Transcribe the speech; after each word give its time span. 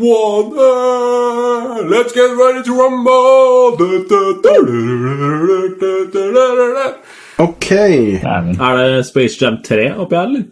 One, 0.00 0.56
uh, 0.56 1.82
let's 1.90 2.12
get 2.12 2.30
ready 2.38 2.62
to 2.62 2.72
rumble. 2.72 3.76
Ok. 7.38 7.70
Er 8.60 8.76
det 8.76 9.06
Space 9.06 9.36
Jam 9.40 9.56
3 9.64 9.94
oppi 9.98 10.14
her, 10.14 10.22
eller? 10.22 10.44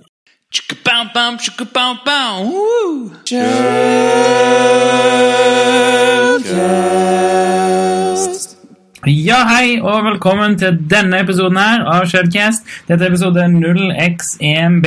Ja, 9.07 9.45
hei, 9.47 9.79
og 9.81 10.05
velkommen 10.05 10.59
til 10.59 10.83
denne 10.91 11.23
episoden 11.23 11.57
her 11.63 11.87
av 11.87 12.11
Shedcast. 12.11 12.67
Dette 12.89 13.05
er 13.05 13.15
episode 13.15 13.47
0x1b, 13.47 14.87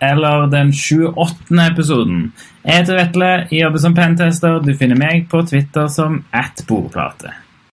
eller 0.00 0.46
den 0.54 0.70
28. 0.70 1.72
episoden. 1.72 2.28
Jeg 2.64 2.80
heter 2.80 2.96
Vetle, 2.96 3.30
jeg 3.52 3.60
jobber 3.60 3.80
som 3.82 3.94
pentester. 3.94 4.60
Du 4.64 4.70
finner 4.80 4.96
meg 4.96 5.26
på 5.28 5.42
Twitter 5.44 5.88
som 5.92 6.22
at 6.32 6.62
bordplate. 6.64 7.34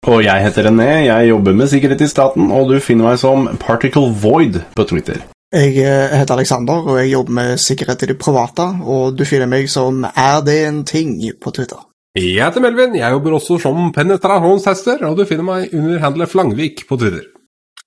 Og 0.07 0.21
jeg 0.23 0.43
heter 0.45 0.69
René, 0.69 0.85
jeg 1.09 1.27
jobber 1.27 1.57
med 1.57 1.67
sikkerhet 1.67 2.03
i 2.05 2.07
staten, 2.07 2.51
og 2.55 2.69
du 2.71 2.77
finner 2.79 3.09
meg 3.09 3.17
som 3.19 3.49
Particle 3.59 4.13
Void 4.21 4.61
på 4.77 4.85
Twitter. 4.87 5.25
Jeg 5.51 5.73
eh, 5.81 6.15
heter 6.15 6.37
Alexander, 6.37 6.87
og 6.87 7.01
jeg 7.01 7.11
jobber 7.11 7.35
med 7.35 7.59
sikkerhet 7.59 8.07
i 8.07 8.09
det 8.13 8.17
private, 8.21 8.69
og 8.87 9.19
du 9.19 9.25
finner 9.27 9.51
meg 9.51 9.67
som 9.71 10.07
Er 10.07 10.39
det 10.47 10.57
en 10.69 10.81
ting 10.87 11.19
på 11.43 11.51
Twitter. 11.51 11.83
Jeg 12.15 12.39
heter 12.39 12.63
Melvin, 12.63 12.95
jeg 12.95 13.11
jobber 13.11 13.35
også 13.41 13.59
som 13.67 13.91
penetrasjonstester, 13.91 15.03
og 15.03 15.19
du 15.19 15.27
finner 15.27 15.51
meg 15.51 15.75
under 15.75 15.99
handlet 15.99 16.31
Flangvik 16.31 16.87
på 16.87 16.95
Twitter. 16.95 17.27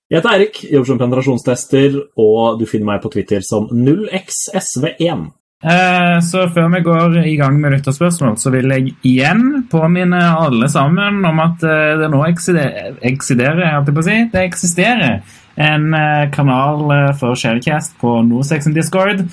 Jeg 0.05 0.21
heter 0.21 0.35
Eirik, 0.35 0.63
jobber 0.69 0.93
som 0.93 1.01
penetrasjonstester, 1.01 2.01
og 2.21 2.61
du 2.61 2.69
finner 2.69 2.93
meg 2.93 3.01
på 3.01 3.09
Twitter 3.09 3.41
som 3.41 3.71
0xsv1. 3.73 5.31
Eh, 5.61 6.19
Så 6.25 6.47
før 6.49 6.71
vi 6.73 6.81
går 6.81 7.17
i 7.25 7.35
gang 7.37 7.59
med 7.61 7.75
lytterspørsmål, 7.75 8.37
så 8.41 8.49
vil 8.49 8.71
jeg 8.73 8.95
igjen 9.05 9.67
påminne 9.69 10.21
alle 10.41 10.69
sammen 10.69 11.21
om 11.25 11.41
at 11.43 11.61
eh, 11.61 11.99
det 12.01 12.09
nå 12.09 12.23
eksiderer, 12.25 12.97
eksiderer 13.05 13.85
si, 14.01 14.17
det 14.33 14.41
eksisterer 14.41 15.21
en 15.61 15.93
eh, 15.93 16.31
kanal 16.33 17.13
for 17.19 17.37
Sharecast 17.37 17.93
på 18.01 18.21
Norsexen 18.25 18.73
Discord. 18.73 19.27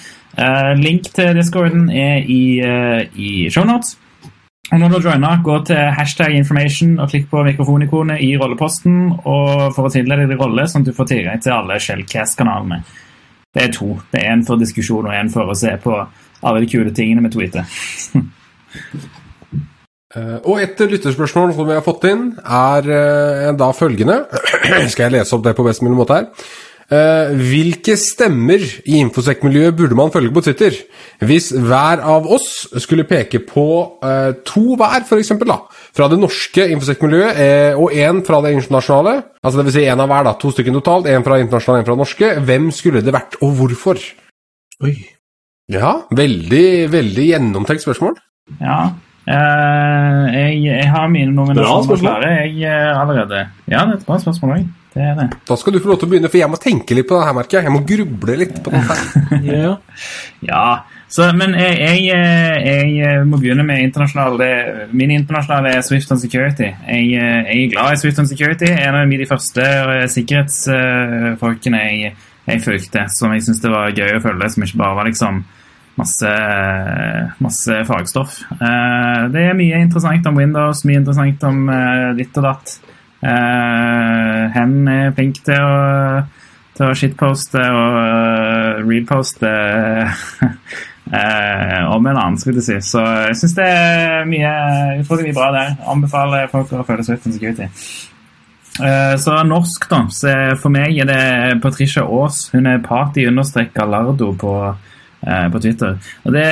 Link 0.78 1.08
til 1.16 1.34
Discorden 1.34 1.88
er 1.90 2.20
i, 2.22 2.60
i 3.18 3.48
shownotes. 3.50 3.96
Og 4.70 4.78
når 4.78 4.92
du 4.92 5.08
joiner, 5.08 5.40
gå 5.42 5.56
til 5.66 5.80
hashtag 5.96 6.36
information 6.36 6.92
og 7.00 7.08
klikk 7.10 7.26
på 7.32 7.42
mikrofonikonet 7.42 8.22
i 8.22 8.36
rolleposten 8.38 9.16
for 9.24 9.88
å 9.88 9.90
tildele 9.90 10.28
deg 10.30 10.38
rolle, 10.38 10.68
sånn 10.68 10.84
at 10.84 10.92
du 10.92 10.94
får 10.94 11.10
tilgang 11.10 11.42
til 11.42 11.56
alle 11.56 11.80
Shellcast-kanalene. 11.82 12.84
Det 13.54 13.62
er 13.64 13.72
to. 13.72 13.94
Det 14.12 14.20
er 14.22 14.32
en 14.34 14.44
for 14.46 14.60
diskusjon 14.60 15.06
og 15.08 15.14
en 15.16 15.30
for 15.32 15.48
å 15.50 15.56
se 15.58 15.72
på 15.82 15.94
alle 15.98 16.60
de 16.62 16.68
kule 16.70 16.92
tingene 16.94 17.24
vi 17.26 17.34
tweeter. 17.36 17.64
Eh, 20.16 20.38
Og 20.48 20.56
et 20.62 20.78
lytterspørsmål 20.80 21.50
som 21.52 21.66
vi 21.68 21.74
har 21.76 21.82
fått 21.84 22.06
inn, 22.08 22.22
er 22.40 22.86
eh, 22.88 23.48
da 23.60 23.66
følgende 23.76 24.14
Skal 24.92 25.02
jeg 25.04 25.12
lese 25.18 25.36
opp 25.36 25.42
det 25.44 25.52
på 25.58 25.66
best 25.66 25.82
mulig 25.84 25.98
måte 25.98 26.16
her? 26.16 26.46
Eh, 26.88 27.34
hvilke 27.36 27.98
stemmer 28.00 28.62
i 28.88 28.94
infosec-miljøet 29.02 29.74
burde 29.76 29.96
man 29.98 30.12
følge 30.12 30.32
på 30.32 30.40
Twitter? 30.46 30.76
Hvis 31.20 31.50
hver 31.52 32.00
av 32.00 32.24
oss 32.32 32.64
skulle 32.80 33.04
peke 33.04 33.42
på 33.44 33.64
eh, 34.00 34.30
to 34.48 34.72
hver, 34.80 35.04
da, 35.44 35.58
fra 35.68 36.08
det 36.08 36.16
norske 36.22 36.64
infosec-miljøet 36.72 37.42
eh, 37.44 37.76
og 37.76 37.92
én 37.92 38.22
fra 38.24 38.40
det 38.40 38.54
internasjonale, 38.56 39.18
altså 39.42 39.60
det 39.60 39.66
vil 39.68 39.76
si 39.76 39.84
én 39.84 40.00
av 40.00 40.08
hver, 40.08 40.24
da, 40.30 40.34
to 40.40 40.54
stykker 40.54 40.78
totalt, 40.78 41.10
én 41.12 41.26
fra 41.26 41.36
internasjonale, 41.42 41.84
én 41.84 41.90
fra 41.90 41.98
det 41.98 42.04
norske, 42.06 42.32
hvem 42.48 42.72
skulle 42.72 43.04
det 43.04 43.16
vært, 43.18 43.36
og 43.44 43.52
hvorfor? 43.60 44.00
Oi. 44.88 44.96
Ja, 45.68 45.92
veldig, 46.16 46.88
veldig 46.88 47.28
gjennomtenkt 47.34 47.84
spørsmål. 47.84 48.16
Ja. 48.62 48.80
Uh, 49.28 50.24
jeg, 50.32 50.62
jeg 50.64 50.88
har 50.88 51.10
mine 51.12 51.34
nominasjoner 51.36 52.00
klare 52.00 52.30
jeg, 52.46 52.62
uh, 52.64 52.96
allerede. 53.02 53.44
Ja, 53.68 53.84
det 53.84 53.98
er 53.98 53.98
et 53.98 54.06
bra 54.08 54.16
spørsmål 54.22 54.54
òg. 54.54 54.68
Det 54.94 55.04
er 55.04 55.16
det. 55.18 55.26
Da 55.46 55.56
skal 55.60 55.74
du 55.74 55.82
få 55.82 55.90
lov 55.92 55.98
til 56.00 56.08
å 56.08 56.12
begynne, 56.12 56.30
for 56.32 56.40
jeg 56.40 56.50
må 56.50 56.58
tenke 56.60 56.96
litt 56.96 57.08
på 57.08 57.18
det 57.18 57.26
her, 57.28 57.34
merker 57.36 57.58
jeg. 57.58 57.68
Jeg 57.68 57.74
må 57.74 57.82
gruble 57.86 58.38
litt 58.40 58.62
på 58.64 58.72
det 58.74 58.84
her. 58.88 59.02
Ja. 59.58 59.74
Ja, 60.44 60.62
så, 61.08 61.30
men 61.32 61.54
jeg, 61.56 61.76
jeg, 61.80 62.00
eh, 62.12 62.56
jeg 62.62 62.96
eh, 63.00 63.20
må 63.24 63.38
begynne 63.40 63.64
med 63.64 63.80
internasjonal 63.86 64.36
Min 64.92 65.14
internasjonale 65.14 65.72
er 65.78 65.84
Swift 65.86 66.10
and 66.12 66.20
Security. 66.20 66.68
Jeg, 66.68 67.06
eh, 67.16 67.38
jeg 67.48 67.62
er 67.64 67.70
glad 67.72 67.94
i 67.94 68.00
Swift 68.02 68.20
and 68.20 68.28
Security. 68.28 68.68
En 68.68 68.98
av 68.98 69.08
de 69.08 69.28
første 69.28 69.68
sikkerhetsfolkene 70.14 71.84
jeg, 71.84 72.12
jeg 72.48 72.64
fulgte, 72.64 73.06
som 73.16 73.32
jeg 73.32 73.46
syntes 73.46 73.62
det 73.64 73.72
var 73.72 73.96
gøy 73.96 74.18
å 74.18 74.24
følge, 74.24 74.50
som 74.52 74.66
ikke 74.66 74.82
bare 74.82 74.98
var 75.00 75.08
liksom 75.08 75.40
masse, 75.98 76.34
masse 77.42 77.80
fagstoff. 77.88 78.36
Det 79.32 79.42
er 79.42 79.56
mye 79.58 79.80
interessant 79.82 80.28
om 80.30 80.38
Windows, 80.38 80.84
mye 80.86 81.00
interessant 81.00 81.42
om 81.48 81.64
ditt 82.20 82.36
og 82.38 82.46
datt. 82.46 82.76
Eh, 83.18 84.42
Hen 84.54 84.74
er 84.88 85.14
flink 85.16 85.40
til 85.46 85.58
å 85.58 85.78
til 86.78 86.92
å 86.92 86.96
shitposte 86.96 87.62
og 87.74 87.96
uh, 87.98 88.86
reposte 88.86 89.48
uh, 91.10 91.80
om 91.96 92.06
en 92.06 92.12
annen, 92.14 92.38
skulle 92.38 92.62
jeg 92.62 92.68
si. 92.68 92.92
Så 92.92 93.02
jeg 93.02 93.38
syns 93.40 93.56
det 93.58 93.66
er 93.66 94.28
mye 94.28 94.52
utrolig 95.00 95.34
bra 95.36 95.50
der. 95.54 95.74
Anbefaler 95.90 96.50
folk 96.52 96.72
å 96.72 96.84
følge 96.86 97.08
Swift 97.08 97.26
and 97.26 97.38
Security. 97.38 97.68
Uh, 98.78 99.16
så 99.18 99.40
norsk, 99.42 99.88
da. 99.90 100.04
Så 100.14 100.34
for 100.62 100.70
meg 100.74 101.00
er 101.02 101.08
det 101.10 101.58
Patricia 101.64 102.06
Aas. 102.06 102.44
Hun 102.52 102.70
er 102.70 102.84
party-lardo 102.84 104.30
på, 104.38 104.52
eh, 105.26 105.48
på 105.50 105.62
Twitter. 105.64 105.98
Og 106.22 106.32
det, 106.36 106.46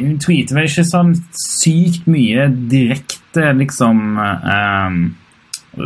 Hun 0.00 0.18
tweeter 0.18 0.58
vel 0.58 0.66
ikke 0.66 0.88
sånn 0.88 1.14
sykt 1.30 2.10
mye 2.10 2.48
direkte, 2.72 3.52
liksom 3.60 4.18
eh, 4.18 4.98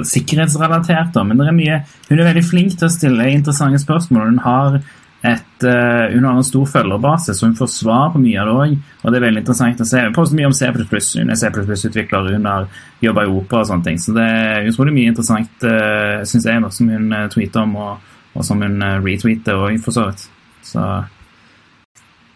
sikkerhetsrelatert, 0.09 1.13
da, 1.15 1.23
men 1.27 1.39
det 1.41 1.47
er 1.51 1.57
mye, 1.57 1.79
hun 2.09 2.19
er 2.19 2.29
veldig 2.31 2.45
flink 2.47 2.75
til 2.79 2.89
å 2.89 2.93
stille 2.93 3.31
interessante 3.33 3.81
spørsmål. 3.83 4.33
Hun 4.33 4.43
har, 4.45 4.79
et, 5.23 5.65
uh, 5.65 6.07
hun 6.13 6.27
har 6.27 6.39
en 6.39 6.47
stor 6.47 6.67
følgerbase, 6.75 7.35
så 7.39 7.47
hun 7.47 7.57
får 7.59 7.71
svar 7.75 8.13
på 8.15 8.23
mye 8.23 8.43
av 8.43 8.51
det 8.51 8.55
òg. 8.65 8.77
Og 9.03 9.09
det 9.13 9.19
er 9.19 9.27
veldig 9.27 9.43
interessant 9.45 9.83
å 9.85 9.89
se. 9.89 10.05
Hun 10.07 10.17
poster 10.17 10.39
mye 10.39 10.51
om 10.51 10.57
C++. 10.57 10.71
Hun 10.73 11.35
er 11.35 11.41
C++-utvikler, 11.41 12.31
hun 12.37 12.49
har 12.51 12.69
jobba 13.05 13.27
i 13.27 13.33
opera 13.33 13.63
og 13.63 13.71
sånne 13.71 13.89
ting. 13.89 14.01
Så 14.03 14.15
det 14.17 14.29
er 14.29 14.93
mye 14.93 15.15
interessant, 15.15 15.67
uh, 15.67 16.23
syns 16.29 16.49
jeg, 16.51 16.63
da, 16.67 16.73
som 16.75 16.93
hun 16.93 17.11
uh, 17.15 17.27
tweeter 17.33 17.67
om, 17.67 17.77
og, 17.89 18.15
og 18.35 18.47
som 18.49 18.63
hun 18.65 18.79
uh, 18.83 18.97
retweeter 19.05 19.67
òg, 19.69 19.77
for 19.85 19.95
så 19.95 20.09
vidt. 20.11 20.29
Så 20.67 20.87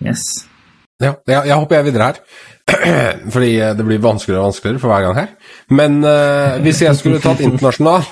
yes. 0.04 0.28
Ja, 1.02 1.12
jeg, 1.28 1.42
jeg 1.50 1.56
håper 1.56 1.76
jeg 1.76 1.90
videre 1.90 2.12
her. 2.12 2.20
Fordi 3.34 3.52
eh, 3.62 3.72
det 3.78 3.86
blir 3.86 4.02
vanskeligere 4.02 4.42
og 4.42 4.50
vanskeligere 4.50 4.82
for 4.82 4.92
hver 4.92 5.06
gang 5.06 5.16
her. 5.20 5.32
Men 5.70 6.00
uh, 6.02 6.58
hvis 6.64 6.82
jeg 6.82 6.98
skulle 6.98 7.22
tatt 7.22 7.40
internasjonal, 7.44 8.04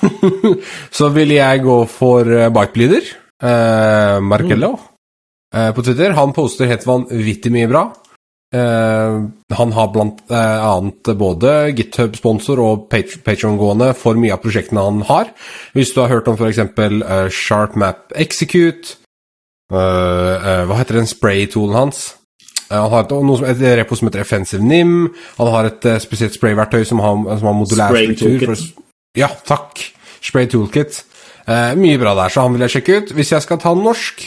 så 0.99 1.11
ville 1.15 1.41
jeg 1.41 1.65
gå 1.67 1.79
for 1.91 2.29
uh, 2.31 2.49
Bikebleeder. 2.55 3.13
Uh, 3.45 4.23
Markello 4.25 4.77
eh, 5.55 5.71
på 5.75 5.83
Twitter. 5.83 6.15
Han 6.17 6.33
poster 6.37 6.71
helt 6.71 6.87
vanvittig 6.87 7.53
mye 7.55 7.69
bra. 7.71 7.85
Uh, 8.55 9.27
han 9.51 9.73
har 9.75 9.89
blant 9.91 10.21
eh, 10.31 10.61
annet 10.63 11.09
både 11.19 11.73
GitHub-sponsor 11.75 12.61
og 12.63 12.85
Pat- 12.93 13.17
Patreon-gående 13.27 13.89
for 13.99 14.15
mye 14.21 14.37
av 14.37 14.43
prosjektene 14.45 14.85
han 14.85 15.01
har. 15.09 15.33
Hvis 15.75 15.91
du 15.95 15.99
har 16.05 16.13
hørt 16.13 16.31
om 16.31 16.39
f.eks. 16.39 16.61
Uh, 16.79 17.27
SharpMap 17.35 18.15
Execute 18.15 18.95
eh, 19.75 19.79
eh, 19.79 20.63
Hva 20.69 20.79
heter 20.79 21.01
den 21.01 21.11
spray-toolen 21.11 21.81
hans? 21.81 22.05
Eh, 22.71 22.77
Han 22.79 22.91
har 22.91 23.05
et, 23.05 23.15
noe 23.29 23.51
et 23.51 23.65
repo 23.81 23.97
som 23.99 24.09
heter 24.09 24.25
Offensive 24.25 24.63
NIM. 24.65 24.95
Han 25.39 25.51
har 25.55 25.71
et 25.73 25.85
eh, 25.91 25.99
spesielt 26.03 26.37
spray-verktøy 26.37 26.85
som 26.89 27.03
har, 27.05 27.19
som 27.39 27.51
har 27.51 27.59
modulær 27.59 27.93
Spray 27.95 28.15
struktur. 28.15 28.47
For, 28.55 28.87
ja, 29.21 29.29
takk. 29.49 29.83
Spray 30.25 30.49
Toolkit. 30.49 31.03
Eh, 31.47 31.75
mye 31.77 31.99
bra 32.01 32.15
der, 32.17 32.33
så 32.33 32.47
han 32.47 32.55
vil 32.57 32.65
jeg 32.65 32.77
sjekke 32.79 32.97
ut. 33.03 33.13
Hvis 33.19 33.35
jeg 33.35 33.45
skal 33.45 33.61
ta 33.61 33.75
norsk, 33.77 34.23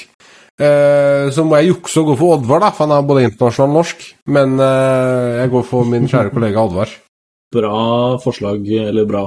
eh, 0.62 1.32
så 1.34 1.44
må 1.48 1.58
jeg 1.58 1.72
jukse 1.72 1.98
og 2.04 2.12
gå 2.12 2.18
for 2.20 2.36
Oddvar, 2.38 2.62
da, 2.68 2.70
for 2.76 2.86
han 2.86 2.94
er 3.00 3.08
både 3.10 3.26
internasjonal 3.26 3.72
og 3.74 3.80
norsk. 3.82 4.06
Men 4.38 4.54
eh, 4.62 5.42
jeg 5.42 5.54
går 5.56 5.66
for 5.72 5.90
min 5.90 6.06
kjære 6.12 6.34
kollega 6.36 6.62
Oddvar. 6.68 6.94
Bra 7.58 7.76
forslag, 8.22 8.66
eller 8.84 9.08
bra 9.10 9.26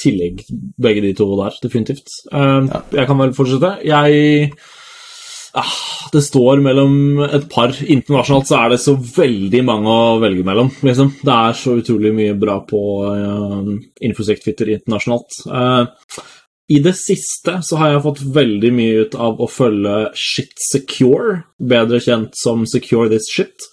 tillegg, 0.00 0.40
begge 0.82 1.00
de 1.04 1.12
to 1.16 1.28
der, 1.38 1.54
definitivt. 1.62 2.10
Eh, 2.34 2.68
Jeg 2.98 3.06
kan 3.08 3.20
vel 3.24 3.32
fortsette. 3.36 3.76
Jeg 3.88 4.50
Det 6.14 6.22
står 6.22 6.62
mellom 6.62 7.20
et 7.24 7.44
par. 7.50 7.74
Internasjonalt 7.82 8.48
så 8.50 8.58
er 8.58 8.72
det 8.72 8.80
så 8.82 8.94
veldig 8.98 9.60
mange 9.66 9.90
å 9.90 10.16
velge 10.22 10.46
mellom, 10.46 10.70
liksom. 10.86 11.12
Det 11.22 11.34
er 11.34 11.58
så 11.58 11.76
utrolig 11.80 12.14
mye 12.14 12.36
bra 12.38 12.58
på 12.66 12.80
uh, 13.06 13.68
Infosec-Twitter 14.08 14.72
internasjonalt. 14.76 15.38
Uh, 15.46 16.22
I 16.74 16.80
det 16.82 16.94
siste 16.98 17.60
så 17.66 17.78
har 17.80 17.94
jeg 17.94 18.04
fått 18.06 18.24
veldig 18.34 18.72
mye 18.74 19.04
ut 19.06 19.14
av 19.20 19.42
å 19.42 19.50
følge 19.50 19.96
Shit 20.18 20.54
Secure, 20.70 21.44
bedre 21.58 22.02
kjent 22.02 22.34
som 22.40 22.66
Secure 22.66 23.10
This 23.12 23.30
Shit, 23.30 23.70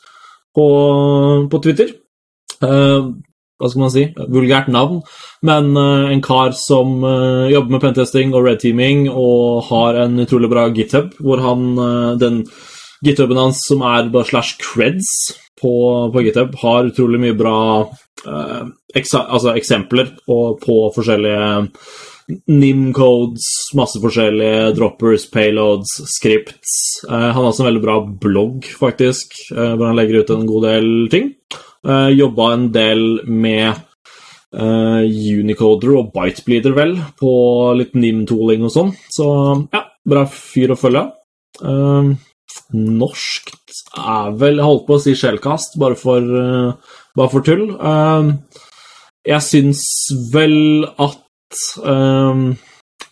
på, 0.55 0.67
på 1.51 1.61
Twitter. 1.63 1.93
Eh, 2.61 3.05
hva 3.61 3.69
skal 3.69 3.83
man 3.83 3.93
si, 3.93 4.07
vulgært 4.33 4.71
navn, 4.73 4.99
men 5.47 5.71
eh, 5.77 6.11
en 6.15 6.23
kar 6.25 6.55
som 6.57 6.99
eh, 7.05 7.51
jobber 7.53 7.77
med 7.77 7.83
pentesting 7.85 8.35
og 8.35 8.47
redteaming 8.49 9.07
og 9.11 9.67
har 9.69 10.01
en 10.03 10.19
utrolig 10.25 10.49
bra 10.51 10.67
github, 10.73 11.13
hvor 11.21 11.43
han, 11.45 11.71
eh, 11.77 12.11
den 12.21 12.43
GitHuben 13.05 13.39
hans, 13.39 13.63
som 13.69 13.85
er 13.85 14.11
bare 14.13 14.29
slash 14.29 14.57
creds 14.61 15.09
på, 15.61 15.73
på 16.13 16.25
GitHub, 16.25 16.55
har 16.61 16.89
utrolig 16.89 17.21
mye 17.21 17.37
bra 17.37 17.57
eh, 18.25 18.63
eksa, 18.97 19.27
altså 19.29 19.55
eksempler 19.57 20.15
på, 20.25 20.39
på 20.61 20.79
forskjellige 20.97 21.67
NIM-codes, 22.47 23.47
masse 23.75 23.99
forskjellige 24.01 24.71
droppers, 24.77 25.25
payloads, 25.31 25.93
scripts. 26.13 26.73
Eh, 27.09 27.13
han 27.13 27.37
har 27.37 27.49
også 27.49 27.65
en 27.65 27.71
veldig 27.71 27.83
bra 27.83 27.99
blogg, 28.25 28.67
faktisk, 28.79 29.35
eh, 29.55 29.73
hvor 29.75 29.89
han 29.89 29.99
legger 29.99 30.21
ut 30.21 30.33
en 30.35 30.49
god 30.49 30.67
del 30.69 30.91
ting. 31.13 31.31
Uh, 31.81 32.11
Jobba 32.13 32.51
en 32.53 32.67
del 32.73 33.21
med 33.25 33.71
uh, 34.53 35.01
Unicoder 35.01 35.95
og 35.97 36.11
Bitebleeder, 36.13 36.75
vel, 36.77 36.93
på 37.17 37.31
litt 37.79 37.95
NIM-tooling 37.97 38.67
og 38.67 38.73
sånn. 38.73 38.91
Så 39.09 39.29
ja, 39.73 39.85
bra 40.05 40.27
fyr 40.29 40.75
å 40.75 40.79
følge. 40.79 41.07
Uh, 41.61 42.13
norskt 42.75 43.57
er 43.97 44.31
vel 44.39 44.59
Jeg 44.59 44.67
holdt 44.67 44.85
på 44.87 44.97
å 44.97 45.01
si 45.01 45.15
Shellcast, 45.17 45.79
bare 45.81 45.97
for, 45.99 46.21
uh, 46.21 46.99
bare 47.17 47.33
for 47.33 47.45
tull. 47.47 47.65
Jeg 49.27 49.45
syns 49.45 49.83
vel 50.33 50.85
at 50.97 51.59
um, 51.85 52.55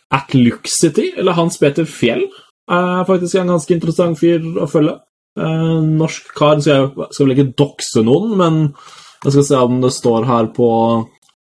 At 0.09 0.33
Luxity, 0.33 1.11
eller 1.21 1.37
Hans 1.37 1.59
Peter 1.61 1.85
Fjell, 1.85 2.23
er 2.69 3.05
faktisk 3.05 3.37
en 3.37 3.51
ganske 3.53 3.75
interessant 3.75 4.17
fyr 4.17 4.41
å 4.57 4.65
følge. 4.69 4.95
Uh, 5.37 5.79
norsk 5.85 6.33
kar 6.35 6.59
så 6.63 6.73
jeg 6.73 6.89
skal 7.13 7.27
vel 7.27 7.35
ikke 7.35 7.53
dokse 7.59 8.01
noen, 8.03 8.33
men 8.39 8.57
jeg 9.23 9.35
skal 9.35 9.45
se 9.49 9.61
om 9.67 9.79
det 9.83 9.91
står 9.93 10.27
her 10.27 10.49
på, 10.55 10.69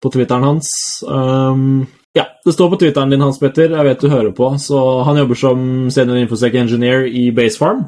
på 0.02 0.12
Twitteren 0.14 0.48
hans. 0.48 0.72
Um, 1.06 1.86
ja, 2.18 2.26
det 2.46 2.56
står 2.56 2.72
på 2.72 2.80
Twitteren 2.82 3.12
din, 3.14 3.22
Hans 3.22 3.40
Petter. 3.40 3.76
Jeg 3.76 3.86
vet 3.86 4.02
du 4.02 4.10
hører 4.10 4.32
på. 4.36 4.52
Så 4.58 4.80
han 5.08 5.20
jobber 5.20 5.38
som 5.38 5.62
senior 5.94 6.22
infosec 6.22 6.56
engineer 6.58 7.06
i 7.06 7.30
Basefarm. 7.36 7.86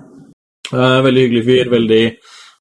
Uh, 0.72 1.00
veldig 1.06 1.26
hyggelig 1.26 1.46
fyr, 1.48 1.72
veldig 1.72 2.04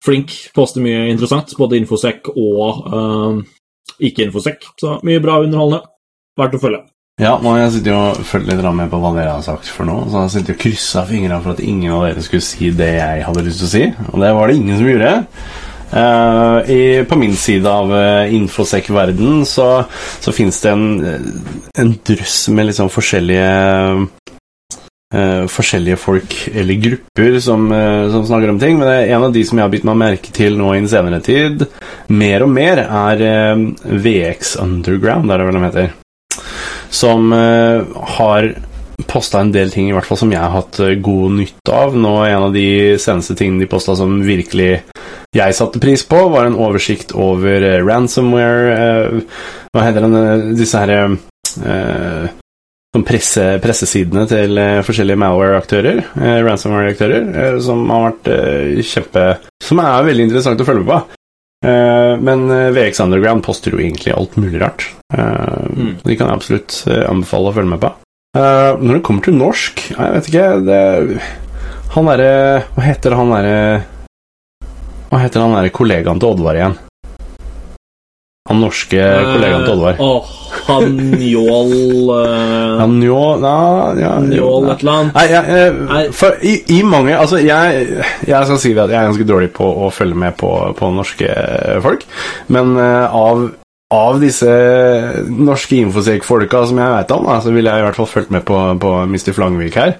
flink. 0.05 0.35
Poster 0.57 0.83
mye 0.85 1.09
interessant, 1.11 1.53
både 1.59 1.79
infosec 1.79 2.31
og 2.33 2.87
uh, 2.95 3.43
ikke-infosec. 4.01 4.71
Så 4.81 4.97
mye 5.07 5.23
bra 5.23 5.41
underholdende. 5.45 5.85
Verdt 6.41 6.57
å 6.57 6.63
følge. 6.63 6.85
Ja, 7.21 7.35
nå 7.37 7.51
har 7.53 7.67
jeg 7.67 7.73
sittet 7.75 7.93
og 7.93 8.21
fulgt 8.25 8.49
litt 8.49 8.63
med 8.65 8.89
på 8.89 8.99
hva 9.01 9.11
dere 9.13 9.35
har 9.35 9.43
sagt 9.45 9.69
for 9.69 9.85
noe. 9.89 10.07
Så 10.07 10.15
jeg 10.15 10.23
har 10.23 10.31
sittet 10.33 10.55
og 10.55 10.63
kryssa 10.63 11.03
fingra 11.09 11.41
for 11.45 11.53
at 11.53 11.61
ingen 11.61 11.93
av 11.93 12.07
dere 12.07 12.23
skulle 12.25 12.47
si 12.47 12.71
det 12.73 12.95
jeg 12.95 13.27
hadde 13.27 13.45
lyst 13.45 13.61
til 13.61 13.69
å 13.69 13.73
si. 13.75 13.83
Og 14.09 14.23
det 14.23 14.31
var 14.39 14.49
det 14.49 14.57
ingen 14.57 14.79
som 14.79 14.89
gjorde. 14.89 15.13
Uh, 15.91 16.71
i, 16.71 16.81
på 17.05 17.19
min 17.19 17.35
side 17.35 17.67
av 17.67 17.91
uh, 17.91 18.33
infosec-verden 18.33 19.41
så, 19.43 19.83
så 20.23 20.31
fins 20.31 20.61
det 20.63 20.71
en, 20.71 20.85
en 21.83 21.91
drøss 22.07 22.45
med 22.55 22.71
sånn 22.77 22.93
forskjellige 22.95 23.49
uh, 24.07 25.47
Forskjellige 25.51 25.99
folk 25.99 26.35
eller 26.55 26.77
grupper 26.79 27.41
som, 27.43 27.65
som, 28.13 28.23
snakker 28.29 28.53
om 28.53 28.61
ting. 28.63 28.77
Men 28.79 28.87
det 28.87 28.93
er 28.95 29.17
en 29.17 29.25
av 29.27 29.33
de 29.35 29.43
som 29.43 29.59
jeg 29.59 29.67
har 29.67 29.73
bitt 29.73 29.89
meg 29.89 29.99
merke 29.99 30.31
til 30.31 30.55
nå 30.55 30.69
i 30.71 30.79
den 30.79 30.87
senere 30.93 31.19
tid, 31.27 31.65
mer 32.15 32.45
og 32.47 32.53
mer, 32.55 32.85
er 32.87 33.65
VX 33.91 34.55
Underground, 34.63 35.27
er 35.27 35.43
det 35.43 35.49
vel 35.49 35.59
de 35.59 35.65
heter 35.67 35.91
som 36.91 37.33
uh, 37.33 37.87
har 38.19 38.53
posta 39.09 39.41
en 39.41 39.53
del 39.55 39.71
ting 39.73 39.89
i 39.89 39.95
hvert 39.97 40.07
fall 40.07 40.19
som 40.21 40.33
jeg 40.33 40.43
har 40.43 40.53
hatt 40.53 40.81
uh, 40.83 40.93
god 41.01 41.39
nytte 41.39 41.75
av. 41.75 41.97
Nå 41.97 42.17
En 42.27 42.49
av 42.49 42.55
de 42.55 42.99
seneste 43.01 43.37
tingene 43.39 43.63
de 43.63 43.71
posta 43.71 43.97
som 43.99 44.21
virkelig 44.27 44.73
jeg 45.37 45.55
satte 45.55 45.81
pris 45.83 46.03
på, 46.07 46.25
var 46.35 46.49
en 46.49 46.59
oversikt 46.59 47.15
over 47.15 47.63
uh, 47.63 47.79
ransomware 47.87 49.23
Hva 49.71 49.87
heter 49.87 50.07
den 50.07 50.57
Disse 50.59 50.83
her 50.83 50.95
som 52.91 53.05
presse, 53.07 53.43
pressesidene 53.63 54.25
til 54.31 54.59
forskjellige 54.87 55.19
malware-aktører, 55.19 56.01
ransomware-aktører, 56.47 57.59
som 57.63 57.85
har 57.91 58.09
vært 58.09 58.83
kjempe 58.87 59.25
Som 59.63 59.83
er 59.83 60.07
veldig 60.07 60.27
interessant 60.27 60.63
å 60.63 60.67
følge 60.67 60.83
med 60.85 60.91
på. 60.91 61.20
Uh, 61.61 62.17
men 62.25 62.47
VX 62.73 63.03
Underground 63.05 63.45
poster 63.45 63.75
jo 63.75 63.81
egentlig 63.83 64.15
alt 64.15 64.37
mulig 64.41 64.61
rart. 64.63 64.87
Uh, 65.13 65.67
mm. 65.77 65.93
De 66.07 66.17
kan 66.17 66.31
jeg 66.31 66.39
absolutt 66.39 66.77
uh, 66.89 67.05
anbefale 67.11 67.51
å 67.51 67.57
følge 67.57 67.73
med 67.75 67.83
på. 67.83 67.93
når 68.31 68.95
det 68.95 69.03
kommer 69.03 69.25
til 69.27 69.35
norsk 69.35 69.81
Jeg 69.91 70.13
vet 70.15 70.29
ikke 70.31 70.43
det, 70.63 70.83
Han 71.97 72.07
derre 72.07 72.29
Hva 72.77 72.85
heter 72.85 73.17
han 73.19 73.33
derre 73.35 73.57
Hva 75.11 75.19
heter 75.19 75.43
han 75.43 75.57
derre 75.57 75.73
kollegaen 75.75 76.23
til 76.23 76.31
Oddvar 76.31 76.61
igjen? 76.61 76.77
Han 78.47 78.63
norske 78.63 79.03
kollegaen 79.03 79.67
til 79.67 79.75
Oddvar. 79.75 79.99
Oh, 79.99 80.31
han 80.71 80.99
Njål 81.21 81.73
uh, 82.11 82.81
Han 82.81 82.99
Njål 83.01 83.47
ja, 83.47 83.95
ja, 84.01 84.13
Njål 84.25 84.71
et 84.73 84.85
eller 84.85 84.93
annet. 84.97 85.17
Nei, 85.19 85.27
ja, 85.31 86.03
for 86.17 86.41
i, 86.47 86.57
i, 86.77 86.83
mange 86.87 87.17
Altså, 87.17 87.41
jeg, 87.45 87.87
jeg 88.27 88.51
skal 88.51 88.61
si 88.63 88.75
at 88.75 88.93
jeg 88.93 88.99
er 88.99 89.09
ganske 89.11 89.29
dårlig 89.29 89.51
på 89.57 89.67
å 89.67 89.91
følge 89.95 90.19
med 90.19 90.39
på, 90.41 90.53
på 90.79 90.93
norske 90.95 91.33
folk, 91.85 92.07
men 92.53 92.77
uh, 92.79 93.09
av 93.11 93.51
av 93.91 94.21
disse 94.23 94.47
norske 95.27 95.81
infosek-folka 95.83 96.63
som 96.71 96.79
jeg 96.79 96.95
vet 96.95 97.15
om, 97.17 97.25
da, 97.27 97.41
så 97.43 97.51
ville 97.51 97.73
jeg 97.73 97.83
i 97.83 97.87
hvert 97.89 97.99
fall 97.99 98.07
fulgt 98.07 98.31
med 98.31 98.45
på, 98.47 98.59
på 98.79 98.93
Mr. 99.11 99.33
Flangvik 99.35 99.79
her. 99.81 99.97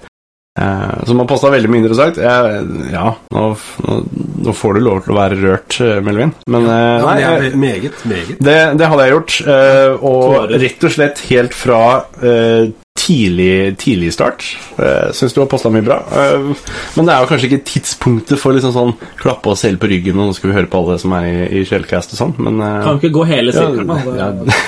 Eh, 0.59 1.05
som 1.07 1.19
har 1.19 1.27
posta 1.29 1.51
veldig 1.53 1.69
mye 1.71 1.79
interessant. 1.85 2.19
Jeg, 2.19 2.65
ja, 2.91 3.05
nå, 3.31 3.45
nå, 3.85 3.97
nå, 4.43 4.55
får 4.57 4.75
du 4.75 4.83
lov 4.83 4.99
til 5.05 5.13
å 5.13 5.19
være 5.21 5.39
rørt, 5.39 5.79
eh, 5.79 6.01
Melvin. 6.03 6.33
Men 6.51 6.67
eh, 6.67 6.83
ja, 6.83 7.07
nei, 7.07 7.17
jeg, 7.23 7.55
meget, 7.61 8.05
meget. 8.09 8.37
Det, 8.43 8.59
det, 8.79 8.91
hadde 8.91 9.07
jeg 9.07 9.15
gjort. 9.15 9.39
Eh, 9.55 10.07
og 10.11 10.55
rett 10.65 10.87
og 10.87 10.95
slett 10.97 11.23
helt 11.29 11.55
fra 11.55 11.81
eh, 12.19 12.73
tidlig, 13.01 13.77
tidlig 13.81 14.11
start. 14.13 14.43
Uh, 14.77 15.09
Syns 15.15 15.33
du 15.33 15.39
har 15.41 15.47
posta 15.49 15.71
mye 15.73 15.85
bra. 15.85 16.01
Uh, 16.11 16.51
men 16.97 17.07
det 17.07 17.15
er 17.15 17.23
jo 17.23 17.29
kanskje 17.31 17.49
ikke 17.49 17.65
tidspunktet 17.71 18.41
for 18.41 18.55
liksom 18.55 18.75
sånn 18.75 18.93
klappe 19.19 19.53
oss 19.53 19.63
selv 19.65 19.81
på 19.81 19.89
ryggen, 19.91 20.19
og 20.19 20.29
nå 20.29 20.37
skal 20.37 20.51
vi 20.51 20.57
høre 20.59 20.69
på 20.71 20.83
alle 20.83 20.99
som 21.01 21.15
er 21.17 21.29
i, 21.31 21.47
i 21.61 21.63
Shellcast 21.67 22.13
og 22.15 22.21
sånn, 22.21 22.35
men 22.43 22.61
uh, 22.61 22.83
Kan 22.85 22.99
vi 22.99 23.07
ikke 23.07 23.15
gå 23.21 23.25
hele 23.31 23.55
sirkelen, 23.55 23.89
ja, 24.19 24.29
ja. 24.29 24.61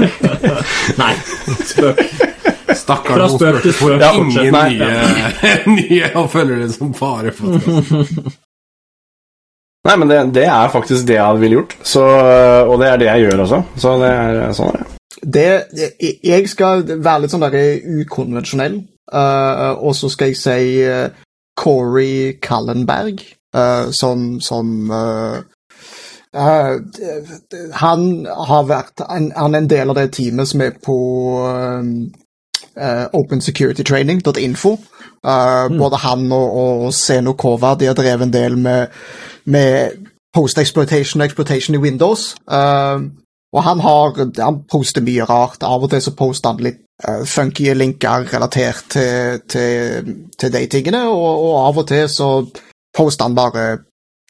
Nei, 1.00 1.14
spøk. 1.68 2.29
Stakkars 2.76 3.16
Fra 3.16 3.28
spøk 3.32 3.62
til 3.64 3.74
spøk. 3.74 3.96
Ja, 4.00 4.12
ingen 4.14 4.54
nye, 4.54 5.74
nye 5.78 6.12
og 6.14 6.30
følger 6.30 6.62
det 6.64 6.70
som 6.74 6.94
bare 6.94 7.34
for 7.34 7.58
Nei, 9.80 9.96
men 9.96 10.10
det, 10.10 10.18
det, 10.36 10.44
er 10.44 10.68
faktisk 10.68 11.06
det 11.08 11.16
jeg 11.16 11.40
ville 11.40 11.56
gjort, 11.56 11.76
så, 11.88 12.04
og 12.68 12.74
det 12.82 12.88
er 12.90 12.98
det 13.00 13.06
jeg 13.06 13.22
gjør 13.24 13.44
også. 13.46 13.60
Så 13.80 13.94
det 14.02 14.10
er 14.12 14.52
sånn 14.56 14.74
er 14.74 14.82
det. 14.82 14.88
Det, 15.20 15.46
jeg 16.24 16.48
skal 16.48 16.84
være 16.90 17.22
litt 17.22 17.32
sånn 17.32 17.44
der 17.46 17.56
ukonvensjonell, 18.02 18.76
uh, 19.12 19.72
og 19.80 19.96
så 19.96 20.10
skal 20.12 20.30
jeg 20.30 20.40
si 20.40 20.84
uh, 20.84 21.08
Corey 21.60 22.36
Kallenberg, 22.44 23.24
uh, 23.56 23.88
som, 23.92 24.40
som 24.44 24.92
Han 27.80 28.04
har 28.52 28.68
vært 28.68 29.02
en, 29.08 29.32
han, 29.34 29.54
er 29.54 29.58
en 29.64 29.70
del 29.72 29.90
av 29.90 29.96
det 29.98 30.12
teamet 30.14 30.46
som 30.46 30.60
er 30.62 30.76
på 30.78 30.98
opensecuritytraining.info. 33.12 34.72
Mm. 35.20 35.78
Både 35.78 35.98
han 36.00 36.22
og, 36.32 36.54
og 36.60 36.94
Seno 36.96 37.34
Kova 37.36 37.74
de 37.76 37.90
har 37.90 37.96
drevet 37.98 38.24
en 38.24 38.32
del 38.32 38.56
med, 38.58 38.86
med 39.44 39.98
post-exploitation 40.34 41.20
og 41.20 41.26
exploitation 41.26 41.74
i 41.74 41.82
Windows. 41.82 42.34
Uh, 42.50 43.10
og 43.52 43.62
han 43.66 43.80
har 43.80 44.14
han 44.42 44.62
poster 44.70 45.02
mye 45.02 45.26
rart. 45.26 45.62
Av 45.66 45.82
og 45.82 45.90
til 45.90 46.02
så 46.02 46.14
poster 46.16 46.54
han 46.54 46.64
litt 46.64 46.82
uh, 47.06 47.24
funky 47.26 47.72
linker 47.74 48.28
relatert 48.32 48.84
til, 48.94 49.40
til, 49.50 50.12
til 50.38 50.52
de 50.52 50.66
tingene, 50.70 51.06
og, 51.08 51.32
og, 51.44 51.54
av 51.66 51.80
og 51.82 51.88
til 51.90 52.06
så 52.08 52.30
poster 52.96 53.26
han 53.26 53.38
bare 53.38 53.66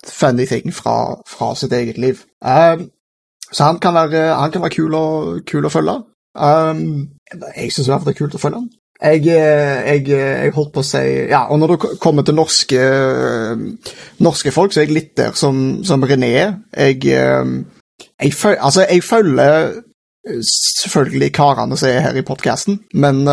funny 0.06 0.46
ting 0.48 0.72
fra, 0.72 1.20
fra 1.28 1.54
sitt 1.54 1.72
eget 1.76 1.98
liv. 1.98 2.24
Um, 2.40 2.88
så 3.52 3.66
han 3.66 3.80
kan 3.82 3.94
være, 3.94 4.34
han 4.38 4.52
kan 4.52 4.62
være 4.62 4.76
kul, 4.78 4.94
å, 4.94 5.06
kul 5.46 5.66
å 5.66 5.72
følge. 5.72 5.98
Um, 6.34 7.08
jeg 7.56 7.72
syns 7.72 7.88
i 7.88 7.90
hvert 7.90 8.02
fall 8.02 8.10
det 8.10 8.14
er 8.14 8.20
kult 8.20 8.36
å 8.38 8.42
følge 8.42 8.60
den. 8.60 8.70
Jeg, 9.00 9.24
jeg, 9.24 10.02
jeg, 10.12 10.52
holdt 10.52 10.74
på 10.74 10.82
å 10.82 10.84
si 10.84 11.00
Ja, 11.30 11.46
og 11.48 11.56
når 11.62 11.70
det 11.72 11.90
kommer 12.04 12.24
til 12.26 12.36
norske, 12.36 12.80
norske 14.20 14.52
folk, 14.52 14.74
så 14.74 14.82
er 14.82 14.90
jeg 14.90 14.96
litt 14.98 15.14
der 15.16 15.32
som, 15.40 15.80
som 15.88 16.04
René. 16.04 16.34
Jeg 16.76 17.06
jeg, 18.20 18.32
føl 18.36 18.58
altså, 18.60 18.84
jeg 18.84 19.04
følger 19.04 19.70
eh, 20.28 20.42
selvfølgelig 20.82 21.32
karene 21.32 21.80
som 21.80 21.88
er 21.88 22.04
her 22.04 22.20
i 22.20 22.26
podkasten, 22.28 22.82
men, 22.92 23.24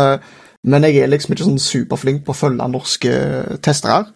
men, 0.64 0.88
jeg 0.88 1.02
er 1.02 1.12
liksom 1.12 1.36
ikke 1.36 1.50
sånn 1.50 1.60
superflink 1.60 2.24
på 2.24 2.32
å 2.32 2.40
følge 2.40 2.68
norske 2.72 3.12
testere. 3.64 4.06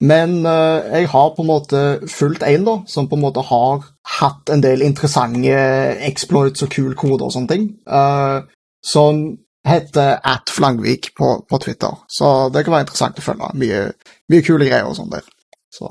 Men 0.00 0.46
uh, 0.46 0.80
jeg 0.88 1.10
har 1.12 1.32
på 1.36 1.44
en 1.44 1.50
måte 1.50 1.80
fulgt 2.08 2.44
en 2.46 2.64
da, 2.64 2.76
som 2.88 3.08
på 3.08 3.18
en 3.18 3.24
måte 3.26 3.44
har 3.44 3.84
hatt 4.20 4.52
en 4.52 4.62
del 4.64 4.82
interessante 4.86 5.56
exploits 6.08 6.64
og 6.64 6.72
kul 6.72 6.94
kode 6.96 7.26
og 7.26 7.34
sånne 7.34 7.52
ting. 7.52 7.66
Uh, 7.84 8.48
som 8.80 9.20
heter 9.66 10.16
at 10.24 10.48
Flangvik 10.48 11.10
på, 11.18 11.34
på, 11.48 11.58
Twitter. 11.60 11.98
Så 12.08 12.48
det 12.48 12.64
kan 12.64 12.72
være 12.72 12.88
interessant 12.88 13.20
å 13.20 13.24
følge. 13.24 13.50
Mye, 13.60 13.82
mye 14.32 14.46
kule 14.46 14.68
greier 14.70 14.88
og 14.88 14.96
sånn 14.96 15.12
der. 15.12 15.26
Så 15.70 15.90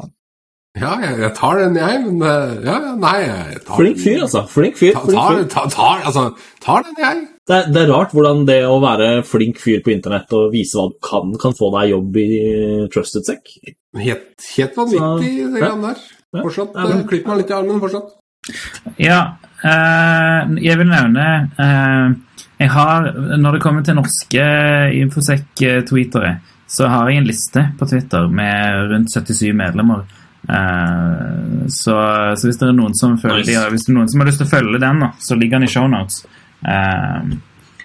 Ja, 0.77 0.91
jeg, 1.01 1.15
jeg 1.17 1.31
tar 1.33 1.57
den, 1.57 1.77
jeg, 1.81 2.01
men 2.05 2.21
eh, 2.21 2.51
ja, 2.61 2.75
ja, 2.83 2.91
nei 3.01 3.15
jeg 3.23 3.61
tar 3.65 3.79
Flink 3.79 3.97
fyr, 4.03 4.19
altså. 4.27 4.43
Flink 4.51 4.77
fyr. 4.77 4.93
Ta, 4.93 5.01
Flink 5.07 5.23
fyr. 5.25 5.47
ta, 5.49 5.63
ta, 5.73 5.87
altså, 6.05 6.25
tar 6.61 6.85
den, 6.85 6.99
jeg. 7.01 7.23
Det, 7.49 7.55
er, 7.55 7.71
det 7.73 7.81
er 7.81 7.89
rart 7.89 8.13
hvordan 8.13 8.43
det 8.45 8.59
å 8.69 8.75
være 8.83 9.07
flink 9.25 9.57
fyr 9.57 9.81
på 9.81 9.95
internett 9.95 10.29
og 10.37 10.51
vise 10.53 10.77
hva 10.77 10.91
du 10.91 10.99
kan, 11.01 11.33
kan 11.41 11.57
få 11.57 11.71
deg 11.73 11.95
jobb 11.95 12.19
i 12.21 12.27
Trusted 12.93 13.25
Sec. 13.25 13.49
Helt, 13.97 14.29
helt 14.53 14.77
vanvittig, 14.77 15.33
Så, 15.33 15.49
det 15.49 15.63
ja. 15.63 15.65
greiene 15.65 15.89
der. 15.89 16.05
Fortsatt. 16.37 16.77
Ja, 16.77 16.85
eh, 16.93 17.03
Klipp 17.09 17.25
meg 17.31 17.41
litt 17.41 17.49
i 17.49 17.57
armen, 17.57 17.81
fortsatt. 17.81 18.13
Ja, 19.01 19.19
øh, 19.65 20.53
jeg 20.63 20.77
vil 20.79 20.89
nevne 20.89 21.25
øh, 21.59 22.13
jeg 22.59 22.69
har, 22.71 23.09
Når 23.37 23.51
det 23.55 23.61
kommer 23.61 23.83
til 23.83 23.95
norske 23.97 24.45
Infosec-tweetere, 24.99 26.37
så 26.69 26.87
har 26.91 27.09
jeg 27.09 27.21
en 27.23 27.27
liste 27.27 27.65
på 27.79 27.87
Twitter 27.89 28.27
med 28.29 28.93
rundt 28.93 29.13
77 29.13 29.53
medlemmer. 29.57 30.05
Eh, 30.49 31.67
så, 31.69 31.95
så 32.35 32.49
hvis 32.49 32.57
det 32.57 32.67
er 32.69 32.75
noen 32.77 32.97
som 32.97 33.17
føler 33.21 33.43
Nice. 33.43 33.53
de 33.53 33.75
hvis 33.75 33.85
det 33.85 33.93
er 33.93 33.99
noen 33.99 34.09
som 34.09 34.23
har 34.23 34.31
lyst 34.31 34.41
til 34.41 34.49
å 34.49 34.53
følge 34.55 34.81
den, 34.81 35.05
da, 35.05 35.13
så 35.21 35.37
ligger 35.37 35.59
den 35.59 35.69
i 35.69 35.71
shownotes. 35.71 36.23
Uh, 36.59 37.37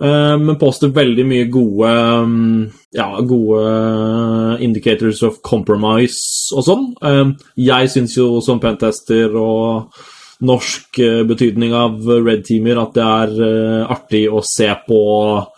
Eh, 0.01 0.37
men 0.41 0.57
påstår 0.57 0.93
veldig 0.95 1.25
mye 1.29 1.49
gode 1.53 1.89
um, 2.23 2.69
ja, 2.95 3.07
gode 3.21 4.57
indicators 4.65 5.21
of 5.27 5.41
compromise 5.45 6.49
og 6.57 6.65
sånn. 6.65 6.87
Eh, 7.05 7.27
jeg 7.67 7.91
syns 7.93 8.17
jo 8.17 8.39
som 8.41 8.61
pentester 8.63 9.35
og 9.37 10.01
norsk 10.41 10.99
eh, 10.99 11.21
betydning 11.27 11.73
av 11.77 12.07
red 12.25 12.43
teamer 12.45 12.79
at 12.81 12.95
det 12.97 13.05
er 13.05 13.33
eh, 13.45 13.91
artig 13.93 14.25
å 14.31 14.41
se 14.45 14.69
på 14.87 15.01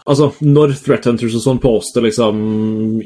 Altså, 0.04 0.34
når 0.44 0.74
threat 0.84 1.06
hunters 1.08 1.38
og 1.38 1.44
sånn 1.46 1.60
poster 1.64 2.04
liksom 2.04 2.40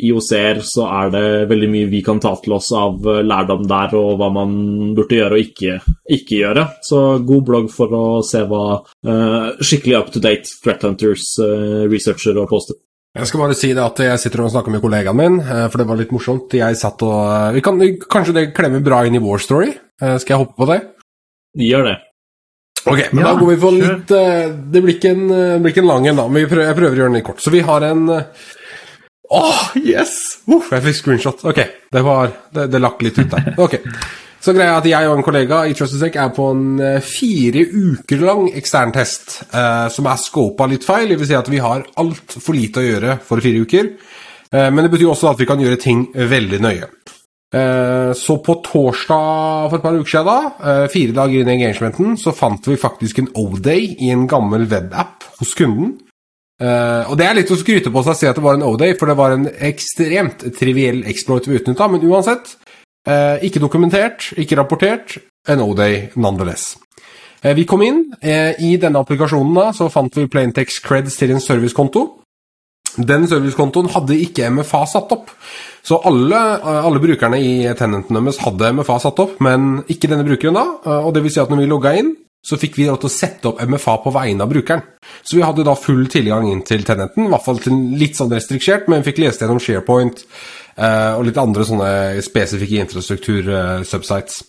IOC-er, 0.02 0.64
så 0.66 0.88
er 0.90 1.12
det 1.14 1.28
veldig 1.52 1.68
mye 1.70 1.90
vi 1.92 2.00
kan 2.02 2.18
ta 2.18 2.32
til 2.42 2.56
oss 2.58 2.72
av 2.74 3.06
eh, 3.06 3.22
lærdom 3.22 3.68
der, 3.70 3.94
og 4.00 4.16
hva 4.18 4.32
man 4.34 4.56
burde 4.98 5.20
gjøre 5.20 5.38
og 5.38 5.44
ikke, 5.44 5.78
ikke 6.18 6.40
gjøre. 6.40 6.66
Så 6.88 7.04
god 7.28 7.46
blogg 7.52 7.70
for 7.70 7.94
å 7.94 8.04
se 8.26 8.42
hva 8.50 8.64
uh, 8.82 9.54
skikkelig 9.62 10.00
up 10.00 10.10
to 10.16 10.24
date 10.24 10.50
threat 10.64 10.88
hunters 10.88 11.30
uh, 11.38 11.86
researcher 11.86 12.42
og 12.42 12.50
poster. 12.50 12.82
Jeg 13.14 13.30
skal 13.30 13.46
bare 13.46 13.62
si 13.62 13.72
det 13.78 13.86
at 13.86 14.02
jeg 14.08 14.26
sitter 14.26 14.48
og 14.48 14.54
snakker 14.56 14.74
med 14.74 14.82
kollegaen 14.82 15.22
min, 15.22 15.40
for 15.46 15.78
det 15.78 15.90
var 15.90 16.02
litt 16.02 16.14
morsomt. 16.14 16.58
Jeg 16.58 16.82
satt 16.82 17.06
og 17.06 17.54
vi 17.54 17.62
kan, 17.66 17.82
Kanskje 18.10 18.40
det 18.42 18.50
klemmer 18.58 18.82
bra 18.86 19.06
inn 19.06 19.18
i 19.18 19.22
War 19.22 19.42
Story? 19.42 19.72
Skal 20.02 20.34
jeg 20.34 20.42
hoppe 20.42 20.58
på 20.58 20.70
det? 20.74 20.82
Gjør 21.58 21.88
det. 21.90 21.96
Ok, 22.88 23.00
men 23.12 23.24
Ja, 23.24 23.32
da 23.34 23.40
går 23.40 23.50
vi 23.50 23.58
for 23.60 23.76
litt 23.76 24.12
eh, 24.16 24.46
Det 24.72 24.80
blir 24.84 24.96
ikke 24.96 25.10
en, 25.12 25.24
eh, 25.34 25.56
blir 25.60 25.74
ikke 25.74 25.82
en 25.84 25.90
lang 25.90 26.06
en, 26.08 26.20
da, 26.22 26.28
men 26.30 26.46
vi 26.46 26.52
prøver, 26.52 26.70
jeg 26.70 26.78
prøver 26.78 26.94
å 26.94 27.00
gjøre 27.02 27.10
den 27.10 27.18
litt 27.20 27.26
kort. 27.28 27.42
Så 27.44 27.52
vi 27.52 27.64
har 27.68 27.84
en 27.88 28.06
eh, 28.14 28.46
Åh, 29.36 29.64
yes! 29.82 30.14
Uff, 30.48 30.70
jeg 30.72 30.86
fikk 30.86 31.00
screenshot. 31.02 31.42
Ok, 31.52 31.60
det 31.92 32.04
var 32.06 32.32
Det, 32.56 32.70
det 32.72 32.80
lakk 32.80 33.02
litt 33.04 33.18
ut 33.20 33.34
der. 33.34 33.50
Ok. 33.66 33.76
Så 34.40 34.54
greia 34.56 34.78
er 34.78 34.80
at 34.80 34.86
jeg 34.88 35.10
og 35.10 35.18
en 35.18 35.26
kollega 35.26 35.64
i 35.68 35.74
TrustedSec 35.76 36.16
er 36.22 36.30
på 36.32 36.46
en 36.54 36.78
fire 37.04 37.66
uker 37.68 38.22
lang 38.24 38.46
eksterntest 38.56 39.34
eh, 39.50 39.88
som 39.92 40.08
er 40.08 40.22
scopa 40.22 40.70
litt 40.72 40.86
feil. 40.88 41.10
Det 41.12 41.18
vil 41.20 41.28
si 41.28 41.36
at 41.36 41.50
vi 41.52 41.60
har 41.60 41.84
altfor 42.00 42.56
lite 42.56 42.80
å 42.80 42.86
gjøre 42.86 43.18
for 43.28 43.44
fire 43.44 43.66
uker. 43.66 43.90
Eh, 44.54 44.70
men 44.72 44.86
det 44.86 44.92
betyr 44.94 45.12
også 45.12 45.34
at 45.34 45.42
vi 45.42 45.48
kan 45.50 45.60
gjøre 45.60 45.80
ting 45.82 46.06
veldig 46.16 46.62
nøye. 46.64 46.88
Eh, 47.54 48.14
Så 48.14 48.38
på 48.44 48.56
torsdag 48.64 49.70
for 49.70 49.78
et 49.78 49.84
par 49.84 49.96
uker 49.96 50.10
siden, 50.10 50.26
da, 50.26 50.84
eh, 50.84 50.88
fire 50.92 51.14
dager 51.14 51.40
inn 51.40 51.50
i 51.50 51.56
engagementen, 51.56 52.18
så 52.18 52.34
fant 52.36 52.66
vi 52.68 52.76
faktisk 52.76 53.20
en 53.20 53.30
O-day 53.36 53.96
i 54.00 54.10
en 54.12 54.28
gammel 54.28 54.68
webapp 54.68 55.24
hos 55.40 55.54
kunden. 55.56 56.00
Eh, 56.60 57.10
og 57.10 57.18
det 57.18 57.26
er 57.28 57.36
litt 57.36 57.52
å 57.52 57.56
skryte 57.56 57.92
på 57.92 58.04
seg 58.04 58.14
å 58.14 58.18
si 58.18 58.28
at 58.28 58.36
det 58.36 58.44
var 58.44 58.56
en 58.56 58.64
O-day, 58.64 58.94
for 58.98 59.06
det 59.06 59.16
var 59.16 59.32
en 59.32 59.46
ekstremt 59.46 60.40
triviell 60.58 61.04
exploit 61.06 61.46
vi 61.46 61.60
utnytta, 61.60 61.90
men 61.90 62.02
uansett. 62.02 62.56
ikke 63.08 63.62
dokumentert, 63.62 64.34
ikke 64.36 64.58
rapportert. 64.58 65.18
En 65.48 65.62
O-day 65.62 66.10
nonetheless. 66.18 66.76
Vi 67.42 67.64
kom 67.64 67.82
inn. 67.82 68.12
I 68.22 68.76
denne 68.76 69.00
applikasjonen 69.00 69.54
da, 69.56 69.72
så 69.72 69.90
fant 69.90 70.14
vi 70.14 70.28
Plaintex 70.28 70.82
Creds 70.82 71.16
til 71.16 71.32
en 71.32 71.40
servicekonto. 71.40 72.20
Den 72.98 73.28
servicekontoen 73.30 73.92
hadde 73.94 74.18
ikke 74.18 74.50
MFA 74.54 74.84
satt 74.90 75.12
opp. 75.14 75.34
Så 75.86 76.00
alle, 76.10 76.40
alle 76.66 77.00
brukerne 77.00 77.40
i 77.40 77.52
tenenten 77.78 78.18
deres 78.18 78.42
hadde 78.44 78.74
MFA 78.76 78.98
satt 79.06 79.20
opp, 79.24 79.38
men 79.44 79.84
ikke 79.88 80.10
denne 80.12 80.26
brukeren 80.28 80.58
da. 80.58 80.66
Og 81.06 81.14
det 81.16 81.24
vil 81.24 81.32
si 81.32 81.40
at 81.44 81.54
når 81.54 81.62
vi 81.62 81.70
logga 81.70 81.94
inn, 82.00 82.16
så 82.48 82.58
fikk 82.60 82.78
vi 82.80 82.88
lov 82.88 83.00
til 83.02 83.10
å 83.10 83.14
sette 83.14 83.50
opp 83.50 83.62
MFA 83.68 83.98
på 84.04 84.14
vegne 84.16 84.46
av 84.46 84.52
brukeren. 84.52 84.84
Så 85.24 85.38
vi 85.38 85.46
hadde 85.46 85.66
da 85.68 85.76
full 85.80 86.06
tilgang 86.12 86.48
inn 86.50 86.62
til 86.68 86.86
tenenten, 86.88 87.28
i 87.28 87.32
hvert 87.34 87.44
fall 87.44 87.60
litt 88.00 88.20
sånn 88.20 88.32
restriksjert, 88.32 88.88
men 88.92 89.04
fikk 89.06 89.20
lest 89.24 89.44
gjennom 89.44 89.60
SharePoint 89.64 90.24
eh, 90.24 91.14
og 91.18 91.26
litt 91.28 91.42
andre 91.42 91.66
sånne 91.68 91.90
spesifikke 92.24 92.86
infrastruktur-subsites. 92.86 94.44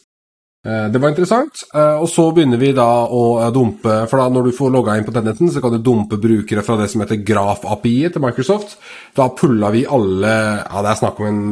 Eh, 0.68 0.88
Det 0.92 1.00
var 1.00 1.08
interessant. 1.08 1.62
Eh, 1.74 1.96
Og 2.02 2.08
så 2.12 2.26
begynner 2.34 2.60
vi 2.60 2.72
da 2.76 2.88
å 3.08 3.22
eh, 3.40 3.50
dumpe 3.54 3.94
For 4.10 4.20
da 4.20 4.28
når 4.28 4.48
du 4.50 4.56
får 4.56 4.74
logga 4.74 4.96
inn 4.98 5.06
på 5.06 5.14
teneten, 5.16 5.48
så 5.52 5.62
kan 5.64 5.72
du 5.72 5.78
dumpe 5.80 6.20
brukere 6.20 6.64
fra 6.66 6.76
det 6.76 6.90
som 6.92 7.00
heter 7.04 7.22
Graf 7.24 7.64
API 7.64 8.10
til 8.12 8.24
Microsoft. 8.24 8.76
Da 9.16 9.28
pulla 9.30 9.70
vi 9.72 9.86
alle 9.86 10.34
Ja, 10.66 10.82
det 10.84 10.92
er 10.92 11.00
snakk 11.02 11.20
om 11.20 11.26
en 11.30 11.42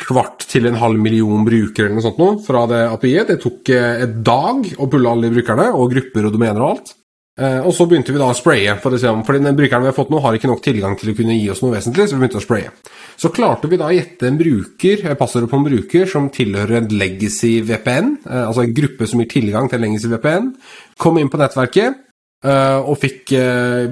kvart 0.00 0.46
til 0.48 0.64
en 0.66 0.78
halv 0.80 0.96
million 0.96 1.44
brukere 1.44 1.86
eller 1.90 1.98
noe 1.98 2.04
sånt 2.06 2.20
nå, 2.20 2.28
fra 2.46 2.62
det 2.70 2.78
API-et. 2.88 3.28
Det 3.28 3.40
tok 3.42 3.68
et 3.74 4.14
dag 4.24 4.64
å 4.80 4.88
pulle 4.88 5.10
alle 5.10 5.28
de 5.28 5.34
brukerne, 5.34 5.66
og 5.76 5.90
grupper 5.92 6.24
og 6.24 6.32
domener 6.32 6.62
og 6.62 6.70
alt. 6.70 6.94
Eh, 7.38 7.60
Og 7.66 7.72
så 7.74 7.86
begynte 7.88 8.12
vi 8.12 8.20
da 8.20 8.28
å 8.30 8.36
spraye, 8.36 8.74
for, 8.82 8.94
å 8.94 9.00
se 9.00 9.08
om, 9.10 9.22
fordi 9.24 9.44
den 9.44 9.56
brukeren 9.58 9.84
vi 9.84 9.90
har 9.90 9.96
fått 9.96 10.10
nå, 10.12 10.20
har 10.20 10.36
ikke 10.36 10.50
nok 10.50 10.64
tilgang 10.64 10.96
til 10.98 11.12
å 11.12 11.16
kunne 11.16 11.38
gi 11.38 11.48
oss 11.52 11.62
noe 11.62 11.76
vesentlig, 11.76 12.08
så 12.08 12.16
vi 12.16 12.24
begynte 12.24 12.40
å 12.40 12.44
spraye. 12.44 12.72
Så 13.20 13.30
klarte 13.32 13.70
vi 13.70 13.78
da 13.80 13.88
å 13.88 13.94
gjette 13.94 14.28
en 14.28 14.38
bruker, 14.40 15.04
eh, 15.06 15.16
passordet 15.16 15.50
på 15.50 15.56
en 15.56 15.64
bruker 15.64 16.10
som 16.10 16.28
tilhører 16.28 16.76
en 16.80 16.88
legacy 16.88 17.60
VPN, 17.62 18.18
eh, 18.26 18.44
altså 18.46 18.64
en 18.64 18.74
gruppe 18.74 19.06
som 19.08 19.20
gir 19.20 19.30
tilgang 19.30 19.70
til 19.70 19.78
en 19.78 19.86
legacy 19.88 20.08
VPN, 20.08 20.54
kom 20.98 21.18
inn 21.18 21.30
på 21.30 21.38
nettverket 21.38 22.06
og 22.42 22.96
fikk, 22.96 23.36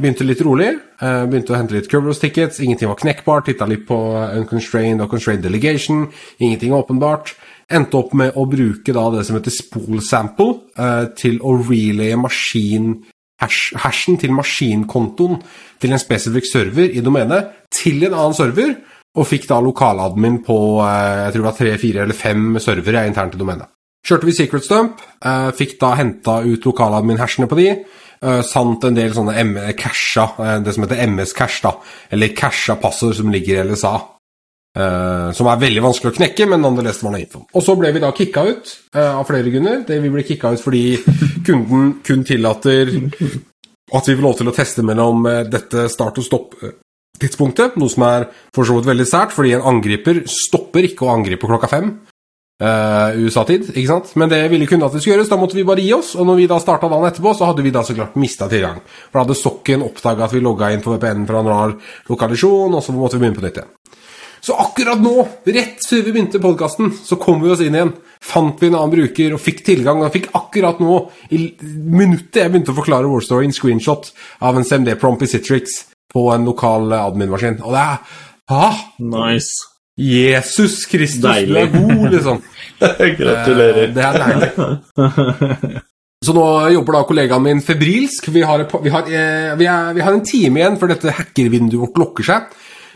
begynte 0.01 0.25
litt 0.25 0.41
rolig, 0.41 0.71
begynte 0.99 1.53
å 1.53 1.57
hente 1.59 1.75
litt 1.75 1.87
Kerberos 1.87 2.19
tickets, 2.19 2.61
ingenting 2.65 2.89
var 2.89 2.97
knekkbart, 2.97 3.45
titta 3.45 3.67
litt 3.69 3.85
på 3.85 3.99
unconstrained 4.41 5.03
og 5.03 5.11
constrained 5.11 5.43
delegation, 5.43 6.09
ingenting 6.41 6.73
åpenbart. 6.73 7.35
Endte 7.69 7.99
opp 7.99 8.15
med 8.15 8.33
å 8.33 8.49
bruke 8.49 8.89
det 8.89 9.27
som 9.27 9.37
heter 9.37 9.53
spool 9.53 10.01
sample 10.01 10.63
til 11.15 11.37
å 11.45 11.59
relaye 11.61 12.17
maskin 12.17 13.05
hashen 13.41 14.19
til 14.19 14.33
maskinkontoen 14.35 15.39
til 15.81 15.95
en 15.95 16.03
spesifikk 16.03 16.47
server 16.49 16.91
i 16.91 17.03
domenet 17.05 17.53
til 17.75 18.03
en 18.09 18.15
annen 18.17 18.35
server, 18.37 18.75
og 19.19 19.27
fikk 19.27 19.49
da 19.49 19.59
lokaladmin 19.65 20.43
på 20.47 20.57
eh, 20.85 21.25
jeg 21.25 21.33
tror 21.33 21.43
det 21.43 21.49
var 21.49 21.57
tre, 21.59 21.73
fire 21.81 22.05
eller 22.05 22.15
fem 22.19 22.59
servere 22.63 23.07
internt 23.09 23.35
i 23.35 23.41
domenet. 23.41 23.71
Kjørte 24.07 24.29
vi 24.29 24.35
secret 24.37 24.65
stump, 24.67 25.01
eh, 25.25 25.49
fikk 25.59 25.79
da 25.81 25.95
henta 25.99 26.39
ut 26.47 26.69
lokaladmin-hashene 26.69 27.49
på 27.51 27.59
de, 27.59 27.69
eh, 28.23 28.43
samt 28.47 28.85
en 28.85 28.95
del 28.95 29.15
sånne 29.17 29.35
M- 29.43 29.73
casha, 29.79 30.29
det 30.63 30.75
som 30.75 30.85
heter 30.87 31.03
MS-cash, 31.07 31.63
da, 31.63 31.75
eller 32.13 32.35
casha 32.37 32.77
passord 32.79 33.17
som 33.19 33.31
ligger 33.33 33.59
i 33.59 33.67
LSA. 33.73 33.97
Eh, 34.77 35.29
som 35.35 35.49
er 35.49 35.61
veldig 35.63 35.83
vanskelig 35.83 36.13
å 36.13 36.17
knekke, 36.19 36.47
men 36.51 36.61
nonetheless 36.63 37.01
var 37.03 37.15
noe 37.15 37.23
info. 37.25 37.45
Og 37.57 37.65
så 37.65 37.75
ble 37.79 37.91
vi 37.95 38.03
da 38.03 38.11
kicka 38.15 38.45
ut 38.47 38.75
uh, 38.95 39.17
av 39.19 39.25
flere 39.29 39.51
grunner. 39.51 39.81
Det 39.89 39.97
Vi 40.03 40.11
ble 40.13 40.27
kicka 40.29 40.53
ut 40.55 40.63
fordi 40.63 40.83
kunden 41.47 41.95
kun 42.05 42.27
tillater 42.29 42.93
at 42.93 44.11
vi 44.11 44.15
får 44.19 44.27
lov 44.27 44.37
til 44.39 44.51
å 44.51 44.55
teste 44.55 44.85
mellom 44.85 45.25
uh, 45.27 45.41
dette 45.49 45.89
start- 45.91 46.21
og 46.21 46.27
stopp-tidspunktet, 46.27 47.81
noe 47.81 47.91
som 47.91 48.05
er 48.07 48.29
for 48.55 48.69
så 48.69 48.77
vidt 48.77 48.91
veldig 48.93 49.09
sært, 49.09 49.35
fordi 49.35 49.57
en 49.57 49.67
angriper 49.73 50.23
stopper 50.29 50.91
ikke 50.91 51.09
å 51.09 51.17
angripe 51.17 51.49
klokka 51.49 51.73
fem. 51.73 51.97
USA-tid, 52.59 53.69
ikke 53.71 53.87
sant? 53.87 54.09
Men 54.19 54.33
det 54.33 54.41
ville 54.51 54.67
kunne 54.67 54.89
at 54.89 54.95
det 54.97 54.99
skulle 54.99 55.21
gjøres, 55.21 55.29
da 55.31 55.37
måtte 55.39 55.55
vi 55.55 55.63
bare 55.63 55.79
gi 55.79 55.93
oss. 55.95 56.09
Og 56.19 56.27
når 56.27 56.41
vi 56.41 56.49
da 56.51 56.57
starta 56.59 56.89
dagen 56.91 57.07
etterpå, 57.07 57.31
så 57.39 57.47
hadde 57.47 57.63
vi 57.63 57.71
da 57.71 57.85
så 57.87 57.95
klart 57.95 58.17
mista 58.19 58.49
tilgang. 58.51 58.81
For 58.83 59.15
da 59.15 59.23
hadde 59.23 59.37
sokken 59.39 59.85
oppdaga 59.87 60.27
at 60.27 60.35
vi 60.35 60.43
logga 60.43 60.73
inn 60.75 60.83
på 60.83 60.97
VPN 60.97 61.23
fra 61.29 61.45
en 61.45 61.53
rar 61.53 61.77
lokalisjon, 62.11 62.75
og 62.75 62.83
så 62.83 62.97
måtte 62.97 63.15
vi 63.15 63.23
begynne 63.23 63.39
på 63.39 63.47
nytt 63.47 63.61
igjen. 63.63 63.71
Så 64.45 64.55
akkurat 64.55 65.01
nå, 65.03 65.15
rett 65.47 65.83
før 65.89 66.05
vi 66.07 66.13
begynte 66.15 66.41
podkasten, 66.43 66.93
så 67.05 67.19
kom 67.21 67.41
vi 67.43 67.51
oss 67.53 67.63
inn 67.65 67.75
igjen. 67.77 67.93
Fant 68.25 68.59
vi 68.61 68.69
en 68.71 68.77
annen 68.79 68.93
bruker 68.93 69.35
og 69.37 69.43
fikk 69.43 69.65
tilgang. 69.67 70.03
Og 70.05 70.15
fikk 70.15 70.29
akkurat 70.39 70.81
nå, 70.83 70.99
i 71.35 71.43
minuttet 71.63 72.43
jeg 72.43 72.53
begynte 72.55 72.75
å 72.75 72.79
forklare 72.79 73.11
Warstory, 73.11 73.49
en 73.49 73.57
screenshot 73.57 74.13
av 74.47 74.59
en 74.59 74.67
CMD-promp 74.67 75.23
i 75.27 75.31
Citrix 75.31 75.81
på 76.13 76.29
en 76.35 76.47
lokal 76.49 76.93
eh, 76.93 77.05
admin-maskin. 77.11 77.59
Og 77.67 77.75
det 77.77 77.83
er 77.83 78.23
ah, 78.55 78.79
Nice. 79.03 79.53
Jesus 79.99 80.85
Kristus, 80.87 81.25
Deilig. 81.27 81.51
du 81.51 81.59
er 81.59 81.73
god, 81.75 82.13
liksom. 82.15 82.43
Gratulerer. 83.19 83.89
Eh, 83.89 83.95
Det 83.97 84.05
er 84.07 84.19
deilig. 84.23 85.77
Så 86.27 86.33
nå 86.35 86.45
jobber 86.75 86.97
da 86.97 87.01
kollegaen 87.07 87.45
min 87.45 87.61
febrilsk. 87.63 88.27
Vi 88.35 88.41
har, 88.43 88.65
vi 88.83 88.91
har, 88.91 89.07
eh, 89.07 89.53
vi 89.59 89.67
er, 89.71 89.93
vi 89.95 90.03
har 90.03 90.15
en 90.17 90.25
time 90.27 90.59
igjen 90.59 90.79
før 90.81 90.91
dette 90.91 91.15
hackervinduet 91.15 91.79
vårt 91.85 92.01
lukker 92.03 92.27
seg. 92.27 92.49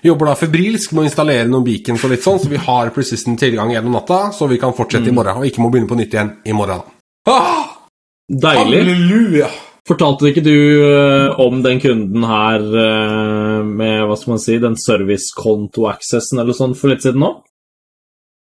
Jobber 0.03 0.33
da 0.33 0.39
febrilsk 0.39 0.97
med 0.97 1.05
å 1.05 1.07
installere 1.07 1.47
noen 1.47 1.67
beacons 1.67 2.03
og 2.03 2.11
litt 2.11 2.25
sånn, 2.25 2.41
så 2.43 2.49
vi 2.51 2.59
har 2.59 2.91
persistent 2.95 3.39
tilgang 3.39 3.71
gjennom 3.71 3.95
natta, 3.95 4.33
så 4.35 4.49
vi 4.51 4.59
kan 4.59 4.75
fortsette 4.75 5.13
i 5.13 5.15
morgen, 5.15 5.39
og 5.39 5.47
ikke 5.47 5.63
må 5.63 5.71
begynne 5.71 5.91
på 5.91 5.99
nytt 5.99 6.17
igjen 6.17 6.33
i 6.43 6.57
morgen. 6.59 6.83
Ah, 7.31 7.87
Deilig. 8.27 8.81
halleluja! 8.83 9.53
Fortalte 9.87 10.29
ikke 10.31 10.45
du 10.47 10.55
eh, 10.87 11.41
om 11.43 11.63
den 11.63 11.81
kunden 11.83 12.27
her 12.27 12.63
eh, 12.63 13.63
med 13.67 14.05
hva 14.07 14.19
skal 14.19 14.37
man 14.37 14.43
si, 14.43 14.59
den 14.63 14.79
servicekonto-accessen 14.79 16.39
eller 16.39 16.55
sånn 16.55 16.77
for 16.79 16.91
litt 16.91 17.03
siden 17.03 17.23
nå? 17.23 17.33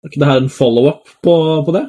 Er 0.03 0.13
ikke 0.13 0.23
det 0.23 0.31
her 0.31 0.43
en 0.43 0.53
follow-up 0.53 1.11
på, 1.27 1.35
på 1.67 1.75
det? 1.75 1.85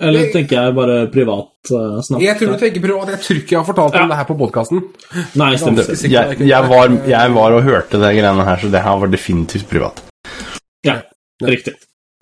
Eller 0.00 0.24
jeg, 0.24 0.32
tenker 0.32 0.56
jeg 0.56 0.74
bare 0.76 0.96
privat 1.12 1.70
uh, 1.76 1.98
snakk? 2.06 2.22
Jeg 2.24 2.38
tror 2.40 2.54
du 2.54 2.62
tenker 2.62 2.84
privat. 2.84 3.10
jeg 3.12 3.20
tror 3.26 3.40
ikke 3.42 3.54
jeg 3.54 3.60
har 3.60 3.66
fortalt 3.68 3.94
om 3.98 4.00
Ja. 4.00 4.06
det 4.08 4.16
her 4.20 4.28
på 4.30 4.36
podkasten. 4.40 4.80
Nei, 5.36 5.50
stemmer. 5.60 5.90
Jeg, 6.08 6.38
jeg, 6.48 6.68
var, 6.72 6.94
jeg 7.12 7.34
var 7.36 7.56
og 7.58 7.62
hørte 7.68 8.00
de 8.00 8.12
greiene 8.16 8.46
her, 8.48 8.56
så 8.62 8.70
det 8.72 8.82
her 8.86 8.98
var 9.02 9.12
definitivt 9.12 9.68
privat. 9.68 10.00
Ja, 10.86 11.00
riktig. 11.44 11.74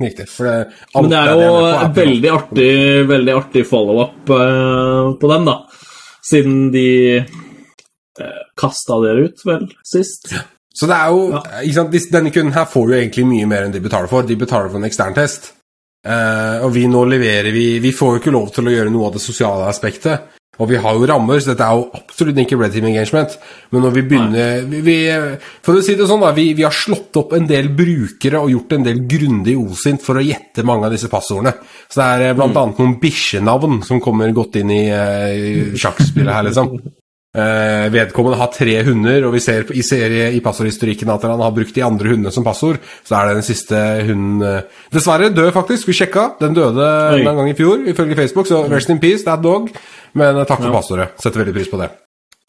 Riktig. 0.02 0.28
For 0.30 0.46
det, 0.46 0.56
Men 0.94 1.10
det 1.10 1.18
er 1.18 1.32
jo 1.34 1.54
er 1.66 1.88
veldig 1.94 2.30
artig, 2.30 2.70
veldig 3.08 3.32
artig 3.34 3.64
follow-up 3.66 4.30
uh, 4.30 5.14
på 5.18 5.30
den, 5.32 5.48
da. 5.48 5.56
Siden 6.28 6.58
de 6.74 6.86
uh, 7.22 8.44
kasta 8.58 8.98
dere 9.02 9.26
ut, 9.30 9.42
vel, 9.46 9.66
sist? 9.86 10.30
Så 10.78 10.86
det 10.86 10.94
er 10.94 11.10
jo, 11.10 11.22
Ja. 11.34 11.42
ikke 11.62 11.74
sant, 11.80 11.96
Denne 12.14 12.30
kunden 12.30 12.54
her 12.54 12.66
får 12.70 12.90
jo 12.92 12.98
egentlig 13.00 13.26
mye 13.26 13.46
mer 13.50 13.66
enn 13.66 13.74
de 13.74 13.82
betaler 13.82 14.10
for. 14.10 14.22
De 14.22 14.36
betaler 14.38 14.70
for 14.70 14.78
en 14.78 14.86
ekstern 14.86 15.14
Eh, 16.06 16.64
og 16.64 16.70
vi 16.76 16.84
nå 16.86 17.00
leverer 17.10 17.50
vi 17.50 17.80
Vi 17.82 17.90
får 17.92 18.12
jo 18.12 18.20
ikke 18.20 18.32
lov 18.34 18.52
til 18.54 18.68
å 18.68 18.74
gjøre 18.74 18.92
noe 18.94 19.08
av 19.08 19.16
det 19.16 19.24
sosiale 19.24 19.66
aspektet. 19.70 20.34
Og 20.58 20.66
vi 20.66 20.78
har 20.82 20.96
jo 20.96 21.06
rammer, 21.06 21.38
så 21.38 21.52
dette 21.52 21.66
er 21.66 21.78
jo 21.78 21.84
absolutt 21.94 22.38
ikke 22.42 22.56
red 22.58 22.72
team 22.74 22.88
engagement. 22.88 23.36
Men 23.70 23.84
når 23.86 23.92
vi 23.94 24.02
begynner 24.10 24.64
vi, 24.66 24.80
vi, 24.82 24.96
For 25.62 25.78
å 25.78 25.82
si 25.86 25.94
det 25.98 26.08
sånn, 26.10 26.24
da. 26.24 26.32
Vi, 26.34 26.48
vi 26.58 26.66
har 26.66 26.74
slått 26.74 27.14
opp 27.20 27.36
en 27.38 27.46
del 27.46 27.70
brukere 27.78 28.42
og 28.42 28.50
gjort 28.50 28.74
en 28.74 28.88
del 28.88 29.04
grundig 29.10 29.54
osint 29.60 30.02
for 30.02 30.18
å 30.18 30.24
gjette 30.24 30.66
mange 30.66 30.88
av 30.88 30.94
disse 30.94 31.10
passordene. 31.12 31.54
Så 31.86 32.02
det 32.02 32.08
er 32.08 32.26
eh, 32.26 32.38
blant 32.38 32.58
annet 32.58 32.82
noen 32.82 32.96
bikkjenavn 33.02 33.82
som 33.86 34.02
kommer 34.02 34.34
godt 34.34 34.58
inn 34.58 34.74
i, 34.74 34.84
eh, 34.90 35.36
i 35.38 35.52
sjakkspillet 35.78 36.34
her, 36.34 36.48
liksom. 36.50 36.74
Eh, 37.36 37.86
vedkommende 37.92 38.38
har 38.40 38.48
tre 38.54 38.78
hunder, 38.86 39.26
og 39.28 39.34
vi 39.36 39.42
ser 39.44 39.68
i 39.76 39.82
serie 39.84 40.30
i 40.32 40.40
passordhistorikken 40.40 41.10
at 41.12 41.26
han 41.28 41.42
har 41.44 41.52
brukt 41.52 41.76
de 41.76 41.84
andre 41.84 42.14
hundene 42.14 42.32
som 42.32 42.46
passord. 42.46 42.80
Så 43.04 43.18
er 43.18 43.28
det 43.28 43.38
den 43.38 43.46
siste 43.46 43.82
hunden 44.08 44.42
eh, 44.48 44.82
Dessverre 44.94 45.28
død, 45.28 45.52
faktisk. 45.52 45.90
Vi 45.90 45.98
sjekka. 46.00 46.30
Den 46.40 46.56
døde 46.56 46.88
Oi. 47.12 47.20
en 47.20 47.40
gang 47.42 47.52
i 47.52 47.56
fjor, 47.58 47.84
ifølge 47.92 48.16
Facebook. 48.16 48.48
Så 48.48 48.64
rest 48.72 48.90
in 48.90 49.00
peace, 49.02 49.26
that 49.28 49.44
dog. 49.44 49.68
Men 50.16 50.40
eh, 50.40 50.48
takk 50.48 50.64
for 50.64 50.80
passordet. 50.80 51.12
Setter 51.20 51.44
veldig 51.44 51.56
pris 51.60 51.72
på 51.72 51.80
det. 51.82 51.90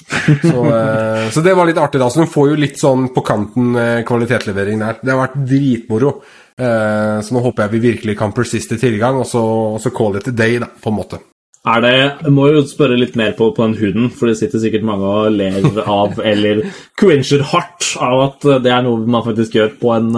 Så, 0.41 0.61
eh, 0.63 1.29
så 1.29 1.41
det 1.45 1.53
var 1.53 1.67
litt 1.67 1.77
artig, 1.77 1.99
da. 2.01 2.07
Så 2.09 2.23
hun 2.23 2.31
får 2.31 2.53
jo 2.53 2.59
litt 2.63 2.79
sånn 2.79 3.09
på 3.13 3.23
kanten 3.25 3.75
eh, 3.77 3.99
kvalitetslevering 4.07 4.79
der. 4.81 5.01
Det 5.03 5.11
har 5.11 5.19
vært 5.25 5.41
dritmoro. 5.43 6.13
Eh, 6.59 7.17
så 7.23 7.35
nå 7.35 7.43
håper 7.43 7.65
jeg 7.65 7.75
vi 7.75 7.83
virkelig 7.91 8.15
kan 8.19 8.33
persiste 8.35 8.79
tilgang, 8.79 9.19
og 9.21 9.27
så, 9.27 9.43
og 9.75 9.83
så 9.83 9.91
call 9.95 10.17
it 10.19 10.31
a 10.31 10.33
day, 10.33 10.57
da, 10.63 10.71
på 10.71 10.91
en 10.91 10.97
måte. 10.97 11.19
Er 11.67 11.81
det, 11.83 11.95
jeg 12.23 12.31
må 12.31 12.45
jo 12.53 12.61
spørre 12.63 12.95
litt 12.95 13.17
mer 13.19 13.33
på, 13.35 13.49
på 13.51 13.65
den 13.65 13.75
huden, 13.81 14.05
for 14.15 14.29
det 14.29 14.37
sitter 14.39 14.61
sikkert 14.63 14.85
mange 14.87 15.03
og 15.03 15.33
ler 15.35 15.59
av, 15.83 16.15
eller 16.31 16.61
cringer 16.99 17.43
hardt 17.51 17.89
av 17.99 18.23
at 18.29 18.47
det 18.63 18.71
er 18.71 18.85
noe 18.85 19.03
man 19.03 19.25
faktisk 19.25 19.57
gjør 19.57 19.73
på 19.81 19.91
en, 19.97 20.13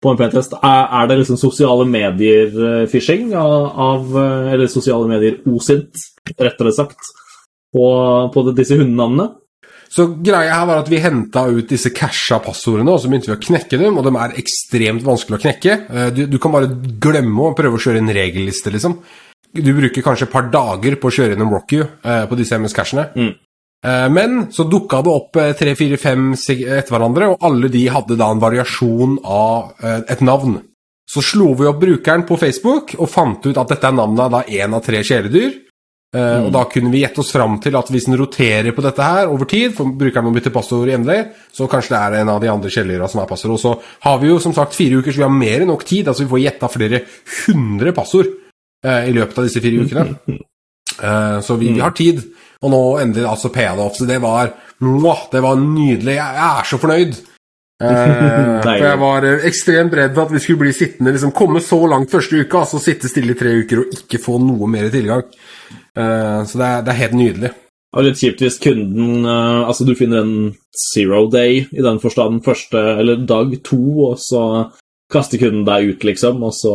på 0.00 0.12
en 0.12 0.20
p-test. 0.20 0.56
Er, 0.62 0.86
er 1.02 1.10
det 1.10 1.18
liksom 1.20 1.40
sosiale 1.40 1.84
medier-phishing 1.92 3.34
av, 3.36 3.68
av 3.88 4.16
Eller 4.54 4.70
sosiale 4.72 5.10
medier-osint, 5.10 6.08
rettere 6.40 6.72
sagt, 6.72 7.12
på, 7.76 7.84
på 8.32 8.46
disse 8.56 8.80
hundenavnene? 8.80 9.28
Så 9.88 10.04
greia 10.20 10.52
her 10.52 10.66
var 10.68 10.82
at 10.82 10.90
vi 10.92 11.00
henta 11.00 11.46
ut 11.48 11.70
disse 11.70 11.92
casha 11.96 12.36
passordene, 12.44 12.92
og 12.92 13.00
så 13.00 13.08
begynte 13.08 13.30
vi 13.30 13.36
å 13.38 13.44
knekke 13.46 13.78
dem, 13.80 13.96
og 13.96 14.04
de 14.04 14.12
er 14.20 14.36
ekstremt 14.40 15.04
vanskelig 15.04 15.38
å 15.38 15.44
knekke. 15.46 15.76
Eh, 15.88 16.10
Du, 16.16 16.26
du 16.28 16.36
kan 16.40 16.52
bare 16.52 16.68
glemme 17.00 17.48
å 17.48 17.54
prøve 17.56 17.78
å 17.78 17.82
kjøre 17.82 18.02
en 18.02 18.12
regelliste, 18.12 18.72
liksom. 18.74 18.98
Du 19.54 19.72
bruker 19.74 20.02
kanskje 20.04 20.26
et 20.28 20.32
par 20.32 20.48
dager 20.52 20.96
på 21.00 21.08
å 21.08 21.14
kjøre 21.14 21.32
gjennom 21.34 21.52
Rocky 21.54 21.80
eh, 21.80 22.24
på 22.28 22.36
disse 22.38 22.58
MS-cashene. 22.58 23.04
Mm. 23.16 23.30
Eh, 23.86 24.08
Men 24.12 24.38
så 24.52 24.66
dukka 24.68 25.00
det 25.06 25.12
opp 25.14 25.36
eh, 25.40 25.52
tre, 25.58 25.74
fire, 25.78 25.96
fem 26.00 26.32
etter 26.34 26.90
hverandre, 26.92 27.30
og 27.32 27.46
alle 27.48 27.70
de 27.72 27.86
hadde 27.88 28.16
da 28.20 28.28
en 28.34 28.42
variasjon 28.42 29.18
av 29.24 29.72
eh, 29.82 30.02
et 30.14 30.20
navn. 30.26 30.58
Så 31.08 31.22
slo 31.24 31.54
vi 31.56 31.64
opp 31.70 31.78
brukeren 31.80 32.26
på 32.28 32.36
Facebook 32.36 32.92
og 32.98 33.08
fant 33.08 33.46
ut 33.48 33.56
at 33.56 33.70
dette 33.72 33.88
er 33.88 33.96
navnet 33.96 34.26
av 34.26 34.34
da 34.36 34.42
én 34.44 34.74
av 34.76 34.84
tre 34.84 35.00
kjæledyr. 35.00 35.54
Eh, 36.16 36.42
Og 36.44 36.50
da 36.52 36.62
kunne 36.68 36.90
vi 36.92 37.00
gjette 37.02 37.20
oss 37.20 37.32
fram 37.32 37.56
til 37.64 37.76
at 37.76 37.88
hvis 37.92 38.06
den 38.08 38.16
roterer 38.20 38.72
på 38.76 38.84
dette 38.84 39.04
her 39.04 39.28
over 39.32 39.48
tid, 39.48 39.72
for 39.76 39.88
brukeren 39.96 40.24
må 40.28 40.34
bytte 40.36 40.52
passord 40.52 40.88
jevnlig, 40.88 41.18
så 41.52 41.68
kanskje 41.68 41.94
det 41.96 42.02
er 42.02 42.18
en 42.22 42.34
av 42.34 42.40
de 42.44 42.48
andre 42.52 42.68
kjæledyra 42.72 43.08
som 43.12 43.20
er 43.24 43.28
passord. 43.28 43.56
Og 43.56 43.60
så 43.64 43.72
har 44.04 44.20
vi 44.20 44.28
jo 44.28 44.38
som 44.40 44.52
sagt 44.56 44.76
fire 44.76 45.00
uker, 45.00 45.12
så 45.12 45.22
vi 45.22 45.26
har 45.28 45.32
mer 45.32 45.64
enn 45.64 45.72
nok 45.72 45.84
tid. 45.88 46.08
Altså 46.08 46.24
vi 46.26 46.30
får 46.34 46.44
gjetta 46.44 46.70
flere 46.72 47.02
hundre 47.46 47.92
passord 47.96 48.28
i 48.84 49.12
løpet 49.14 49.40
av 49.40 49.48
disse 49.48 49.62
fire 49.64 49.84
ukene. 49.84 50.38
Eh, 51.02 51.40
så 51.40 51.56
vi, 51.56 51.72
vi 51.72 51.80
har 51.80 51.94
tid. 51.96 52.22
Og 52.62 52.72
nå 52.72 52.82
endelig 53.02 53.26
altså 53.28 53.52
PA-off. 53.54 53.98
Så 53.98 54.06
det 54.08 54.18
var 54.22 54.54
Det 55.32 55.40
var 55.42 55.56
nydelig. 55.56 56.14
Jeg, 56.14 56.36
er 56.38 56.64
så 56.64 56.78
fornøyd. 56.78 57.14
Eh, 57.82 58.62
for 58.62 58.86
jeg 58.86 58.98
var 58.98 59.26
eh, 59.26 59.46
ekstremt 59.46 59.94
redd 59.94 60.14
for 60.14 60.26
at 60.26 60.34
vi 60.34 60.42
skulle 60.42 60.64
bli 60.64 60.72
sittende 60.74 61.14
liksom 61.14 61.32
komme 61.32 61.62
så 61.62 61.78
langt 61.86 62.10
første 62.10 62.42
uka, 62.42 62.64
altså 62.64 62.80
sitte 62.82 63.10
stille 63.10 63.36
i 63.36 63.38
tre 63.38 63.54
uker 63.62 63.84
og 63.84 63.94
ikke 63.94 64.22
få 64.22 64.38
noe 64.42 64.66
mer 64.70 64.90
tilgang. 64.90 65.22
Eh, 65.94 66.40
så 66.46 66.58
det 66.58 66.68
er, 66.68 66.84
det 66.86 66.92
er 66.92 67.02
helt 67.02 67.18
nydelig. 67.18 67.52
Er 67.96 68.04
litt 68.04 68.20
kjipt 68.20 68.42
hvis 68.44 68.58
kunden 68.60 69.24
eh, 69.24 69.62
Altså, 69.64 69.86
du 69.86 69.94
finner 69.96 70.20
en 70.20 70.50
zero 70.76 71.24
day 71.32 71.62
i 71.72 71.84
den 71.84 71.96
forstand 72.02 72.42
første 72.44 72.76
Eller 73.00 73.22
dag 73.24 73.54
to, 73.64 73.80
og 74.10 74.18
så 74.20 74.42
kaster 75.12 75.40
kunden 75.40 75.64
deg 75.68 75.94
ut, 75.94 76.04
liksom, 76.04 76.42
og 76.44 76.52
så 76.56 76.74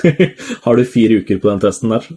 har 0.64 0.76
du 0.76 0.88
fire 0.88 1.22
uker 1.22 1.38
på 1.38 1.50
den 1.52 1.62
testen 1.62 1.94
der. 1.94 2.10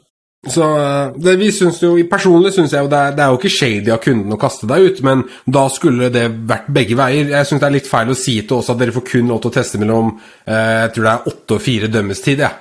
Så 0.50 0.64
eh, 0.80 1.14
det 1.24 1.38
vi 1.40 1.52
synes 1.56 1.78
jo, 1.80 1.94
Personlig 2.12 2.52
syns 2.52 2.74
jeg 2.76 2.84
jo 2.84 2.90
det 2.92 3.00
er, 3.00 3.14
det 3.16 3.24
er 3.24 3.32
jo 3.32 3.40
ikke 3.40 3.54
shady 3.54 3.94
av 3.94 4.02
kunden 4.04 4.36
å 4.36 4.40
kaste 4.40 4.68
deg 4.68 4.90
ut, 4.90 5.00
men 5.08 5.24
da 5.48 5.64
skulle 5.72 6.12
det 6.12 6.26
vært 6.50 6.68
begge 6.76 6.98
veier. 7.00 7.32
Jeg 7.32 7.48
syns 7.50 7.64
det 7.64 7.70
er 7.70 7.78
litt 7.78 7.88
feil 7.90 8.12
å 8.12 8.18
si 8.18 8.36
til 8.42 8.60
oss 8.60 8.72
at 8.74 8.82
dere 8.82 8.96
får 8.96 9.08
kun 9.08 9.32
lov 9.32 9.40
til 9.44 9.54
å 9.54 9.56
teste 9.56 9.80
mellom 9.82 10.12
eh, 10.12 10.84
jeg 10.84 10.94
tror 10.96 11.08
det 11.08 11.14
er 11.16 11.32
åtte 11.32 11.58
og 11.58 11.64
fire 11.64 11.92
dømmestid. 11.94 12.44
Ja. 12.44 12.52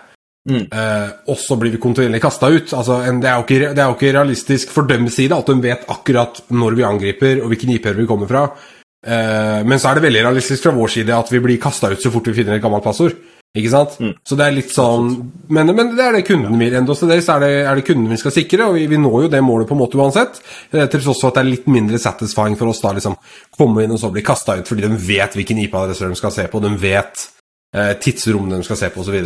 Mm. 0.42 0.62
Eh, 0.74 1.08
og 1.30 1.38
så 1.38 1.58
blir 1.58 1.74
vi 1.74 1.82
kontinuerlig 1.82 2.22
kasta 2.22 2.50
ut. 2.50 2.70
Altså, 2.70 3.00
det, 3.18 3.30
er 3.30 3.42
ikke, 3.42 3.72
det 3.74 3.82
er 3.82 3.90
jo 3.90 3.98
ikke 3.98 4.14
realistisk 4.14 4.70
for 4.74 4.86
dømmes 4.86 5.18
side 5.18 5.38
at 5.38 5.50
de 5.50 5.58
vet 5.62 5.90
akkurat 5.90 6.38
når 6.54 6.78
vi 6.78 6.86
angriper 6.86 7.42
og 7.42 7.50
hvilken 7.50 7.74
IP-er 7.74 7.98
vi 7.98 8.06
kommer 8.10 8.30
fra. 8.30 8.46
Eh, 9.02 9.60
men 9.66 9.80
så 9.82 9.90
er 9.90 9.98
det 9.98 10.06
veldig 10.06 10.24
realistisk 10.28 10.66
fra 10.66 10.74
vår 10.76 10.92
side 10.96 11.14
at 11.16 11.30
vi 11.32 11.40
blir 11.42 11.62
kasta 11.62 11.90
ut 11.90 12.02
så 12.02 12.12
fort 12.14 12.28
vi 12.30 12.36
finner 12.36 12.58
et 12.58 12.64
gammelt 12.64 12.84
passord. 12.86 13.16
Ikke 13.52 13.68
sant? 13.68 13.98
Mm. 14.00 14.12
Så 14.24 14.36
det 14.38 14.44
er 14.46 14.54
litt 14.56 14.70
sånn 14.72 15.10
men, 15.52 15.74
men 15.76 15.90
det 15.92 16.04
er 16.06 16.14
det 16.16 16.22
kunden 16.24 16.56
vil. 16.56 16.72
Enda 16.78 16.94
til 16.96 17.10
dere 17.10 17.34
er 17.34 17.42
det, 17.42 17.50
er 17.68 17.76
det 17.76 17.84
kunden 17.84 18.08
vi 18.08 18.20
skal 18.20 18.32
sikre, 18.32 18.68
og 18.70 18.78
vi, 18.78 18.86
vi 18.88 19.00
når 19.00 19.26
jo 19.26 19.32
det 19.34 19.42
målet 19.44 19.68
på 19.68 19.76
en 19.76 19.82
måte 19.82 20.00
uansett. 20.00 20.40
Eh, 20.72 20.86
Til 20.86 21.02
tross 21.02 21.20
for 21.20 21.28
at 21.28 21.40
det 21.40 21.44
er 21.44 21.50
litt 21.50 21.68
mindre 21.72 22.00
satisfying 22.00 22.56
for 22.60 22.72
oss 22.72 22.80
da 22.84 22.94
liksom 22.96 23.18
komme 23.58 23.84
inn 23.84 23.92
og 23.92 24.00
så 24.00 24.12
bli 24.14 24.24
kasta 24.24 24.56
ut 24.60 24.70
fordi 24.70 24.86
de 24.86 25.02
vet 25.04 25.36
hvilken 25.36 25.60
IP-adresse 25.66 26.08
de 26.08 26.20
skal 26.22 26.32
se 26.32 26.48
på, 26.48 26.62
de 26.64 26.72
vet 26.80 27.26
eh, 27.76 27.92
tidsrommene 28.00 28.62
de 28.62 28.68
skal 28.70 28.80
se 28.80 28.92
på 28.94 29.04
osv. 29.04 29.18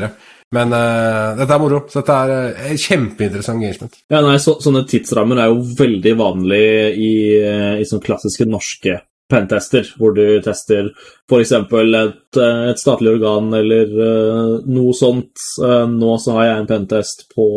Men 0.54 0.70
uh, 0.70 1.34
dette 1.34 1.50
er 1.50 1.58
moro. 1.58 1.80
Så 1.90 2.00
dette 2.00 2.16
er 2.16 2.52
uh, 2.54 2.74
kjempeinteressant 2.78 3.58
engagement. 3.58 3.96
Ja, 4.12 4.20
nei, 4.22 4.36
så, 4.42 4.54
Sånne 4.62 4.84
tidsrammer 4.86 5.40
er 5.42 5.50
jo 5.50 5.64
veldig 5.78 6.12
vanlig 6.20 6.66
i, 7.02 7.12
uh, 7.42 7.74
i 7.82 7.86
sånne 7.86 8.06
klassiske 8.06 8.46
norske 8.46 9.00
pentester, 9.30 9.86
hvor 9.98 10.14
du 10.14 10.24
tester 10.44 10.90
f.eks. 11.26 11.52
Et, 11.52 12.38
eh, 12.40 12.62
et 12.70 12.80
statlig 12.80 13.16
organ 13.16 13.52
eller 13.58 13.94
eh, 14.06 14.52
noe 14.70 14.94
sånt. 14.96 15.34
Eh, 15.62 15.86
Nå 15.90 16.16
så 16.22 16.36
har 16.38 16.48
jeg 16.48 16.62
en 16.62 16.70
pentest 16.70 17.26
på 17.34 17.48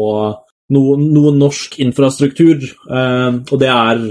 noe, 0.69 0.97
noe 1.01 1.33
norsk 1.33 1.79
infrastruktur, 1.81 2.61
og 2.85 3.55
det 3.57 3.69
er 3.73 4.03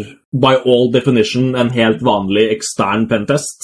by 0.43 0.57
all 0.67 0.89
definition 0.91 1.53
en 1.55 1.71
helt 1.71 2.01
vanlig 2.03 2.49
ekstern 2.57 3.07
pentest. 3.07 3.63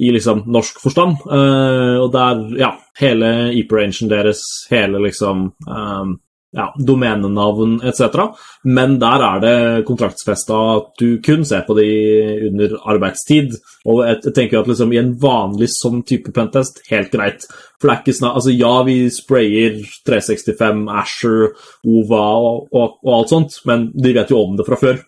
i 0.00 0.12
liksom 0.14 0.44
norsk 0.46 0.78
forstand. 0.80 1.26
Og 1.26 2.06
der, 2.14 2.44
ja, 2.62 2.70
hele 3.00 3.50
eper-rangen 3.58 4.08
deres, 4.08 4.44
hele 4.70 5.02
liksom 5.02 5.50
ja, 6.56 6.66
domenenavn 6.78 7.78
etc. 7.86 8.24
Men 8.64 8.96
der 9.02 9.24
er 9.26 9.42
det 9.42 9.84
kontraktsfesta 9.88 10.56
at 10.76 10.88
du 10.98 11.20
kun 11.22 11.44
ser 11.46 11.62
på 11.66 11.76
de 11.78 11.90
under 12.48 12.76
arbeidstid. 12.90 13.54
Og 13.88 14.02
jeg, 14.04 14.34
tenker 14.34 14.60
at 14.60 14.70
liksom 14.70 14.92
i 14.92 15.00
en 15.00 15.12
vanlig 15.20 15.70
sånn 15.72 16.02
type 16.06 16.34
pentest, 16.36 16.82
helt 16.90 17.12
greit. 17.14 17.46
For 17.78 17.88
det 17.88 17.94
er 17.94 18.02
ikke 18.02 18.16
snart, 18.18 18.40
Altså, 18.40 18.54
ja, 18.54 18.72
vi 18.86 18.96
sprayer 19.14 19.78
365, 20.08 20.82
Asher, 21.02 21.46
OVA 21.86 22.26
og, 22.40 22.66
og, 22.74 22.98
og 23.06 23.14
alt 23.20 23.32
sånt, 23.32 23.62
men 23.70 23.88
de 23.94 24.16
vet 24.16 24.34
jo 24.34 24.42
om 24.42 24.58
det 24.58 24.66
fra 24.68 24.80
før. 24.80 25.00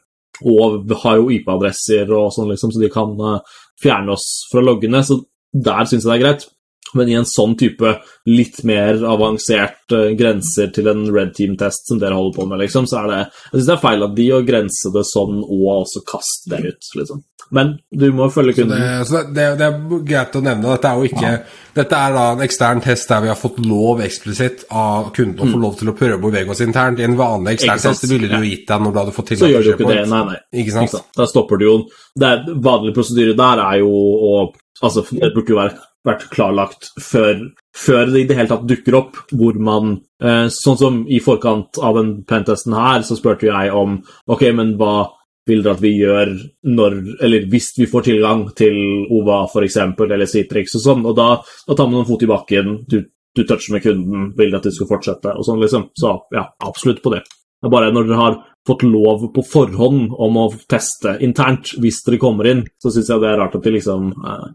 Og 0.48 0.94
har 1.04 1.20
jo 1.20 1.28
IP-adresser 1.34 2.08
og 2.16 2.32
sånn, 2.34 2.50
liksom, 2.54 2.72
så 2.72 2.80
de 2.80 2.90
kan 2.90 3.12
eh, 3.28 3.60
fjerne 3.82 4.14
oss 4.14 4.28
fra 4.50 4.62
loggene. 4.64 5.02
Så 5.06 5.20
der 5.52 5.84
syns 5.84 6.06
jeg 6.06 6.08
det 6.08 6.16
er 6.16 6.24
greit. 6.24 6.48
Men 6.94 7.08
i 7.08 7.16
en 7.16 7.28
sånn 7.28 7.54
type 7.56 7.94
litt 8.28 8.58
mer 8.68 9.00
avansert 9.08 9.94
uh, 9.96 10.10
grenser 10.18 10.72
til 10.76 10.90
en 10.92 11.06
red 11.14 11.32
team-test 11.36 11.88
som 11.88 12.00
dere 12.02 12.18
holder 12.18 12.36
på 12.36 12.46
med, 12.50 12.60
liksom, 12.66 12.88
så 12.90 13.00
er 13.00 13.10
det 13.10 13.20
Jeg 13.22 13.54
syns 13.54 13.68
det 13.68 13.76
er 13.76 13.84
feil 13.86 14.06
av 14.06 14.16
de 14.18 14.26
å 14.36 14.40
grense 14.46 14.92
det 14.92 15.04
sånn 15.08 15.38
og 15.42 15.68
også 15.78 16.04
kaste 16.08 16.52
det 16.52 16.74
ut, 16.74 16.90
liksom. 17.00 17.22
Men 17.52 17.74
du 17.90 18.06
må 18.16 18.30
følge 18.32 18.54
kunden. 18.56 18.80
så 19.04 19.24
det, 19.28 19.46
det 19.60 19.66
er 19.66 20.04
greit 20.08 20.36
å 20.38 20.40
nevne. 20.40 20.70
Dette 20.72 20.88
er 20.88 21.00
jo 21.00 21.08
ikke 21.10 21.32
Dette 21.76 21.98
er 21.98 22.14
da 22.16 22.22
en 22.32 22.44
ekstern 22.46 22.80
test 22.84 23.10
der 23.10 23.20
vi 23.24 23.28
har 23.28 23.36
fått 23.36 23.58
lov 23.64 24.00
eksplisitt 24.04 24.64
av 24.68 25.10
kunden 25.16 25.40
å 25.40 25.50
få 25.52 25.60
lov 25.60 25.76
til 25.80 25.92
å 25.92 25.94
prøve 25.96 26.16
å 26.16 26.22
bevege 26.22 26.54
oss 26.54 26.62
internt. 26.64 27.02
I 27.02 27.06
en 27.08 27.18
vanlig 27.18 27.58
ekstern 27.58 27.82
test 27.84 28.08
ville 28.08 28.30
du 28.30 28.38
jo 28.38 28.48
gitt 28.48 28.64
deg 28.70 28.84
når 28.84 28.94
du 28.94 29.00
hadde 29.02 29.16
fått 29.18 29.34
Så 29.42 29.50
gjør 29.52 29.68
du 29.68 29.70
ikke 29.74 29.90
det. 29.90 30.00
Nei, 30.08 30.22
nei. 30.30 30.40
Ikke 30.62 30.76
sant? 30.78 30.96
Da 31.16 31.28
stopper 31.28 31.60
du 31.60 31.66
jo 31.68 31.76
det 32.16 32.28
er, 32.28 32.44
Vanlig 32.64 32.94
prosedyre 32.96 33.36
der 33.36 33.64
er 33.66 33.80
jo 33.82 33.92
å 33.92 34.34
Altså, 34.82 35.04
det 35.14 35.28
burde 35.30 35.52
jo 35.52 35.58
vært, 35.60 35.76
vært 36.06 36.28
klarlagt 36.32 36.90
før, 37.00 37.44
før 37.76 38.10
det 38.10 38.24
i 38.24 38.28
det 38.28 38.36
hele 38.38 38.50
tatt 38.50 38.68
dukker 38.68 38.96
opp, 38.98 39.18
hvor 39.30 39.58
man 39.62 39.96
eh, 40.22 40.46
Sånn 40.52 40.78
som 40.80 41.00
i 41.06 41.20
forkant 41.22 41.78
av 41.78 41.98
den 42.00 42.14
pentesten 42.28 42.74
her, 42.76 43.04
så 43.06 43.18
spurte 43.18 43.50
jeg 43.50 43.74
om 43.76 44.00
Ok, 44.26 44.48
men 44.56 44.74
hva 44.80 45.10
vil 45.48 45.62
dere 45.62 45.76
at 45.76 45.82
vi 45.82 45.92
gjør 45.96 46.34
når 46.70 46.98
Eller 47.24 47.48
hvis 47.50 47.72
vi 47.78 47.88
får 47.90 48.06
tilgang 48.10 48.44
til 48.58 48.76
OVA, 49.10 49.44
f.eks., 49.48 49.78
eller 50.06 50.30
Citrix 50.30 50.78
og 50.78 50.84
sånn, 50.86 51.04
og 51.08 51.18
da, 51.18 51.28
da 51.66 51.78
tar 51.78 51.90
man 51.90 52.02
en 52.02 52.08
fot 52.08 52.22
i 52.22 52.30
bakken, 52.30 52.76
du, 52.86 53.00
du 53.34 53.42
toucher 53.42 53.76
med 53.76 53.84
kunden, 53.86 54.30
vil 54.38 54.54
at 54.58 54.66
du 54.66 54.74
skal 54.74 54.90
fortsette, 54.90 55.34
og 55.34 55.46
sånn, 55.46 55.62
liksom. 55.62 55.88
Så 55.98 56.14
ja, 56.34 56.46
absolutt 56.62 57.02
på 57.02 57.14
det. 57.14 57.24
Det 57.62 57.68
er 57.70 57.74
bare 57.74 57.90
når 57.94 58.06
dere 58.08 58.20
har 58.20 58.38
fått 58.66 58.84
lov 58.86 59.28
på 59.34 59.42
forhånd 59.46 60.14
om 60.22 60.38
å 60.38 60.48
teste 60.70 61.16
internt 61.26 61.74
hvis 61.82 62.02
dere 62.06 62.20
kommer 62.22 62.48
inn, 62.50 62.64
så 62.78 62.90
syns 62.94 63.10
jeg 63.10 63.22
det 63.22 63.30
er 63.32 63.40
rart 63.42 63.56
at 63.58 63.66
de 63.66 63.74
liksom 63.74 64.12
eh, 64.14 64.48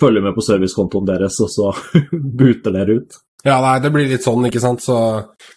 følger 0.00 0.24
med 0.24 0.34
på 0.36 0.44
servicekontoen 0.44 1.06
deres, 1.08 1.38
og 1.44 1.52
så 1.52 1.70
booter 2.38 2.74
dere 2.74 2.98
ut. 2.98 3.20
Ja, 3.44 3.58
nei, 3.60 3.76
det 3.84 3.90
blir 3.92 4.08
litt 4.08 4.24
sånn, 4.24 4.46
ikke 4.48 4.60
sant, 4.62 4.80
så 4.80 4.96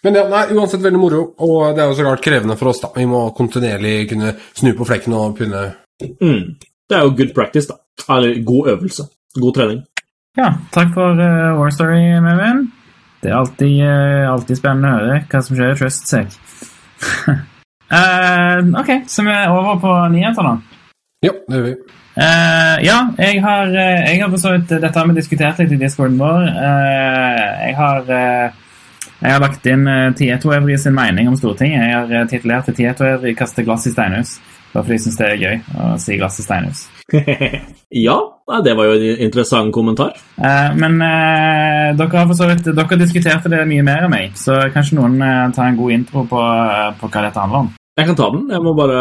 Men 0.04 0.18
ja, 0.18 0.26
nei, 0.28 0.42
uansett 0.52 0.82
veldig 0.84 1.00
moro, 1.00 1.22
og 1.40 1.72
det 1.72 1.82
er 1.82 1.88
jo 1.88 1.96
så 1.96 2.04
klart 2.04 2.24
krevende 2.24 2.56
for 2.60 2.68
oss, 2.72 2.82
da. 2.84 2.90
Vi 2.96 3.06
må 3.08 3.22
kontinuerlig 3.36 4.10
kunne 4.10 4.34
snu 4.52 4.74
på 4.76 4.88
flekken 4.88 5.16
og 5.16 5.38
kunne 5.40 5.70
Mm. 5.98 6.54
Det 6.88 6.94
er 6.96 7.02
jo 7.02 7.14
good 7.18 7.32
practice, 7.34 7.66
da. 7.66 7.74
Eller 8.14 8.42
god 8.46 8.68
øvelse. 8.72 9.08
God 9.34 9.54
trening. 9.54 9.80
Ja, 10.38 10.52
takk 10.70 10.92
for 10.94 11.18
uh, 11.18 11.58
War 11.58 11.70
Story, 11.74 12.20
Mevin. 12.22 12.68
Det 13.22 13.32
er 13.32 13.36
alltid, 13.40 13.80
uh, 13.82 14.32
alltid 14.32 14.60
spennende 14.60 14.92
å 14.92 15.00
høre 15.00 15.16
hva 15.26 15.40
som 15.42 15.58
skjer 15.58 15.72
i 15.74 15.78
Trustsec. 15.80 16.36
uh, 17.26 18.60
ok, 18.80 18.92
så 19.10 19.26
vi 19.26 19.34
er 19.34 19.50
over 19.50 19.80
på 19.82 19.94
nyheter, 20.14 20.46
da. 20.46 20.92
Ja, 21.26 21.34
det 21.34 21.58
gjør 21.58 21.66
vi. 21.66 21.74
Eh, 22.18 22.76
ja, 22.82 22.98
jeg 23.18 23.42
har, 23.44 23.68
eh, 23.70 24.08
jeg 24.10 24.22
har 24.22 24.32
for 24.32 24.58
Dette 24.58 24.98
har 24.98 25.06
vi 25.06 25.14
diskutert 25.14 25.60
litt 25.62 25.72
i 25.76 25.78
discorden 25.78 26.18
vår. 26.18 26.48
Uh, 26.50 27.44
jeg 27.62 27.76
har 27.78 28.10
uh, 28.10 28.56
jeg 29.18 29.34
har 29.34 29.42
lagt 29.42 29.66
inn 29.70 29.86
uh, 29.86 30.10
Tieto 30.18 30.50
Evry 30.54 30.76
sin 30.78 30.94
mening 30.94 31.30
om 31.30 31.36
Stortinget. 31.38 31.84
Jeg 31.86 31.94
har 31.94 32.10
uh, 32.10 32.26
titulert 32.30 32.66
det 32.66 32.74
Tieto 32.78 33.06
Evry 33.06 33.36
kaster 33.38 33.66
glass 33.66 33.86
i 33.86 33.94
steinhus. 33.94 34.36
Bare 34.72 34.82
fordi 34.84 34.98
jeg 34.98 35.04
syns 35.06 35.20
det 35.20 35.28
er 35.28 35.42
gøy 35.42 35.56
å 35.78 35.88
si 36.02 36.18
glass 36.18 36.42
i 36.42 36.46
steinhus. 36.48 36.84
ja, 38.08 38.18
det 38.66 38.74
var 38.76 38.90
jo 38.90 38.98
en 38.98 39.24
interessant 39.28 39.74
kommentar. 39.74 40.18
Uh, 40.42 40.74
men 40.74 40.98
uh, 40.98 41.94
dere 41.98 42.12
har 42.18 42.30
for 42.30 42.38
så 42.38 42.50
vidt 42.50 42.66
Dere 42.66 42.98
diskuterte 43.00 43.54
det 43.54 43.62
mye 43.70 43.86
mer 43.86 44.08
enn 44.08 44.14
meg, 44.18 44.34
så 44.38 44.64
kanskje 44.74 44.98
noen 44.98 45.22
tar 45.54 45.70
en 45.70 45.78
god 45.78 46.00
intro 46.00 46.26
på, 46.26 46.46
på 46.98 47.10
hva 47.14 47.28
dette 47.28 47.46
handler 47.46 47.68
om. 47.68 47.76
Jeg 47.98 48.06
kan 48.06 48.18
ta 48.18 48.28
den, 48.30 48.44
jeg 48.54 48.62
må 48.62 48.72
bare 48.78 48.98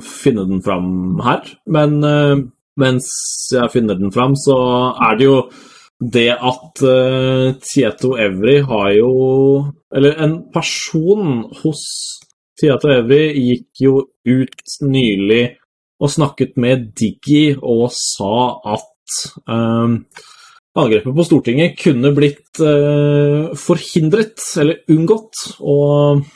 finne 0.00 0.46
den 0.48 0.62
fram 0.64 1.18
her. 1.20 1.42
Men 1.68 1.98
eh, 2.00 2.44
mens 2.80 3.08
jeg 3.52 3.72
finner 3.74 3.98
den 3.98 4.12
fram, 4.12 4.36
så 4.40 4.56
er 5.04 5.18
det 5.18 5.26
jo 5.28 5.40
det 5.96 6.28
at 6.34 6.82
uh, 6.84 7.54
Tieto 7.64 8.18
Evry 8.20 8.58
har 8.68 8.90
jo 8.98 9.12
Eller 9.96 10.18
en 10.20 10.34
person 10.52 11.46
hos 11.62 11.84
Tieto 12.60 12.90
Evry 12.92 13.30
gikk 13.32 13.80
jo 13.80 13.94
ut 14.28 14.74
nylig 14.84 15.56
og 15.96 16.12
snakket 16.12 16.58
med 16.60 16.90
Diggy 17.00 17.54
og 17.56 17.88
sa 17.96 18.60
at 18.74 19.16
uh, 19.48 19.96
angrepet 20.76 21.16
på 21.16 21.24
Stortinget 21.24 21.78
kunne 21.80 22.12
blitt 22.16 22.60
uh, 22.60 23.56
forhindret, 23.56 24.36
eller 24.60 24.84
unngått. 24.92 25.46
Og 25.64 26.26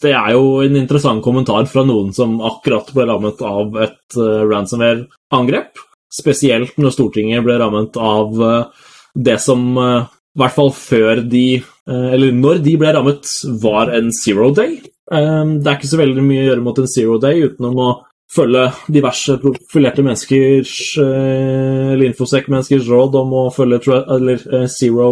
det 0.00 0.12
er 0.16 0.34
jo 0.34 0.60
en 0.64 0.76
interessant 0.80 1.22
kommentar 1.24 1.66
fra 1.68 1.84
noen 1.86 2.12
som 2.16 2.38
akkurat 2.44 2.88
ble 2.96 3.06
rammet 3.08 3.40
av 3.44 3.76
et 3.84 4.16
uh, 4.18 4.44
ransomware-angrep. 4.48 5.80
Spesielt 6.10 6.78
når 6.80 6.94
Stortinget 6.96 7.44
ble 7.46 7.58
rammet 7.60 7.96
av 8.00 8.40
uh, 8.40 8.86
det 9.14 9.36
som 9.42 9.66
uh, 9.78 10.08
i 10.08 10.40
hvert 10.40 10.54
fall 10.54 10.72
før 10.74 11.20
de 11.26 11.60
Eller 11.90 12.30
når 12.30 12.60
de 12.62 12.76
ble 12.78 12.92
rammet, 12.94 13.26
var 13.58 13.90
en 13.90 14.12
zero 14.14 14.52
day. 14.54 14.76
det 15.10 15.66
er 15.66 15.74
ikke 15.74 15.88
så 15.90 15.98
veldig 15.98 16.22
mye 16.22 16.44
å 16.44 16.44
gjøre 16.44 16.62
mot 16.62 16.78
en 16.78 16.86
zero 16.86 17.16
day 17.18 17.40
utenom 17.42 17.80
å 17.82 17.88
følge 18.30 18.68
diverse 18.94 19.34
profilerte 19.42 20.04
menneskers 20.06 20.76
eller 21.02 22.06
infosec-menneskers 22.12 22.86
råd 22.86 23.18
om 23.18 23.34
å 23.40 23.44
følge 23.50 23.98
eller, 24.06 24.46
zero, 24.70 25.10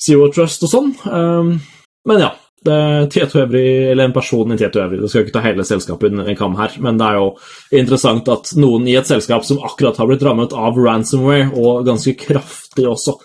zero 0.00 0.30
trust 0.32 0.64
og 0.64 0.72
sånn. 0.72 0.90
men 2.08 2.24
ja, 2.24 2.32
Tieto 2.64 3.40
Evry, 3.42 3.90
eller 3.92 4.08
en 4.08 4.12
person 4.16 4.52
i 4.52 4.58
Tieto 4.58 4.82
Evry. 4.82 5.00
Det 5.02 5.10
skal 5.12 5.26
ikke 5.26 5.36
ta 5.36 5.44
hele 5.44 5.66
selskapet 5.66 6.12
under 6.12 6.28
en 6.28 6.38
kam 6.38 6.58
her, 6.58 6.74
men 6.84 6.98
det 7.00 7.06
er 7.06 7.20
jo 7.20 7.30
interessant 7.80 8.28
at 8.34 8.52
noen 8.58 8.88
i 8.90 8.96
et 8.98 9.08
selskap 9.08 9.46
som 9.46 9.62
akkurat 9.64 9.98
har 10.00 10.10
blitt 10.10 10.24
rammet 10.26 10.56
av 10.56 10.78
ransomware, 10.78 11.52
og 11.54 11.86
ganske 11.88 12.16
kraftig 12.18 12.88
også, 12.90 13.18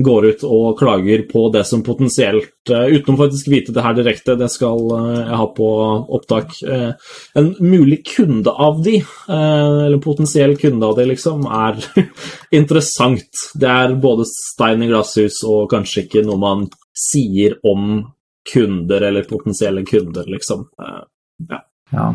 går 0.00 0.26
ut 0.30 0.42
og 0.46 0.78
klager 0.78 1.24
på 1.28 1.48
det 1.52 1.64
som 1.68 1.82
potensielt, 1.84 2.52
uten 2.68 3.14
å 3.14 3.18
faktisk 3.18 3.50
vite 3.52 3.74
det 3.74 3.84
her 3.84 3.96
direkte, 3.96 4.36
det 4.38 4.48
skal 4.52 4.84
jeg 4.94 5.38
ha 5.40 5.48
på 5.56 5.70
opptak, 6.16 6.54
en 7.36 7.50
mulig 7.58 8.00
kunde 8.12 8.54
av 8.54 8.80
de, 8.84 9.00
eller 9.28 10.00
potensiell 10.02 10.56
kunde 10.60 10.86
av 10.86 10.96
de, 10.98 11.08
liksom, 11.10 11.44
er 11.46 11.82
interessant. 12.60 13.44
Det 13.54 13.70
er 13.70 13.98
både 14.00 14.28
stein 14.30 14.86
i 14.86 14.88
glasshus 14.90 15.42
og 15.48 15.68
kanskje 15.74 16.06
ikke 16.06 16.24
noe 16.26 16.40
man 16.40 16.66
sier 16.96 17.58
om 17.66 18.00
kunder 18.46 19.08
eller 19.10 19.28
potensielle 19.28 19.84
kunder, 19.88 20.26
liksom. 20.30 20.66
Ja. 20.78 21.60
ja. 21.92 22.06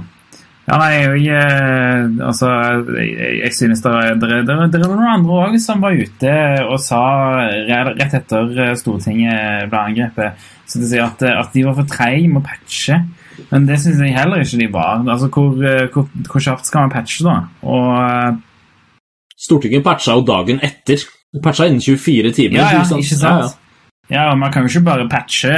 ja 0.66 0.80
nei, 0.82 0.92
jeg, 1.26 2.10
altså, 2.26 2.50
jeg, 2.98 3.38
jeg 3.44 3.54
synes 3.58 3.84
det 3.86 3.94
er, 3.94 4.18
det, 4.22 4.32
er, 4.32 4.66
det 4.74 4.82
er 4.82 4.88
noen 4.90 5.14
andre 5.20 5.40
òg 5.46 5.60
som 5.62 5.84
var 5.86 5.96
ute 5.96 6.36
og 6.66 6.80
sa 6.82 7.04
rett 7.70 8.20
etter 8.22 8.76
Stortinget 8.80 9.70
ble 9.70 9.84
angrepet 9.92 10.52
så 10.66 10.82
de 10.82 10.90
sier 10.90 11.06
at, 11.06 11.22
at 11.30 11.54
de 11.54 11.64
var 11.66 11.76
for 11.78 11.90
treige 11.90 12.30
med 12.30 12.42
å 12.42 12.46
patche. 12.46 12.98
Men 13.52 13.68
det 13.68 13.78
syns 13.84 14.02
jeg 14.02 14.16
heller 14.16 14.42
ikke 14.42 14.62
de 14.64 14.70
var. 14.74 15.04
Altså, 15.04 15.30
Hvor, 15.30 15.60
hvor, 15.94 16.08
hvor 16.32 16.44
kjapt 16.48 16.70
skal 16.70 16.88
man 16.88 16.94
patche, 16.94 17.26
da? 17.26 17.36
Og 17.62 18.42
Stortinget 19.46 19.86
patcha 19.86 20.16
jo 20.18 20.26
dagen 20.26 20.62
etter. 20.66 21.04
Patcha 21.44 21.68
innen 21.70 21.84
24 21.84 22.34
timer. 22.34 22.62
Ja, 22.62 22.72
ja, 22.80 22.84
ikke 22.88 23.20
sant? 23.20 23.22
Ja, 23.22 23.36
ja. 23.44 23.54
Ja, 24.12 24.28
og 24.32 24.38
Man 24.38 24.52
kan 24.54 24.66
jo 24.66 24.70
ikke 24.70 24.86
bare 24.86 25.10
patche 25.10 25.52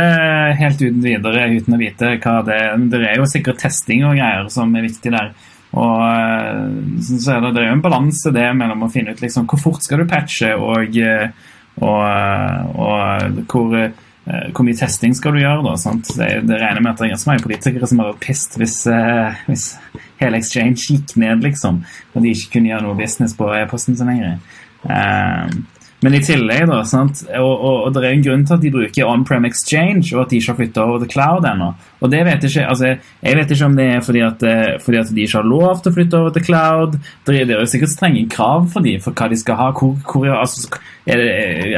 helt 0.56 0.80
uten 0.80 1.04
videre 1.04 1.50
uten 1.52 1.76
å 1.76 1.82
vite 1.82 2.14
hva 2.24 2.40
det 2.48 2.56
er. 2.56 2.80
Det 2.94 3.04
er 3.04 3.20
jo 3.20 3.28
sikkert 3.28 3.60
testing 3.60 4.06
og 4.08 4.16
greier 4.16 4.48
som 4.54 4.72
er 4.76 4.88
viktig 4.88 5.12
der. 5.12 5.34
Og 5.78 7.04
så 7.04 7.36
er 7.36 7.44
det, 7.44 7.54
det 7.54 7.64
er 7.64 7.70
jo 7.70 7.76
en 7.76 7.84
balanse 7.84 8.32
det 8.34 8.48
mellom 8.56 8.86
å 8.88 8.92
finne 8.92 9.14
ut 9.14 9.22
liksom, 9.22 9.50
hvor 9.52 9.60
fort 9.60 9.84
skal 9.84 10.02
du 10.02 10.08
patche, 10.10 10.54
og, 10.56 10.96
og, 11.84 12.78
og 12.88 13.42
hvor 13.52 13.76
eh, 13.78 13.92
hvor 14.28 14.66
mye 14.68 14.80
testing 14.80 15.14
skal 15.16 15.36
du 15.36 15.42
gjøre? 15.44 15.64
da, 15.68 15.76
sant? 15.80 16.10
Det, 16.18 16.30
det 16.48 16.60
regner 16.62 16.84
med 16.84 16.94
at 16.94 17.02
det 17.02 17.08
er 17.08 17.14
ganske 17.14 17.32
mange 17.32 17.46
politikere 17.46 17.88
som 17.88 18.02
har 18.02 18.14
vært 18.14 18.24
pissed 18.26 18.58
hvis, 18.60 18.80
eh, 18.92 19.44
hvis 19.48 19.70
hele 20.22 20.40
Exchange 20.42 20.88
gikk 20.88 21.18
ned, 21.20 21.44
liksom, 21.46 21.84
og 22.14 22.24
de 22.24 22.34
ikke 22.34 22.58
kunne 22.58 22.72
gjøre 22.72 22.88
noe 22.88 23.00
business 23.00 23.36
på 23.38 23.52
e-posten 23.60 24.00
sin 24.00 24.12
lenger. 24.12 24.40
Eh, 24.88 25.58
men 26.06 26.14
i 26.14 26.20
tillegg, 26.22 26.68
da, 26.70 26.84
sant? 26.86 27.24
Og, 27.40 27.52
og, 27.52 27.78
og 27.88 27.94
det 27.96 28.04
er 28.04 28.12
en 28.12 28.24
grunn 28.28 28.44
til 28.46 28.54
at 28.54 28.62
de 28.62 28.70
bruker 28.74 29.08
on-prem 29.10 29.48
exchange, 29.50 30.12
og 30.14 30.24
at 30.24 30.30
de 30.34 30.38
ikke 30.38 30.52
har 30.52 30.58
flytta 30.60 30.84
over 30.84 31.00
til 31.02 31.10
cloud 31.16 31.46
ennå. 31.50 31.70
Og 32.06 32.12
det 32.14 32.20
vet 32.28 32.44
jeg 32.46 32.52
ikke, 32.54 32.66
altså, 32.70 32.92
jeg 33.24 33.40
vet 33.40 33.54
ikke 33.56 33.66
om 33.66 33.78
det 33.80 33.88
er 33.96 34.04
fordi 34.06 34.22
at, 34.22 34.44
eh, 34.46 34.76
fordi 34.84 35.00
at 35.00 35.10
de 35.10 35.24
ikke 35.24 35.40
har 35.40 35.48
lov 35.50 35.82
til 35.82 35.90
å 35.90 35.96
flytte 35.96 36.20
over 36.20 36.36
til 36.36 36.46
cloud. 36.46 37.00
Det 37.26 37.34
er, 37.34 37.48
det 37.50 37.56
er 37.58 37.72
sikkert 37.72 37.94
strenge 37.96 38.22
krav 38.30 38.68
for 38.76 38.86
dem 38.86 39.02
for 39.02 39.18
hva 39.18 39.30
de 39.32 39.40
skal 39.42 39.58
ha. 39.58 39.72
Hvor, 39.80 39.96
hvor, 40.12 40.28
altså, 40.36 40.70
det, 41.08 41.18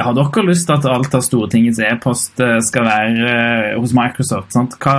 har 0.04 0.20
dere 0.20 0.46
lyst 0.50 0.68
til 0.68 0.76
at 0.76 0.90
alt 0.98 1.16
av 1.16 1.24
Stortingets 1.24 1.80
e-post 1.88 2.44
eh, 2.44 2.58
skal 2.68 2.90
være 2.90 3.32
uh, 3.32 3.80
hos 3.80 3.96
Microsoft? 3.96 4.52
Sant? 4.58 4.76
Hva, 4.84 4.98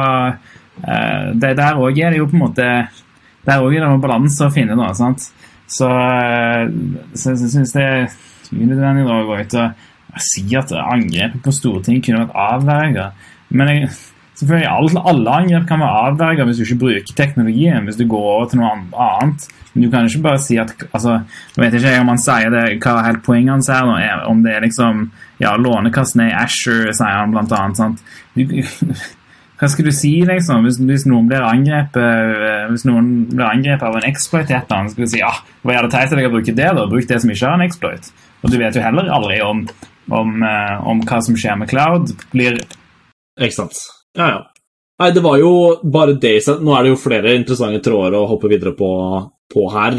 uh, 0.80 1.28
det, 1.36 1.52
der 1.60 1.76
òg 1.76 2.00
er 2.00 2.16
det 2.16 2.22
jo 2.22 2.30
på 2.30 2.38
en 2.38 2.46
måte 2.46 2.72
Der 3.44 3.60
òg 3.60 3.76
er 3.76 3.84
det 3.84 3.92
en 3.92 4.00
balanse 4.00 4.48
å 4.48 4.52
finne, 4.52 4.80
da. 4.80 4.94
sant? 4.96 5.28
Så, 5.70 5.86
så 7.14 7.30
jeg 7.36 7.52
syns 7.52 7.76
det 7.76 7.86
er 8.50 8.64
unødvendig 8.64 9.06
å 9.06 9.22
gå 9.28 9.40
ut 9.40 9.58
og 9.60 10.22
si 10.22 10.46
at 10.58 10.72
angrepet 10.74 11.42
på 11.44 11.54
Stortinget 11.54 12.06
kunne 12.06 12.24
vært 12.24 12.38
avverget. 12.44 13.28
Men 13.54 13.70
jeg, 13.70 13.90
selvfølgelig, 14.40 14.70
alle, 14.70 15.04
alle 15.12 15.36
angrep 15.42 15.68
kan 15.68 15.82
være 15.82 16.02
avverget 16.10 16.48
hvis 16.48 16.60
du 16.60 16.66
ikke 16.66 16.82
bruker 16.84 17.16
teknologien, 17.18 17.86
hvis 17.86 17.98
du 18.00 18.06
går 18.10 18.28
over 18.34 18.50
til 18.50 18.62
noe 18.62 18.74
annet. 18.74 19.48
Men 19.72 19.84
du 19.84 19.90
kan 19.92 20.08
ikke 20.08 20.24
bare 20.24 20.42
si 20.42 20.56
at 20.58 20.72
altså, 20.90 21.20
Jeg 21.56 21.62
vet 21.62 21.76
ikke 21.78 21.94
om 22.00 22.08
han 22.10 22.18
sier 22.18 22.50
det, 22.50 22.64
hva 22.82 22.96
er 22.98 23.06
helt 23.06 23.22
poenget 23.22 23.54
hans 23.54 23.70
er, 23.70 24.26
om 24.26 24.42
det 24.42 24.56
er 24.56 24.66
liksom 24.66 25.04
ja, 25.38 25.54
Lånekassen 25.54 26.24
er 26.24 26.32
i 26.32 26.36
Asher, 26.42 26.90
sier 26.90 27.20
han 27.20 27.34
blant 27.34 27.54
annet. 27.54 27.78
Sant? 27.78 28.02
Du, 28.34 28.42
hva 29.60 29.68
skal 29.68 29.86
du 29.86 29.92
si, 29.94 30.14
liksom, 30.26 30.64
hvis, 30.66 30.80
hvis 30.88 31.06
noen 31.06 31.28
blir 31.30 31.44
angrepet 31.44 32.72
hvis 32.72 32.86
noen 32.88 33.28
blir 33.30 33.46
angrepet 33.46 33.86
av 33.86 33.98
en 33.98 34.08
exploit 34.08 34.48
i 34.48 34.56
et 34.56 34.64
eller 34.64 34.78
annet, 34.80 34.94
skal 34.96 35.06
du 35.06 35.12
si 35.12 35.22
ja, 35.22 35.30
hva 35.62 35.76
er 35.76 35.86
det 35.86 35.94
teit 35.94 36.14
at 36.16 36.22
jeg 36.22 36.32
brukt 36.32 36.50
det, 36.50 36.70
da? 36.80 36.88
Bruk 36.90 37.08
det 37.10 37.20
som 37.22 37.32
ikke 37.34 37.46
er 37.46 37.58
en 37.58 37.66
exploit. 37.66 38.10
Og 38.40 38.52
du 38.52 38.58
vet 38.60 38.76
jo 38.76 38.84
heller 38.84 39.10
aldri 39.12 39.40
om, 39.44 39.64
om, 40.16 40.36
om 40.92 41.02
hva 41.04 41.20
som 41.24 41.36
skjer 41.38 41.58
med 41.60 41.70
cloud. 41.70 42.14
blir 42.32 42.60
Ikke 43.40 43.56
sant. 43.56 43.82
Ja, 44.16 44.30
ja. 44.32 44.40
Nei, 45.00 45.10
det 45.16 45.22
var 45.24 45.38
jo 45.40 45.52
bare 45.80 46.18
det 46.20 46.34
Nå 46.60 46.74
er 46.76 46.84
det 46.84 46.90
jo 46.92 47.00
flere 47.00 47.32
interessante 47.38 47.80
tråder 47.84 48.18
å 48.18 48.26
hoppe 48.28 48.50
videre 48.52 48.74
på, 48.76 48.90
på 49.48 49.68
her. 49.72 49.96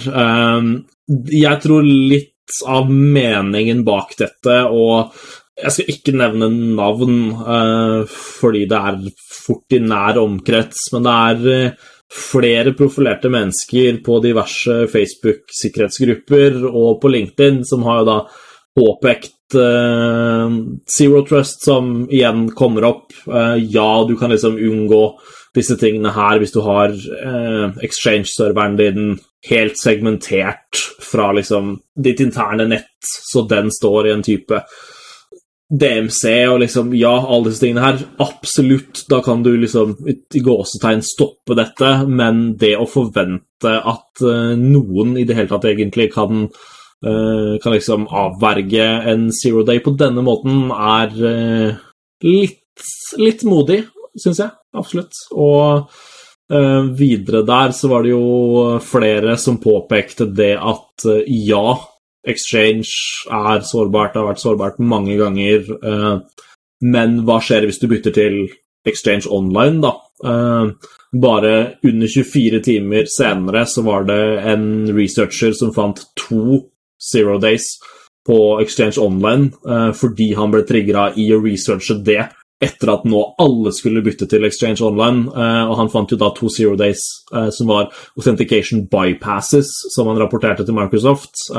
Jeg 1.33 1.61
tror 1.63 1.87
litt 1.87 2.59
av 2.69 2.89
meningen 2.91 3.81
bak 3.87 4.13
dette, 4.19 4.57
og 4.69 5.15
jeg 5.61 5.73
skal 5.73 5.89
ikke 5.93 6.13
nevne 6.19 6.51
navn 6.77 7.15
fordi 8.11 8.65
det 8.69 8.81
er 8.91 8.99
fort 9.31 9.77
i 9.77 9.81
nær 9.81 10.19
omkrets, 10.21 10.89
men 10.93 11.07
det 11.07 11.15
er 11.31 11.73
flere 12.11 12.73
profilerte 12.75 13.29
mennesker 13.31 14.01
på 14.05 14.19
diverse 14.23 14.85
Facebook-sikkerhetsgrupper 14.91 16.63
og 16.67 16.99
på 17.01 17.11
LinkedIn 17.11 17.61
som 17.67 17.85
har 17.87 18.01
jo 18.01 18.09
da 18.09 18.17
påpekt 18.75 19.55
eh, 19.59 20.57
Zero 20.91 21.23
Trust, 21.27 21.63
som 21.65 22.09
igjen 22.11 22.49
kommer 22.55 22.87
opp. 22.87 23.13
Eh, 23.27 23.57
ja, 23.71 24.05
du 24.07 24.15
kan 24.19 24.31
liksom 24.31 24.57
unngå 24.59 25.03
disse 25.55 25.75
tingene 25.79 26.13
her 26.15 26.39
hvis 26.39 26.53
du 26.55 26.61
har 26.63 26.93
eh, 26.95 27.83
exchange-serveren 27.83 28.77
din 28.79 29.11
helt 29.49 29.79
segmentert 29.79 30.79
fra 31.03 31.31
liksom 31.35 31.77
ditt 31.95 32.21
interne 32.23 32.67
nett, 32.69 32.95
så 33.31 33.43
den 33.49 33.71
står 33.71 34.07
i 34.07 34.15
en 34.15 34.23
type 34.23 34.61
DMC 35.71 36.23
og 36.51 36.59
liksom 36.65 36.91
Ja, 36.97 37.13
alle 37.15 37.51
disse 37.51 37.63
tingene 37.63 37.85
her. 37.85 38.01
Absolutt, 38.23 39.05
da 39.09 39.21
kan 39.23 39.43
du 39.43 39.53
liksom 39.55 39.95
i 40.07 40.43
gåsetegn 40.43 41.03
stoppe 41.05 41.55
dette, 41.57 41.93
men 42.07 42.43
det 42.59 42.75
å 42.79 42.89
forvente 42.89 43.71
at 43.79 44.23
uh, 44.25 44.51
noen 44.59 45.15
i 45.19 45.25
det 45.27 45.37
hele 45.37 45.51
tatt 45.51 45.69
egentlig 45.69 46.09
kan 46.15 46.43
uh, 46.47 47.53
kan 47.63 47.75
liksom 47.75 48.09
avverge 48.09 48.87
en 49.13 49.29
zero 49.35 49.63
day 49.67 49.79
på 49.83 49.95
denne 49.99 50.23
måten, 50.25 50.67
er 50.75 51.15
uh, 51.15 51.81
litt, 52.27 52.87
litt 53.21 53.45
modig, 53.47 53.85
syns 54.19 54.43
jeg. 54.43 54.57
Absolutt. 54.77 55.27
Og 55.35 55.87
videre 56.99 57.45
der 57.47 57.71
så 57.71 57.87
var 57.87 58.03
det 58.03 58.09
jo 58.11 58.79
flere 58.83 59.37
som 59.39 59.55
påpekte 59.63 60.25
det 60.35 60.57
at 60.59 61.05
ja, 61.31 61.77
Exchange 62.27 62.87
er 63.31 63.63
sårbart, 63.65 64.15
har 64.15 64.27
vært 64.29 64.43
sårbart 64.43 64.79
mange 64.79 65.17
ganger. 65.19 65.65
Eh, 65.81 66.47
men 66.81 67.21
hva 67.25 67.39
skjer 67.41 67.67
hvis 67.67 67.81
du 67.81 67.87
bytter 67.91 68.15
til 68.15 68.41
Exchange 68.87 69.29
Online, 69.29 69.81
da? 69.83 69.93
Eh, 70.25 70.91
bare 71.21 71.55
under 71.83 72.07
24 72.07 72.61
timer 72.63 73.09
senere 73.11 73.65
så 73.67 73.83
var 73.83 74.05
det 74.07 74.21
en 74.53 74.67
researcher 74.95 75.51
som 75.57 75.73
fant 75.75 75.99
to 76.15 76.61
zero 77.01 77.37
days 77.41 77.65
på 78.27 78.37
Exchange 78.61 79.01
Online 79.01 79.49
eh, 79.67 79.91
fordi 79.97 80.31
han 80.37 80.53
ble 80.53 80.63
trigga 80.67 81.09
i 81.17 81.27
å 81.33 81.41
researche 81.43 81.97
det 82.05 82.21
etter 82.61 82.93
at 82.93 83.05
nå 83.09 83.21
alle 83.41 83.73
skulle 83.73 84.03
bytte 84.05 84.27
til 84.29 84.45
Exchange 84.45 84.85
Online. 84.85 85.27
og 85.31 85.75
han 85.79 85.89
fant 85.89 86.11
jo 86.11 86.19
da 86.21 86.29
to 86.35 86.49
zero 86.49 86.75
days 86.77 87.01
som 87.57 87.67
var 87.67 87.89
authentication 88.17 88.85
bypasses, 88.91 89.71
som 89.95 90.11
han 90.11 90.19
rapporterte 90.21 90.65
til 90.65 90.77
Microsoft. 90.77 91.49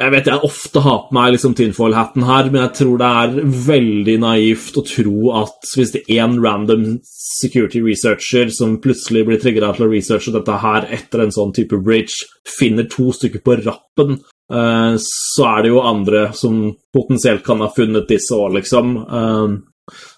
Jeg 0.00 0.14
vet 0.14 0.28
jeg 0.30 0.46
ofte 0.46 0.80
har 0.80 1.00
på 1.04 1.12
meg 1.12 1.34
liksom 1.34 1.52
tinfoil-hatten 1.58 2.24
her, 2.24 2.46
men 2.48 2.62
jeg 2.62 2.72
tror 2.78 3.00
det 3.02 3.08
er 3.20 3.50
veldig 3.66 4.14
naivt 4.22 4.78
å 4.80 4.84
tro 4.88 5.16
at 5.42 5.72
hvis 5.76 5.92
det 5.92 6.00
er 6.06 6.22
en 6.24 6.38
random 6.40 6.86
security 7.04 7.82
researcher 7.84 8.48
som 8.54 8.78
plutselig 8.80 9.26
blir 9.28 9.42
trigga 9.42 9.74
til 9.76 9.84
å 9.84 9.90
researche 9.92 10.32
dette 10.32 10.56
her 10.62 10.88
etter 10.96 11.26
en 11.26 11.34
sånn 11.36 11.52
type 11.56 11.76
bridge, 11.84 12.24
finner 12.48 12.88
to 12.88 13.10
stykker 13.12 13.44
på 13.44 13.58
rappen, 13.60 14.22
så 14.50 15.44
er 15.46 15.62
det 15.62 15.70
jo 15.70 15.82
andre 15.86 16.24
som 16.34 16.62
potensielt 16.94 17.44
kan 17.46 17.60
ha 17.62 17.68
funnet 17.70 18.08
disse 18.10 18.34
òg, 18.34 18.56
liksom. 18.58 18.96
Uh, 19.06 19.60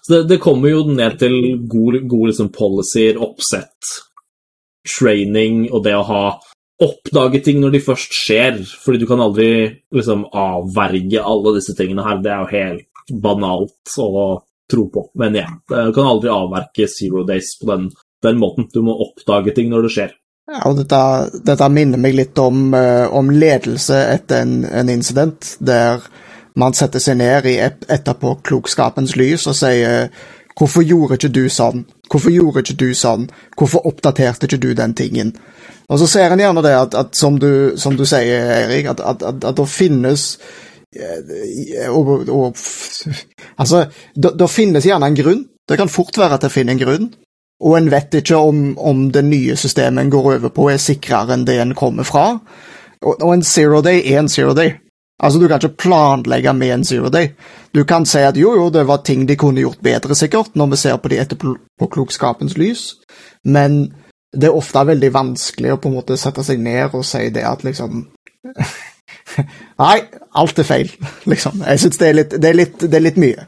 så 0.01 0.13
det, 0.13 0.23
det, 0.31 0.39
kommer 0.41 0.73
jo 0.73 0.85
ned 0.89 1.19
til 1.21 1.35
gode, 1.69 2.03
gode 2.09 2.31
liksom, 2.31 2.49
policyer, 2.53 3.19
oppsett, 3.21 3.93
training 4.83 5.67
og 5.71 5.85
det 5.85 5.95
å 5.97 6.07
ha 6.07 6.23
oppdage 6.83 7.43
ting 7.45 7.61
når 7.61 7.75
de 7.75 7.83
først 7.85 8.15
skjer, 8.17 8.57
fordi 8.83 9.03
du 9.03 9.07
kan 9.09 9.21
aldri 9.23 9.51
liksom 9.93 10.25
avverge 10.29 11.21
alle 11.21 11.55
disse 11.57 11.75
tingene 11.77 12.05
her. 12.05 12.19
Det 12.23 12.33
er 12.33 12.41
jo 12.41 12.51
helt 12.53 13.13
banalt 13.23 13.95
å 14.01 14.25
tro 14.71 14.87
på, 14.91 15.05
men 15.19 15.37
ja. 15.37 15.47
Du 15.69 15.93
kan 15.95 16.09
aldri 16.09 16.31
avverke 16.33 16.89
Zero 16.91 17.23
Days 17.27 17.53
på 17.61 17.69
den, 17.71 17.87
den 18.23 18.41
måten. 18.41 18.67
Du 18.73 18.81
må 18.85 18.95
oppdage 19.05 19.55
ting 19.55 19.71
når 19.71 19.87
det 19.87 19.93
skjer. 19.95 20.13
Ja, 20.51 20.59
og 20.67 20.75
dette, 20.81 20.99
dette 21.47 21.69
minner 21.71 22.01
meg 22.01 22.17
litt 22.17 22.39
om, 22.41 22.73
uh, 22.75 23.07
om 23.15 23.31
ledelse 23.31 23.95
etter 24.11 24.43
en, 24.43 24.63
en, 24.67 24.91
incident, 24.91 25.55
der 25.63 26.03
man 26.59 26.75
setter 26.75 26.99
seg 26.99 27.21
ned 27.21 27.47
i 27.47 27.57
et, 27.63 27.85
etterpåklokskapens 27.87 29.15
lys 29.19 29.47
og 29.49 29.57
sier 29.57 30.09
Hvorfor 30.53 30.83
gjorde 30.85 31.15
ikke 31.17 31.31
du 31.33 31.47
sånn? 31.49 31.79
Hvorfor 32.11 32.29
gjorde 32.29 32.61
ikke 32.61 32.75
du 32.77 32.91
sånn? 32.93 33.23
Hvorfor 33.57 33.87
oppdaterte 33.89 34.45
ikke 34.45 34.59
du 34.61 34.67
den 34.77 34.91
tingen? 34.93 35.31
Og 35.89 35.97
så 35.97 36.05
ser 36.11 36.29
en 36.29 36.43
gjerne 36.43 36.61
det 36.61 36.75
at, 36.77 36.93
at 36.93 37.17
som, 37.17 37.39
du, 37.41 37.73
som, 37.81 37.95
du, 37.97 38.03
sier, 38.05 38.51
Erik, 38.59 38.91
at, 38.91 39.01
at, 39.01 39.25
at 39.33 39.57
det 39.57 39.65
finnes 39.73 40.27
eh, 40.93 41.89
og, 41.89 42.29
og, 42.29 42.61
Altså, 43.57 43.87
det 44.13 44.49
finnes 44.53 44.85
gjerne 44.85 45.09
en 45.09 45.17
grunn. 45.17 45.41
Det 45.65 45.79
kan 45.79 45.89
fort 45.89 46.21
være 46.21 46.37
at 46.37 46.45
det 46.45 46.53
finner 46.53 46.77
en 46.77 46.83
grunn. 46.83 47.09
Og 47.63 47.77
en 47.77 47.89
vet 47.91 48.19
ikke 48.19 48.37
om, 48.37 48.63
om 48.77 49.05
det 49.11 49.23
nye 49.25 49.55
systemet 49.55 50.03
en 50.03 50.11
går 50.11 50.29
over 50.35 50.51
på, 50.51 50.67
er 50.71 50.81
sikrere 50.81 51.37
enn 51.37 51.45
det 51.47 51.59
en 51.63 51.75
kommer 51.77 52.07
fra. 52.07 52.25
Og, 53.03 53.13
og 53.15 53.29
en 53.33 53.43
zero 53.43 53.81
day 53.85 54.01
er 54.03 54.19
en 54.19 54.31
zero 54.31 54.53
day. 54.57 54.75
Altså, 55.23 55.39
Du 55.39 55.47
kan 55.47 55.61
ikke 55.61 55.77
planlegge 55.77 56.53
med 56.53 56.73
en 56.73 56.83
zero 56.83 57.09
day. 57.09 57.29
Du 57.75 57.83
kan 57.83 58.05
si 58.05 58.19
at 58.19 58.37
jo, 58.37 58.55
jo, 58.55 58.69
det 58.69 58.87
var 58.87 58.97
ting 58.97 59.27
de 59.27 59.35
kunne 59.35 59.61
gjort 59.61 59.79
bedre, 59.83 60.15
sikkert, 60.15 60.55
når 60.55 60.65
vi 60.65 60.75
ser 60.75 60.97
på 60.97 61.09
de 61.09 61.19
etterpåklokskapens 61.19 62.57
lys, 62.57 62.95
men 63.43 63.93
det 64.33 64.49
er 64.49 64.57
ofte 64.57 64.85
veldig 64.85 65.13
vanskelig 65.13 65.73
å 65.73 65.77
på 65.77 65.89
en 65.89 65.95
måte 65.99 66.17
sette 66.17 66.43
seg 66.43 66.59
ned 66.59 66.93
og 66.93 67.05
si 67.05 67.29
det 67.29 67.45
at 67.45 67.63
liksom 67.63 68.07
Nei, 69.79 69.97
alt 70.35 70.59
er 70.59 70.67
feil, 70.67 70.91
liksom. 71.31 71.63
Jeg 71.65 71.79
syns 71.79 71.97
det, 72.01 72.13
det, 72.35 72.41
det, 72.43 72.93
er 72.93 73.05
litt 73.05 73.17
mye. 73.21 73.47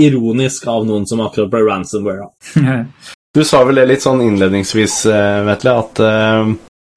Ironisk 0.00 0.66
av 0.70 0.86
noen 0.88 1.06
som 1.08 1.20
akkurat 1.24 1.50
ble 1.52 1.64
ransomware. 1.66 2.30
du 3.36 3.44
sa 3.44 3.62
vel 3.68 3.82
det 3.82 3.88
litt 3.90 4.04
sånn 4.04 4.22
innledningsvis, 4.24 5.02
eh, 5.12 5.40
Vetle, 5.44 5.76
at, 5.82 6.00
eh, 6.00 6.52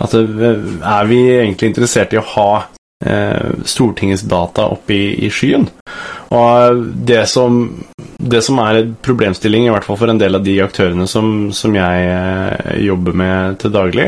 at 0.06 0.14
eh, 0.16 0.68
er 0.80 1.10
vi 1.10 1.24
egentlig 1.36 1.74
interessert 1.74 2.16
i 2.16 2.22
å 2.22 2.28
ha 2.36 2.52
Stortingets 3.00 4.26
data 4.28 4.66
oppe 4.74 4.92
i, 4.92 5.04
i 5.24 5.30
skyen? 5.32 5.70
Og 6.36 6.82
det 7.08 7.22
som 7.32 7.62
det 8.20 8.42
som 8.44 8.58
er 8.60 8.82
en 8.82 8.90
problemstilling, 9.00 9.70
i 9.70 9.72
hvert 9.72 9.86
fall 9.88 9.96
for 10.02 10.12
en 10.12 10.20
del 10.20 10.36
av 10.36 10.44
de 10.44 10.58
aktørene 10.60 11.06
som, 11.08 11.30
som 11.56 11.78
jeg 11.78 12.82
jobber 12.84 13.16
med 13.16 13.56
til 13.62 13.72
daglig, 13.72 14.08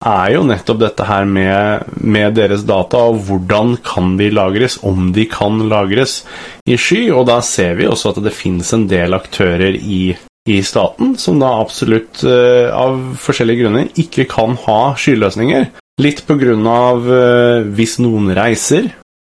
er 0.00 0.30
jo 0.32 0.46
nettopp 0.48 0.80
dette 0.80 1.04
her 1.04 1.28
med, 1.28 1.92
med 2.00 2.38
deres 2.38 2.64
data, 2.64 3.02
og 3.10 3.20
hvordan 3.28 3.76
kan 3.84 4.16
de 4.16 4.30
lagres, 4.32 4.78
om 4.80 5.10
de 5.12 5.26
kan 5.28 5.60
lagres 5.68 6.22
i 6.64 6.80
sky. 6.80 7.10
Og 7.12 7.28
da 7.28 7.42
ser 7.44 7.76
vi 7.76 7.90
også 7.90 8.14
at 8.14 8.24
det 8.24 8.32
finnes 8.32 8.72
en 8.72 8.88
del 8.88 9.20
aktører 9.20 9.76
i, 9.76 10.16
i 10.50 10.60
staten 10.66 11.14
som 11.20 11.38
da 11.40 11.52
absolutt, 11.60 12.22
eh, 12.24 12.68
av 12.74 12.98
forskjellige 13.20 13.64
grunner, 13.64 13.90
ikke 14.00 14.26
kan 14.30 14.56
ha 14.66 14.80
skyløsninger. 14.98 15.70
Litt 16.00 16.24
av 16.30 17.06
eh, 17.12 17.68
hvis 17.76 17.98
noen 18.00 18.32
reiser, 18.36 18.90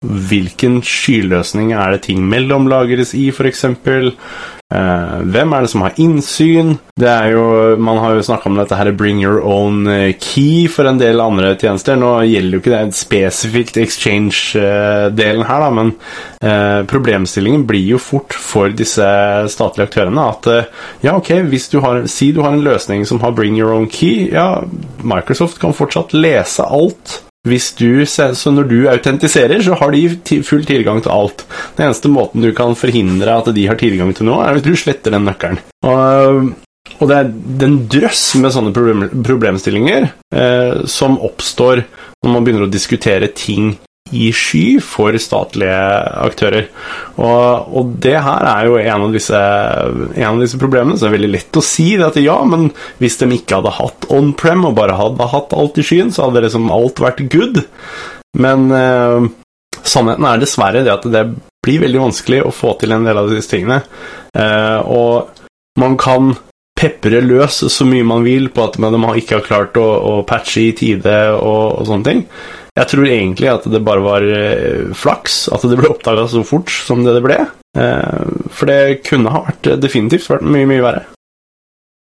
hvilken 0.03 0.81
skyløsning 0.83 1.71
er 1.71 1.95
det 1.95 2.03
ting 2.09 2.23
mellomlagres 2.27 3.13
i, 3.15 3.29
f.eks.? 3.31 3.63
Eh, 4.73 5.17
hvem 5.29 5.53
er 5.53 5.65
det 5.65 5.69
som 5.69 5.83
har 5.85 5.97
innsyn? 6.01 6.77
Det 6.97 7.09
er 7.09 7.33
jo, 7.33 7.43
Man 7.77 7.99
har 8.01 8.15
jo 8.15 8.25
snakka 8.25 8.49
om 8.49 8.57
dette 8.57 8.77
her 8.77 8.91
bring 8.97 9.21
your 9.21 9.41
own 9.45 9.85
eh, 9.87 10.13
key 10.17 10.67
for 10.71 10.89
en 10.89 11.01
del 11.01 11.21
andre 11.21 11.53
tjenester. 11.59 11.97
Nå 11.99 12.15
gjelder 12.25 12.57
jo 12.57 12.61
ikke 12.63 12.73
det 12.73 12.97
spesifikt 12.97 13.77
exchange-delen 13.81 15.45
her, 15.49 15.65
da, 15.65 15.69
men 15.73 15.93
eh, 16.41 16.81
problemstillingen 16.89 17.67
blir 17.69 17.85
jo 17.93 18.01
fort 18.01 18.33
for 18.33 18.73
disse 18.73 19.05
statlige 19.53 19.91
aktørene 19.91 20.29
at 20.31 20.49
eh, 20.49 20.71
ja, 21.05 21.17
ok, 21.17 21.35
hvis 21.51 21.69
du 21.73 21.79
har, 21.83 22.05
si 22.09 22.31
du 22.33 22.41
har 22.45 22.55
en 22.55 22.65
løsning 22.65 23.05
som 23.09 23.21
har 23.23 23.35
bring 23.37 23.59
your 23.59 23.75
own 23.75 23.89
key, 23.91 24.31
ja, 24.33 24.63
Microsoft 25.03 25.61
kan 25.61 25.75
fortsatt 25.77 26.15
lese 26.17 26.65
alt 26.65 27.19
hvis 27.47 27.73
du, 27.75 28.05
så 28.07 28.51
når 28.55 28.67
du 28.69 28.77
autentiserer, 28.87 29.59
så 29.63 29.75
har 29.75 29.91
de 29.91 30.41
full 30.47 30.63
tilgang 30.67 31.01
til 31.03 31.11
alt. 31.11 31.43
Den 31.75 31.89
eneste 31.89 32.11
måten 32.11 32.43
du 32.43 32.53
kan 32.55 32.75
forhindre 32.79 33.35
at 33.35 33.49
de 33.55 33.65
har 33.67 33.79
tilgang 33.79 34.13
til 34.15 34.29
noe, 34.29 34.45
er 34.45 34.55
hvis 34.55 34.67
du 34.67 34.75
sletter 34.79 35.11
den 35.11 35.27
nøkkelen. 35.27 35.59
Og, 35.83 36.53
og 36.99 37.09
det 37.09 37.17
er 37.17 37.31
en 37.67 37.79
drøss 37.91 38.23
med 38.39 38.55
sånne 38.55 38.71
problem, 38.75 39.09
problemstillinger 39.27 40.07
eh, 40.07 40.85
som 40.87 41.19
oppstår 41.19 41.83
når 42.23 42.31
man 42.31 42.45
begynner 42.47 42.69
å 42.69 42.71
diskutere 42.71 43.33
ting 43.35 43.75
i 44.11 44.29
sky 44.35 44.79
for 44.83 45.15
statlige 45.21 45.77
aktører. 46.25 46.67
Og, 47.15 47.69
og, 47.73 47.93
det 48.03 48.17
her 48.25 48.47
er 48.49 48.67
jo 48.67 48.77
en 48.81 49.05
av, 49.07 49.13
disse, 49.15 49.39
en 49.39 50.27
av 50.29 50.41
disse 50.43 50.59
problemene. 50.61 50.97
Så 50.97 51.05
det 51.05 51.11
er 51.11 51.17
veldig 51.17 51.31
lett 51.33 51.59
å 51.59 51.65
si 51.65 51.87
at 51.97 52.19
ja, 52.21 52.37
men 52.47 52.69
hvis 53.01 53.17
de 53.21 53.31
ikke 53.37 53.61
hadde 53.61 53.77
hatt 53.79 54.09
on-prem 54.13 54.67
og 54.69 54.77
bare 54.77 54.97
hadde 54.99 55.29
hatt 55.33 55.55
alt 55.57 55.79
i 55.81 55.87
skyen, 55.87 56.13
så 56.13 56.27
hadde 56.27 56.45
liksom 56.45 56.69
alt 56.73 57.01
vært 57.03 57.25
good. 57.33 57.63
Men 58.43 58.69
eh, 58.75 59.29
sannheten 59.81 60.29
er 60.29 60.41
dessverre 60.41 60.85
det 60.85 60.93
at 60.93 61.09
det 61.13 61.27
blir 61.63 61.85
veldig 61.85 62.07
vanskelig 62.09 62.41
å 62.43 62.53
få 62.53 62.75
til 62.81 62.93
en 62.95 63.05
del 63.07 63.19
av 63.19 63.31
disse 63.31 63.53
tingene. 63.55 63.81
Eh, 64.35 64.79
og 64.83 65.31
man 65.79 65.95
kan 66.01 66.35
pepre 66.77 67.21
løs 67.23 67.61
så 67.71 67.85
mye 67.87 68.05
man 68.05 68.25
vil 68.25 68.49
på 68.53 68.65
at 68.65 68.75
man 68.81 68.97
ikke 69.15 69.39
har 69.39 69.47
klart 69.47 69.79
å, 69.79 69.85
å 69.85 70.13
patche 70.27 70.67
i 70.67 70.75
tide 70.77 71.15
og, 71.37 71.79
og 71.79 71.87
sånne 71.87 72.09
ting. 72.09 72.25
Jeg 72.73 72.89
tror 72.89 73.05
egentlig 73.05 73.49
at 73.51 73.65
det 73.69 73.83
bare 73.85 74.01
var 74.01 74.23
eh, 74.25 74.93
flaks 74.97 75.43
at 75.53 75.65
det 75.69 75.77
ble 75.77 75.91
oppdaga 75.93 76.25
så 76.29 76.41
fort 76.47 76.71
som 76.73 77.03
det 77.05 77.19
ble. 77.21 77.37
Eh, 77.77 78.31
for 78.49 78.69
det 78.69 79.03
kunne 79.05 79.33
ha 79.33 79.43
vært 79.45 79.75
definitivt 79.81 80.31
vært 80.31 80.47
mye, 80.47 80.69
mye 80.69 80.81
verre. 80.81 81.03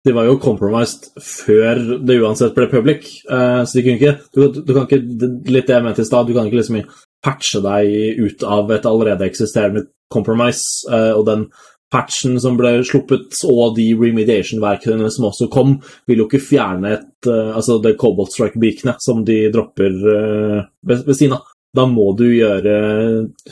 De 0.05 0.13
var 0.15 0.29
jo 0.29 0.38
compromised 0.39 1.10
før 1.25 1.82
det 2.05 2.19
uansett 2.21 2.53
ble 2.55 2.69
public, 2.71 3.10
eh, 3.25 3.63
så 3.65 3.79
de 3.79 3.84
kunne 3.86 3.97
ikke 3.97 4.13
du, 4.38 4.62
du 4.62 4.71
kan 4.75 4.86
ikke, 4.86 5.01
Litt 5.49 5.67
det 5.67 5.75
jeg 5.75 5.88
mente 5.88 6.05
i 6.05 6.10
stad, 6.12 6.29
du 6.29 6.38
kan 6.38 6.47
ikke 6.47 6.62
liksom 6.62 6.84
patche 7.25 7.63
deg 7.65 8.21
ut 8.21 8.45
av 8.47 8.69
et 8.71 8.86
allerede 8.88 9.25
eksisterende 9.27 9.88
compromise, 10.13 10.88
og 10.89 11.25
den 11.27 11.43
patchen 11.91 12.38
som 12.41 12.58
ble 12.58 12.80
sluppet, 12.86 13.34
og 13.49 13.75
de 13.78 13.88
remediation-verkene 13.97 15.10
som 15.13 15.30
også 15.30 15.49
kom, 15.52 15.78
vil 16.10 16.23
jo 16.23 16.28
ikke 16.30 16.43
fjerne 16.43 16.93
et 16.97 17.30
uh, 17.30 17.56
Altså 17.58 17.80
det 17.84 17.97
Cobalt 17.99 18.34
Strike-beacnet 18.36 19.02
som 19.04 19.23
de 19.25 19.41
dropper 19.54 19.95
uh, 19.97 20.60
ved, 20.86 21.06
ved 21.08 21.17
siden 21.17 21.39
av. 21.39 21.49
Da 21.75 21.86
må 21.86 22.12
du 22.17 22.25
gjøre 22.32 22.78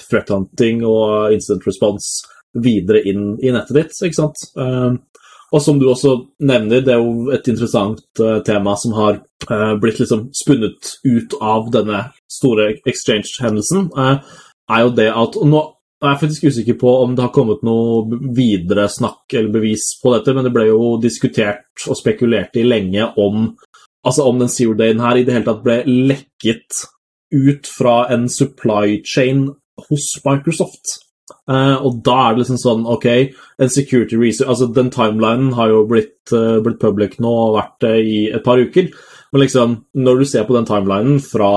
threat 0.08 0.32
hunting 0.34 0.82
og 0.88 1.36
instant 1.36 1.66
response 1.70 2.26
videre 2.58 3.04
inn 3.06 3.36
i 3.44 3.52
nettet 3.54 3.78
ditt, 3.78 4.00
ikke 4.08 4.22
sant? 4.22 4.48
Uh, 4.58 4.98
og 5.54 5.62
som 5.64 5.78
du 5.80 5.86
også 5.88 6.16
nevner, 6.44 6.82
det 6.84 6.92
er 6.92 7.00
jo 7.00 7.30
et 7.32 7.46
interessant 7.48 8.20
tema 8.44 8.74
som 8.76 8.92
har 8.98 9.22
blitt 9.80 10.02
liksom 10.02 10.26
spunnet 10.36 10.90
ut 11.08 11.38
av 11.40 11.70
denne 11.72 12.02
store 12.28 12.74
exchange-hendelsen, 12.84 13.86
er 13.96 14.82
jo 14.84 14.92
det 14.98 15.08
at 15.08 15.38
og 15.40 15.48
nå 15.48 15.62
jeg 15.98 16.12
er 16.12 16.20
faktisk 16.22 16.44
usikker 16.52 16.76
på 16.78 16.92
om 17.02 17.16
det 17.18 17.24
har 17.26 17.34
kommet 17.34 17.64
noe 17.66 18.20
videre 18.38 18.86
snakk 18.92 19.34
eller 19.34 19.50
bevis 19.56 19.96
på 20.02 20.14
dette, 20.14 20.36
men 20.36 20.46
det 20.46 20.54
ble 20.54 20.68
jo 20.70 20.92
diskutert 21.02 21.88
og 21.90 21.98
spekulert 21.98 22.58
i 22.60 22.66
lenge 22.68 23.08
om, 23.18 23.50
altså 24.06 24.28
om 24.30 24.38
den 24.38 24.52
Zero 24.54 24.76
Dayen 24.78 25.02
her 25.02 25.18
i 25.18 25.26
det 25.26 25.34
hele 25.34 25.48
tatt 25.48 25.64
ble 25.66 25.80
lekket 25.88 26.84
ut 27.34 27.66
fra 27.70 28.04
en 28.14 28.28
supply 28.30 29.02
chain 29.10 29.48
hos 29.88 30.12
Microsoft. 30.26 31.00
Uh, 31.48 31.80
og 31.84 31.98
da 32.06 32.16
er 32.22 32.36
det 32.36 32.44
liksom 32.44 32.60
sånn 32.62 32.86
OK, 32.88 33.08
en 33.60 33.72
security 33.72 34.16
research 34.20 34.48
Altså, 34.52 34.68
den 34.72 34.90
timelinen 34.92 35.54
har 35.58 35.72
jo 35.74 35.82
blitt, 35.88 36.22
uh, 36.32 36.60
blitt 36.64 36.80
public 36.80 37.18
nå 37.24 37.32
og 37.32 37.58
vært 37.58 37.76
det 37.84 37.94
uh, 37.98 38.04
i 38.04 38.20
et 38.38 38.46
par 38.46 38.62
uker. 38.62 38.92
Men 39.34 39.44
liksom, 39.44 39.76
når 39.98 40.22
du 40.22 40.30
ser 40.30 40.48
på 40.48 40.56
den 40.56 40.68
timelinen 40.70 41.20
fra 41.24 41.52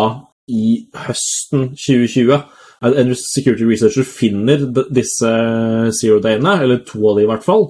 i 0.51 0.89
høsten 1.07 1.71
2020 1.77 2.41
en 2.81 3.15
security 3.17 3.67
researcher 3.69 4.07
finner 4.09 4.63
disse 4.93 5.31
zero-dayene, 6.01 6.57
eller 6.65 6.85
to 6.87 7.03
av 7.11 7.19
de 7.19 7.27
i 7.27 7.31
hvert 7.31 7.45
fall, 7.45 7.67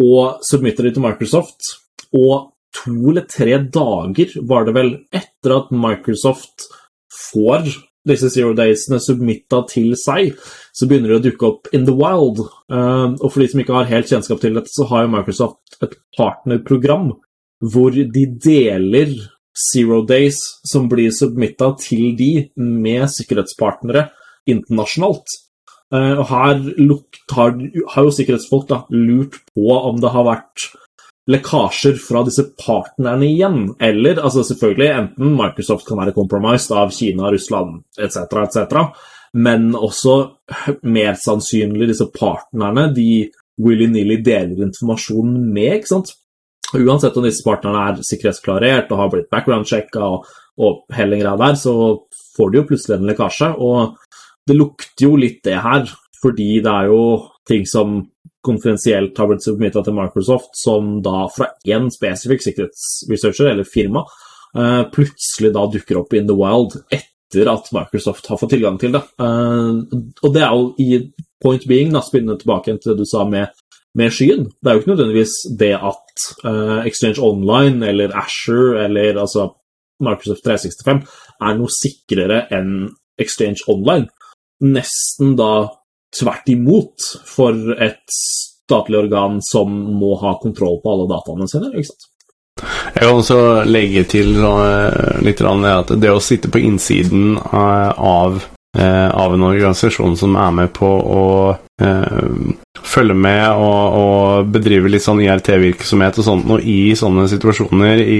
og 0.00 0.42
submitter 0.46 0.86
de 0.86 0.94
til 0.96 1.04
Microsoft. 1.04 1.70
Og 2.16 2.50
to 2.76 2.94
eller 3.12 3.26
tre 3.28 3.56
dager 3.72 4.34
var 4.48 4.66
det 4.66 4.76
vel 4.76 4.92
etter 5.16 5.56
at 5.56 5.72
Microsoft 5.72 6.68
får 7.32 7.70
disse 8.08 8.30
zero 8.32 8.54
daysene 8.56 9.00
submitta 9.02 9.60
til 9.68 9.92
seg, 9.98 10.32
så 10.72 10.88
begynner 10.88 11.12
det 11.12 11.18
å 11.18 11.24
dukke 11.26 11.48
opp 11.50 11.72
in 11.76 11.84
the 11.88 11.96
wild. 11.96 12.40
Uh, 12.72 13.16
og 13.18 13.26
for 13.28 13.42
de 13.42 13.50
som 13.52 13.60
ikke 13.60 13.76
har 13.76 13.90
helt 13.90 14.08
kjennskap 14.08 14.40
til 14.40 14.56
dette, 14.56 14.72
så 14.72 14.86
har 14.92 15.04
jo 15.04 15.12
Microsoft 15.16 15.82
et 15.84 15.98
partnerprogram 16.16 17.12
hvor 17.60 17.92
de 17.92 18.24
deler 18.40 19.12
zero 19.52 20.00
days 20.08 20.38
som 20.64 20.88
blir 20.88 21.12
submitta 21.12 21.74
til 21.80 22.14
de 22.16 22.32
med 22.56 23.04
sikkerhetspartnere 23.12 24.08
internasjonalt. 24.54 25.38
Eh, 25.94 26.14
og 26.18 26.26
her 26.30 26.60
har, 27.34 27.56
har 27.94 28.06
jo 28.06 28.14
sikkerhetsfolk 28.14 28.68
da, 28.70 28.84
lurt 28.94 29.40
på 29.50 29.74
om 29.78 29.98
det 30.02 30.12
har 30.14 30.28
vært 30.28 30.70
lekkasjer 31.30 31.98
fra 32.02 32.22
disse 32.26 32.46
partnerne 32.58 33.26
igjen. 33.28 33.60
Eller 33.82 34.20
altså 34.22 34.44
selvfølgelig 34.46 34.90
enten 34.90 35.34
Microsoft 35.38 35.88
kan 35.88 36.00
være 36.00 36.14
compromised 36.16 36.74
av 36.76 36.94
Kina, 36.94 37.30
Russland 37.32 37.82
etc., 38.00 38.24
etc., 38.44 38.84
men 39.38 39.70
også 39.78 40.14
mer 40.90 41.14
sannsynlig 41.14 41.92
disse 41.92 42.08
partnerne 42.10 42.88
de 42.96 43.28
willy-nilly 43.62 44.16
deler 44.26 44.64
informasjon 44.66 45.36
med. 45.52 45.76
ikke 45.76 45.92
sant? 45.92 46.14
Uansett 46.74 47.16
om 47.18 47.26
disse 47.26 47.44
partnerne 47.46 47.84
er 47.90 48.02
sikkerhetsklarert 48.06 48.90
og 48.90 49.02
har 49.02 49.12
blitt 49.12 49.30
background-sjekka 49.30 50.02
og, 50.06 50.26
og 50.58 50.82
hele 50.96 51.20
der, 51.22 51.54
så 51.58 51.74
får 52.36 52.50
de 52.50 52.60
jo 52.60 52.66
plutselig 52.66 52.98
en 52.98 53.06
lekkasje. 53.10 53.52
Og 53.58 53.94
det 54.48 54.56
lukter 54.56 55.06
jo 55.06 55.18
litt 55.20 55.42
det 55.46 55.58
her, 55.62 55.90
fordi 56.22 56.60
det 56.64 56.72
er 56.72 56.90
jo 56.90 57.02
ting 57.48 57.66
som 57.68 58.00
konfidensielt 58.44 59.18
har 59.18 59.28
blitt 59.28 59.44
submitta 59.44 59.82
til 59.84 59.96
Microsoft, 59.96 60.54
som 60.56 60.98
da 61.04 61.26
fra 61.32 61.50
én 61.68 61.90
spesifikk 61.92 62.44
sikkerhetsresearcher 62.44 63.50
eller 63.52 63.68
firma 63.68 64.04
uh, 64.56 64.84
plutselig 64.92 65.52
da 65.54 65.66
dukker 65.70 66.00
opp 66.00 66.14
in 66.16 66.28
the 66.28 66.36
wild 66.36 66.78
etter 66.94 67.50
at 67.52 67.68
Microsoft 67.74 68.30
har 68.30 68.40
fått 68.40 68.54
tilgang 68.56 68.78
til 68.80 68.94
det. 68.96 69.02
Uh, 69.20 69.84
og 70.24 70.34
det 70.34 70.44
er 70.44 70.54
jo 70.54 70.70
i 70.80 71.02
point 71.42 71.66
being, 71.68 71.92
da, 71.94 72.02
spennende 72.04 72.40
tilbake 72.40 72.76
til 72.78 72.94
det 72.94 73.04
du 73.04 73.08
sa 73.08 73.26
med, 73.28 73.52
med 73.96 74.14
skyen. 74.14 74.48
Det 74.60 74.70
er 74.70 74.76
jo 74.76 74.82
ikke 74.82 74.94
nødvendigvis 74.94 75.36
det 75.60 75.74
at 75.76 76.26
uh, 76.44 76.80
Exchange 76.88 77.20
Online 77.22 77.92
eller 77.92 78.16
Asher 78.16 78.80
eller 78.86 79.20
altså 79.20 79.50
Microsoft 80.00 80.46
365 80.46 81.04
er 81.44 81.58
noe 81.58 81.72
sikrere 81.72 82.46
enn 82.56 82.88
Exchange 83.20 83.66
Online 83.68 84.08
nesten 84.60 85.36
da 85.38 85.70
tvert 86.18 86.48
imot 86.50 87.10
for 87.28 87.74
et 87.80 88.02
statlig 88.10 88.98
organ 88.98 89.40
som 89.42 89.70
må 89.70 90.14
ha 90.20 90.36
kontroll 90.42 90.80
på 90.82 90.94
alle 90.94 91.10
dataene 91.10 91.48
sine. 91.50 91.72
ikke 91.74 91.92
sant? 91.92 92.08
Jeg 92.60 93.06
kan 93.06 93.16
også 93.16 93.40
legge 93.64 94.04
til 94.10 94.34
uh, 94.44 95.20
litt 95.24 95.40
at 95.40 95.92
det 95.96 96.10
å 96.12 96.20
sitte 96.20 96.50
på 96.52 96.60
innsiden 96.60 97.38
uh, 97.38 97.94
av, 97.94 98.42
uh, 98.76 99.08
av, 99.08 99.36
en 99.36 99.46
organisasjon 99.48 100.18
som 100.20 100.36
er 100.36 100.50
med 100.58 100.72
på 100.76 100.90
å 100.90 101.24
følge 102.84 103.14
med 103.16 103.44
og, 103.56 103.94
og, 103.96 104.50
bedrive 104.52 104.90
litt 104.92 105.00
sånn 105.00 105.22
IRT-virksomhet 105.24 106.18
og 106.20 106.26
sånt 106.26 106.50
og 106.52 106.66
i 106.68 106.92
sånne 106.98 107.24
situasjoner 107.32 108.02
i, 108.04 108.18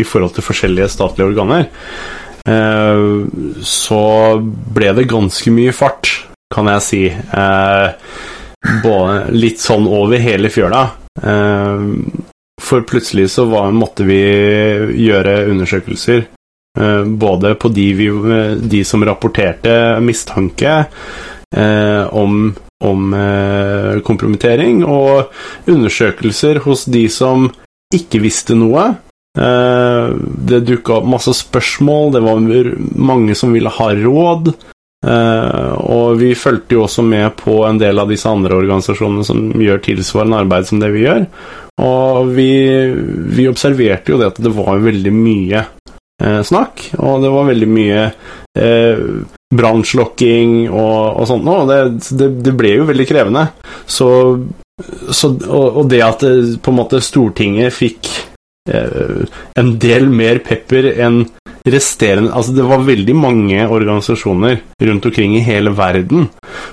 i 0.00 0.06
forhold 0.08 0.32
til 0.38 0.46
forskjellige 0.46 0.88
statlige 0.94 1.28
organer, 1.28 1.68
Eh, 1.68 2.27
så 3.64 4.02
ble 4.74 4.92
det 4.96 5.08
ganske 5.10 5.52
mye 5.52 5.74
fart, 5.76 6.10
kan 6.54 6.70
jeg 6.72 6.84
si. 6.86 7.02
Eh, 7.12 7.88
både 8.82 9.36
litt 9.36 9.60
sånn 9.62 9.86
over 9.86 10.20
hele 10.22 10.50
fjøla. 10.52 10.82
Eh, 11.22 11.86
for 12.60 12.84
plutselig 12.88 13.30
så 13.30 13.46
var, 13.50 13.70
måtte 13.72 14.04
vi 14.08 14.20
gjøre 14.98 15.44
undersøkelser 15.52 16.24
eh, 16.24 17.04
både 17.04 17.54
på 17.54 17.70
de, 17.72 17.86
vi, 17.94 18.08
de 18.70 18.84
som 18.84 19.04
rapporterte 19.06 20.00
mistanke 20.04 20.74
eh, 21.56 22.04
om, 22.10 22.50
om 22.84 23.14
eh, 23.14 24.00
kompromittering, 24.06 24.82
og 24.84 25.30
undersøkelser 25.70 26.64
hos 26.66 26.84
de 26.90 27.06
som 27.12 27.48
ikke 27.94 28.20
visste 28.20 28.58
noe. 28.58 28.90
Eh, 29.38 30.16
det 30.50 30.64
dukka 30.66 30.98
opp 30.98 31.06
masse 31.14 31.34
spørsmål, 31.36 32.12
det 32.16 32.24
var 32.24 32.42
mange 32.98 33.36
som 33.38 33.54
ville 33.54 33.72
ha 33.72 33.92
råd. 33.94 34.52
Eh, 35.06 35.72
og 35.78 36.18
vi 36.18 36.32
fulgte 36.34 36.74
jo 36.74 36.84
også 36.88 37.04
med 37.06 37.36
på 37.38 37.60
en 37.68 37.78
del 37.78 38.02
av 38.02 38.10
disse 38.10 38.26
andre 38.28 38.58
organisasjonene 38.58 39.26
som 39.26 39.44
gjør 39.62 39.82
tilsvarende 39.84 40.42
arbeid 40.42 40.66
som 40.66 40.82
det 40.82 40.90
vi 40.94 41.04
gjør. 41.06 41.26
Og 41.86 42.32
vi, 42.34 42.50
vi 43.38 43.46
observerte 43.50 44.12
jo 44.12 44.18
det 44.18 44.32
at 44.32 44.40
det 44.42 44.50
var 44.56 44.82
veldig 44.82 45.14
mye 45.14 45.62
eh, 45.62 46.40
snakk, 46.42 46.88
og 46.98 47.22
det 47.22 47.30
var 47.30 47.50
veldig 47.52 47.68
mye 47.70 48.00
eh, 48.58 49.04
brannslokking 49.54 50.64
og, 50.66 51.20
og 51.20 51.28
sånt 51.30 51.46
noe. 51.46 51.68
Det, 51.68 52.08
det, 52.18 52.32
det, 52.48 52.56
ble 52.58 52.74
jo 52.80 52.88
veldig 52.88 53.06
krevende. 53.08 53.44
Så, 53.86 54.08
så 55.14 55.30
og, 55.30 55.78
og, 55.78 55.84
det 55.92 56.02
at 56.04 56.26
det, 56.26 56.58
på 56.64 56.74
en 56.74 56.80
måte 56.80 57.04
Stortinget 57.04 57.76
fikk 57.76 58.10
en 58.68 59.70
del 59.80 60.08
mer 60.10 60.40
pepper 60.44 60.90
enn 60.96 61.22
resterende 61.68 62.32
Altså, 62.32 62.54
det 62.56 62.66
var 62.68 62.84
veldig 62.86 63.14
mange 63.18 63.64
organisasjoner 63.66 64.60
rundt 64.88 65.08
omkring 65.08 65.36
i 65.36 65.44
hele 65.44 65.72
verden 65.76 66.28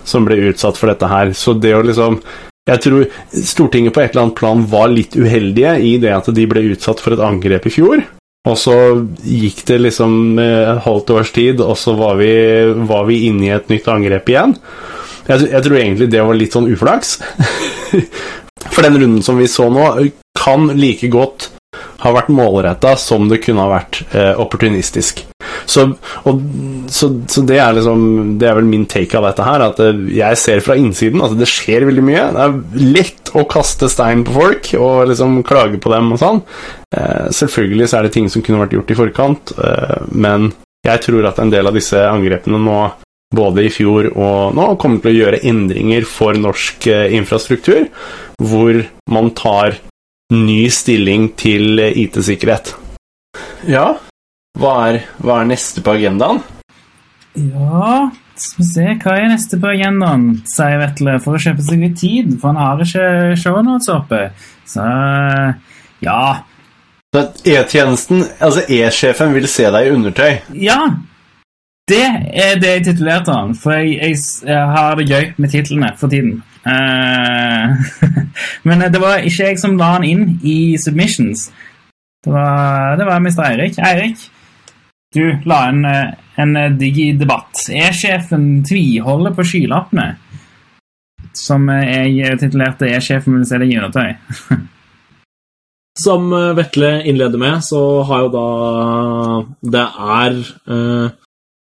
som 0.08 0.28
ble 0.28 0.38
utsatt 0.52 0.78
for 0.80 0.92
dette 0.92 1.10
her. 1.10 1.34
Så 1.36 1.56
det 1.60 1.74
å 1.76 1.84
liksom 1.86 2.22
jeg 2.66 2.82
tror 2.82 3.04
Stortinget 3.46 3.94
på 3.94 4.02
et 4.02 4.14
eller 4.14 4.26
annet 4.26 4.40
plan 4.40 4.64
var 4.70 4.90
litt 4.90 5.14
uheldige 5.14 5.76
i 5.86 5.96
det 6.02 6.14
at 6.16 6.32
de 6.34 6.48
ble 6.50 6.64
utsatt 6.72 7.04
for 7.04 7.14
et 7.14 7.22
angrep 7.22 7.68
i 7.70 7.74
fjor. 7.74 8.02
Og 8.46 8.58
så 8.62 8.76
gikk 9.26 9.64
det 9.70 9.80
liksom 9.82 10.38
et 10.42 10.82
halvt 10.86 11.14
års 11.16 11.32
tid, 11.34 11.62
og 11.62 11.78
så 11.82 11.96
var 11.98 12.18
vi, 12.20 12.34
var 12.90 13.08
vi 13.10 13.24
inne 13.30 13.48
i 13.48 13.54
et 13.56 13.70
nytt 13.74 13.90
angrep 13.90 14.30
igjen. 14.30 14.54
Jeg, 15.26 15.48
jeg 15.50 15.66
tror 15.66 15.78
egentlig 15.80 16.10
det 16.14 16.26
var 16.26 16.38
litt 16.38 16.58
sånn 16.58 16.70
uflaks. 16.70 17.18
For 18.74 18.86
den 18.86 18.98
runden 18.98 19.26
som 19.26 19.38
vi 19.42 19.50
så 19.50 19.70
nå, 19.74 19.88
kan 20.38 20.70
like 20.78 21.10
godt 21.14 21.50
har 22.06 22.16
vært 22.16 22.34
målretta 22.34 22.94
som 23.02 23.30
det 23.32 23.42
kunne 23.44 23.66
ha 23.66 23.72
vært 23.72 24.02
eh, 24.14 24.34
opportunistisk. 24.42 25.24
Så, 25.66 25.86
og, 26.30 26.42
så, 26.94 27.10
så, 27.32 27.42
det 27.48 27.58
er 27.62 27.74
liksom 27.76 28.36
Det 28.40 28.48
er 28.48 28.58
vel 28.58 28.68
min 28.70 28.86
take 28.90 29.18
av 29.18 29.26
dette 29.28 29.46
her, 29.46 29.64
at 29.66 29.82
eh, 29.84 30.04
jeg 30.20 30.42
ser 30.42 30.62
fra 30.66 30.78
innsiden 30.80 31.24
at 31.26 31.36
det 31.40 31.50
skjer 31.50 31.88
veldig 31.90 32.06
mye. 32.06 32.26
Det 32.36 32.44
er 32.46 32.92
lett 32.96 33.34
å 33.36 33.46
kaste 33.50 33.90
stein 33.92 34.26
på 34.28 34.36
folk 34.36 34.72
og 34.80 35.10
liksom 35.12 35.42
klage 35.48 35.82
på 35.82 35.94
dem 35.94 36.14
og 36.16 36.22
sånn. 36.22 36.44
Eh, 36.96 37.26
selvfølgelig 37.36 37.90
så 37.90 38.00
er 38.00 38.08
det 38.08 38.16
ting 38.18 38.30
som 38.32 38.46
kunne 38.46 38.62
vært 38.64 38.78
gjort 38.78 38.94
i 38.94 39.00
forkant, 39.02 39.56
eh, 39.58 39.98
men 40.14 40.52
jeg 40.86 41.02
tror 41.08 41.26
at 41.26 41.42
en 41.42 41.50
del 41.50 41.66
av 41.66 41.76
disse 41.76 41.98
angrepene 41.98 42.62
nå 42.62 42.80
både 43.36 43.66
i 43.66 43.72
fjor 43.74 44.12
og 44.14 44.56
nå 44.56 44.68
kommer 44.82 45.02
til 45.02 45.12
å 45.12 45.18
gjøre 45.18 45.42
endringer 45.50 46.06
for 46.08 46.38
norsk 46.38 46.88
eh, 46.92 47.10
infrastruktur, 47.18 47.90
hvor 48.38 48.84
man 49.12 49.32
tar 49.38 49.80
ny 50.34 50.66
stilling 50.74 51.30
til 51.38 51.80
IT-sikkerhet. 51.86 52.74
Ja, 53.70 53.96
hva 54.56 54.74
er, 54.90 55.02
hva 55.20 55.42
er, 55.42 55.50
neste 55.50 55.84
på 55.84 55.96
agendaen? 55.98 56.40
Ja 57.36 58.12
Skal 58.40 58.62
vi 58.62 58.68
se, 58.70 58.86
hva 59.04 59.16
er 59.20 59.30
neste 59.34 59.60
på 59.60 59.68
agendaen, 59.74 60.28
sier 60.48 60.80
Vetle, 60.80 61.18
for 61.24 61.36
å 61.36 61.42
kjøpe 61.42 61.64
seg 61.66 61.84
litt 61.84 61.98
tid, 62.00 62.34
for 62.40 62.54
han 62.54 62.62
har 62.62 62.84
ikke 62.84 63.36
shownotes 63.40 63.92
oppe. 63.92 64.22
Så 64.68 64.86
ja. 66.04 66.22
E-tjenesten, 67.16 68.26
altså 68.44 68.66
E-sjefen, 68.72 69.36
vil 69.36 69.48
se 69.52 69.70
deg 69.72 69.88
i 69.88 69.94
undertøy? 69.96 70.32
Ja. 70.60 70.80
Det 71.88 72.02
er 72.34 72.58
det 72.60 72.72
jeg 72.80 72.86
titulerte 72.90 73.36
han, 73.36 73.54
for 73.60 73.78
jeg, 73.78 74.00
jeg, 74.02 74.20
jeg 74.50 74.74
har 74.74 74.98
det 75.00 75.08
gøy 75.12 75.32
med 75.38 75.54
titlene 75.54 75.94
for 76.00 76.12
tiden. 76.12 76.40
Uh, 76.66 77.78
men 78.68 78.86
det 78.90 79.02
var 79.02 79.22
ikke 79.22 79.52
jeg 79.52 79.62
som 79.62 79.78
la 79.78 79.96
han 79.96 80.08
inn 80.08 80.28
i 80.44 80.76
submissions. 80.82 81.50
Det 82.26 82.34
var, 82.34 82.96
det 82.98 83.06
var 83.06 83.22
Mr. 83.22 83.44
Eirik. 83.46 83.78
Eirik, 83.86 84.24
du 85.14 85.24
la 85.46 85.60
inn 85.70 85.84
en, 85.86 86.56
en 86.58 86.78
digi-debatt. 86.80 87.68
Er 87.70 87.94
sjefen 87.94 88.64
tviholder 88.66 89.36
på 89.38 89.46
skylappene. 89.46 90.16
Som 91.36 91.68
jeg 91.70 92.38
titulerte 92.40 92.88
'Er 92.88 93.04
sjefen 93.04 93.36
min 93.36 93.46
se 93.46 93.60
deg 93.60 93.74
i 93.74 93.78
undertøy'. 93.78 94.16
Som 96.06 96.32
Vetle 96.32 97.04
innleder 97.08 97.40
med, 97.40 97.64
så 97.64 98.04
har 98.08 98.26
jo 98.26 98.32
da 98.32 98.48
Det 99.76 99.84
er 100.20 100.40
uh, 100.72 101.12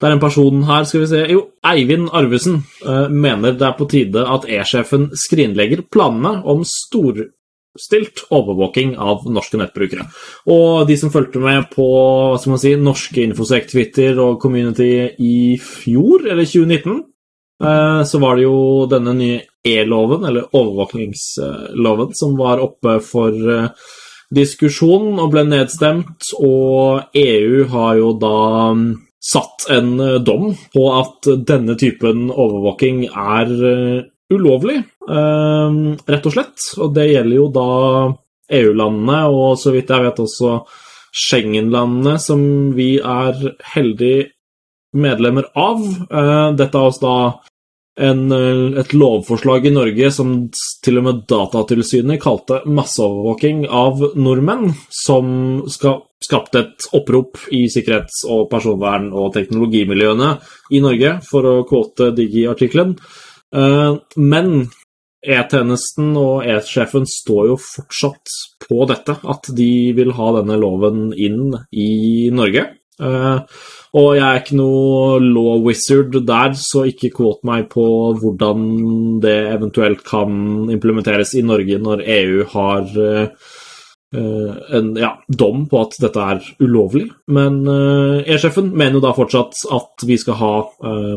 det 0.01 0.09
er 0.09 0.17
en 0.17 0.23
person 0.23 0.63
her, 0.65 0.87
skal 0.89 1.03
vi 1.03 1.11
se 1.11 1.27
Jo, 1.29 1.43
Eivind 1.67 2.09
Arvesen 2.17 2.63
uh, 2.87 3.11
mener 3.13 3.53
det 3.53 3.67
er 3.69 3.77
på 3.77 3.89
tide 3.91 4.25
at 4.25 4.47
E-sjefen 4.49 5.11
skrinlegger 5.13 5.83
planene 5.93 6.41
om 6.49 6.63
storstilt 6.65 8.25
overvåking 8.33 8.95
av 8.97 9.27
norske 9.29 9.61
nettbrukere. 9.61 10.07
Og 10.49 10.89
de 10.89 10.97
som 10.97 11.13
fulgte 11.13 11.43
med 11.45 11.69
på 11.75 11.85
hva 11.85 12.41
skal 12.41 12.55
man 12.55 12.63
si, 12.63 12.73
norske 12.81 13.27
Infosec, 13.27 13.69
Twitter 13.69 14.17
og 14.25 14.41
Community 14.41 14.89
i 15.21 15.37
fjor, 15.61 16.25
eller 16.25 16.49
2019, 16.49 16.97
uh, 17.61 17.69
eh, 17.69 18.01
så 18.09 18.23
var 18.25 18.41
det 18.41 18.49
jo 18.49 18.89
denne 18.89 19.17
nye 19.21 19.45
E-loven, 19.69 20.25
eller 20.25 20.49
overvåkningsloven, 20.49 22.17
som 22.17 22.41
var 22.41 22.65
oppe 22.65 22.97
for 23.05 23.37
uh, 23.37 23.69
diskusjon 24.33 25.21
og 25.21 25.29
ble 25.35 25.45
nedstemt, 25.45 26.33
og 26.41 27.13
EU 27.21 27.69
har 27.69 28.01
jo 28.01 28.15
da 28.17 28.35
satt 29.21 29.69
en 29.71 30.01
eh, 30.01 30.19
dom 30.25 30.55
på 30.73 30.87
at 30.97 31.29
denne 31.47 31.77
typen 31.81 32.31
overvåking 32.31 33.05
er 33.11 33.53
eh, 33.71 34.03
ulovlig, 34.33 34.81
eh, 35.11 35.79
rett 36.15 36.29
og 36.29 36.37
slett. 36.37 36.69
Og 36.81 36.95
det 36.97 37.11
gjelder 37.11 37.37
jo 37.37 37.49
da 37.55 37.71
EU-landene 38.61 39.23
og 39.31 39.59
så 39.61 39.75
vidt 39.75 39.93
jeg 39.93 40.09
vet 40.09 40.25
også 40.25 40.61
Schengen-landene, 41.11 42.17
som 42.23 42.43
vi 42.77 42.95
er 43.03 43.39
heldig 43.75 44.17
medlemmer 44.95 45.49
av. 45.59 45.83
Dette 46.55 46.79
er 46.79 46.87
også 46.87 47.03
da 47.03 47.17
en, 48.01 48.33
et 48.81 48.93
lovforslag 48.97 49.69
i 49.69 49.73
Norge 49.75 50.11
som 50.15 50.35
til 50.85 51.01
og 51.01 51.07
med 51.07 51.25
Datatilsynet 51.31 52.23
kalte 52.23 52.63
masseovervåking 52.67 53.67
av 53.69 54.01
nordmenn, 54.17 54.73
som 54.89 55.63
skal 55.71 56.01
skapte 56.21 56.65
et 56.65 56.89
opprop 56.97 57.39
i 57.57 57.65
sikkerhets- 57.73 58.25
og 58.29 58.49
personvern- 58.51 59.13
og 59.13 59.33
teknologimiljøene 59.37 60.35
i 60.77 60.83
Norge, 60.85 61.17
for 61.29 61.49
å 61.49 61.57
kvote 61.69 62.11
Digi-artikkelen. 62.17 62.97
Eh, 63.55 63.97
men 64.17 64.71
E-tjenesten 65.21 66.15
og 66.17 66.47
E-sjefen 66.49 67.05
står 67.09 67.51
jo 67.51 67.57
fortsatt 67.61 68.37
på 68.65 68.85
dette, 68.89 69.19
at 69.21 69.51
de 69.57 69.93
vil 69.97 70.15
ha 70.17 70.29
denne 70.39 70.57
loven 70.61 71.11
inn 71.13 71.53
i 71.73 72.31
Norge. 72.33 72.65
Eh, 73.01 73.63
og 74.01 74.11
jeg 74.15 74.27
er 74.27 74.43
ikke 74.43 74.59
noe 74.61 75.19
law 75.25 75.57
wizard 75.65 76.15
der, 76.27 76.53
så 76.55 76.85
ikke 76.87 77.11
quote 77.17 77.47
meg 77.49 77.67
på 77.73 77.87
hvordan 78.21 78.69
det 79.25 79.39
eventuelt 79.57 80.05
kan 80.07 80.71
implementeres 80.71 81.35
i 81.41 81.43
Norge 81.47 81.81
når 81.83 82.05
EU 82.07 82.45
har 82.53 82.95
Eh, 84.17 84.77
en 84.77 84.97
ja, 84.99 85.13
dom 85.29 85.69
på 85.71 85.81
at 85.85 85.95
dette 86.03 86.23
er 86.33 86.47
ulovlig. 86.59 87.05
Men 87.31 87.61
uh, 87.69 88.19
E-sjefen 88.27 88.73
mener 88.75 88.99
jo 88.99 89.05
da 89.05 89.13
fortsatt 89.15 89.61
at 89.71 90.07
vi 90.07 90.17
skal 90.19 90.39
ha 90.41 90.55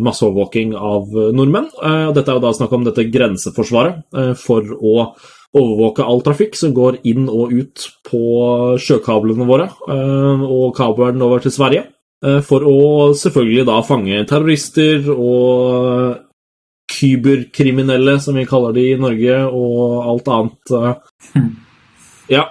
masseovervåking 0.04 0.76
av 0.78 1.10
nordmenn. 1.34 1.72
Uh, 1.82 2.12
dette 2.14 2.30
er 2.30 2.38
jo 2.38 2.44
da 2.44 2.54
snakk 2.54 2.76
om 2.78 2.86
dette 2.86 3.08
grenseforsvaret 3.10 4.38
for 4.38 4.76
å 4.78 5.08
overvåke 5.54 6.06
all 6.06 6.24
trafikk 6.26 6.58
som 6.58 6.74
går 6.74 7.02
inn 7.10 7.28
og 7.30 7.54
ut 7.54 7.88
på 8.10 8.22
sjøkablene 8.82 9.46
våre 9.46 9.68
og 9.88 10.72
kabelen 10.78 11.22
over 11.22 11.44
til 11.44 11.54
Sverige. 11.54 11.84
for 12.48 12.64
å 12.64 13.12
selvfølgelig 13.18 13.66
da 13.68 13.82
fange 13.84 14.24
terrorister 14.30 15.10
og 15.12 16.22
kyberkriminelle, 16.94 18.18
som 18.22 18.38
vi 18.38 18.48
kaller 18.48 18.76
de 18.76 18.90
i 18.94 19.00
Norge, 19.00 19.38
og 19.52 20.10
alt 20.14 20.30
annet. 20.32 20.74
Ja, 22.32 22.46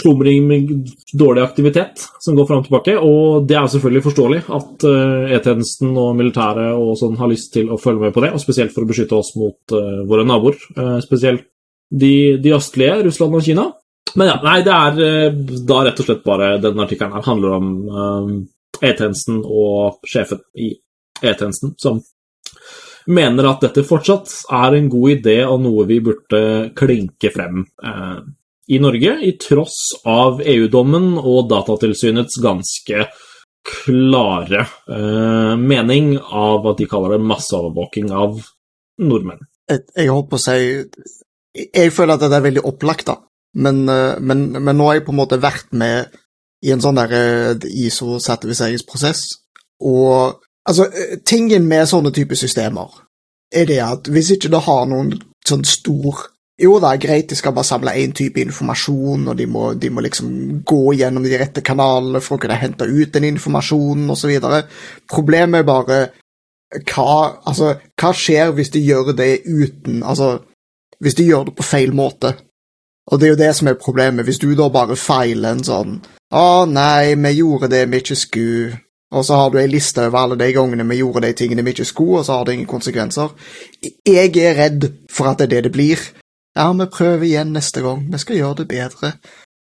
slumring 0.00 0.46
med 0.48 0.70
dårlig 1.12 1.44
aktivitet 1.44 2.06
som 2.24 2.38
går 2.38 2.48
fram 2.48 2.62
og 2.62 2.68
tilbake. 2.70 2.96
Og 2.98 3.46
det 3.46 3.58
er 3.58 3.68
selvfølgelig 3.70 4.06
forståelig 4.08 4.44
at 4.58 4.86
E-tjenesten 5.36 5.92
og 5.92 6.16
militæret 6.18 6.72
og 6.74 6.96
sånn 6.98 7.18
har 7.20 7.30
lyst 7.30 7.52
til 7.54 7.70
å 7.70 7.78
følge 7.78 8.08
med 8.08 8.16
på 8.16 8.24
det, 8.24 8.32
og 8.34 8.42
spesielt 8.42 8.74
for 8.74 8.86
å 8.86 8.90
beskytte 8.90 9.18
oss 9.18 9.34
mot 9.38 9.76
våre 10.10 10.26
naboer. 10.26 10.58
Spesielt 11.04 11.46
de, 11.90 12.36
de, 12.42 12.54
østlige, 12.56 13.02
Russland 13.06 13.38
og 13.38 13.46
Kina. 13.46 13.68
Men 14.16 14.30
ja, 14.30 14.36
nei, 14.42 14.58
det 14.64 14.74
er 14.74 15.38
da 15.68 15.80
rett 15.84 16.00
og 16.00 16.08
slett 16.08 16.24
bare 16.24 16.56
denne 16.62 16.86
artikkelen 16.86 17.16
her 17.18 17.26
handler 17.26 17.56
om 17.58 17.70
E-tjenesten 18.80 19.42
og 19.44 20.06
sjefen 20.08 20.40
i 20.56 20.70
E-tjenesten 21.22 21.74
som 21.80 22.00
mener 23.06 23.48
at 23.50 23.62
dette 23.66 23.84
fortsatt 23.86 24.32
er 24.52 24.76
en 24.76 24.88
god 24.90 25.12
idé 25.18 25.36
og 25.46 25.62
noe 25.64 25.86
vi 25.88 26.00
burde 26.04 26.40
klinke 26.76 27.30
frem 27.34 27.62
eh, 27.62 28.18
i 28.66 28.80
Norge, 28.82 29.12
i 29.22 29.36
tross 29.38 29.78
av 30.10 30.40
EU-dommen 30.42 31.14
og 31.20 31.46
Datatilsynets 31.52 32.40
ganske 32.42 33.06
klare 33.66 34.64
eh, 34.64 35.54
mening 35.58 36.16
av 36.18 36.66
at 36.72 36.82
de 36.82 36.88
kaller 36.90 37.16
det 37.16 37.26
masseovervåking 37.26 38.10
av 38.10 38.40
nordmenn. 39.02 39.46
Jeg, 39.70 39.86
jeg 39.94 40.10
holdt 40.10 40.32
på 40.32 40.38
å 40.38 40.42
si 40.42 40.58
Jeg 41.56 41.92
føler 41.94 42.16
at 42.16 42.24
det 42.26 42.36
er 42.36 42.44
veldig 42.44 42.64
opplagt, 42.68 43.06
da. 43.08 43.20
Men, 43.56 43.88
eh, 43.88 44.18
men, 44.20 44.50
men 44.56 44.76
nå 44.76 44.88
har 44.88 44.98
jeg 44.98 45.06
på 45.06 45.14
en 45.14 45.20
måte 45.22 45.40
vært 45.40 45.72
med 45.72 46.12
i 46.66 46.72
en 46.74 46.82
sånn 46.82 46.98
der 46.98 47.14
eh, 47.16 47.66
ISO-sertifiseringsprosess, 47.86 49.26
og 49.86 50.42
altså, 50.68 50.88
eh, 50.92 51.18
tingen 51.24 51.68
med 51.68 51.88
sånne 51.88 52.12
typer 52.16 52.38
systemer 52.38 53.02
er 53.54 53.68
det 53.68 53.78
at 53.84 54.08
hvis 54.10 54.32
ikke 54.34 54.50
det 54.52 54.64
har 54.66 54.88
noen 54.90 55.12
sånn 55.46 55.64
stor 55.68 56.26
jo, 56.56 56.78
det 56.80 56.88
er 56.88 57.00
greit, 57.00 57.26
de 57.28 57.36
skal 57.36 57.52
bare 57.52 57.68
samle 57.68 57.92
én 58.00 58.14
type 58.16 58.40
informasjon, 58.40 59.26
og 59.28 59.34
de 59.36 59.44
må, 59.44 59.74
de 59.76 59.90
må, 59.92 60.00
liksom 60.00 60.62
gå 60.64 60.94
gjennom 60.96 61.26
de 61.26 61.36
rette 61.36 61.60
kanalene 61.60 62.22
for 62.24 62.38
å 62.38 62.40
kunne 62.40 62.56
hente 62.56 62.86
ut 62.88 63.12
den 63.12 63.26
informasjonen, 63.28 64.08
osv. 64.14 64.32
Problemet 65.12 65.60
er 65.60 65.66
bare 65.68 65.98
hva, 66.88 67.42
altså, 67.44 67.74
hva 68.00 68.14
skjer 68.16 68.54
hvis 68.56 68.72
de 68.72 68.80
gjør 68.82 69.12
det 69.14 69.44
uten 69.44 70.00
Altså, 70.00 70.38
hvis 71.02 71.16
de 71.18 71.28
gjør 71.28 71.48
det 71.48 71.56
på 71.58 71.66
feil 71.66 71.94
måte? 71.96 72.34
Og 73.10 73.20
det 73.20 73.26
er 73.26 73.34
jo 73.34 73.42
det 73.42 73.52
som 73.54 73.68
er 73.70 73.78
problemet. 73.78 74.26
Hvis 74.26 74.40
du 74.42 74.48
da 74.58 74.66
bare 74.72 74.96
feiler 74.98 75.54
en 75.54 75.62
sånn 75.64 76.00
Å, 76.34 76.66
nei, 76.66 77.14
vi 77.14 77.36
gjorde 77.36 77.70
det 77.70 77.84
vi 77.86 78.00
ikke 78.02 78.16
skulle 78.18 78.80
og 79.14 79.26
så 79.26 79.38
har 79.38 79.50
du 79.50 79.58
ei 79.60 79.68
liste 79.70 80.02
over 80.08 80.18
alle 80.18 80.36
de 80.40 80.48
gangene 80.52 80.86
vi 80.88 80.98
gjorde 80.98 81.22
de 81.26 81.32
tingene 81.38 81.62
vi 81.62 81.74
ikke 81.76 81.86
skulle, 81.86 82.20
og 82.20 82.26
så 82.26 82.38
har 82.38 82.46
det 82.46 82.56
ingen 82.56 82.70
konsekvenser. 82.70 83.34
Jeg 84.06 84.32
er 84.42 84.58
redd 84.58 84.88
for 85.12 85.30
at 85.30 85.38
det 85.38 85.46
er 85.46 85.52
det 85.54 85.62
det 85.68 85.72
blir. 85.76 86.02
Ja, 86.56 86.72
vi 86.72 86.88
prøver 86.90 87.26
igjen 87.28 87.54
neste 87.54 87.84
gang, 87.84 88.02
vi 88.10 88.18
skal 88.18 88.40
gjøre 88.40 88.62
det 88.62 88.68
bedre. 88.72 89.12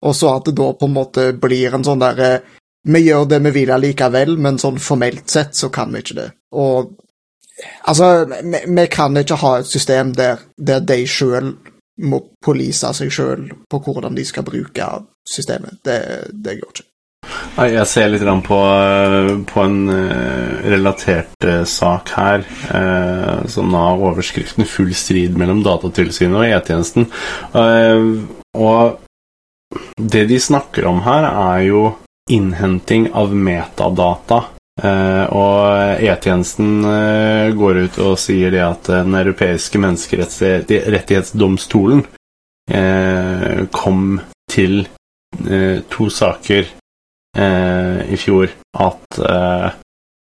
Og 0.05 0.15
så 0.15 0.33
at 0.35 0.49
det 0.49 0.55
da 0.57 0.71
på 0.73 0.89
en 0.89 0.95
måte 0.95 1.29
blir 1.39 1.73
en 1.73 1.85
sånn 1.85 2.03
derre 2.03 2.37
Vi 2.85 2.99
gjør 3.01 3.23
det 3.25 3.39
vi 3.41 3.49
vil 3.49 3.71
allikevel, 3.73 4.35
men 4.37 4.59
sånn 4.61 4.75
formelt 4.77 5.31
sett 5.33 5.55
så 5.57 5.71
kan 5.73 5.89
vi 5.89 6.03
ikke 6.03 6.17
det. 6.19 6.27
Og 6.53 6.91
altså, 7.83 8.25
vi, 8.25 8.63
vi 8.67 8.87
kan 8.91 9.17
ikke 9.17 9.39
ha 9.41 9.57
et 9.59 9.69
system 9.69 10.13
der, 10.15 10.43
der 10.57 10.83
de 10.83 11.03
sjøl 11.07 11.53
må 12.03 12.19
polise 12.43 12.91
seg 12.95 13.13
sjøl 13.13 13.47
på 13.71 13.79
hvordan 13.79 14.17
de 14.17 14.25
skal 14.27 14.43
bruke 14.47 14.89
systemet. 15.29 15.79
Det, 15.85 15.99
det 16.33 16.59
går 16.59 16.73
ikke. 16.73 16.89
Jeg 17.55 17.87
ser 17.89 18.11
litt 18.11 18.25
på, 18.45 18.57
på 19.49 19.63
en 19.63 19.77
uh, 19.89 20.59
relatert 20.67 21.47
uh, 21.47 21.63
sak 21.65 22.11
her, 22.13 22.43
uh, 22.69 23.47
som 23.49 23.73
har 23.73 24.03
overskriften 24.11 24.67
'Full 24.67 24.93
strid 24.93 25.39
mellom 25.39 25.63
Datatilsynet 25.65 26.37
og 26.37 26.45
E-tjenesten'. 26.45 27.09
og 28.55 28.99
det 29.97 30.25
de 30.29 30.39
snakker 30.39 30.85
om 30.85 31.01
her, 31.01 31.25
er 31.25 31.61
jo 31.65 31.81
innhenting 32.29 33.09
av 33.13 33.33
metadata. 33.35 34.43
Og 34.75 36.03
E-tjenesten 36.03 36.83
går 37.55 37.77
ut 37.85 37.95
og 38.03 38.17
sier 38.19 38.51
det 38.51 38.59
at 38.59 38.83
Den 38.91 39.15
europeiske 39.15 39.79
menneskerettighetsdomstolen 39.79 42.03
kom 43.71 44.19
til 44.51 44.83
to 45.91 46.09
saker 46.11 46.65
i 47.39 48.17
fjor 48.19 48.51
at, 48.79 49.19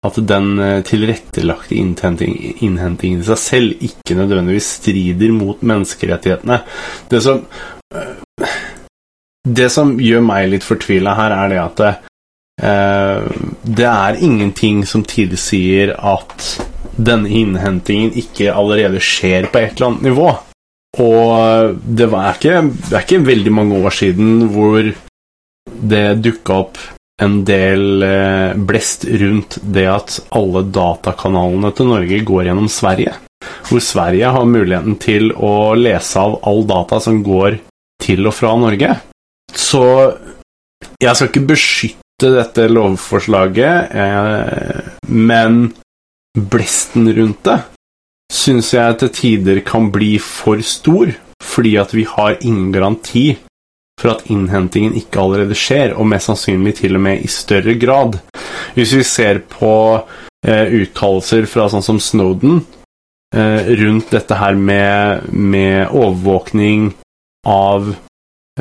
at 0.07 0.21
den 0.35 0.51
tilrettelagte 0.87 1.79
innhentingen 1.79 3.23
i 3.23 3.29
seg 3.31 3.41
selv 3.43 3.87
ikke 3.87 4.19
nødvendigvis 4.19 4.75
strider 4.83 5.35
mot 5.35 5.63
menneskerettighetene. 5.63 6.61
Det 7.11 7.23
som, 7.23 7.45
det 9.47 9.71
som 9.75 9.97
gjør 10.03 10.27
meg 10.27 10.51
litt 10.55 10.67
fortvila 10.67 11.15
her, 11.19 11.37
er 11.39 11.55
det 11.55 11.65
at 11.65 12.10
det, 12.61 13.87
eh, 13.87 13.97
er 14.09 14.21
ingenting 14.21 14.85
som 14.87 15.05
tilsier 15.05 15.95
at 15.97 16.47
denne 17.01 17.29
innhentingen 17.29 18.13
ikke 18.19 18.53
allerede 18.53 19.01
skjer 19.01 19.49
på 19.51 19.63
et 19.63 19.77
eller 19.77 19.91
annet 19.91 20.09
nivå. 20.11 20.31
Og 21.01 21.77
det, 21.85 22.09
var 22.11 22.35
ikke, 22.35 22.63
det 22.67 22.97
er 22.97 23.05
ikke 23.05 23.27
veldig 23.29 23.53
mange 23.55 23.79
år 23.81 23.95
siden 23.95 24.49
hvor 24.53 24.91
det 25.71 26.07
dukka 26.25 26.57
opp 26.65 26.81
en 27.21 27.43
del 27.45 28.03
eh, 28.03 28.57
blest 28.57 29.05
rundt 29.05 29.59
det 29.63 29.87
at 29.93 30.17
alle 30.35 30.65
datakanalene 30.73 31.71
til 31.77 31.91
Norge 31.93 32.21
går 32.27 32.49
gjennom 32.49 32.69
Sverige. 32.73 33.15
Hvor 33.69 33.83
Sverige 33.85 34.33
har 34.35 34.49
muligheten 34.49 34.97
til 35.01 35.31
å 35.37 35.73
lese 35.79 36.21
av 36.21 36.41
all 36.49 36.65
data 36.69 37.01
som 37.01 37.21
går 37.25 37.61
til 38.01 38.27
og 38.27 38.35
fra 38.35 38.55
Norge. 38.59 38.97
Så 39.53 39.85
jeg 41.01 41.17
skal 41.17 41.29
ikke 41.29 41.49
beskytte 41.53 42.10
dette 42.23 42.68
lovforslaget, 42.68 43.95
eh, 43.97 44.81
men 45.09 45.61
blesten 46.37 47.09
rundt 47.16 47.45
det 47.49 47.61
syns 48.31 48.71
jeg 48.77 48.99
til 49.01 49.12
tider 49.14 49.61
kan 49.66 49.91
bli 49.93 50.14
for 50.23 50.62
stor, 50.62 51.11
fordi 51.43 51.77
at 51.81 51.95
vi 51.97 52.07
har 52.09 52.39
ingen 52.41 52.71
garanti 52.73 53.25
for 54.01 54.14
at 54.14 54.27
innhentingen 54.33 54.95
ikke 54.97 55.21
allerede 55.21 55.57
skjer, 55.59 55.95
og 55.99 56.09
mest 56.09 56.31
sannsynlig 56.31 56.79
til 56.79 56.97
og 56.97 57.05
med 57.05 57.25
i 57.25 57.31
større 57.31 57.75
grad. 57.77 58.21
Hvis 58.77 58.95
vi 58.97 59.05
ser 59.05 59.43
på 59.51 59.73
eh, 60.47 60.73
uttalelser 60.81 61.49
fra 61.51 61.66
sånn 61.68 61.85
som 61.85 61.99
Snowden 62.01 62.62
eh, 63.35 63.73
rundt 63.83 64.14
dette 64.14 64.39
her 64.41 64.57
med, 64.57 65.29
med 65.35 65.91
overvåkning 65.91 66.93
av 67.49 67.93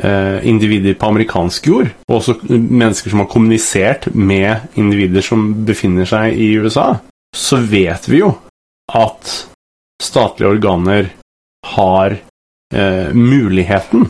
individer 0.00 0.94
på 0.96 1.10
amerikansk 1.10 1.66
jord, 1.68 1.90
og 2.08 2.14
også 2.20 2.38
mennesker 2.48 3.12
som 3.12 3.20
har 3.20 3.28
kommunisert 3.28 4.06
med 4.14 4.78
individer 4.80 5.24
som 5.24 5.50
befinner 5.68 6.08
seg 6.08 6.38
i 6.40 6.54
USA, 6.56 6.94
så 7.36 7.60
vet 7.60 8.08
vi 8.08 8.22
jo 8.22 8.30
at 8.96 9.34
statlige 10.00 10.50
organer 10.50 11.10
har 11.74 12.16
eh, 12.74 13.12
muligheten 13.12 14.08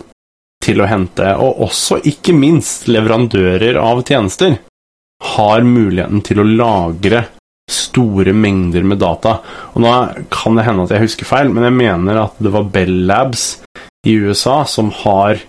til 0.64 0.82
å 0.82 0.88
hente, 0.88 1.34
og 1.40 1.62
også 1.66 2.00
ikke 2.06 2.34
minst 2.36 2.88
leverandører 2.90 3.78
av 3.80 4.02
tjenester, 4.06 4.58
har 5.36 5.66
muligheten 5.66 6.22
til 6.24 6.40
å 6.40 6.48
lagre 6.48 7.24
store 7.70 8.32
mengder 8.36 8.84
med 8.86 9.00
data. 9.00 9.38
Og 9.74 9.84
nå 9.84 9.92
kan 10.32 10.56
det 10.58 10.66
hende 10.66 10.86
at 10.86 10.94
jeg 10.94 11.06
husker 11.06 11.28
feil, 11.28 11.52
men 11.52 11.68
jeg 11.68 11.76
mener 11.76 12.24
at 12.24 12.40
det 12.42 12.52
var 12.54 12.68
Bell 12.72 12.94
Labs 13.08 13.46
i 14.06 14.16
USA 14.16 14.62
som 14.68 14.90
har 15.02 15.42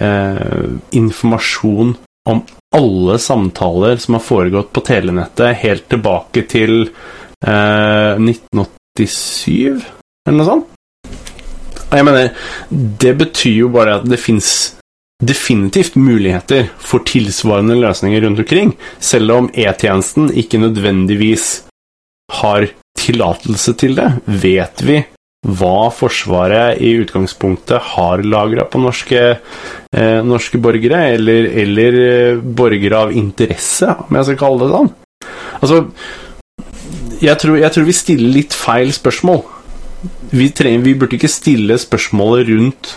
eh, 0.00 0.68
informasjon 0.90 1.94
om 2.26 2.42
alle 2.76 3.18
samtaler 3.18 3.96
som 4.02 4.16
har 4.18 4.24
foregått 4.24 4.72
på 4.74 4.82
telenettet 4.86 5.60
helt 5.62 5.88
tilbake 5.92 6.42
til 6.50 6.88
eh, 7.46 8.14
1987, 8.18 9.84
eller 10.26 10.38
noe 10.40 10.48
sånt. 10.48 10.72
Jeg 11.86 12.02
mener, 12.02 12.32
det 12.70 13.12
betyr 13.20 13.60
jo 13.60 13.68
bare 13.72 14.00
at 14.00 14.08
det 14.10 14.18
fins 14.18 14.50
definitivt 15.22 15.94
muligheter 15.96 16.66
for 16.82 17.06
tilsvarende 17.06 17.78
løsninger 17.78 18.26
rundt 18.26 18.42
omkring, 18.42 18.74
selv 18.98 19.32
om 19.32 19.50
E-tjenesten 19.54 20.28
ikke 20.34 20.60
nødvendigvis 20.60 21.62
har 22.42 22.66
tillatelse 22.98 23.76
til 23.78 23.96
det. 23.96 24.10
Vet 24.26 24.82
vi 24.84 24.98
hva 25.46 25.88
Forsvaret 25.94 26.80
i 26.82 26.92
utgangspunktet 27.00 27.92
har 27.94 28.22
lagra 28.26 28.66
på 28.66 28.80
norske, 28.82 29.24
eh, 29.94 30.20
norske 30.26 30.58
borgere, 30.58 31.04
eller, 31.14 31.50
eller 31.62 31.98
eh, 32.02 32.38
borgere 32.40 33.02
av 33.06 33.14
interesse, 33.14 33.94
om 34.06 34.18
jeg 34.18 34.30
skal 34.30 34.40
kalle 34.42 34.64
det 34.64 34.72
sånn? 34.74 34.94
Altså, 35.60 35.82
jeg 37.22 37.38
tror, 37.40 37.60
jeg 37.62 37.72
tror 37.72 37.86
vi 37.86 37.96
stiller 37.96 38.34
litt 38.42 38.56
feil 38.56 38.90
spørsmål 38.92 39.44
vi, 40.30 40.48
trenger, 40.54 40.84
vi 40.84 40.94
burde 40.98 41.16
ikke 41.18 41.30
stille 41.30 41.76
spørsmålet 41.80 42.50
rundt 42.50 42.94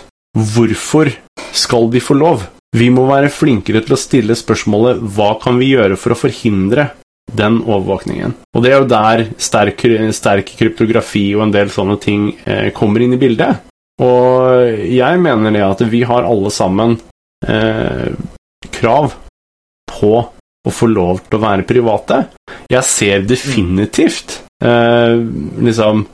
hvorfor 0.54 1.10
skal 1.56 1.90
de 1.92 2.02
få 2.02 2.16
lov? 2.18 2.46
Vi 2.76 2.86
må 2.92 3.06
være 3.08 3.32
flinkere 3.34 3.82
til 3.82 3.96
å 3.96 3.98
stille 3.98 4.36
spørsmålet 4.38 5.00
hva 5.16 5.32
kan 5.42 5.58
vi 5.58 5.72
gjøre 5.72 5.98
for 5.98 6.14
å 6.14 6.20
forhindre 6.20 6.90
den 7.30 7.60
overvåkningen. 7.62 8.34
Og 8.56 8.64
det 8.64 8.72
er 8.72 8.80
jo 8.80 8.90
der 8.90 9.24
sterk, 9.38 9.84
sterk 10.16 10.52
kryptografi 10.58 11.28
og 11.36 11.46
en 11.46 11.54
del 11.54 11.70
sånne 11.72 11.98
ting 12.02 12.30
eh, 12.44 12.70
kommer 12.76 13.04
inn 13.04 13.14
i 13.14 13.20
bildet. 13.20 13.66
Og 14.00 14.80
jeg 14.88 15.20
mener 15.20 15.54
det 15.54 15.64
at 15.66 15.82
vi 15.92 16.02
har 16.08 16.26
alle 16.26 16.50
sammen 16.54 16.96
eh, 17.46 18.10
krav 18.72 19.14
på 19.90 20.14
å 20.60 20.72
få 20.74 20.88
lov 20.90 21.22
til 21.26 21.38
å 21.38 21.42
være 21.44 21.66
private. 21.68 22.22
Jeg 22.70 22.86
ser 22.88 23.26
definitivt 23.28 24.40
eh, 24.64 25.16
liksom 25.60 26.06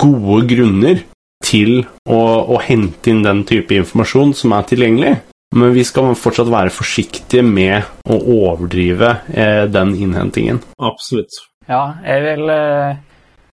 gode 0.00 0.44
grunner 0.48 1.04
til 1.44 1.82
å, 2.08 2.20
å, 2.48 2.58
hente 2.64 3.12
inn 3.12 3.24
den 3.24 3.42
type 3.48 3.76
informasjon 3.76 4.32
som 4.36 4.54
er 4.56 4.68
tilgjengelig. 4.68 5.14
Men 5.54 5.70
vi 5.74 5.84
skal 5.86 6.16
fortsatt 6.18 6.50
være 6.50 6.72
forsiktige 6.74 7.44
med 7.46 8.10
å 8.10 8.16
overdrive 8.18 9.10
eh, 9.30 9.64
den 9.70 9.92
innhentingen. 9.94 10.58
Absolutt. 10.82 11.36
Ja, 11.68 11.94
jeg 12.04 12.24
vil, 12.24 12.48
eh, 12.50 12.96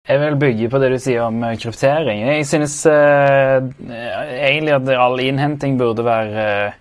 Jeg 0.07 0.19
vil 0.21 0.37
bygge 0.39 0.69
på 0.71 0.79
det 0.79 0.91
du 0.93 0.99
sier 1.03 1.25
om 1.25 1.41
eh, 1.43 1.57
kryptering. 1.59 2.21
Jeg 2.29 2.45
synes 2.47 2.75
eh, 2.85 3.65
egentlig 3.89 4.75
at 4.77 4.91
all 4.93 5.17
innhenting 5.19 5.79
burde 5.79 6.05
være 6.05 6.45
eh, 6.67 6.77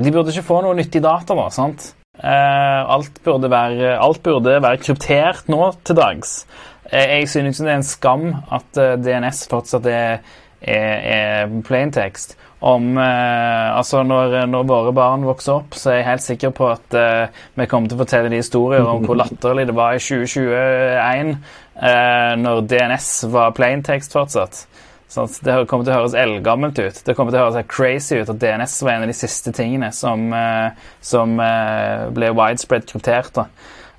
de 0.00 0.10
burde 0.14 0.32
ikke 0.32 0.46
få 0.46 0.62
noe 0.64 0.74
nyttig 0.78 1.02
data, 1.04 1.34
da. 1.34 1.48
sant? 1.54 1.90
Eh, 2.18 2.80
alt, 2.94 3.18
burde 3.26 3.50
være, 3.50 3.96
alt 3.98 4.22
burde 4.22 4.56
være 4.62 4.80
kryptert 4.82 5.50
nå 5.50 5.72
til 5.84 5.98
dags. 5.98 6.38
Jeg 6.94 7.28
synes 7.30 7.58
det 7.58 7.68
er 7.70 7.78
en 7.80 7.86
skam 7.86 8.24
at 8.54 8.80
DNS 9.02 9.46
fortsatt 9.50 9.86
er, 9.90 10.18
er, 10.64 11.04
er 11.14 11.54
plaintext. 11.66 12.36
Om, 12.64 12.94
eh, 12.96 13.76
altså 13.76 14.00
når, 14.08 14.46
når 14.48 14.68
våre 14.68 14.92
barn 14.96 15.26
vokser 15.28 15.58
opp, 15.58 15.74
så 15.76 15.90
er 15.92 15.98
jeg 15.98 16.06
helt 16.08 16.24
sikker 16.24 16.54
på 16.56 16.70
at 16.72 16.96
eh, 16.96 17.42
vi 17.60 17.66
kommer 17.68 17.90
til 17.90 17.98
å 17.98 18.04
fortelle 18.04 18.30
de 18.32 18.40
historier 18.40 18.88
om 18.88 19.04
hvor 19.04 19.18
latterlig 19.20 19.66
det 19.68 19.76
var 19.76 19.98
i 19.98 20.00
2021 20.00 21.34
eh, 21.34 22.30
når 22.40 22.64
DNS 22.70 23.10
var 23.34 23.52
plaintext 23.58 24.16
fortsatt. 24.16 24.64
Sånn 25.14 25.30
det 25.46 25.60
kommer 25.70 25.86
til 25.86 25.92
å 25.92 25.98
høres 26.00 26.16
eldgammelt 26.18 26.80
ut. 26.80 27.02
Det 27.06 27.14
kommer 27.14 27.34
til 27.34 27.42
å 27.42 27.46
høres 27.50 27.68
crazy 27.70 28.18
ut 28.18 28.32
at 28.32 28.40
DNS 28.40 28.80
var 28.82 28.96
en 28.96 29.04
av 29.06 29.12
de 29.12 29.16
siste 29.18 29.52
tingene 29.54 29.92
som, 29.94 30.26
eh, 30.34 30.88
som 31.04 31.36
eh, 31.44 32.08
ble 32.16 32.32
widespread 32.34 32.88
kryptert. 32.88 33.34
da. 33.36 33.46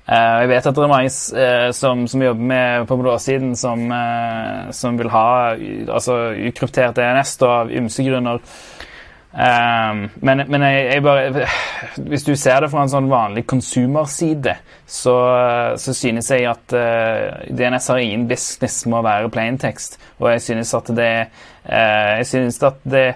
Eh, 0.06 0.40
jeg 0.44 0.50
vet 0.52 0.66
at 0.70 0.76
det 0.76 0.84
er 0.84 0.90
mange 0.90 1.10
uh, 1.10 1.70
som, 1.74 2.04
som 2.06 2.22
jobber 2.22 2.46
med 2.46 2.84
på 2.86 2.98
blåsiden 3.00 3.56
som, 3.58 3.88
uh, 3.90 4.70
som 4.70 4.98
vil 5.00 5.10
ha 5.10 5.28
altså, 5.56 6.18
ukryptert 6.46 6.94
DNS 6.94 7.32
da, 7.40 7.48
av 7.64 7.72
ymse 7.74 8.06
grunner. 8.06 8.38
Um, 9.36 10.04
men 10.24 10.44
men 10.48 10.62
jeg, 10.64 10.84
jeg 10.94 11.02
bare 11.04 11.48
Hvis 12.08 12.22
du 12.24 12.30
ser 12.40 12.62
det 12.62 12.70
fra 12.72 12.86
en 12.86 12.92
sånn 12.92 13.10
vanlig 13.10 13.42
konsumerside, 13.50 14.54
så, 14.86 15.16
så 15.76 15.92
synes 15.92 16.30
jeg 16.30 16.46
at 16.48 16.72
DNS 17.50 17.90
har 17.92 18.00
ingen 18.00 18.24
business 18.30 18.86
med 18.86 19.02
å 19.02 19.04
være 19.04 19.32
plaintext. 19.34 19.98
Og 20.22 20.30
jeg 20.30 20.46
synes 20.46 20.72
at 20.78 20.88
det 20.96 21.12
Jeg 21.66 22.26
synes 22.30 22.62
at 22.62 22.80
det 22.86 23.06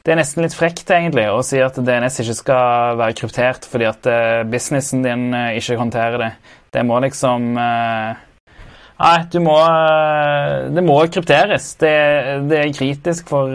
det 0.00 0.14
er 0.14 0.20
nesten 0.20 0.44
litt 0.44 0.56
frekt 0.56 0.88
egentlig 0.94 1.26
å 1.28 1.42
si 1.44 1.60
at 1.60 1.76
DNS 1.76 2.22
ikke 2.22 2.38
skal 2.38 2.96
være 3.00 3.16
kryptert 3.18 3.66
fordi 3.68 3.88
at 3.90 4.08
eh, 4.08 4.40
businessen 4.48 5.04
din 5.04 5.28
eh, 5.36 5.58
ikke 5.60 5.76
håndterer 5.80 6.22
det. 6.22 6.30
Det 6.72 6.84
må 6.88 7.00
liksom 7.04 7.52
eh, 7.60 8.26
Nei, 9.00 9.16
du 9.32 9.38
må 9.40 9.54
Det 10.76 10.82
må 10.84 10.98
krypteres. 11.08 11.70
Det, 11.80 11.92
det 12.50 12.58
er 12.60 12.72
kritisk 12.76 13.30
for, 13.32 13.54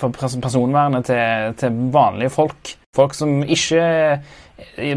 for 0.00 0.16
personvernet 0.16 1.04
til, 1.04 1.50
til 1.60 1.82
vanlige 1.92 2.32
folk. 2.32 2.70
Folk 2.96 3.12
som 3.12 3.42
ikke 3.44 3.82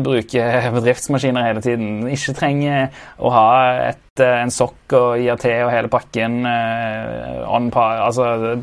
bruker 0.04 0.70
bedriftsmaskiner 0.74 1.48
hele 1.48 1.62
tiden. 1.64 2.08
Ikke 2.12 2.36
trenger 2.38 2.90
å 3.20 3.32
ha 3.34 3.48
et, 3.90 4.20
eh, 4.20 4.42
en 4.44 4.54
sokk 4.54 4.96
og 4.98 5.24
IAT 5.24 5.46
og 5.66 5.72
hele 5.74 5.92
pakken 5.92 6.46
eh, 6.50 7.42
on 7.48 7.70
par, 7.74 8.04
altså, 8.08 8.58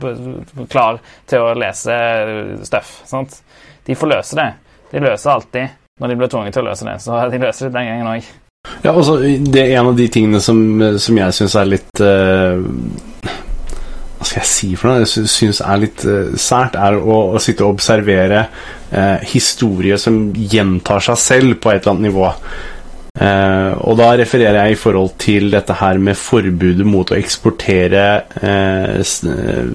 klar 0.70 1.01
til 1.30 1.46
å 1.46 1.57
lese 1.59 1.96
stuff. 2.66 3.01
Sant? 3.09 3.40
De 3.86 3.96
får 3.96 4.14
løse 4.14 4.38
det. 4.38 4.51
De 4.90 5.03
løser 5.03 5.34
alltid 5.34 5.76
når 6.01 6.09
de 6.09 6.16
blir 6.16 6.30
tvunget 6.32 6.57
til 6.57 6.64
å 6.64 6.70
løse 6.70 6.86
det. 6.88 6.96
Så 7.03 7.18
de 7.30 7.42
løser 7.42 7.68
det 7.68 7.76
den 7.76 7.90
gangen 7.90 8.14
òg. 8.14 8.30
Ja, 8.84 8.92
altså, 8.92 9.16
det 9.20 9.62
er 9.62 9.78
en 9.80 9.92
av 9.92 9.96
de 9.96 10.09
tingene 10.12 10.40
som, 10.44 10.59
som 11.01 11.16
jeg 11.16 11.36
syns 11.36 11.57
er 11.57 11.68
litt 11.68 12.03
eh, 12.05 12.61
Hva 14.20 14.26
skal 14.28 14.42
jeg 14.42 14.50
si 14.50 14.66
for 14.76 14.90
noe? 14.90 15.06
Jeg 15.06 15.30
syns 15.32 15.62
er 15.64 15.80
litt 15.80 16.04
uh, 16.04 16.34
sært, 16.36 16.76
er 16.76 16.98
å, 17.00 17.22
å 17.32 17.40
sitte 17.40 17.64
og 17.64 17.78
observere 17.78 18.44
uh, 18.92 19.16
historie 19.32 19.96
som 20.00 20.26
gjentar 20.36 21.00
seg 21.06 21.16
selv 21.22 21.56
på 21.62 21.72
et 21.72 21.80
eller 21.80 21.94
annet 21.94 22.10
nivå. 22.10 22.28
Uh, 23.16 23.72
og 23.88 23.96
da 23.98 24.12
refererer 24.20 24.60
jeg 24.60 24.76
i 24.76 24.78
forhold 24.78 25.16
til 25.20 25.50
dette 25.50 25.80
her 25.80 25.98
med 25.98 26.20
forbudet 26.20 26.86
mot 26.86 27.10
å 27.10 27.18
eksportere 27.18 28.04
eh, 28.44 29.00
eh, 29.00 29.72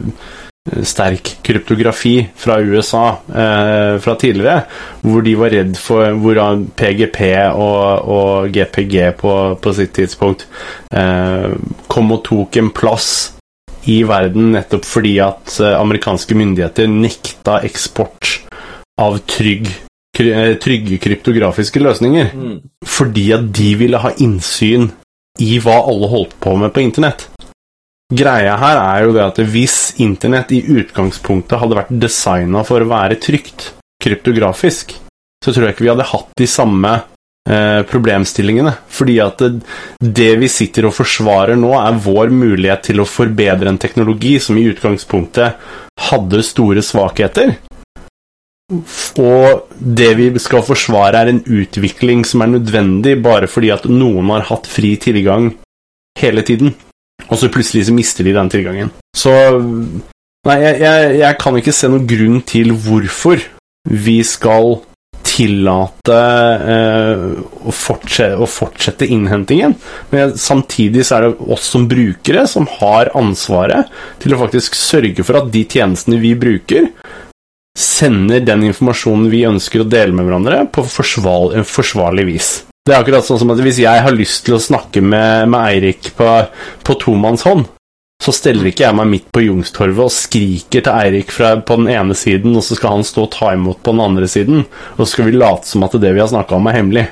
sterk 0.87 1.35
kryptografi 1.45 2.15
fra 2.35 2.57
USA 2.63 3.17
eh, 3.27 3.99
fra 4.01 4.15
tidligere, 4.21 4.63
hvor 5.01 5.21
de 5.25 5.35
var 5.37 5.53
redd 5.53 5.75
for 5.77 6.15
hvor 6.23 6.39
PGP 6.79 7.21
og, 7.51 8.09
og 8.15 8.49
GPG 8.55 8.97
på, 9.19 9.35
på 9.61 9.75
sitt 9.77 9.93
tidspunkt 9.99 10.47
eh, 10.95 11.53
kom 11.91 12.15
og 12.15 12.23
tok 12.25 12.61
en 12.61 12.73
plass 12.73 13.34
i 13.91 14.01
verden 14.07 14.51
nettopp 14.55 14.85
fordi 14.87 15.15
at 15.23 15.57
eh, 15.61 15.75
amerikanske 15.77 16.37
myndigheter 16.37 16.89
nekta 16.91 17.59
eksport 17.67 18.39
av 19.01 19.19
trygg, 19.29 19.69
eh, 20.19 20.55
trygge 20.61 20.99
kryptografiske 21.03 21.83
løsninger. 21.83 22.31
Fordi 22.85 23.29
at 23.35 23.49
de 23.55 23.71
ville 23.79 24.01
ha 24.01 24.13
innsyn 24.23 24.89
i 25.43 25.57
hva 25.59 25.81
alle 25.83 26.09
holdt 26.11 26.37
på 26.41 26.55
med 26.59 26.73
på 26.73 26.83
internett. 26.83 27.27
Greia 28.13 28.53
her 28.61 28.77
er 28.77 29.07
jo 29.07 29.15
det 29.15 29.23
at 29.25 29.39
hvis 29.49 29.95
internett 30.03 30.53
i 30.53 30.61
utgangspunktet 30.61 31.57
hadde 31.57 31.77
vært 31.79 31.95
designa 32.03 32.61
for 32.67 32.83
å 32.83 32.89
være 32.89 33.17
trygt 33.17 33.71
kryptografisk, 34.01 34.93
så 35.41 35.51
tror 35.51 35.67
jeg 35.67 35.75
ikke 35.75 35.87
vi 35.87 35.91
hadde 35.91 36.11
hatt 36.11 36.29
de 36.37 36.47
samme 36.49 36.93
problemstillingene. 37.45 38.71
Fordi 38.89 39.19
at 39.21 39.41
det, 39.43 39.61
det 39.99 40.31
vi 40.41 40.49
sitter 40.49 40.89
og 40.89 40.95
forsvarer 40.97 41.59
nå, 41.59 41.73
er 41.77 42.01
vår 42.01 42.33
mulighet 42.33 42.87
til 42.89 43.03
å 43.03 43.09
forbedre 43.09 43.69
en 43.71 43.81
teknologi 43.81 44.37
som 44.41 44.57
i 44.57 44.65
utgangspunktet 44.71 45.61
hadde 46.09 46.41
store 46.45 46.83
svakheter. 46.85 47.57
Og 49.21 49.67
det 49.77 50.09
vi 50.17 50.31
skal 50.41 50.65
forsvare, 50.65 51.21
er 51.21 51.31
en 51.31 51.43
utvikling 51.43 52.25
som 52.25 52.41
er 52.41 52.55
nødvendig 52.55 53.19
bare 53.23 53.49
fordi 53.51 53.69
at 53.75 53.85
noen 53.91 54.33
har 54.33 54.47
hatt 54.49 54.65
fri 54.69 54.95
tilgang 55.01 55.51
hele 56.19 56.41
tiden. 56.45 56.73
Og 57.29 57.37
så 57.39 57.49
plutselig 57.53 57.85
så 57.87 57.93
mister 57.95 58.25
de 58.25 58.33
den 58.35 58.51
tilgangen. 58.51 58.91
Så 59.15 59.33
Nei, 60.45 60.59
jeg, 60.61 60.75
jeg, 60.83 61.13
jeg 61.23 61.37
kan 61.41 61.55
ikke 61.57 61.73
se 61.73 61.87
noen 61.89 62.03
grunn 62.05 62.41
til 62.45 62.75
hvorfor 62.77 63.41
vi 63.89 64.19
skal 64.21 64.75
tillate 65.35 66.15
eh, 66.15 67.25
å, 67.67 67.73
fortsette, 67.73 68.39
å 68.39 68.47
fortsette 68.49 69.07
innhentingen. 69.11 69.75
Men 70.13 70.35
samtidig 70.39 71.05
så 71.05 71.17
er 71.17 71.27
det 71.27 71.49
oss 71.55 71.67
som 71.73 71.87
brukere 71.91 72.45
som 72.49 72.67
har 72.79 73.11
ansvaret 73.17 73.91
til 74.23 74.35
å 74.35 74.41
faktisk 74.45 74.77
sørge 74.79 75.25
for 75.27 75.41
at 75.41 75.51
de 75.53 75.65
tjenestene 75.67 76.21
vi 76.21 76.35
bruker, 76.39 76.89
sender 77.75 78.43
den 78.47 78.63
informasjonen 78.69 79.27
vi 79.31 79.43
ønsker 79.47 79.83
å 79.83 79.89
dele 79.89 80.15
med 80.15 80.29
hverandre, 80.29 80.63
på 80.71 80.85
forsvar, 80.87 81.59
forsvarlig 81.67 82.29
vis. 82.29 82.53
Det 82.85 82.93
er 82.93 83.01
akkurat 83.01 83.25
sånn 83.25 83.41
som 83.41 83.51
at 83.51 83.59
hvis 83.65 83.81
jeg 83.81 84.03
har 84.05 84.13
lyst 84.13 84.45
til 84.45 84.55
å 84.55 84.61
snakke 84.61 85.01
med, 85.01 85.49
med 85.49 85.71
Eirik 85.73 86.13
på, 86.15 86.29
på 86.85 86.95
tomannshånd, 87.01 87.65
så 88.23 88.33
steller 88.33 88.69
ikke 88.69 88.85
jeg 88.85 88.95
meg 88.97 89.09
midt 89.11 89.27
på 89.35 89.43
Jungstorvet 89.43 90.07
og 90.07 90.13
skriker 90.13 90.85
til 90.85 90.93
Eirik 90.93 91.33
på 91.35 91.77
den 91.77 91.89
ene 91.91 92.15
siden, 92.17 92.55
og 92.55 92.63
så 92.65 92.77
skal 92.77 92.97
han 92.97 93.07
stå 93.07 93.25
og 93.27 93.33
ta 93.35 93.51
imot 93.53 93.83
på 93.83 93.93
den 93.93 94.05
andre 94.05 94.29
siden, 94.31 94.65
og 94.95 95.01
så 95.03 95.11
skal 95.11 95.29
vi 95.29 95.37
late 95.37 95.69
som 95.69 95.83
at 95.85 95.97
det 96.01 96.13
vi 96.15 96.23
har 96.23 96.31
snakka 96.31 96.57
om, 96.57 96.69
er 96.71 96.79
hemmelig. 96.79 97.05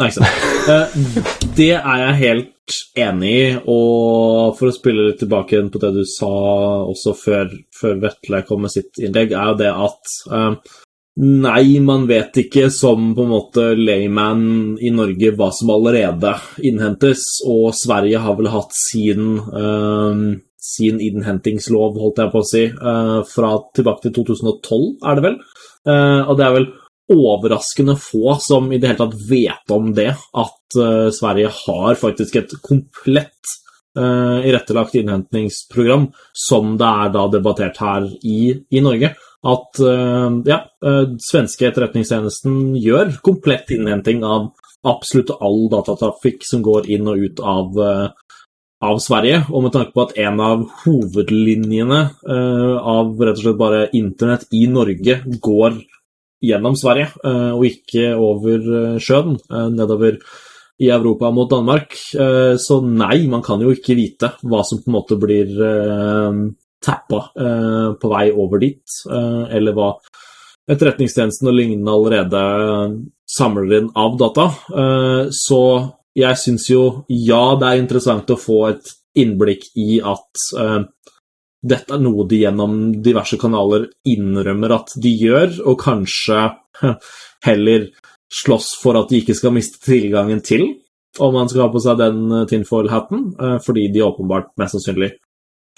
Nei, 0.00 0.10
ikke 0.10 0.20
sant. 0.20 0.50
Eh, 0.64 1.24
Det 1.54 1.72
er 1.76 1.98
jeg 2.00 2.20
helt 2.20 2.78
enig 2.98 3.32
i, 3.32 3.48
og 3.68 4.54
for 4.58 4.70
å 4.70 4.74
spille 4.74 5.10
litt 5.10 5.20
tilbake 5.22 5.54
igjen 5.54 5.68
på 5.72 5.80
det 5.82 5.92
du 5.94 6.02
sa 6.08 6.30
også 6.88 7.12
før, 7.18 7.52
før 7.76 8.00
Vetle 8.02 8.40
kom 8.48 8.64
med 8.64 8.72
sitt 8.72 9.00
innlegg, 9.00 9.34
er 9.36 9.52
jo 9.52 9.58
det 9.60 9.70
at 9.72 10.14
eh, 10.32 10.74
Nei, 11.22 11.78
man 11.78 12.08
vet 12.10 12.34
ikke 12.42 12.66
som 12.74 13.12
på 13.14 13.22
en 13.22 13.30
måte 13.30 13.68
layman 13.78 14.74
i 14.82 14.90
Norge 14.90 15.30
hva 15.38 15.52
som 15.54 15.70
allerede 15.70 16.32
innhentes, 16.66 17.22
og 17.46 17.68
Sverige 17.78 18.18
har 18.24 18.34
vel 18.34 18.50
hatt 18.50 18.74
sin, 18.74 19.36
uh, 19.38 20.24
sin 20.58 20.98
innhentingslov, 20.98 22.00
holdt 22.02 22.18
jeg 22.18 22.32
på 22.32 22.42
å 22.42 22.48
si, 22.48 22.64
uh, 22.66 23.20
fra 23.30 23.52
tilbake 23.78 24.08
til 24.08 24.16
2012, 24.16 24.88
er 25.06 25.20
det 25.20 25.26
vel? 25.28 25.38
Uh, 25.86 26.22
og 26.24 26.34
det 26.40 26.48
er 26.48 26.56
vel 26.56 26.66
overraskende 27.14 27.94
få 28.00 28.34
som 28.42 28.66
i 28.72 28.80
det 28.82 28.90
hele 28.90 29.04
tatt 29.04 29.14
vet 29.28 29.74
om 29.76 29.90
det, 29.94 30.08
at 30.16 30.76
eh, 30.80 31.10
Sverige 31.12 31.50
har 31.52 31.98
faktisk 32.00 32.38
et 32.40 32.54
komplett 32.64 33.52
irettelagt 33.94 34.96
innhentingsprogram 34.98 36.08
som 36.32 36.72
det 36.80 36.88
er 37.04 37.12
da 37.14 37.26
debattert 37.30 37.76
her 37.78 38.08
i, 38.24 38.38
i 38.72 38.80
Norge. 38.82 39.12
At 39.44 39.80
eh, 39.80 40.28
ja, 40.48 40.58
eh, 40.86 41.06
svenske 41.20 41.68
etterretningstjenesten 41.68 42.76
gjør 42.80 43.18
komplett 43.24 43.74
innhenting 43.76 44.24
av 44.24 44.52
absolutt 44.88 45.34
all 45.36 45.66
datatrafikk 45.72 46.44
som 46.48 46.62
går 46.64 46.88
inn 46.92 47.08
og 47.12 47.20
ut 47.26 47.42
av, 47.44 47.76
eh, 47.84 48.38
av 48.88 49.02
Sverige. 49.04 49.42
Og 49.52 49.66
med 49.66 49.74
tanke 49.76 49.92
på 49.92 50.06
at 50.06 50.16
en 50.24 50.40
av 50.44 50.64
hovedlinjene 50.84 52.00
av 52.24 53.20
rett 53.20 53.38
og 53.38 53.42
slett 53.42 53.60
bare 53.60 53.84
internett 53.96 54.48
i 54.52 54.64
Norge 54.68 55.20
går 55.44 55.78
gjennom 56.44 56.74
Sverige, 56.76 57.06
og 57.24 57.62
ikke 57.64 58.10
over 58.20 58.98
sjøen, 59.00 59.38
nedover 59.72 60.18
i 60.84 60.90
Europa 60.92 61.30
mot 61.32 61.48
Danmark. 61.48 61.96
Så 62.60 62.76
nei, 62.84 63.22
man 63.32 63.40
kan 63.46 63.64
jo 63.64 63.72
ikke 63.72 63.96
vite 63.96 64.34
hva 64.44 64.60
som 64.68 64.82
på 64.82 64.92
en 64.92 64.98
måte 64.98 65.16
blir 65.16 65.56
tappa 66.84 67.24
eh, 67.34 67.88
på 68.00 68.12
vei 68.12 68.28
over 68.30 68.62
dit, 68.62 69.00
eh, 69.10 69.42
eller 69.56 69.76
hva 69.76 69.94
Etterretningstjenesten 70.64 71.50
og 71.50 71.58
lignende 71.58 71.92
allerede 71.92 72.42
samler 73.28 73.74
inn 73.78 73.90
av 74.00 74.14
data. 74.16 74.46
Eh, 74.72 75.26
Så 75.28 75.60
jeg 76.16 76.40
syns 76.40 76.70
jo 76.70 77.04
ja, 77.10 77.56
det 77.60 77.68
er 77.68 77.82
interessant 77.82 78.30
å 78.32 78.40
få 78.40 78.60
et 78.70 78.92
innblikk 79.20 79.66
i 79.76 79.98
at 80.00 80.46
eh, 80.60 80.78
dette 81.64 81.96
er 81.96 82.00
noe 82.02 82.26
de 82.28 82.42
gjennom 82.42 82.78
diverse 83.04 83.36
kanaler 83.40 83.88
innrømmer 84.08 84.74
at 84.76 84.94
de 85.00 85.12
gjør, 85.16 85.60
og 85.64 85.78
kanskje 85.80 86.40
heller 87.48 87.90
slåss 88.34 88.74
for 88.80 88.98
at 88.98 89.12
de 89.12 89.20
ikke 89.22 89.36
skal 89.36 89.54
miste 89.54 89.80
tilgangen 89.84 90.42
til, 90.44 90.66
om 91.22 91.36
man 91.36 91.48
skal 91.48 91.66
ha 91.66 91.70
på 91.72 91.82
seg 91.82 92.00
den 92.00 92.24
eh, 92.30 92.48
tinfoil-hatten, 92.50 93.28
eh, 93.36 93.58
fordi 93.64 93.88
de 93.92 94.06
åpenbart 94.06 94.54
mest 94.60 94.78
sannsynlig 94.78 95.12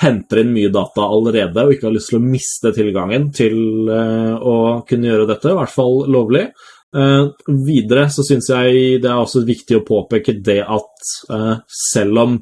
henter 0.03 0.43
inn 0.43 0.53
mye 0.53 0.73
data 0.73 1.07
allerede 1.09 1.65
og 1.65 1.75
ikke 1.75 1.89
har 1.89 1.95
lyst 1.95 2.13
til 2.13 2.19
å 2.21 2.25
miste 2.25 2.73
tilgangen 2.77 3.31
til 3.35 3.89
eh, 3.93 4.35
å 4.37 4.57
kunne 4.89 5.09
gjøre 5.09 5.29
dette, 5.31 5.53
i 5.53 5.61
hvert 5.61 5.73
fall 5.73 6.03
lovlig. 6.13 6.49
Uh, 6.97 7.33
videre 7.67 8.07
så 8.15 8.23
syns 8.25 8.47
jeg 8.49 9.01
det 9.03 9.09
er 9.11 9.19
også 9.19 9.43
viktig 9.45 9.75
å 9.77 9.85
påpeke 9.85 10.37
det 10.41 10.63
at 10.63 11.09
uh, 11.29 11.59
selv 11.67 12.21
om 12.23 12.37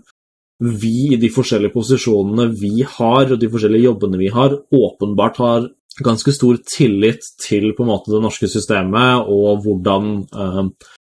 vi 0.62 1.14
i 1.16 1.18
de 1.18 1.30
forskjellige 1.32 1.74
posisjonene 1.74 2.50
vi 2.61 2.84
har, 2.86 3.32
og 3.32 3.40
de 3.40 3.48
forskjellige 3.50 3.88
jobbene 3.88 4.20
vi 4.20 4.28
har, 4.30 4.55
åpenbart 4.68 5.40
har 5.42 5.66
ganske 6.05 6.34
stor 6.36 6.61
tillit 6.68 7.26
til 7.42 7.72
på 7.74 7.82
en 7.82 7.90
måte 7.94 8.12
det 8.12 8.20
norske 8.22 8.50
systemet 8.52 9.32
og 9.32 9.64
hvordan 9.64 10.12
uh, 10.36 10.62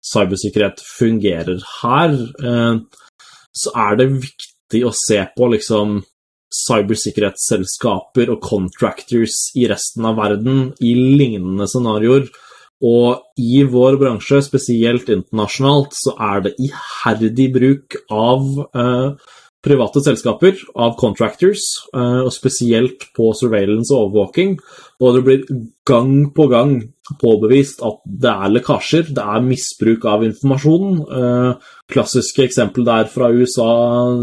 cybersikkerhet 0.05 0.81
fungerer 0.85 1.61
her, 1.81 2.17
så 3.57 3.71
er 3.81 3.95
det 3.97 4.05
viktig 4.13 4.83
å 4.85 4.91
se 4.93 5.17
på 5.33 5.47
liksom 5.49 5.95
cybersikkerhetsselskaper 6.53 8.31
og 8.33 8.41
contractors 8.45 9.49
i 9.57 9.67
resten 9.71 10.05
av 10.07 10.19
verden 10.19 10.67
i 10.83 10.93
lignende 10.95 11.67
scenarioer. 11.69 12.27
Og 12.85 13.39
i 13.39 13.63
vår 13.71 13.97
bransje, 14.01 14.41
spesielt 14.43 15.09
internasjonalt, 15.09 15.95
så 15.95 16.13
er 16.21 16.43
det 16.45 16.57
iherdig 16.61 17.47
bruk 17.55 17.97
av 18.11 18.43
eh, 18.75 19.31
private 19.65 20.03
selskaper, 20.05 20.59
av 20.75 20.97
contractors, 20.99 21.63
eh, 21.95 22.21
og 22.25 22.33
spesielt 22.35 23.07
på 23.15 23.31
surveillance 23.37 23.93
og 23.95 24.09
overvåking. 24.09 24.57
Og 25.01 25.15
det 25.15 25.23
blir 25.25 25.47
gang 25.87 26.29
på 26.35 26.49
gang 26.51 26.77
påbevist 27.21 27.83
at 27.85 27.99
det 28.05 28.31
er 28.31 28.53
lekkasjer, 28.55 29.09
det 29.13 29.23
er 29.23 29.45
misbruk 29.45 30.05
av 30.09 30.23
informasjon. 30.25 30.95
Eh, 31.05 31.73
klassiske 31.91 32.45
eksempel 32.47 32.85
der 32.87 33.09
fra 33.11 33.29
USA 33.29 33.69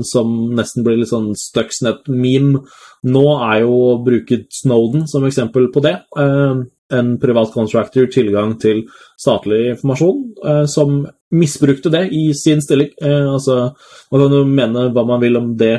som 0.06 0.52
nesten 0.56 0.86
blir 0.86 0.98
litt 0.98 1.12
sånn 1.12 1.30
Stuxnet-meme 1.38 2.64
nå, 3.06 3.24
er 3.46 3.62
jo 3.62 3.76
å 3.92 4.00
bruke 4.02 4.42
Snowden 4.50 5.06
som 5.10 5.26
eksempel 5.28 5.70
på 5.74 5.84
det. 5.84 5.94
Eh, 6.18 6.64
en 6.92 7.14
privat 7.22 7.54
contractor 7.54 8.10
tilgang 8.12 8.58
til 8.60 8.82
statlig 9.16 9.62
informasjon, 9.76 10.18
eh, 10.44 10.66
som 10.66 11.06
misbrukte 11.32 11.90
det 11.90 12.08
i 12.12 12.32
sin 12.36 12.60
stilling. 12.60 12.90
Altså, 13.00 13.72
man 14.12 14.20
kan 14.20 14.36
jo 14.36 14.44
mene 14.44 14.90
hva 14.92 15.06
man 15.06 15.22
vil 15.22 15.38
om 15.38 15.56
det 15.56 15.78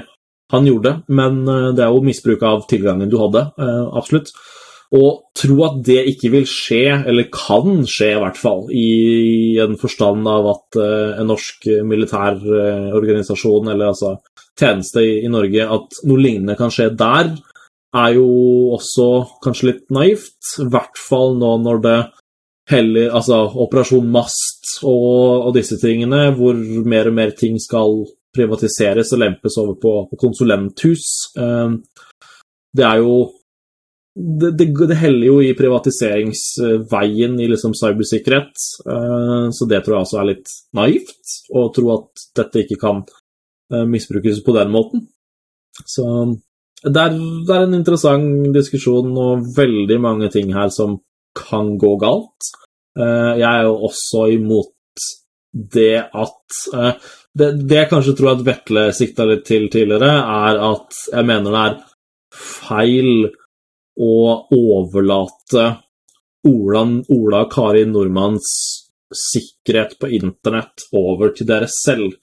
han 0.50 0.66
gjorde, 0.66 1.04
men 1.08 1.46
det 1.46 1.84
er 1.84 1.94
jo 1.94 2.02
misbruk 2.02 2.42
av 2.44 2.66
tilgangen 2.70 3.10
du 3.10 3.20
hadde, 3.22 3.52
absolutt. 3.94 4.34
Og 4.94 5.24
tro 5.34 5.56
at 5.66 5.80
det 5.88 6.04
ikke 6.12 6.30
vil 6.36 6.44
skje, 6.50 6.84
eller 7.10 7.32
kan 7.34 7.82
skje 7.90 8.12
i 8.14 8.20
hvert 8.22 8.38
fall, 8.38 8.68
i 8.70 9.58
en 9.64 9.74
forstand 9.82 10.28
av 10.30 10.50
at 10.52 10.78
uh, 10.78 11.16
en 11.18 11.32
norsk 11.32 11.66
militær 11.90 12.38
uh, 12.38 12.92
organisasjon, 12.94 13.72
eller 13.74 13.90
altså 13.90 14.14
tjeneste 14.60 15.02
i, 15.02 15.32
Norge, 15.34 15.66
at 15.66 15.98
noe 16.06 16.22
lignende 16.22 16.58
kan 16.60 16.70
skje 16.74 16.92
der, 17.00 17.34
er 17.94 18.18
jo 18.18 18.28
også 18.78 19.08
kanskje 19.44 19.72
litt 19.72 19.88
naivt. 19.94 20.38
I 20.62 20.70
hvert 20.74 21.00
fall 21.00 21.40
nå 21.42 21.56
når 21.66 21.82
det 21.84 21.98
heller 22.72 23.12
Altså 23.12 23.42
Operasjon 23.60 24.06
Mast 24.08 24.78
og, 24.88 25.50
og, 25.50 25.52
disse 25.58 25.76
tingene, 25.82 26.30
hvor 26.38 26.56
mer 26.88 27.10
og 27.10 27.18
mer 27.18 27.34
ting 27.36 27.58
skal 27.60 28.06
privatiseres 28.34 29.12
og 29.14 29.20
lempes 29.20 29.58
over 29.62 29.76
på, 29.82 29.94
på 30.10 30.20
konsulenthus. 30.22 31.08
Uh, 31.38 31.76
det 32.74 32.86
er 32.88 33.02
jo 33.04 33.18
det, 34.16 34.52
det, 34.52 34.88
det, 34.88 34.96
heller 34.96 35.26
jo 35.26 35.40
i 35.42 35.54
privatiseringsveien 35.58 37.40
i 37.42 37.48
liksom 37.50 37.74
cybersikkerhet, 37.78 38.54
uh, 38.86 39.50
så 39.50 39.68
det 39.70 39.82
tror 39.82 39.98
jeg 39.98 40.08
også 40.08 40.20
er 40.22 40.30
litt 40.30 40.54
naivt, 40.78 41.38
å 41.50 41.66
tro 41.74 41.90
at 41.96 42.26
dette 42.38 42.62
ikke 42.62 42.78
kan 42.82 43.02
uh, 43.02 43.86
misbrukes 43.90 44.44
på 44.46 44.56
den 44.60 44.74
måten. 44.74 45.08
Så 45.74 46.06
det 46.84 46.94
er, 46.94 47.18
det 47.18 47.56
er, 47.56 47.66
en 47.66 47.80
interessant 47.80 48.54
diskusjon 48.54 49.10
og 49.18 49.50
veldig 49.58 49.98
mange 50.04 50.30
ting 50.34 50.54
her 50.54 50.70
som 50.74 51.00
kan 51.34 51.74
gå 51.82 51.96
galt. 52.02 52.54
Uh, 52.94 53.34
jeg 53.34 53.50
er 53.50 53.66
jo 53.66 53.80
også 53.90 54.28
imot 54.36 54.70
det 55.74 56.02
at 56.02 56.62
det, 57.34 57.48
det, 57.62 57.76
jeg 57.78 57.90
kanskje 57.90 58.14
tror 58.18 58.36
at 58.36 58.46
Vetle 58.46 58.88
sikta 58.94 59.26
litt 59.30 59.44
til 59.46 59.68
tidligere, 59.74 60.10
er 60.22 60.60
at 60.70 60.98
jeg 61.12 61.26
mener 61.30 61.54
det 61.54 61.64
er 61.64 61.76
feil 62.34 63.10
å 64.00 64.16
overlate 64.54 65.66
Ola, 66.50 66.84
Ola 67.14 67.44
Kari 67.52 67.86
Nordmanns 67.88 68.50
sikkerhet 69.14 69.98
på 70.00 70.10
internett 70.18 70.88
over 70.98 71.34
til 71.36 71.48
dere 71.48 71.70
selv. 71.72 72.18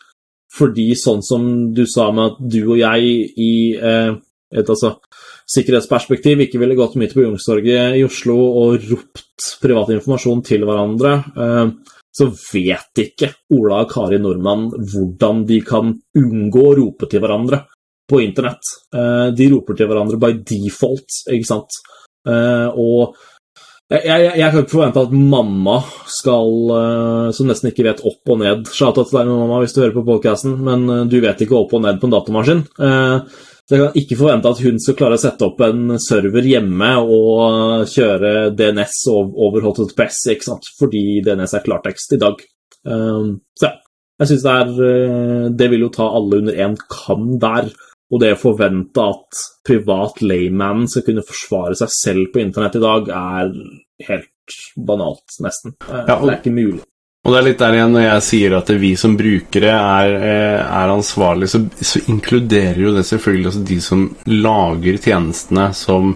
Fordi 0.51 0.91
sånn 0.99 1.23
som 1.23 1.45
du 1.75 1.85
sa 1.87 2.09
med 2.13 2.33
at 2.33 2.41
du 2.53 2.61
og 2.65 2.81
jeg 2.81 3.13
i 3.39 3.53
eh, 3.79 4.11
et 4.51 4.67
altså, 4.67 4.97
sikkerhetsperspektiv 5.51 6.43
ikke 6.43 6.59
ville 6.59 6.79
gått 6.79 6.97
midt 6.99 7.15
på 7.15 7.23
Youngstorget 7.23 7.97
i 8.01 8.05
Oslo 8.07 8.37
og 8.65 8.89
ropt 8.91 9.47
privat 9.63 9.93
informasjon 9.95 10.43
til 10.47 10.67
hverandre, 10.67 11.15
eh, 11.47 11.97
så 12.11 12.27
vet 12.35 13.05
ikke 13.05 13.31
Ola 13.55 13.85
og 13.85 13.93
Kari 13.93 14.19
Nordmann 14.19 14.67
hvordan 14.75 15.45
de 15.47 15.61
kan 15.63 15.95
unngå 16.19 16.65
å 16.67 16.75
rope 16.81 17.07
til 17.11 17.23
hverandre 17.23 17.63
på 18.11 18.21
internett. 18.25 18.71
Eh, 18.95 19.27
de 19.37 19.51
roper 19.55 19.79
til 19.79 19.91
hverandre 19.91 20.21
by 20.21 20.33
default, 20.47 21.23
ikke 21.31 21.49
sant. 21.49 21.83
Eh, 22.29 22.69
og 22.79 23.17
jeg, 23.91 24.05
jeg, 24.07 24.25
jeg, 24.39 24.51
kan 24.53 24.63
ikke 24.63 24.77
forvente 24.77 25.03
at 25.03 25.15
mamma 25.15 25.77
skal, 26.11 26.51
eh, 26.77 27.29
som 27.35 27.49
nesten 27.51 27.73
ikke 27.73 27.87
vet 27.89 28.03
opp 28.07 28.35
og 28.35 28.43
ned 28.43 28.69
Shout-out 28.71 29.11
til 29.11 29.19
deg, 29.19 29.31
mamma, 29.31 29.63
hvis 29.63 29.75
du 29.75 29.81
hører 29.83 29.97
på 29.97 30.07
podkasten, 30.07 30.59
men 30.67 31.09
du 31.11 31.19
vet 31.23 31.43
ikke 31.43 31.59
opp 31.59 31.75
og 31.75 31.85
ned 31.87 31.99
på 32.03 32.11
en 32.11 32.15
datamaskin. 32.15 32.63
Så 33.71 33.77
jeg 33.77 33.83
kan 33.85 33.99
ikke 34.01 34.19
forvente 34.19 34.51
at 34.51 34.61
hun 34.67 34.81
skal 34.83 34.97
klare 34.99 35.19
å 35.19 35.23
sette 35.23 35.47
opp 35.47 35.61
en 35.63 35.93
server 36.03 36.47
hjemme 36.47 36.89
og 37.03 37.85
kjøre 37.91 38.49
DNS 38.59 38.97
over 39.15 39.63
HTTPS, 39.63 40.25
ikke 40.35 40.49
sant? 40.49 40.67
fordi 40.79 41.21
DNS 41.27 41.55
er 41.55 41.63
klartekst 41.67 42.17
i 42.17 42.19
dag. 42.19 42.43
Så 42.83 43.69
ja, 43.69 43.77
jeg 44.21 44.31
syns 44.31 44.45
det 44.47 44.55
er 44.57 45.55
Det 45.61 45.69
vil 45.69 45.85
jo 45.85 45.91
ta 45.95 46.09
alle 46.17 46.41
under 46.43 46.59
én 46.67 46.75
kam 46.91 47.37
der. 47.43 47.71
Og 48.11 48.19
det 48.23 48.33
å 48.35 48.41
forvente 48.41 49.03
at 49.07 49.43
privat 49.67 50.19
layman 50.25 50.87
skal 50.91 51.05
kunne 51.07 51.27
forsvare 51.27 51.77
seg 51.79 51.93
selv 51.95 52.33
på 52.35 52.43
internett 52.43 52.79
i 52.81 52.83
dag, 52.83 53.11
er 53.15 53.53
helt 54.09 54.57
banalt, 54.77 55.37
nesten. 55.45 55.77
Ja, 55.87 56.17
og, 56.17 56.27
det 56.27 56.33
er 56.33 56.41
ikke 56.41 56.55
mulig. 56.57 56.83
Og 57.21 57.35
det 57.35 57.39
er 57.39 57.47
litt 57.47 57.61
der 57.61 57.77
igjen 57.77 57.93
når 57.95 58.05
jeg 58.07 58.25
sier 58.25 58.57
at 58.57 58.71
vi 58.81 58.91
som 58.99 59.15
brukere 59.19 59.75
er, 59.77 60.15
eh, 60.17 60.59
er 60.65 60.95
ansvarlige, 60.95 61.53
så, 61.53 61.61
så, 61.77 62.01
inkluderer 62.09 62.81
jo 62.81 62.95
det 62.97 63.05
selvfølgelig 63.07 63.51
også 63.51 63.65
de 63.69 63.79
som 63.85 64.07
lager 64.33 65.01
tjenestene 65.05 65.69
som 65.77 66.15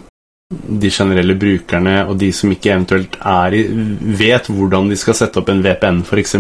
de 0.55 0.91
generelle 0.93 1.37
brukerne, 1.41 1.99
og 2.09 2.17
de 2.21 2.31
som 2.35 2.53
ikke 2.53 2.73
eventuelt 2.73 3.19
er 3.21 3.57
i, 3.59 3.63
vet 4.17 4.49
hvordan 4.49 4.89
de 4.91 4.99
skal 5.01 5.17
sette 5.19 5.41
opp 5.41 5.51
en 5.53 5.63
VPN, 5.65 6.03
f.eks. 6.09 6.37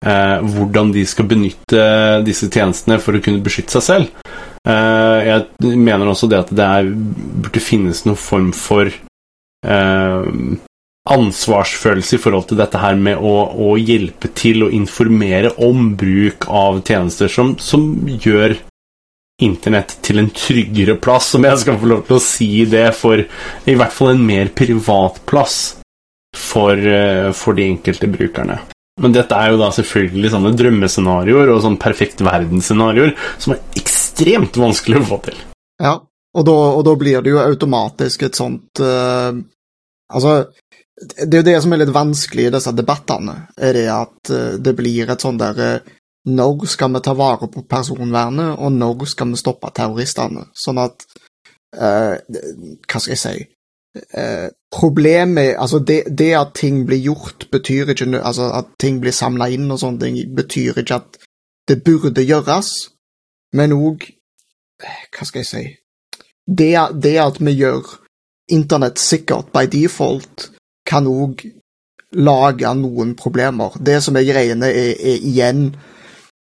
Eh, 0.00 0.36
hvordan 0.54 0.92
de 0.94 1.04
skal 1.06 1.28
benytte 1.30 1.82
disse 2.26 2.48
tjenestene 2.50 2.98
for 3.02 3.16
å 3.16 3.22
kunne 3.22 3.44
beskytte 3.44 3.78
seg 3.78 3.86
selv. 3.86 4.30
Eh, 4.68 5.20
jeg 5.24 5.76
mener 5.80 6.10
også 6.10 6.28
det 6.28 6.42
at 6.42 6.50
det 6.52 6.66
er, 6.66 6.90
burde 6.90 7.62
finnes 7.64 8.04
noen 8.04 8.18
form 8.20 8.50
for 8.56 8.90
eh, 8.90 10.26
ansvarsfølelse 11.10 12.18
i 12.18 12.20
forhold 12.20 12.50
til 12.50 12.60
dette 12.60 12.80
her 12.80 12.98
med 13.00 13.22
å, 13.24 13.34
å, 13.56 13.76
hjelpe 13.80 14.28
til 14.36 14.66
å 14.66 14.72
informere 14.74 15.54
om 15.64 15.94
bruk 15.98 16.44
av 16.52 16.82
tjenester 16.84 17.32
som, 17.32 17.56
som 17.58 17.92
gjør 18.06 18.58
Internett 19.40 19.94
til 20.04 20.20
en 20.20 20.26
tryggere 20.36 20.98
plass, 21.00 21.30
om 21.32 21.46
jeg 21.48 21.62
skal 21.62 21.78
få 21.80 21.86
lov 21.88 22.02
til 22.04 22.18
å 22.18 22.20
si 22.20 22.48
det, 22.68 22.90
for 22.92 23.22
i 23.24 23.76
hvert 23.80 23.94
fall 23.96 24.10
en 24.12 24.26
mer 24.28 24.50
privat 24.52 25.16
plass 25.24 25.54
for, 26.36 26.76
eh, 26.76 27.30
for 27.32 27.56
de 27.56 27.64
enkelte 27.70 28.10
brukerne. 28.12 28.58
Men 29.00 29.14
dette 29.16 29.32
er 29.32 29.54
jo 29.54 29.62
da 29.62 29.70
selvfølgelig 29.72 30.34
sånne 30.34 30.52
drømmescenarioer 30.60 31.54
og 31.54 31.62
sånn 31.64 31.80
perfekt 31.80 32.20
verdensscenarioer 32.20 33.16
som 33.40 33.56
er 33.56 33.64
ekstremt 33.80 33.99
vanskelig 34.60 35.00
å 35.00 35.06
få 35.12 35.20
til. 35.28 35.38
Ja, 35.82 35.94
og 36.36 36.46
da, 36.46 36.56
og 36.76 36.82
da 36.86 36.96
blir 36.98 37.24
det 37.24 37.32
jo 37.32 37.40
automatisk 37.42 38.26
et 38.28 38.38
sånt 38.38 38.82
uh, 38.84 39.32
Altså, 40.10 40.32
det 40.98 41.28
er 41.30 41.40
jo 41.40 41.46
det 41.46 41.58
som 41.62 41.72
er 41.72 41.80
litt 41.84 41.92
vanskelig 41.94 42.48
i 42.48 42.52
disse 42.52 42.72
debattene, 42.74 43.36
er 43.54 43.76
det 43.78 43.86
at 43.94 44.32
uh, 44.34 44.56
det 44.58 44.74
blir 44.78 45.10
et 45.10 45.22
sånn 45.22 45.38
der 45.40 45.62
uh, 45.62 45.94
Når 46.30 46.66
skal 46.68 46.92
vi 46.94 47.02
ta 47.06 47.14
vare 47.16 47.48
på 47.48 47.62
personvernet, 47.70 48.58
og 48.58 48.74
når 48.76 49.06
skal 49.08 49.30
vi 49.32 49.40
stoppe 49.40 49.72
terroristene? 49.74 50.50
Sånn 50.52 50.82
at 50.82 51.06
Hva 51.70 52.98
skal 52.98 53.14
jeg 53.14 53.20
si? 53.22 53.34
Eh, 53.96 54.48
problemet 54.80 55.56
Altså, 55.58 55.78
det, 55.78 56.04
det, 56.18 56.32
at 56.34 56.54
ting 56.54 56.86
blir 56.86 56.98
gjort, 56.98 57.50
betyr 57.50 57.90
ikke 57.90 58.22
Altså, 58.22 58.50
at 58.54 58.66
ting 58.78 59.00
blir 59.00 59.12
samla 59.12 59.48
inn 59.50 59.70
og 59.70 59.80
sånne 59.82 60.00
ting, 60.04 60.20
betyr 60.34 60.78
ikke 60.78 61.00
at 61.00 61.18
det 61.68 61.82
burde 61.84 62.22
gjøres. 62.22 62.90
Men 63.56 63.76
òg 63.76 64.08
Hva 64.80 65.26
skal 65.28 65.42
jeg 65.42 65.48
si 65.50 65.64
det, 66.50 66.74
det 67.02 67.16
at 67.20 67.36
vi 67.40 67.52
gjør 67.52 67.86
internett 68.50 68.98
sikkert 68.98 69.52
by 69.54 69.68
default, 69.70 70.48
kan 70.86 71.06
òg 71.06 71.44
lage 72.18 72.72
noen 72.74 73.14
problemer. 73.14 73.76
Det 73.78 74.00
som 74.02 74.18
er 74.18 74.26
greiene, 74.26 74.66
er, 74.66 74.96
er 74.98 75.26
igjen 75.28 75.68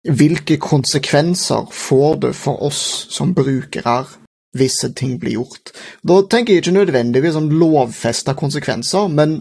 hvilke 0.06 0.60
konsekvenser 0.62 1.66
får 1.74 2.20
det 2.22 2.34
for 2.38 2.62
oss 2.68 2.82
som 3.10 3.34
brukere 3.34 3.96
hvis 4.56 4.78
ting 4.96 5.16
blir 5.20 5.40
gjort. 5.40 5.72
Da 6.06 6.20
tenker 6.30 6.54
jeg 6.54 6.62
ikke 6.62 6.76
nødvendigvis 6.78 7.36
om 7.36 7.50
lovfesta 7.50 8.36
konsekvenser, 8.38 9.08
men, 9.08 9.40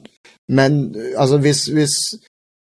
men 0.50 0.96
altså 1.16 1.38
hvis, 1.38 1.68
hvis 1.72 1.96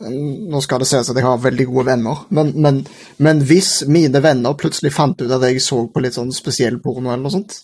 nå 0.03 0.61
skal 0.61 0.81
det 0.81 0.87
sies 0.89 1.09
at 1.09 1.15
jeg 1.15 1.23
har 1.23 1.39
veldig 1.39 1.65
gode 1.69 1.85
venner, 1.87 2.25
men, 2.35 2.51
men, 2.61 2.81
men, 3.23 3.43
hvis 3.47 3.85
mine 3.87 4.19
venner 4.23 4.57
plutselig 4.59 4.91
fant 4.93 5.21
ut 5.21 5.31
at 5.31 5.45
jeg 5.47 5.61
så 5.63 5.85
på 5.87 6.03
litt 6.03 6.17
sånn 6.17 6.33
spesiell 6.35 6.81
porno 6.83 7.13
eller 7.13 7.23
noe 7.23 7.35
sånt, 7.37 7.61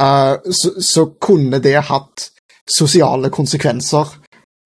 uh, 0.00 0.40
så, 0.48 0.72
så, 0.80 1.04
kunne 1.20 1.60
det 1.60 1.76
hatt 1.90 2.30
sosiale 2.66 3.28
konsekvenser 3.30 4.14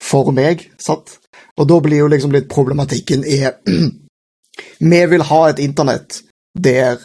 for 0.01 0.31
meg, 0.35 0.69
sant? 0.81 1.17
Og 1.59 1.67
da 1.67 1.79
blir 1.83 2.05
jo 2.05 2.09
liksom 2.09 2.31
litt 2.33 2.47
problematikken 2.49 3.25
er 3.27 3.59
Vi 4.91 4.99
vil 5.11 5.23
ha 5.25 5.41
et 5.49 5.59
internett 5.63 6.21
der 6.57 6.99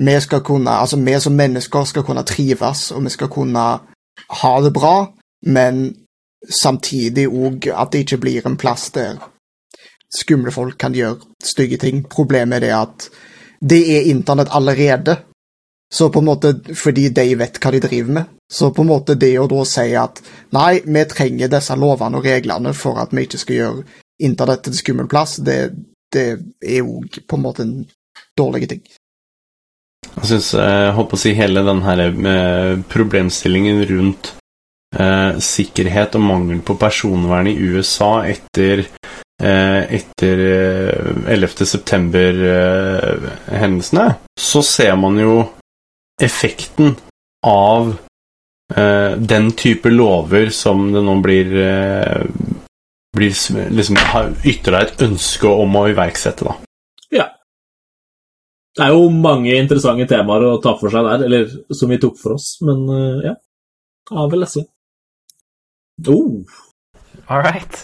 vi 0.00 0.14
skal 0.22 0.40
kunne, 0.46 0.70
altså 0.70 0.96
vi 0.96 1.14
som 1.20 1.34
mennesker 1.36 1.84
skal 1.84 2.04
kunne 2.06 2.24
trives, 2.24 2.90
og 2.94 3.04
vi 3.04 3.10
skal 3.12 3.28
kunne 3.28 3.64
ha 4.40 4.52
det 4.62 4.72
bra, 4.72 5.10
men 5.46 5.82
samtidig 6.48 7.26
òg 7.28 7.68
at 7.72 7.92
det 7.92 8.04
ikke 8.04 8.20
blir 8.22 8.46
en 8.46 8.56
plass 8.60 8.88
der 8.94 9.18
skumle 10.10 10.52
folk 10.54 10.78
kan 10.80 10.94
gjøre 10.94 11.20
stygge 11.42 11.78
ting. 11.80 12.04
Problemet 12.10 12.60
er 12.60 12.66
det 12.66 12.76
at 12.76 13.08
det 13.60 13.80
er 13.96 14.08
internett 14.10 14.52
allerede. 14.52 15.16
Så 15.92 16.10
på 16.10 16.18
en 16.18 16.28
måte, 16.30 16.54
fordi 16.74 17.08
de 17.10 17.34
vet 17.34 17.58
hva 17.58 17.72
de 17.74 17.80
driver 17.82 18.14
med. 18.20 18.36
Så 18.50 18.70
på 18.74 18.82
en 18.82 18.90
måte 18.90 19.16
det 19.18 19.32
å 19.38 19.48
da 19.50 19.64
si 19.66 19.88
at 19.98 20.20
nei, 20.54 20.80
vi 20.86 21.02
trenger 21.10 21.50
disse 21.50 21.74
lovene 21.78 22.18
og 22.18 22.26
reglene 22.26 22.72
for 22.74 22.98
at 23.02 23.14
vi 23.14 23.26
ikke 23.26 23.40
skal 23.42 23.56
gjøre 23.56 23.84
internett 24.22 24.62
til 24.64 24.74
en 24.74 24.78
skummel 24.78 25.08
plass, 25.10 25.38
det, 25.42 25.72
det 26.12 26.26
er 26.62 26.82
jo 26.82 27.00
på 27.26 27.38
en 27.38 27.42
måte 27.42 27.64
en 27.66 27.76
dårlig 28.38 28.68
ting. 28.70 28.82
Jeg 30.10 30.28
syns 30.28 30.52
jeg 30.58 30.92
håper 30.96 31.16
å 31.16 31.22
si 31.22 31.32
hele 31.38 31.62
den 31.66 31.82
her 31.86 32.02
eh, 32.06 32.74
problemstillingen 32.90 33.82
rundt 33.90 34.32
eh, 34.94 35.38
sikkerhet 35.42 36.18
og 36.18 36.26
mangel 36.26 36.62
på 36.66 36.76
personvern 36.78 37.50
i 37.50 37.56
USA 37.56 38.12
etter 38.28 38.84
Eh, 38.84 38.99
etter 39.40 40.38
11. 41.28 41.60
Eh, 41.60 41.66
september-hendelsene, 41.66 44.06
eh, 44.06 44.14
så 44.40 44.62
ser 44.62 44.96
man 45.00 45.18
jo 45.20 45.44
effekten 46.22 46.96
av 47.46 47.96
den 48.70 49.52
type 49.58 49.90
lover 49.90 50.50
som 50.54 50.92
det 50.94 51.02
nå 51.02 51.20
blir, 51.24 51.46
blir 53.16 53.32
liksom 53.74 53.96
ytrer 54.46 54.76
deg 54.76 54.84
et 54.84 55.02
ønske 55.08 55.48
om 55.50 55.74
å 55.80 55.88
iverksette, 55.90 56.42
da. 56.46 56.54
Ja. 57.10 57.26
Det 58.78 58.82
er 58.86 58.92
jo 58.94 59.10
mange 59.10 59.58
interessante 59.58 60.06
temaer 60.12 60.42
å 60.46 60.62
ta 60.62 60.78
for 60.78 60.86
seg 60.94 61.02
der, 61.08 61.18
eller 61.26 61.42
som 61.74 61.90
vi 61.90 61.98
tok 61.98 62.14
for 62.22 62.30
oss, 62.36 62.62
men 62.62 62.78
ja. 63.26 63.34
Av 64.14 64.30
vel 64.30 64.40
lese. 64.44 64.62
Oh. 66.06 66.46
All 67.26 67.42
right. 67.42 67.74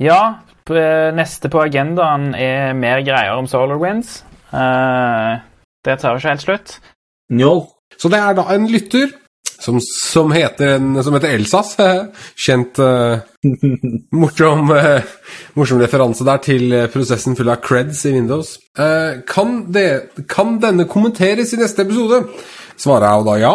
Ja, 0.00 0.40
Neste 0.68 1.50
på 1.52 1.62
agendaen 1.64 2.34
er 2.36 2.74
mer 2.76 3.00
greier 3.06 3.38
om 3.38 3.48
SolarWinds. 3.48 4.22
Uh, 4.52 5.40
det 5.84 5.98
tar 6.00 6.14
jo 6.14 6.20
ikke 6.20 6.34
helt 6.34 6.44
slutt. 6.44 6.76
No. 7.30 7.54
Så 7.98 8.10
det 8.12 8.20
er 8.20 8.36
da 8.36 8.44
en 8.54 8.68
lytter 8.70 9.10
som, 9.58 9.80
som, 9.82 10.30
heter, 10.32 10.76
en, 10.76 11.02
som 11.02 11.14
heter, 11.16 11.34
Elsas. 11.34 11.74
Kjent 12.44 12.78
uh, 12.78 13.18
morsom, 14.20 14.70
uh, 14.70 15.02
morsom, 15.58 15.80
referanse 15.82 16.26
der 16.26 16.42
til 16.44 16.76
prosessen 16.92 17.36
full 17.38 17.50
av 17.52 17.60
creds 17.64 18.04
i 18.06 18.14
Windows. 18.14 18.56
Uh, 18.78 19.20
kan, 19.28 19.64
det, 19.74 19.88
kan, 20.30 20.58
denne 20.62 20.86
kommenteres 20.90 21.52
i 21.54 21.60
neste 21.60 21.84
episode? 21.86 22.22
Svarer 22.78 23.08
jeg 23.08 23.18
jo 23.18 23.28
da 23.28 23.38
ja. 23.42 23.54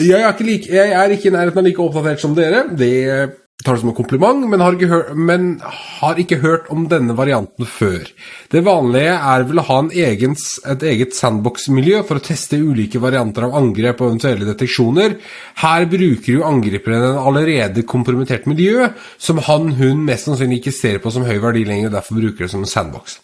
Jeg 0.00 0.16
er, 0.16 0.30
ikke 0.32 0.46
like, 0.46 0.68
jeg 0.72 0.92
er 0.96 1.12
ikke 1.12 1.28
i 1.28 1.32
nærheten 1.34 1.60
av 1.60 1.66
like 1.66 1.82
oppdatert 1.84 2.22
som 2.22 2.36
dere. 2.36 2.62
Det 2.76 2.92
tar 3.64 3.76
det 3.76 3.82
som 3.82 3.90
en 3.90 3.96
kompliment, 3.96 4.46
men 4.48 4.62
har, 4.62 4.76
hørt, 4.88 5.12
men 5.16 5.48
har, 6.00 6.18
ikke 6.20 6.40
hørt 6.42 6.68
om 6.72 6.86
denne 6.88 7.16
varianten 7.18 7.68
før. 7.68 8.06
Det 8.52 8.62
vanlige 8.64 9.16
er 9.16 9.44
vel 9.48 9.60
å 9.60 9.66
ha 9.68 9.78
egen, 10.06 10.36
et 10.72 10.86
eget 10.92 11.16
sandbox-miljø 11.16 12.02
for 12.08 12.20
å 12.20 12.24
teste 12.24 12.60
ulike 12.60 13.02
varianter 13.02 13.48
av 13.48 13.56
angrep 13.60 14.00
og 14.00 14.12
eventuelle 14.12 14.48
deteksjoner. 14.48 15.18
Her 15.60 15.88
bruker 15.90 16.38
jo 16.38 16.46
angriperen 16.48 17.10
en 17.10 17.20
allerede 17.20 17.84
kompromittert 17.88 18.48
miljø, 18.50 18.88
som 19.20 19.42
han-hun 19.44 20.06
mest 20.06 20.30
sannsynlig 20.30 20.62
ikke 20.62 20.76
ser 20.76 21.00
på 21.02 21.12
som 21.12 21.26
høy 21.28 21.36
verdi 21.42 21.66
lenger, 21.68 21.90
og 21.90 21.98
derfor 21.98 22.20
bruker 22.20 22.46
det 22.46 22.52
som 22.54 22.64
en 22.64 22.70
sandbox. 22.70 23.20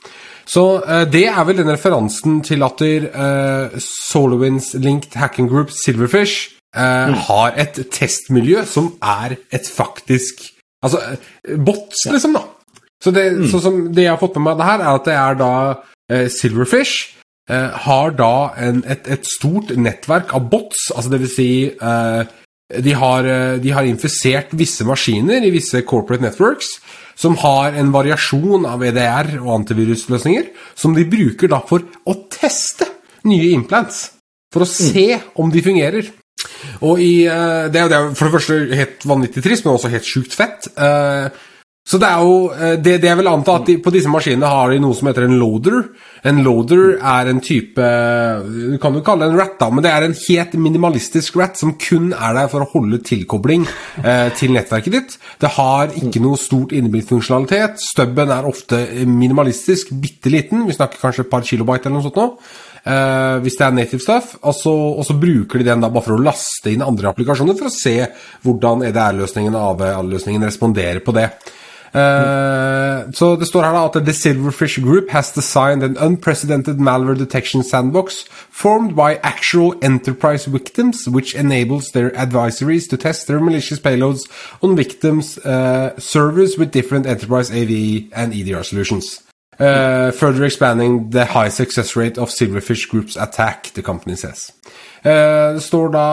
Så 0.46 0.66
uh, 0.84 1.02
det 1.10 1.26
er 1.26 1.42
vel 1.48 1.58
den 1.58 1.72
referansen 1.72 2.38
til 2.46 2.62
at 2.62 2.82
uh, 2.84 3.80
SolarWinds 3.82 4.76
Linked 4.78 5.16
Hacking 5.18 5.50
Group 5.50 5.72
Silverfish 5.74 6.55
uh, 6.76 7.08
mm. 7.10 7.16
har 7.28 7.56
et 7.62 7.80
testmiljø 7.92 8.66
som 8.68 8.92
er 9.02 9.38
et 9.54 9.70
faktisk 9.70 10.52
Altså 10.84 11.00
bots, 11.64 12.02
ja. 12.04 12.12
liksom, 12.12 12.34
da. 12.36 12.42
Så 13.02 13.10
det, 13.10 13.22
mm. 13.32 13.46
så 13.50 13.58
som 13.64 13.78
det 13.96 14.04
jeg 14.04 14.12
har 14.12 14.20
fått 14.20 14.36
med 14.36 14.44
meg 14.44 14.52
av 14.52 14.60
det 14.60 14.66
her, 14.68 14.82
er 14.84 14.98
at 14.98 15.06
det 15.08 15.14
er 15.18 15.38
da 15.40 15.54
eh, 16.12 16.26
Silverfish 16.30 17.16
eh, 17.50 17.78
har 17.86 18.12
da 18.14 18.52
en, 18.62 18.82
et, 18.84 19.08
et, 19.16 19.26
stort 19.26 19.72
nettverk 19.72 20.34
av 20.36 20.46
bots, 20.52 20.84
altså 20.94 21.10
det 21.10 21.22
vil 21.24 21.32
si 21.32 21.48
de 22.84 22.94
har, 23.00 23.30
de 23.64 23.72
har 23.72 23.88
infisert 23.88 24.54
visse 24.60 24.86
maskiner 24.86 25.48
i 25.48 25.50
visse 25.54 25.80
corporate 25.88 26.22
networks 26.22 26.76
som 27.16 27.36
har 27.40 27.72
en 27.80 27.92
variasjon 27.94 28.66
av 28.68 28.84
EDR 28.84 29.38
og 29.40 29.54
antivirusløsninger, 29.62 30.50
som 30.76 30.94
de 30.94 31.06
bruker 31.08 31.50
da 31.50 31.62
for 31.64 31.84
å 32.04 32.16
teste 32.32 32.88
nye 33.26 33.54
implants. 33.56 34.10
For 34.52 34.64
å 34.64 34.68
mm. 34.68 34.74
se 34.76 35.06
om 35.40 35.50
de 35.52 35.62
fungerer. 35.64 36.10
Og 36.84 37.00
i, 37.00 37.26
uh, 37.28 37.66
det, 37.72 37.82
er, 37.82 37.92
er, 37.92 38.14
for 38.14 38.28
det 38.28 38.38
første 38.38 38.80
helt 38.82 39.04
vanvittig 39.08 39.44
trist, 39.44 39.66
men 39.66 39.76
også 39.76 39.92
helt 39.92 40.08
sjukt 40.08 40.36
fett. 40.36 40.68
Uh, 40.76 41.28
så 41.86 42.00
det 42.02 42.08
er 42.08 42.22
jo 42.26 42.38
uh, 42.50 42.74
det, 42.82 42.96
det 43.02 43.08
jeg 43.08 43.18
vil 43.20 43.30
anta 43.30 43.54
at 43.60 43.68
de, 43.68 43.76
på 43.82 43.92
disse 43.94 44.10
maskinene 44.10 44.50
har 44.50 44.72
de 44.72 44.80
noe 44.82 44.96
som 44.98 45.08
heter 45.08 45.28
en 45.28 45.36
loader. 45.40 45.78
En 46.26 46.42
loader 46.42 46.96
er 46.98 47.30
en 47.30 47.38
type 47.44 47.88
Du 48.50 48.76
kan 48.82 48.96
jo 48.98 49.02
kalle 49.06 49.22
det 49.22 49.30
en 49.30 49.38
rat, 49.38 49.54
da, 49.60 49.70
men 49.70 49.84
det 49.84 49.92
er 49.92 50.08
en 50.08 50.16
helt 50.18 50.56
minimalistisk 50.58 51.38
rat 51.38 51.60
som 51.60 51.76
kun 51.78 52.10
er 52.10 52.34
der 52.34 52.50
for 52.50 52.64
å 52.64 52.70
holde 52.72 52.98
tilkobling 53.06 53.68
til 54.34 54.56
nettverket 54.56 54.96
ditt. 54.96 55.14
Det 55.38 55.52
har 55.54 55.94
ikke 55.94 56.24
noe 56.24 56.40
stort 56.40 56.74
innebygd 56.74 57.12
funksjonalitet. 57.12 57.78
Stubben 57.92 58.34
er 58.34 58.48
ofte 58.50 58.80
minimalistisk, 59.06 59.94
bitte 60.02 60.32
liten. 60.34 60.66
Vi 60.66 60.74
snakker 60.74 60.98
kanskje 61.04 61.28
et 61.28 61.30
par 61.30 61.46
kilobyte 61.46 61.86
eller 61.86 62.00
noe 62.00 62.08
sånt 62.08 62.18
nå. 62.18 62.26
Uh, 62.86 63.42
hvis 63.42 63.56
det 63.58 63.64
er 63.66 63.74
native 63.74 63.98
stuff, 63.98 64.36
og 64.46 64.54
så, 64.54 64.70
og 64.70 65.02
så, 65.02 65.16
bruker 65.18 65.58
de 65.58 65.66
den 65.66 65.80
da 65.82 65.88
bare 65.90 66.06
for 66.06 66.14
å 66.14 66.22
laste 66.22 66.70
inn 66.70 66.84
andre 66.86 67.10
applikasjoner 67.10 67.58
for 67.58 67.66
å 67.66 67.74
se 67.74 67.96
hvordan 68.46 68.84
EDR-løsningen 68.86 69.56
og 69.58 69.82
AV-løsningen 69.82 70.46
responderer 70.46 71.02
på 71.02 71.16
det. 71.16 71.32
Uh, 71.96 73.10
så 73.10 73.32
det 73.40 73.48
står 73.48 73.64
her 73.64 73.74
da 73.74 73.82
at 73.88 73.98
The 74.06 74.12
Silverfish 74.12 74.78
Group 74.84 75.10
has 75.10 75.32
designed 75.32 75.82
an 75.82 75.96
unprecedented 75.96 76.78
malware 76.78 77.18
detection 77.18 77.62
sandbox 77.62 78.24
formed 78.50 78.94
by 78.94 79.18
actual 79.22 79.74
enterprise 79.82 80.46
victims, 80.46 81.08
which 81.08 81.34
enables 81.34 81.90
their 81.90 82.10
advisories 82.10 82.88
to 82.90 82.96
test 82.96 83.26
their 83.26 83.40
malicious 83.40 83.80
payloads 83.80 84.30
on 84.62 84.76
victims' 84.76 85.38
uh, 85.38 85.98
servers 85.98 86.58
with 86.58 86.70
different 86.70 87.06
enterprise 87.06 87.50
AV 87.50 88.06
and 88.12 88.34
EDR 88.34 88.62
solutions. 88.62 89.25
Uh, 89.56 90.12
further 90.12 90.44
expanding 90.44 91.08
the 91.10 91.24
high 91.24 91.48
success 91.48 91.96
rate 91.96 92.18
of 92.18 92.28
Silverfish 92.28 92.90
Group's 92.90 93.16
attack, 93.16 93.72
the 93.72 93.82
company 93.82 94.14
says. 94.14 94.52
Uh, 95.00 95.56
det 95.56 95.62
står 95.64 95.88
da 95.94 96.06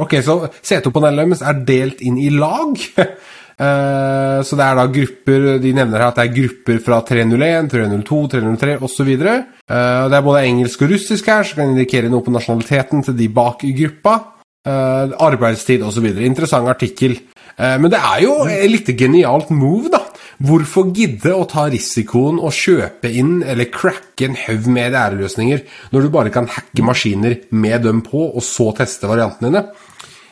Ok, 0.00 0.16
så 0.24 0.48
C2-panelet 0.64 1.28
deres 1.28 1.44
er 1.44 1.60
delt 1.68 2.02
inn 2.02 2.18
i 2.18 2.30
lag. 2.34 2.74
uh, 2.74 4.40
så 4.46 4.58
det 4.58 4.66
er 4.66 4.78
da 4.80 4.86
grupper 4.90 5.46
De 5.62 5.74
nevner 5.76 6.00
her 6.00 6.08
at 6.08 6.18
det 6.18 6.26
er 6.26 6.36
grupper 6.40 6.82
fra 6.82 7.00
301, 7.06 7.70
302, 7.70 8.20
303 8.34 8.76
osv. 8.82 9.14
Uh, 9.14 10.04
det 10.10 10.18
er 10.18 10.26
både 10.26 10.44
engelsk 10.48 10.82
og 10.82 10.94
russisk 10.96 11.30
her, 11.30 11.46
som 11.46 11.62
kan 11.62 11.70
indikere 11.70 12.10
noe 12.10 12.26
på 12.26 12.34
nasjonaliteten 12.34 13.06
til 13.06 13.18
de 13.20 13.30
bak 13.30 13.62
i 13.68 13.76
gruppa. 13.78 14.18
Uh, 14.66 15.14
arbeidstid 15.22 15.86
osv. 15.86 16.10
Interessant 16.18 16.66
artikkel. 16.68 17.20
Men 17.60 17.90
det 17.92 17.98
er 18.00 18.22
jo 18.24 18.34
et 18.48 18.70
litt 18.72 18.88
genialt 18.96 19.50
move, 19.52 19.90
da. 19.92 19.98
Hvorfor 20.40 20.88
gidde 20.96 21.34
å 21.36 21.44
ta 21.44 21.66
risikoen 21.68 22.38
og 22.40 22.54
kjøpe 22.56 23.10
inn 23.12 23.42
eller 23.44 23.68
cracke 23.68 24.24
en 24.24 24.38
haug 24.40 24.70
med 24.72 24.94
DR-løsninger 24.94 25.66
når 25.92 26.06
du 26.06 26.12
bare 26.14 26.32
kan 26.32 26.48
hacke 26.48 26.84
maskiner 26.86 27.36
med 27.52 27.84
dem 27.84 28.00
på, 28.06 28.22
og 28.32 28.40
så 28.44 28.70
teste 28.78 29.10
variantene 29.10 29.50
dine? 29.50 29.64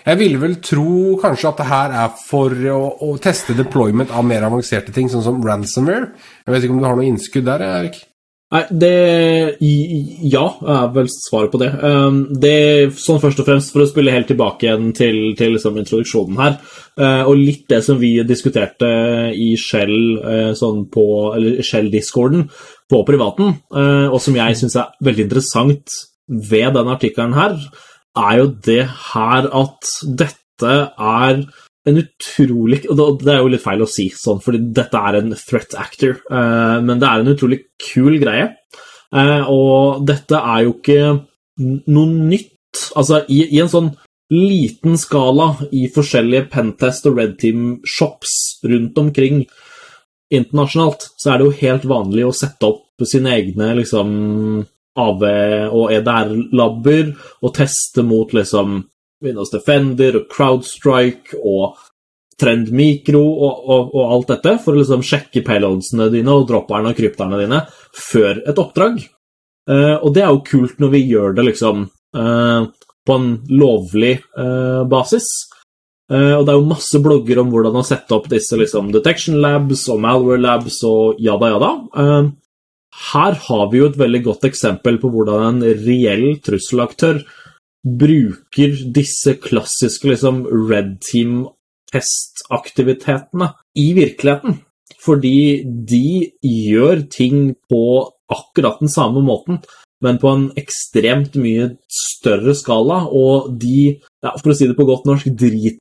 Jeg 0.09 0.17
ville 0.23 0.41
vel 0.41 0.55
tro 0.65 1.19
kanskje 1.21 1.51
at 1.51 1.59
det 1.61 1.67
her 1.69 1.97
er 2.07 2.15
for 2.23 2.55
å, 2.73 2.79
å 3.05 3.11
teste 3.21 3.53
deployment 3.59 4.15
av 4.17 4.25
mer 4.25 4.47
avanserte 4.49 4.95
ting, 4.97 5.11
sånn 5.13 5.27
som 5.27 5.43
ransomware. 5.45 6.15
Jeg 6.47 6.55
vet 6.55 6.65
ikke 6.65 6.79
om 6.79 6.81
du 6.81 6.89
har 6.89 6.97
noe 6.97 7.11
innskudd 7.11 7.45
der, 7.45 7.67
Erik? 7.69 8.01
Nei, 8.49 8.63
det 8.73 9.59
Ja, 9.61 10.45
er 10.65 10.93
vel 10.95 11.09
svaret 11.13 11.53
på 11.53 11.61
det. 11.61 11.69
Um, 11.85 12.23
det 12.41 12.95
sånn 12.97 13.21
først 13.21 13.43
og 13.43 13.49
fremst 13.49 13.75
for 13.75 13.85
å 13.85 13.89
spille 13.91 14.15
helt 14.15 14.31
tilbake 14.31 14.65
igjen 14.65 14.95
til, 14.97 15.19
til 15.37 15.53
liksom 15.53 15.77
introduksjonen 15.77 16.41
her, 16.41 16.57
eh, 16.97 17.29
og 17.29 17.37
litt 17.37 17.67
det 17.69 17.83
som 17.85 18.01
vi 18.01 18.15
diskuterte 18.25 18.89
i 19.37 19.51
Shell, 19.61 19.99
eh, 20.17 20.53
sånn 20.57 20.87
på, 20.93 21.05
eller 21.37 21.61
Shell-discorden 21.61 22.49
på 22.89 23.03
privaten, 23.09 23.59
eh, 23.69 24.09
og 24.09 24.17
som 24.25 24.41
jeg 24.41 24.57
syns 24.57 24.79
er 24.81 24.97
veldig 25.05 25.29
interessant 25.29 25.99
ved 26.29 26.73
den 26.77 26.93
artikkelen 26.97 27.37
her, 27.37 27.61
er 28.17 28.41
jo 28.41 28.51
det 28.65 28.85
her 29.13 29.53
at 29.53 29.93
dette 30.25 30.75
er 30.97 31.45
en 31.89 32.01
utrolig 32.03 32.83
og 32.91 33.23
det- 33.23 33.35
er 33.35 33.41
jo 33.43 33.53
litt 33.53 33.65
feil 33.65 33.83
å 33.83 33.89
si 33.89 34.09
sånn, 34.11 34.43
fordi 34.43 34.73
dette 34.73 34.95
er 34.95 35.17
en 35.17 35.31
threat 35.35 35.75
actor, 35.75 36.21
eh, 36.31 36.81
men 36.81 36.99
det 36.99 37.09
er 37.09 37.21
en 37.21 37.35
utrolig 37.35 37.61
kul 37.79 38.19
greie. 38.19 38.55
Eh, 39.13 39.45
og 39.49 40.05
dette 40.07 40.37
er 40.37 40.65
jo 40.65 40.75
ikke 40.75 41.27
noe 41.59 42.07
nytt. 42.07 42.93
Altså, 42.95 43.25
i, 43.29 43.57
i 43.57 43.61
en 43.61 43.73
sånn 43.73 43.97
liten 44.31 44.99
skala 45.01 45.55
i 45.73 45.89
forskjellige 45.89 46.51
Pentest 46.53 47.07
og 47.09 47.17
Red 47.17 47.39
Team-shops 47.41 48.61
rundt 48.69 48.99
omkring 49.01 49.47
internasjonalt, 50.31 51.09
så 51.17 51.33
er 51.33 51.39
det 51.39 51.47
jo 51.47 51.61
helt 51.63 51.87
vanlig 51.89 52.27
å 52.29 52.35
sette 52.37 52.69
opp 52.69 53.07
sine 53.09 53.33
egne 53.33 53.73
liksom 53.79 54.67
AV- 54.99 55.71
og 55.73 55.93
EDR-labber 55.95 57.15
og 57.43 57.55
teste 57.55 58.05
mot 58.05 58.35
liksom 58.35 58.83
Windows 59.25 59.53
Defender 59.53 60.21
og 60.21 60.33
CrowdStrike 60.33 61.39
og 61.43 61.79
Trend 62.39 62.71
Micro 62.71 63.23
og, 63.25 63.63
og, 63.67 63.95
og 63.99 64.13
alt 64.15 64.33
dette 64.33 64.55
for 64.63 64.75
å 64.75 64.81
liksom 64.81 65.03
sjekke 65.07 65.43
payloadsene 65.47 66.07
dine 66.13 66.35
og 66.35 66.47
dropperne 66.51 66.93
og 66.93 66.99
krypterne 66.99 67.41
dine 67.41 67.65
før 67.99 68.45
et 68.47 68.61
oppdrag. 68.63 69.01
Eh, 69.69 69.97
og 69.99 70.13
det 70.15 70.25
er 70.25 70.33
jo 70.33 70.45
kult 70.47 70.79
når 70.81 70.95
vi 70.95 71.05
gjør 71.11 71.35
det 71.37 71.47
liksom 71.51 71.83
eh, 71.89 72.69
på 73.09 73.17
en 73.19 73.31
lovlig 73.51 74.15
eh, 74.17 74.83
basis. 74.89 75.29
Og 76.09 76.41
det 76.47 76.53
er 76.55 76.57
jo 76.57 76.71
masse 76.71 76.97
blogger 77.05 77.43
om 77.43 77.51
hvordan 77.53 77.75
å 77.77 77.85
sette 77.85 78.15
opp 78.17 78.31
disse 78.33 78.57
liksom, 78.57 78.87
detection 78.95 79.35
labs 79.45 79.83
og 79.93 79.99
malware 80.01 80.41
labs 80.41 80.79
og 80.89 81.19
jada 81.21 81.51
jada. 81.53 81.69
Her 83.11 83.37
har 83.45 83.67
vi 83.69 83.83
jo 83.83 83.91
et 83.91 83.99
veldig 84.01 84.23
godt 84.25 84.47
eksempel 84.49 84.97
på 85.03 85.11
hvordan 85.13 85.45
en 85.51 85.61
reell 85.85 86.39
trusselaktør 86.41 87.21
bruker 87.87 88.75
disse 88.95 89.35
klassiske 89.43 90.09
liksom, 90.11 90.47
red 90.71 91.01
team-testaktivitetene 91.07 93.47
i 93.79 93.93
virkeligheten. 93.97 94.55
Fordi 95.05 95.65
de 95.65 96.31
gjør 96.43 97.03
ting 97.13 97.55
på 97.71 98.13
akkurat 98.29 98.81
den 98.81 98.89
samme 98.93 99.21
måten, 99.25 99.59
men 100.05 100.19
på 100.21 100.29
en 100.31 100.53
ekstremt 100.59 101.37
mye 101.41 101.77
større 101.91 102.55
skala, 102.57 103.07
og 103.07 103.59
de, 103.61 104.01
ja, 104.25 104.31
for 104.39 104.51
å 104.53 104.55
si 104.57 104.67
det 104.69 104.77
på 104.79 104.87
godt 104.89 105.07
norsk, 105.09 105.27
driter 105.39 105.79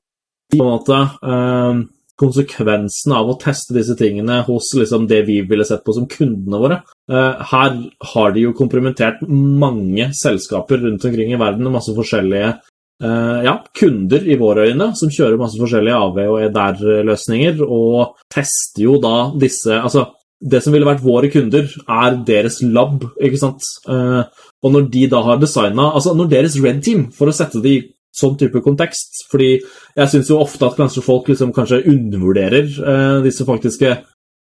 på 0.54 0.64
en 0.64 0.72
måte 0.72 0.98
eh, 1.28 1.76
konsekvensen 2.18 3.12
av 3.18 3.30
å 3.30 3.40
teste 3.42 3.76
disse 3.76 3.96
tingene 4.00 4.36
hos 4.48 4.72
liksom, 4.78 5.08
det 5.10 5.22
vi 5.28 5.42
ville 5.48 5.66
sett 5.68 5.84
på 5.86 5.96
som 5.96 6.08
kundene 6.10 6.62
våre. 6.62 6.78
Eh, 7.08 7.44
her 7.52 7.76
har 8.12 8.34
de 8.36 8.42
jo 8.44 8.56
kompromittert 8.56 9.22
mange 9.32 10.10
selskaper 10.18 10.82
rundt 10.84 11.06
omkring 11.08 11.32
i 11.32 11.40
verden 11.40 11.70
og 11.70 11.78
masse 11.78 11.94
forskjellige 11.96 12.50
eh, 12.50 13.38
ja, 13.48 13.54
kunder 13.80 14.28
i 14.28 14.36
våre 14.40 14.66
øyne 14.68 14.90
som 15.00 15.12
kjører 15.14 15.40
masse 15.40 15.60
forskjellige 15.62 15.96
AV- 15.96 16.26
og 16.26 16.42
EDR-løsninger, 16.50 17.64
og 17.64 18.18
tester 18.34 18.84
jo 18.90 18.98
da 19.04 19.16
disse 19.40 19.72
Altså, 19.80 20.10
det 20.38 20.60
som 20.62 20.76
ville 20.76 20.86
vært 20.86 21.06
våre 21.06 21.32
kunder, 21.34 21.72
er 21.88 22.18
deres 22.28 22.60
lab, 22.62 23.08
ikke 23.16 23.40
sant? 23.40 23.64
Eh, 23.88 24.24
og 24.64 24.74
når 24.74 24.92
de 24.92 25.08
da 25.08 25.24
har 25.24 25.40
designa 25.40 25.94
Altså, 25.94 26.12
når 26.14 26.34
deres 26.36 26.60
red 26.60 26.84
team, 26.84 27.08
for 27.16 27.32
å 27.32 27.38
sette 27.38 27.64
det 27.64 27.72
i 27.72 27.86
sånn 28.18 28.36
type 28.36 28.60
kontekst, 28.66 29.24
fordi 29.32 29.62
jeg 29.62 30.12
syns 30.12 30.30
jo 30.32 30.42
ofte 30.42 30.66
at 30.66 30.76
kanskje 30.76 31.06
folk 31.06 31.28
liksom 31.30 31.52
kanskje 31.54 31.84
undervurderer 31.86 33.22
disse 33.22 33.46
faktiske 33.46 33.92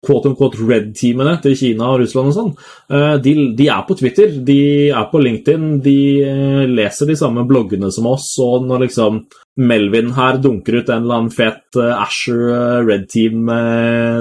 quote-unquote 0.02 0.58
red-teamene 0.66 1.36
til 1.42 1.54
Kina 1.58 1.92
og 1.92 2.00
Russland 2.02 2.32
og 2.32 2.34
sånn. 2.36 2.50
Eh, 2.90 3.14
de, 3.22 3.34
de 3.58 3.68
er 3.70 3.84
på 3.86 3.96
Twitter, 3.98 4.34
de 4.48 4.58
er 4.90 5.06
på 5.12 5.20
LinkedIn, 5.22 5.68
de 5.84 5.98
eh, 6.26 6.64
leser 6.70 7.10
de 7.10 7.16
samme 7.18 7.44
bloggene 7.48 7.90
som 7.94 8.08
oss, 8.10 8.32
og 8.42 8.66
når 8.66 8.88
liksom 8.88 9.22
Melvin 9.62 10.14
her 10.16 10.40
dunker 10.42 10.80
ut 10.80 10.90
en 10.90 11.04
eller 11.04 11.20
annen 11.20 11.34
fet 11.34 11.78
eh, 11.78 11.92
Asher 11.94 12.82
Red 12.88 13.06
Team 13.12 13.46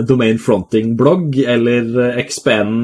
domain 0.05 0.39
fronting-blogg, 0.41 1.39
eller 1.49 2.19
XPN 2.27 2.75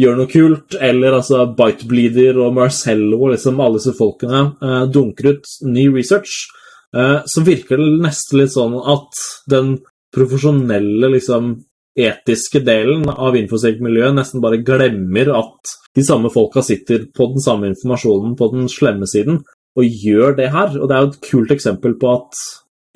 gjør 0.00 0.16
noe 0.16 0.30
kult, 0.30 0.78
eller 0.80 1.18
altså 1.18 1.44
Bitebleeder 1.52 2.38
og 2.40 2.54
Marcello 2.56 3.18
og 3.26 3.34
liksom 3.34 3.60
alle 3.60 3.76
disse 3.76 3.92
folkene 3.98 4.86
dunker 4.88 5.34
ut 5.34 5.50
ny 5.68 5.84
research, 5.92 6.46
så 6.92 7.42
virker 7.44 7.80
det 7.80 8.00
nesten 8.04 8.40
litt 8.40 8.54
sånn 8.54 8.72
at 8.78 9.20
den 9.52 9.74
profesjonelle, 10.16 11.10
liksom 11.12 11.52
etiske 11.98 12.62
delen 12.64 13.04
av 13.10 13.36
infosec-miljøet 13.36 14.16
nesten 14.16 14.42
bare 14.44 14.62
glemmer 14.64 15.32
at 15.36 15.72
de 15.96 16.04
samme 16.06 16.30
folka 16.32 16.62
sitter 16.64 17.04
på 17.12 17.28
den 17.34 17.42
samme 17.44 17.68
informasjonen 17.68 18.36
på 18.38 18.48
den 18.54 18.70
slemme 18.72 19.08
siden, 19.10 19.42
og 19.76 19.84
gjør 20.04 20.36
det 20.38 20.50
her. 20.52 20.76
Og 20.78 20.88
det 20.88 20.96
er 20.96 21.04
jo 21.04 21.12
et 21.12 21.22
kult 21.26 21.54
eksempel 21.54 21.96
på 22.00 22.14
at 22.16 22.40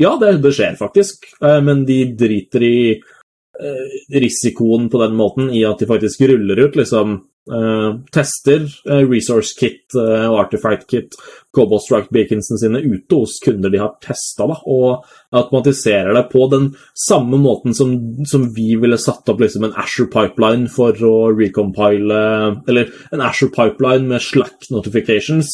ja, 0.00 0.14
det, 0.20 0.38
det 0.44 0.52
skjer 0.56 0.76
faktisk, 0.80 1.28
eh, 1.40 1.60
men 1.64 1.84
de 1.88 2.02
driter 2.18 2.64
i 2.64 2.78
eh, 2.96 3.94
risikoen 4.20 4.90
på 4.92 5.00
den 5.04 5.16
måten 5.16 5.48
i 5.52 5.64
at 5.68 5.80
de 5.80 5.88
faktisk 5.88 6.26
ruller 6.28 6.66
ut 6.66 6.76
liksom 6.76 7.18
eh, 7.52 7.98
tester 8.14 8.66
uh, 8.90 9.02
resource 9.08 9.54
kit 9.58 9.94
eh, 9.96 10.24
og 10.26 10.38
artifact 10.46 10.86
kit, 10.90 11.16
Cobalt 11.54 11.84
Strike 11.84 12.12
Beaconsen 12.12 12.60
sine 12.60 12.82
ute 12.84 13.18
hos 13.18 13.38
kunder 13.44 13.72
de 13.72 13.80
har 13.80 13.94
testa, 14.04 14.48
og 14.48 15.06
automatiserer 15.36 16.12
det 16.16 16.26
på 16.32 16.48
den 16.52 16.70
samme 17.06 17.38
måten 17.40 17.76
som, 17.76 17.94
som 18.28 18.48
vi 18.56 18.74
ville 18.80 18.98
satt 19.00 19.28
opp 19.32 19.40
liksom 19.42 19.68
en 19.68 19.76
Asher 19.80 20.10
pipeline 20.12 20.68
for 20.72 20.96
å 21.04 21.14
recompile 21.32 22.20
Eller 22.68 22.92
en 23.12 23.24
Asher 23.24 23.50
pipeline 23.52 24.08
med 24.10 24.24
slack 24.24 24.68
notifications 24.70 25.50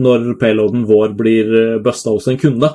når 0.00 0.34
payloaden 0.40 0.88
vår 0.88 1.14
blir 1.14 1.54
busta 1.84 2.10
hos 2.10 2.26
en 2.26 2.40
kunde. 2.40 2.72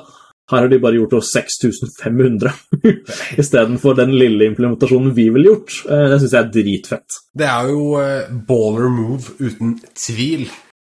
Her 0.50 0.64
har 0.64 0.68
de 0.72 0.78
bare 0.82 0.98
gjort 0.98 1.12
oss 1.20 1.32
6500 1.32 2.52
istedenfor 3.40 3.94
den 3.98 4.14
lille 4.18 4.48
implementasjonen 4.50 5.12
vi 5.14 5.28
ville 5.30 5.52
gjort. 5.52 5.76
Eh, 5.88 6.06
Det 6.10 6.20
syns 6.22 6.34
jeg 6.36 6.42
er 6.44 6.54
dritfett. 6.56 7.20
Det 7.38 7.46
er 7.46 7.68
jo 7.70 7.84
uh, 7.98 8.32
baller 8.48 8.88
move, 8.90 9.36
uten 9.40 9.76
tvil. 9.94 10.48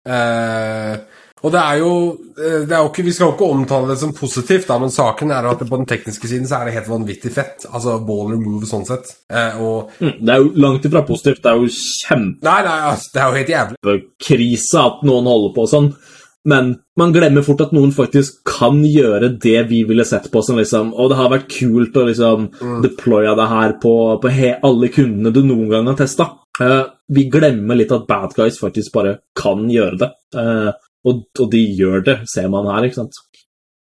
Uh, 0.03 0.97
og 1.43 1.51
det 1.51 1.59
er, 1.59 1.77
jo, 1.81 1.91
uh, 2.39 2.61
det 2.67 2.71
er 2.71 2.79
jo 2.81 2.89
ikke, 2.89 3.03
Vi 3.03 3.11
skal 3.15 3.27
jo 3.29 3.33
ikke 3.35 3.49
omtale 3.51 3.89
det 3.91 3.97
som 3.99 4.13
positivt, 4.15 4.65
da, 4.69 4.77
men 4.79 4.91
saken 4.95 5.31
er 5.35 5.47
at 5.51 5.61
på 5.67 5.79
den 5.79 5.87
tekniske 5.89 6.27
siden 6.31 6.47
så 6.47 6.61
er 6.61 6.69
det 6.69 6.75
helt 6.77 6.89
vanvittig 6.91 7.31
fett. 7.35 7.67
Altså 7.69 7.97
baller 8.07 8.39
move 8.41 8.67
sånn 8.69 8.87
sett. 8.89 9.11
Og 9.59 9.91
Mm, 9.99 10.17
Det 10.23 10.33
er 10.33 10.41
jo 10.41 10.51
langt 10.65 10.85
ifra 10.87 11.03
positivt. 11.07 11.43
Det 11.43 11.51
er 11.51 11.61
jo 11.61 11.69
kjempe... 11.69 12.41
Nei, 12.47 12.59
nei, 12.65 12.77
altså, 12.89 13.11
det 13.13 13.21
er 13.21 13.27
jo 13.29 13.39
helt 13.41 13.53
jævlig. 13.53 13.97
Krise 14.27 14.83
at 14.87 15.03
noen 15.07 15.29
holder 15.29 15.53
på 15.55 15.67
sånn. 15.69 15.91
Men 16.49 16.73
man 16.99 17.13
glemmer 17.15 17.45
fort 17.45 17.61
at 17.63 17.71
noen 17.75 17.93
faktisk 17.95 18.41
kan 18.47 18.81
gjøre 18.83 19.29
det 19.41 19.61
vi 19.69 19.83
ville 19.87 20.03
sett 20.03 20.25
på 20.31 20.41
som 20.43 20.57
liksom 20.59 20.89
Og 20.91 21.07
det 21.11 21.15
har 21.15 21.29
vært 21.31 21.45
kult 21.53 21.95
å 21.95 22.03
liksom 22.09 22.49
deploye 22.83 23.35
det 23.39 23.45
her 23.47 23.75
på, 23.83 23.93
på 24.19 24.31
he 24.33 24.49
alle 24.59 24.89
kundene 24.91 25.31
du 25.31 25.39
noen 25.45 25.69
gang 25.71 25.87
har 25.87 25.99
testa. 25.99 26.33
vi 27.07 27.29
glemmer 27.31 27.79
litt 27.79 27.91
at 27.95 28.07
bad 28.07 28.35
guys 28.35 28.59
faktisk 28.59 28.93
bare 28.93 29.19
kan 29.39 29.69
gjøre 29.71 30.01
det. 30.03 30.11
Uh, 30.35 30.71
og, 31.07 31.23
og 31.39 31.51
de 31.51 31.63
gjør 31.77 32.03
det, 32.03 32.17
ser 32.31 32.49
man 32.51 32.67
her, 32.71 32.85
ikke 32.87 33.01
sant. 33.01 33.17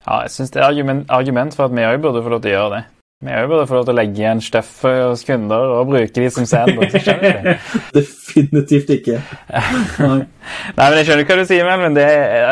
Ja, 0.06 0.22
jeg 0.26 0.32
syns 0.36 0.54
det 0.54 0.62
er 0.62 0.70
argument, 0.70 1.10
argument 1.10 1.58
for 1.58 1.68
at 1.68 1.74
vi 1.74 1.86
òg 1.86 2.02
burde 2.02 2.24
få 2.26 2.34
lov 2.34 2.42
til 2.44 2.54
å 2.54 2.56
gjøre 2.56 2.74
det. 2.78 2.84
Vi 3.26 3.34
òg 3.34 3.50
burde 3.50 3.66
få 3.66 3.80
lov 3.80 3.88
til 3.88 3.96
å 3.96 3.98
legge 3.98 4.22
igjen 4.22 4.42
støff 4.44 4.84
hos 4.86 5.26
kunder 5.26 5.72
og 5.80 5.90
bruke 5.90 6.14
de 6.14 6.30
som 6.34 6.46
sandbox. 6.50 6.94
Jeg 6.94 7.06
skjønner 7.08 7.32
ikke. 7.32 7.56
Definitivt 7.98 8.94
ikke. 9.00 9.20
Nei. 10.06 10.20
Nei, 10.78 10.86
men 10.86 10.98
Jeg 11.00 11.08
skjønner 11.08 11.26
hva 11.26 11.38
du 11.40 11.46
sier, 11.50 11.70
men 11.82 11.98
det, 11.98 12.08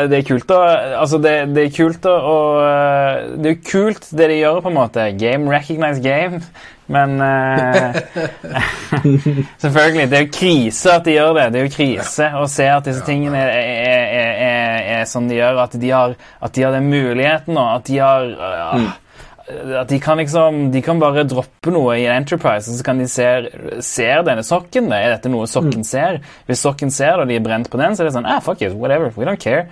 det 0.09 0.19
er 0.19 0.26
kult 0.26 0.53
å 0.53 0.59
Altså, 1.03 1.19
det, 1.21 1.34
det 1.53 1.67
er 1.67 1.74
kult 1.76 2.07
å 2.09 2.38
Det 3.38 3.51
er 3.51 3.59
kult, 3.67 4.07
det 4.17 4.30
de 4.32 4.39
gjør, 4.39 4.61
på 4.65 4.71
en 4.71 4.80
måte. 4.80 5.09
Game 5.19 5.51
recognize 5.51 6.01
game. 6.01 6.41
Men 6.86 7.21
uh, 7.21 7.95
Selvfølgelig. 9.63 10.09
Det 10.09 10.17
er 10.17 10.26
jo 10.26 10.32
krise 10.36 10.97
at 10.97 11.05
de 11.05 11.15
gjør 11.15 11.38
det. 11.38 11.45
Det 11.53 11.61
er 11.61 11.67
jo 11.67 11.76
krise 11.76 12.32
å 12.39 12.47
se 12.51 12.67
at 12.69 12.89
disse 12.89 13.05
tingene 13.07 13.39
er, 13.39 13.53
er, 13.53 14.09
er, 14.09 14.82
er, 14.97 15.05
som 15.09 15.30
de 15.30 15.39
gjør. 15.39 15.61
At 15.63 15.78
de 15.80 15.93
har, 15.93 16.17
at 16.43 16.55
de 16.55 16.65
har 16.65 16.76
den 16.76 16.89
muligheten 16.91 17.57
og 17.57 17.69
At 17.78 17.88
de 17.88 18.01
har 18.01 18.28
ja, 18.34 18.69
At 19.44 19.89
de 19.89 19.98
kan 20.00 20.16
liksom 20.22 20.70
De 20.72 20.80
kan 20.82 21.02
bare 21.02 21.26
droppe 21.28 21.72
noe 21.74 21.98
i 22.00 22.06
Enterprise, 22.08 22.72
og 22.72 22.80
så 22.80 22.86
kan 22.88 23.02
de 23.02 23.10
se 23.12 23.28
Ser 23.84 24.24
denne 24.24 24.46
sokken? 24.48 24.88
Er 24.96 25.18
dette 25.18 25.32
noe 25.32 25.50
sokken 25.52 25.84
ser? 25.88 26.22
Hvis 26.48 26.64
sokken 26.64 26.94
ser 26.94 27.18
det, 27.18 27.26
og 27.26 27.34
de 27.34 27.39
er 27.39 27.44
brent 27.44 27.72
på 27.72 27.82
den, 27.82 27.96
så 27.96 28.04
er 28.04 28.10
det 28.12 28.16
sånn 28.16 28.30
ah, 28.30 28.39
fuck 28.44 28.64
it, 28.64 28.78
whatever. 28.78 29.12
We 29.18 29.28
don't 29.28 29.41
care. 29.41 29.68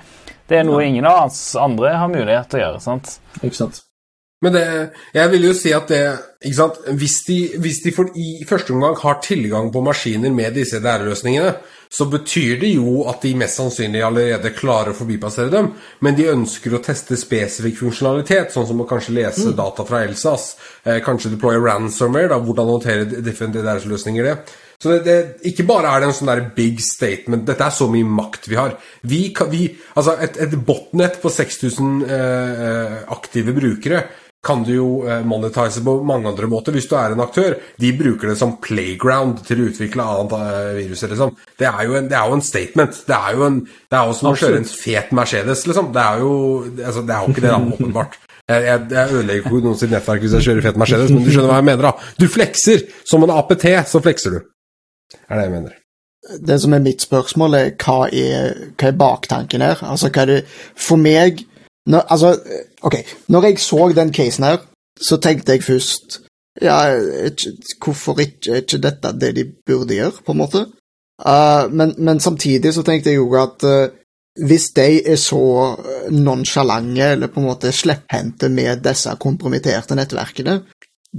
Det 0.52 0.60
er 0.60 0.68
noe 0.68 0.84
ingen 0.84 1.08
av 1.08 1.30
oss 1.30 1.56
andre 1.56 1.96
har 1.96 2.12
mulighet 2.12 2.52
til 2.52 2.60
å 2.60 2.66
gjøre. 2.66 2.84
sant? 2.84 3.16
Ikke 3.40 3.56
sant? 3.56 3.86
Men 4.42 4.56
det, 4.56 4.66
jeg 5.14 5.32
vil 5.36 5.44
jo 5.46 5.54
si 5.54 5.74
at 5.76 5.92
det 5.92 6.02
ikke 6.42 6.58
sant? 6.58 6.80
Hvis 6.98 7.20
de, 7.28 7.38
hvis 7.62 7.84
de 7.84 7.92
for, 7.94 8.10
i 8.18 8.46
første 8.50 8.74
omgang 8.74 8.96
har 8.98 9.20
tilgang 9.22 9.70
på 9.74 9.84
maskiner 9.86 10.34
med 10.34 10.58
disse 10.58 10.80
DR-løsningene, 10.82 11.54
så 11.92 12.08
betyr 12.10 12.56
det 12.62 12.72
jo 12.72 13.04
at 13.12 13.22
de 13.22 13.34
mest 13.38 13.60
sannsynlig 13.60 14.02
allerede 14.08 14.54
klarer 14.56 14.94
å 14.94 14.98
forbipassere 14.98 15.52
dem, 15.52 15.68
men 16.02 16.16
de 16.18 16.30
ønsker 16.32 16.74
å 16.74 16.82
teste 16.82 17.18
spesifikk 17.20 17.82
funksjonalitet, 17.82 18.54
sånn 18.54 18.66
som 18.70 18.82
å 18.82 18.88
kanskje 18.90 19.18
lese 19.18 19.52
data 19.58 19.86
fra 19.86 20.06
Elsas, 20.08 20.54
eh, 20.86 21.02
kanskje 21.04 21.34
deploye 21.36 21.60
ransomware, 21.60 22.32
da, 22.32 22.40
hvordan 22.40 22.72
håndtere 22.72 23.22
different 23.22 23.60
DR-løsninger 23.60 24.30
det. 24.30 24.38
Så 24.82 24.96
det, 24.96 25.04
det, 25.06 25.18
ikke 25.52 25.68
bare 25.70 25.92
er 25.92 26.02
det 26.02 26.10
en 26.10 26.18
sånn 26.18 26.32
der 26.32 26.46
big 26.56 26.80
statement, 26.82 27.46
dette 27.46 27.68
er 27.68 27.76
så 27.76 27.86
mye 27.92 28.08
makt 28.08 28.50
vi 28.50 28.58
har. 28.58 28.74
Vi, 29.04 29.22
vi, 29.52 29.68
altså 29.94 30.16
et, 30.18 30.40
et 30.48 30.58
botnett 30.58 31.20
på 31.22 31.30
6000 31.30 32.08
eh, 32.08 32.66
eh, 32.72 32.98
aktive 33.14 33.54
brukere 33.54 34.06
kan 34.42 34.64
du 34.66 34.72
jo 34.74 34.88
monetise 35.06 35.28
monetize 35.30 35.84
på 35.86 35.94
mange 36.08 36.30
andre 36.32 36.48
måter. 36.50 36.74
Hvis 36.74 36.88
du 36.90 36.96
er 36.98 37.14
en 37.14 37.22
aktør, 37.22 37.56
de 37.78 37.92
bruker 37.94 38.32
det 38.32 38.38
som 38.40 38.56
playground 38.64 39.44
til 39.46 39.62
å 39.62 39.68
utvikle 39.70 40.08
annet 40.16 40.34
virus, 40.80 41.04
liksom. 41.12 41.36
Det 41.60 41.68
er, 41.70 41.84
jo 41.86 41.98
en, 42.00 42.10
det 42.10 42.18
er 42.18 42.26
jo 42.26 42.40
en 42.40 42.46
statement. 42.46 43.04
Det 43.08 43.18
er 43.18 43.38
jo, 43.38 43.46
en, 43.46 43.60
det 43.62 44.00
er 44.00 44.10
jo 44.10 44.16
som 44.18 44.32
å 44.32 44.36
kjøre 44.42 44.64
en 44.64 44.68
fet 44.72 45.14
Mercedes, 45.14 45.66
liksom. 45.70 45.92
Det 45.94 46.06
er 46.08 46.24
jo, 46.24 46.34
altså, 46.80 47.06
det 47.06 47.16
er 47.16 47.22
jo 47.22 47.36
ikke 47.36 47.46
det, 47.46 47.54
da, 47.54 47.62
åpenbart. 47.76 48.18
Jeg, 48.52 48.64
jeg, 48.66 48.88
jeg 48.92 49.20
ødelegger 49.20 49.46
ikke 49.46 49.62
noen 49.68 49.78
sitt 49.80 49.94
nettverk 49.94 50.26
hvis 50.26 50.34
jeg 50.40 50.48
kjører 50.48 50.66
fet 50.66 50.82
Mercedes, 50.82 51.14
men 51.14 51.22
du 51.22 51.30
skjønner 51.30 51.54
hva 51.54 51.60
jeg 51.62 51.70
mener, 51.70 51.92
da. 51.92 52.10
Du 52.18 52.26
flekser! 52.32 52.84
Som 53.08 53.28
en 53.28 53.36
APT, 53.36 53.68
så 53.94 54.02
flekser 54.04 54.40
du. 54.40 54.42
Er 55.28 55.38
det 55.38 55.46
jeg 55.46 55.54
mener. 55.54 55.78
Det 56.50 56.58
som 56.62 56.74
er 56.74 56.84
mitt 56.84 57.02
spørsmål, 57.02 57.56
er 57.58 57.72
hva 57.82 58.10
er, 58.10 58.58
hva 58.78 58.90
er 58.90 58.98
baktanken 58.98 59.64
her? 59.66 59.80
Altså, 59.86 60.12
hva 60.14 60.26
er 60.26 60.30
det 60.30 60.42
For 60.78 61.00
meg 61.02 61.46
når, 61.88 62.02
Altså, 62.12 62.40
OK. 62.82 62.96
Når 63.28 63.44
jeg 63.46 63.60
så 63.60 63.94
den 63.96 64.14
casen 64.14 64.44
her, 64.44 64.58
så 65.02 65.18
tenkte 65.18 65.52
jeg 65.52 65.64
først 65.64 66.22
Ja, 66.62 66.94
ikke- 67.26 67.58
hvorfor 67.84 68.20
ikke, 68.20 68.58
ikke 68.58 68.78
dette 68.78 69.20
det 69.22 69.36
de 69.36 69.46
burde 69.66 69.96
gjøre, 69.96 70.12
på 70.26 70.32
en 70.32 70.38
måte? 70.38 70.66
Uh, 71.26 71.72
men, 71.72 71.94
men 71.98 72.20
samtidig 72.20 72.74
så 72.74 72.84
tenkte 72.84 73.10
jeg 73.10 73.18
jo 73.18 73.34
at 73.40 73.64
uh, 73.64 73.88
hvis 74.48 74.70
de 74.76 75.08
er 75.08 75.16
så 75.16 75.76
nonsjalante, 76.12 77.02
eller 77.02 77.28
på 77.28 77.40
en 77.40 77.46
måte 77.46 77.72
slepphendte 77.72 78.50
med 78.50 78.84
disse 78.84 79.16
kompromitterte 79.20 79.96
nettverkene, 79.96 80.62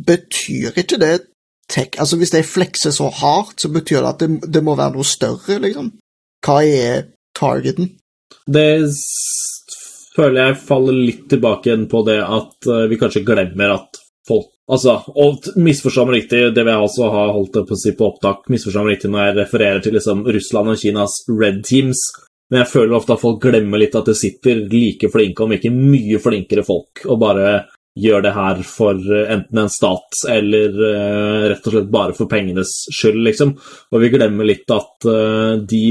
betyr 0.06 0.76
ikke 0.76 0.98
det 1.00 1.20
tech 1.68 1.96
Altså, 1.98 2.16
hvis 2.16 2.30
de 2.30 2.42
flekser 2.42 2.90
så 2.90 3.08
hardt, 3.08 3.60
så 3.60 3.68
betyr 3.68 4.00
det 4.00 4.08
at 4.08 4.20
det, 4.20 4.54
det 4.54 4.64
må 4.64 4.76
være 4.76 4.92
noe 4.96 5.04
større, 5.04 5.58
liksom. 5.62 5.92
Hva 6.44 6.60
er 6.66 7.02
targeten? 7.38 7.94
Det 8.46 8.90
føler 10.16 10.40
jeg 10.40 10.62
faller 10.62 10.96
litt 10.96 11.28
tilbake 11.30 11.70
igjen 11.70 11.86
på 11.90 12.02
det 12.06 12.18
at 12.22 12.68
eh, 12.70 12.88
vi 12.90 12.98
kanskje 13.00 13.26
glemmer 13.26 13.78
at 13.78 14.02
folk 14.28 14.50
Altså, 14.72 14.92
og 15.18 15.48
misforstå 15.58 16.04
meg 16.06 16.14
riktig, 16.14 16.38
det 16.54 16.62
vil 16.62 16.70
jeg 16.70 16.84
også 16.86 17.08
ha 17.12 17.22
holdt 17.34 17.56
på 17.66 17.74
å 17.74 17.76
si 17.76 17.90
på 17.98 18.06
opptak, 18.06 18.46
misforstå 18.48 18.84
meg 18.84 18.94
riktig 18.94 19.10
når 19.10 19.24
jeg 19.24 19.34
refererer 19.40 19.82
til 19.84 19.96
liksom 19.98 20.22
Russland 20.32 20.72
og 20.72 20.78
Kinas 20.80 21.16
red 21.28 21.58
teams, 21.66 22.00
men 22.48 22.62
jeg 22.62 22.70
føler 22.70 22.96
ofte 22.96 23.16
at 23.16 23.20
folk 23.20 23.42
glemmer 23.42 23.82
litt 23.82 23.98
at 23.98 24.08
det 24.08 24.14
sitter 24.16 24.62
like 24.70 25.10
flinke, 25.12 25.44
om 25.44 25.52
ikke 25.58 25.74
mye 25.74 26.22
flinkere 26.22 26.64
folk, 26.64 27.02
og 27.04 27.20
bare 27.20 27.50
gjør 27.98 28.24
det 28.24 28.32
her 28.36 28.62
for 28.64 28.96
eh, 28.96 29.34
enten 29.34 29.60
en 29.64 29.72
stat 29.72 30.22
eller 30.32 30.78
uh, 30.80 31.48
rett 31.50 31.66
og 31.66 31.74
slett 31.74 31.90
bare 31.92 32.16
for 32.16 32.30
pengenes 32.30 32.70
skyld, 32.92 33.20
liksom. 33.26 33.52
Og 33.92 34.00
vi 34.00 34.12
glemmer 34.14 34.48
litt 34.48 34.72
at 34.72 35.08
uh, 35.10 35.58
de 35.58 35.82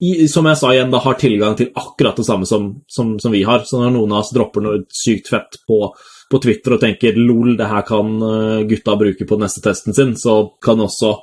i, 0.00 0.28
som 0.28 0.44
jeg 0.44 0.58
sa 0.60 0.72
igjen, 0.74 0.90
da 0.92 1.00
har 1.00 1.16
tilgang 1.20 1.54
til 1.56 1.70
akkurat 1.72 2.18
det 2.18 2.26
samme 2.26 2.48
som, 2.48 2.68
som, 2.88 3.14
som 3.22 3.32
vi 3.32 3.42
har. 3.48 3.64
Så 3.64 3.80
når 3.80 3.94
noen 3.94 4.12
av 4.12 4.24
oss 4.24 4.34
dropper 4.34 4.64
noe 4.64 4.82
sykt 4.92 5.30
fett 5.32 5.56
på, 5.68 5.78
på 6.30 6.40
Twitter 6.42 6.76
og 6.76 6.82
tenker 6.82 7.16
lol, 7.16 7.54
det 7.56 7.70
her 7.70 7.86
kan 7.88 8.12
eh, 8.28 8.66
gutta 8.68 8.98
bruke 9.00 9.28
på 9.28 9.40
neste 9.40 9.64
testen 9.64 9.96
sin, 9.96 10.12
så 10.20 10.42
kan 10.62 10.82
også 10.84 11.14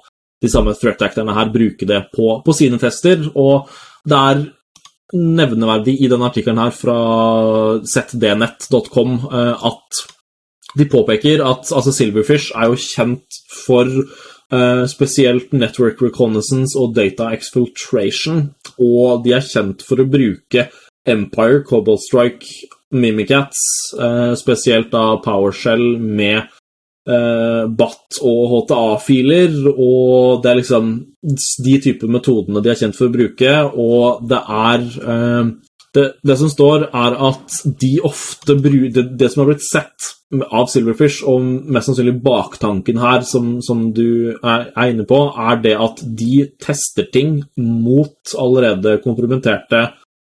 de 0.44 0.52
samme 0.52 0.74
threat 0.76 1.06
acterne 1.06 1.36
her 1.38 1.54
bruke 1.54 1.88
det 1.88 2.02
på, 2.16 2.40
på 2.44 2.58
sine 2.58 2.82
tester. 2.82 3.22
Og 3.38 3.70
det 4.10 4.20
er 4.20 4.44
nevneverdig 5.14 6.00
i 6.02 6.10
denne 6.10 6.32
artikkelen 6.32 6.64
her 6.64 6.74
fra 6.74 6.98
zdnet.com 7.86 9.16
eh, 9.30 9.70
at 9.70 10.04
de 10.74 10.90
påpeker 10.90 11.44
at 11.46 11.70
altså 11.70 11.94
Silverfish 11.94 12.56
er 12.58 12.72
jo 12.72 12.80
kjent 12.82 13.38
for 13.54 13.86
eh, 14.54 14.86
spesielt 14.92 15.54
network 15.54 16.02
reconnaissance 16.02 16.78
og 16.80 16.96
data 16.96 17.32
exfiltration, 17.34 18.52
og 18.78 19.24
de 19.26 19.36
er 19.38 19.46
kjent 19.46 19.84
for 19.86 20.02
å 20.02 20.10
bruke 20.10 20.68
Empire, 21.10 21.64
Cobalt 21.68 22.06
Strike, 22.06 22.70
Mimikats, 22.94 23.60
eh, 24.00 24.34
spesielt 24.40 24.92
da 24.94 25.18
PowerShell 25.24 25.98
med 25.98 26.44
eh, 27.10 27.66
BAT 27.68 28.22
og 28.22 28.44
HTA-filer, 28.54 29.58
og 29.74 30.44
det 30.44 30.52
er 30.52 30.62
liksom 30.62 30.94
de 31.66 31.76
typer 31.84 32.12
metodene 32.12 32.62
de 32.64 32.72
er 32.72 32.80
kjent 32.80 32.96
for 32.96 33.10
å 33.10 33.16
bruke, 33.18 33.58
og 33.74 34.24
det 34.30 34.40
er 34.40 34.88
det, 35.94 36.06
det 36.26 36.38
som 36.40 36.50
står, 36.52 36.88
er 36.90 37.16
at 37.30 37.58
de 37.82 37.94
ofte 38.06 38.58
bruker 38.60 38.94
det, 38.96 39.06
det 39.20 39.32
som 39.32 39.44
har 39.44 39.52
blitt 39.52 39.66
sett 39.66 40.12
av 40.50 40.70
Silverfish, 40.72 41.22
og 41.30 41.44
mest 41.70 41.90
sannsynlig 41.90 42.16
baktanken 42.26 43.02
her, 43.02 43.22
som, 43.28 43.60
som 43.66 43.86
du 43.94 44.34
er, 44.34 44.70
er 44.74 44.94
inne 44.94 45.06
på, 45.10 45.20
er 45.38 45.60
det 45.62 45.76
at 45.78 46.02
de 46.04 46.48
tester 46.62 47.10
ting 47.14 47.44
mot 47.58 48.34
allerede 48.40 48.98
kompromitterte 49.06 49.90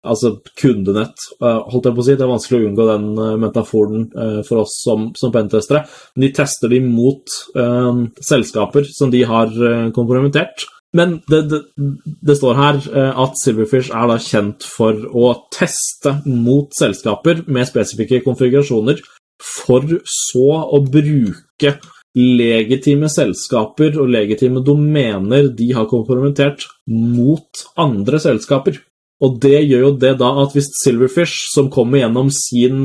Altså 0.05 0.35
kundenett, 0.61 1.17
eh, 1.41 1.61
holdt 1.73 1.87
jeg 1.89 1.97
på 1.97 2.03
å 2.03 2.05
si. 2.05 2.13
Det 2.13 2.25
er 2.27 2.29
vanskelig 2.29 2.59
å 2.59 2.67
unngå 2.69 2.85
den 2.91 3.07
eh, 3.17 3.37
metaforen 3.41 4.03
eh, 4.13 4.41
for 4.45 4.61
oss 4.61 4.75
som, 4.85 5.07
som 5.17 5.33
pentestere. 5.33 5.87
Men 6.13 6.27
de 6.27 6.31
tester 6.37 6.69
de 6.69 6.83
mot 6.85 7.37
uh, 7.57 8.05
selskaper 8.21 8.85
som 8.93 9.09
de 9.13 9.23
har 9.25 9.55
kompromittert. 9.97 10.67
Men 10.95 11.19
det, 11.31 11.41
det, 11.51 11.61
det 12.23 12.37
står 12.39 12.59
her 12.59 12.79
eh, 12.87 13.19
at 13.25 13.41
Silverfish 13.43 13.91
er 13.91 14.07
da 14.11 14.19
kjent 14.23 14.67
for 14.67 15.01
å 15.11 15.33
teste 15.55 16.21
mot 16.29 16.71
selskaper 16.77 17.43
med 17.51 17.69
spesifikke 17.69 18.23
konfigurasjoner, 18.27 19.03
for 19.43 19.99
så 20.07 20.49
å 20.71 20.79
bruke 20.87 21.75
legitime 22.15 23.09
selskaper 23.11 23.99
og 23.99 24.11
legitime 24.15 24.63
domener 24.63 25.51
de 25.59 25.73
har 25.75 25.91
kompromittert, 25.91 26.69
mot 26.87 27.65
andre 27.81 28.21
selskaper. 28.23 28.79
Og 29.25 29.39
det 29.43 29.65
gjør 29.65 29.83
jo 29.87 29.91
det 29.99 30.13
da 30.21 30.31
at 30.43 30.55
hvis 30.55 30.71
Silverfish, 30.83 31.49
som 31.55 31.71
kommer 31.73 32.03
gjennom 32.03 32.31
sin 32.35 32.79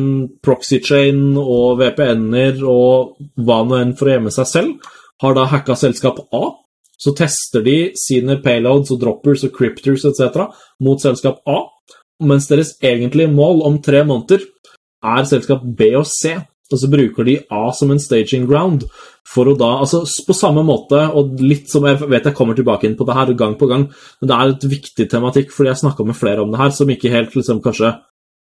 proxy-chain 0.45 1.37
og 1.41 1.81
VPN-er 1.81 2.63
og 2.65 3.19
hva 3.37 3.61
nå 3.67 3.79
enn 3.81 3.93
for 3.99 4.09
å 4.09 4.15
gjemme 4.15 4.33
seg 4.33 4.49
selv, 4.49 4.89
har 5.19 5.35
da 5.35 5.45
hacka 5.51 5.75
selskap 5.77 6.21
A, 6.33 6.43
så 6.99 7.13
tester 7.15 7.63
de 7.65 7.77
sine 7.99 8.37
payloads 8.43 8.91
og 8.93 9.01
droppers 9.01 9.45
og 9.47 9.53
cryptors 9.55 10.05
etc. 10.09 10.49
mot 10.83 11.01
selskap 11.01 11.41
A, 11.47 11.61
mens 12.19 12.49
deres 12.51 12.75
egentlige 12.83 13.31
mål 13.31 13.63
om 13.67 13.81
tre 13.83 14.03
måneder 14.03 14.43
er 15.05 15.27
selskap 15.27 15.63
B 15.63 15.93
og 15.95 16.07
C. 16.09 16.35
Og 16.69 16.77
så 16.77 16.85
bruker 16.91 17.25
de 17.25 17.39
A 17.49 17.71
som 17.73 17.89
en 17.89 18.01
staging 18.01 18.43
ground 18.45 18.83
for 19.25 19.49
å 19.49 19.55
da 19.57 19.69
Altså 19.79 20.03
på 20.27 20.35
samme 20.37 20.61
måte, 20.65 20.99
og 21.17 21.39
litt 21.41 21.71
som 21.71 21.87
Jeg 21.87 21.97
vet 22.03 22.27
jeg 22.29 22.35
kommer 22.37 22.57
tilbake 22.57 22.85
inn 22.85 22.97
på 22.99 23.07
det 23.07 23.15
her 23.17 23.33
gang 23.33 23.55
på 23.57 23.69
gang, 23.71 23.87
men 23.89 24.29
det 24.29 24.35
er 24.35 24.53
et 24.53 24.67
viktig 24.75 25.07
tematikk, 25.09 25.49
fordi 25.55 25.71
jeg 25.71 25.81
snakka 25.81 26.05
med 26.05 26.19
flere 26.19 26.43
om 26.43 26.53
det 26.53 26.61
her, 26.61 26.69
som 26.69 26.89
ikke 26.89 27.13
helt 27.13 27.33
liksom 27.33 27.63
kanskje 27.63 27.95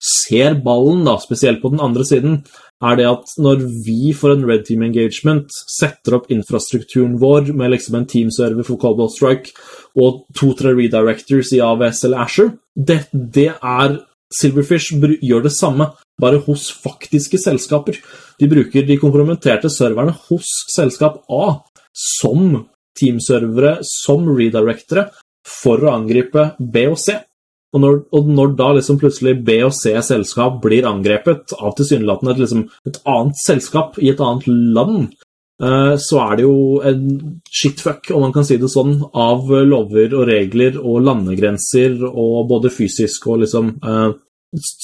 ser 0.03 0.57
ballen, 0.63 1.03
da, 1.07 1.17
spesielt 1.21 1.61
på 1.61 1.71
den 1.73 1.81
andre 1.83 2.05
siden, 2.05 2.41
er 2.83 2.97
det 2.99 3.07
at 3.09 3.31
når 3.41 3.63
vi 3.85 4.11
får 4.13 4.35
en 4.35 4.45
Red 4.45 4.67
Team 4.67 4.83
Engagement 4.85 5.49
setter 5.71 6.19
opp 6.19 6.27
infrastrukturen 6.33 7.15
vår 7.21 7.49
med 7.57 7.73
liksom 7.73 7.97
en 7.97 8.05
teamserver 8.09 8.67
for 8.67 8.77
Cobalt 8.81 9.15
Strike 9.15 9.55
og 9.97 10.27
to-tre 10.37 10.75
redirectors 10.77 11.55
i 11.57 11.63
AVS 11.65 12.03
eller 12.05 12.25
Asher, 12.27 12.53
det, 12.77 13.07
det 13.13 13.49
er 13.55 13.97
Silverfish 14.33 14.93
gjør 15.23 15.45
det 15.45 15.53
samme, 15.55 15.89
bare 16.19 16.41
hos 16.45 16.67
faktiske 16.83 17.39
selskaper. 17.39 17.97
De 18.37 18.49
bruker 18.51 18.85
de 18.85 18.99
kompromitterte 18.99 19.71
serverne 19.71 20.13
hos 20.27 20.49
selskap 20.73 21.21
A 21.31 21.61
som 21.97 22.67
teamservere, 22.97 23.79
som 23.85 24.27
redirectere, 24.27 25.07
for 25.47 25.81
å 25.85 25.93
angripe 25.95 26.51
B 26.59 26.87
og 26.91 26.99
C. 26.99 27.15
Og 27.77 27.83
når, 27.83 28.01
og 28.17 28.33
når 28.33 28.57
da 28.57 28.71
liksom 28.73 28.97
plutselig 28.97 29.35
B 29.45 29.59
og 29.67 29.75
C-selskap 29.77 30.57
blir 30.63 30.87
angrepet 30.89 31.53
av 31.59 31.75
tilsynelatende 31.77 32.33
et, 32.33 32.43
liksom, 32.43 32.67
et 32.89 32.99
annet 33.05 33.41
selskap 33.43 33.99
i 34.01 34.09
et 34.09 34.23
annet 34.23 34.47
land, 34.49 35.11
eh, 35.61 35.93
så 36.01 36.21
er 36.23 36.39
det 36.39 36.47
jo 36.47 36.55
en 36.89 37.03
shitfuck, 37.53 38.09
om 38.15 38.25
man 38.25 38.33
kan 38.33 38.47
si 38.47 38.57
det 38.57 38.71
sånn, 38.73 38.97
av 39.13 39.51
lover 39.69 40.17
og 40.17 40.25
regler 40.31 40.79
og 40.81 41.03
landegrenser, 41.05 41.99
og 42.09 42.47
både 42.49 42.73
fysisk 42.73 43.29
og 43.29 43.43
liksom 43.43 43.75
eh, 43.77 44.09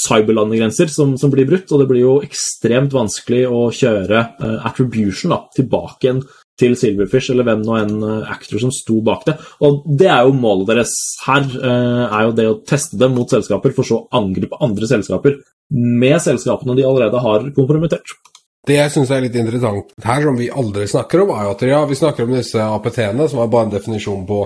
cyberlandegrenser 0.03 0.91
som, 0.93 1.17
som 1.17 1.33
blir 1.33 1.49
brutt, 1.49 1.71
og 1.73 1.81
det 1.81 1.89
blir 1.89 2.03
jo 2.03 2.15
ekstremt 2.21 2.93
vanskelig 2.93 3.47
å 3.49 3.65
kjøre 3.73 4.21
eh, 4.21 4.57
attribution 4.69 5.33
da, 5.33 5.43
tilbake 5.57 6.09
igjen 6.09 6.23
til 6.59 6.75
Silverfish, 6.77 7.31
eller 7.33 7.47
hvem 7.47 7.63
nå 7.65 7.77
enn 7.79 7.95
eh, 8.05 8.33
actor 8.33 8.61
som 8.61 8.73
sto 8.73 8.99
bak 9.05 9.25
det. 9.29 9.37
Og 9.65 9.81
det 9.99 10.09
er 10.11 10.27
jo 10.27 10.35
målet 10.37 10.69
deres 10.69 10.93
her, 11.25 11.47
eh, 11.47 12.03
er 12.05 12.27
jo 12.27 12.35
det 12.37 12.49
å 12.49 12.59
teste 12.67 12.99
dem 13.01 13.15
mot 13.17 13.29
selskaper, 13.29 13.73
for 13.73 13.87
så 13.87 14.01
å 14.01 14.21
angripe 14.21 14.59
andre 14.63 14.89
selskaper 14.89 15.39
med 15.73 16.19
selskapene 16.21 16.77
de 16.77 16.85
allerede 16.85 17.23
har 17.23 17.49
kompromittert. 17.55 18.15
Det 18.63 18.77
jeg 18.77 18.91
syns 18.93 19.09
er 19.11 19.25
litt 19.25 19.33
interessant 19.35 19.89
her, 20.05 20.21
som 20.23 20.37
vi 20.39 20.45
aldri 20.47 20.85
snakker 20.87 21.25
om, 21.25 21.33
er 21.35 21.49
jo 21.49 21.55
at 21.55 21.63
ja, 21.67 21.81
vi 21.89 21.97
snakker 21.99 22.23
om 22.23 22.37
disse 22.37 22.63
APT-ene, 22.63 23.25
som 23.27 23.41
er 23.43 23.49
bare 23.51 23.67
en 23.67 23.73
definisjon 23.73 24.21
på 24.29 24.37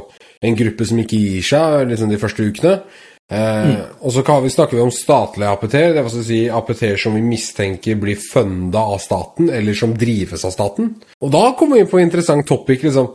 en 0.47 0.57
gruppe 0.57 0.87
som 0.89 1.01
ikke 1.03 1.19
gir 1.21 1.45
seg 1.45 1.91
liksom 1.91 2.09
de 2.09 2.17
første 2.21 2.47
ukene. 2.47 2.79
Eh, 3.29 3.75
Og 3.99 4.13
så 4.15 4.21
kan 4.23 4.43
vi, 4.43 4.49
snakker 4.49 4.77
vi 4.77 4.83
om 4.85 4.91
statlige 4.93 5.49
APT-er, 5.51 5.89
det 5.93 5.99
vil 5.99 6.05
altså 6.05 6.23
si 6.23 6.37
APT-er 6.47 6.95
som 7.01 7.15
vi 7.17 7.21
mistenker 7.25 7.97
blir 7.99 8.15
funda 8.21 8.79
av 8.93 9.01
staten, 9.03 9.49
eller 9.51 9.75
som 9.75 9.95
drives 9.99 10.45
av 10.47 10.53
staten. 10.55 10.93
Og 11.21 11.33
da 11.33 11.51
kommer 11.59 11.75
vi 11.75 11.83
inn 11.83 11.91
på 11.91 11.99
en 11.99 12.07
interessant 12.07 12.47
topic. 12.47 12.83
liksom, 12.87 13.09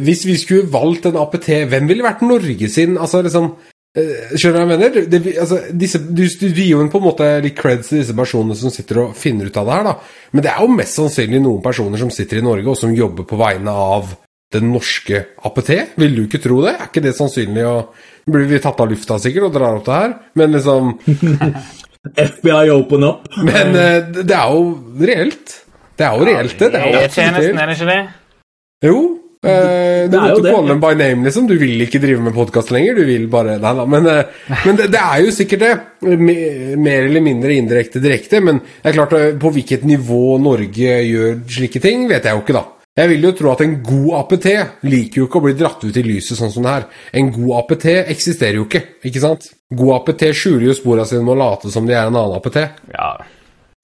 Hvis 0.00 0.24
vi 0.24 0.36
skulle 0.36 0.70
valgt 0.72 1.06
en 1.06 1.16
APT, 1.20 1.48
hvem 1.68 1.86
ville 1.88 2.04
vært 2.04 2.22
Norge 2.22 2.68
sin? 2.68 2.96
altså 2.98 3.22
liksom, 3.22 3.52
eh, 3.96 4.32
Skjønner 4.36 4.52
du 4.52 4.64
hva 4.64 4.64
jeg 4.64 4.72
mener? 4.78 5.06
Det, 5.10 5.22
det, 5.24 5.38
altså, 5.38 5.60
disse, 5.72 5.98
du, 5.98 6.24
du 6.24 6.48
gir 6.48 6.70
jo 6.72 6.80
en 6.80 6.90
på 6.90 6.98
en 6.98 7.04
måte 7.10 7.28
litt 7.44 7.56
creds 7.56 7.88
til 7.88 8.00
disse 8.00 8.16
personene 8.16 8.56
som 8.56 8.70
sitter 8.70 8.98
og 9.04 9.14
finner 9.16 9.46
ut 9.46 9.56
av 9.56 9.66
det 9.66 9.72
her, 9.74 9.84
da. 9.84 9.96
Men 10.32 10.42
det 10.42 10.50
er 10.52 10.60
jo 10.64 10.72
mest 10.72 10.96
sannsynlig 10.96 11.40
noen 11.44 11.62
personer 11.62 11.98
som 12.00 12.10
sitter 12.10 12.38
i 12.40 12.44
Norge, 12.44 12.68
og 12.68 12.76
som 12.80 12.94
jobber 12.96 13.24
på 13.28 13.36
vegne 13.36 13.70
av 13.70 14.16
den 14.54 14.70
norske 14.72 15.24
APT. 15.44 15.72
Vil 16.00 16.16
du 16.16 16.24
ikke 16.24 16.42
tro 16.42 16.62
det? 16.64 16.76
Er 16.78 16.90
ikke 16.90 17.04
det 17.04 17.16
sannsynlig? 17.18 17.66
å 17.68 17.78
blir 18.30 18.46
vi 18.48 18.60
tatt 18.62 18.80
av 18.80 18.90
lufta 18.90 19.18
sikkert 19.20 19.48
og 19.48 19.56
drar 19.56 19.80
opp 19.80 19.88
det 19.88 19.98
her, 19.98 20.14
men 20.40 20.54
liksom 20.56 20.94
FBI 22.28 22.70
open 22.72 23.04
up. 23.08 23.26
Men 23.44 23.74
uh, 23.76 24.22
det 24.22 24.36
er 24.36 24.54
jo 24.54 24.62
reelt. 25.00 25.58
Det 25.94 26.06
er 26.06 26.16
jo 26.16 26.30
reelt, 26.30 26.56
det. 26.58 26.70
det 26.72 26.80
er 26.80 26.88
jo 26.88 27.02
E-tjenesten, 27.04 27.60
er 27.60 27.70
det 27.70 27.76
ikke 27.78 27.90
det? 27.92 28.00
Jo. 28.84 28.96
Uh, 29.44 29.50
du 29.50 29.52
Det 29.52 29.60
er 29.60 30.08
jo 30.08 30.18
måtte 30.18 30.44
det, 30.46 30.52
kalle 30.56 30.72
dem 30.72 30.82
by 30.82 30.92
name, 30.98 31.26
liksom. 31.28 31.48
Du 31.48 31.54
vil 31.60 31.84
ikke 31.84 32.00
drive 32.02 32.24
med 32.24 32.36
podkast 32.36 32.72
lenger. 32.74 32.96
Du 32.96 33.08
vil 33.08 33.26
bare 33.32 33.58
Nei 33.60 33.74
da. 33.76 33.84
Men, 33.88 34.08
uh, 34.08 34.54
men 34.64 34.80
det, 34.80 34.88
det 34.94 35.02
er 35.02 35.24
jo 35.24 35.34
sikkert 35.36 35.64
det. 35.66 35.74
Mer 36.80 37.10
eller 37.10 37.24
mindre 37.24 37.56
indirekte 37.56 38.02
direkte. 38.04 38.40
Men 38.44 38.62
det 38.64 38.92
er 38.92 38.98
klart, 38.98 39.16
på 39.40 39.52
hvilket 39.58 39.84
nivå 39.88 40.38
Norge 40.42 40.96
gjør 41.04 41.36
slike 41.58 41.84
ting, 41.84 42.08
vet 42.10 42.24
jeg 42.24 42.36
jo 42.36 42.44
ikke, 42.44 42.56
da. 42.56 42.83
Jeg 42.94 43.08
vil 43.10 43.24
jo 43.26 43.32
tro 43.34 43.50
at 43.50 43.60
en 43.64 43.72
god 43.82 44.10
APT 44.20 44.44
liker 44.86 45.18
jo 45.18 45.24
ikke 45.26 45.40
å 45.40 45.44
bli 45.48 45.54
dratt 45.58 45.82
ut 45.82 45.96
i 45.98 46.02
lyset 46.06 46.38
sånn 46.38 46.52
som 46.54 46.62
det 46.62 46.70
her. 46.76 46.84
En 47.18 47.32
god 47.34 47.56
APT 47.64 47.86
eksisterer 48.04 48.60
jo 48.60 48.66
ikke, 48.68 48.84
ikke 49.10 49.22
sant? 49.24 49.48
God 49.74 49.96
APT 49.96 50.28
skjuler 50.38 50.68
jo 50.68 50.76
sporene 50.78 51.06
sine 51.10 51.24
med 51.26 51.34
å 51.34 51.40
late 51.40 51.72
som 51.74 51.88
de 51.88 51.96
er 51.96 52.06
en 52.06 52.14
annen 52.14 52.36
APT. 52.38 52.60
Ja. 52.94 53.08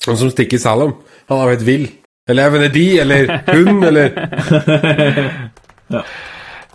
Og 0.06 0.14
som 0.20 0.30
Sticky 0.30 0.60
Salom. 0.62 0.94
Han 1.28 1.40
er 1.40 1.48
jo 1.50 1.56
helt 1.56 1.66
vill. 1.66 1.88
Eller 2.30 2.46
jeg 2.46 2.52
mener 2.54 2.70
de, 2.76 2.84
eller 3.02 3.32
hun, 3.50 3.82
eller 3.88 4.06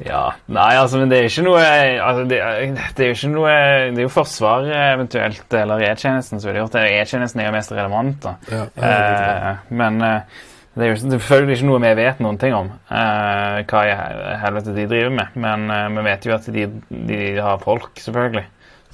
Ja, 0.03 0.23
Nei, 0.51 0.71
altså, 0.75 0.97
men 0.99 1.07
det 1.07 1.21
er 1.21 1.29
ikke 1.29 1.43
noe 1.45 1.61
altså, 1.63 2.25
det, 2.27 2.39
er- 2.43 2.73
det 2.97 3.05
er 3.05 3.11
jo 3.13 3.15
ikke 3.15 3.29
noe 3.31 3.53
Det 3.95 4.01
er 4.01 4.03
jo 4.03 4.09
Forsvaret 4.11 4.73
eventuelt, 4.89 5.45
eller 5.55 5.85
E-tjenesten 5.87 6.41
som 6.43 6.49
ville 6.49 6.59
gjort 6.65 6.75
det. 6.75 6.83
E-tjenesten 6.97 7.39
er 7.39 7.47
jo 7.47 7.53
mest 7.55 7.71
relevant, 7.71 8.17
da. 8.25 8.33
Ja, 8.51 8.65
Eh, 8.75 9.63
men 9.79 10.01
eh, 10.03 10.43
det 10.75 10.83
er 10.83 10.91
jo 10.91 10.97
selvfølgelig 11.15 11.55
ikke 11.55 11.67
noe 11.69 11.81
vi 11.85 11.91
vet 12.01 12.21
noen 12.23 12.37
ting 12.39 12.55
om, 12.55 12.71
uh, 12.91 13.59
hva 13.63 13.83
i 13.87 13.93
helvete 14.41 14.75
de 14.75 14.87
driver 14.91 15.13
med. 15.15 15.37
Men 15.39 15.69
uh, 15.71 15.87
vi 15.95 16.07
vet 16.09 16.27
jo 16.27 16.35
at 16.35 16.49
de, 16.51 16.65
de 17.11 17.19
har 17.39 17.61
folk, 17.63 17.93
selvfølgelig. 18.03 18.43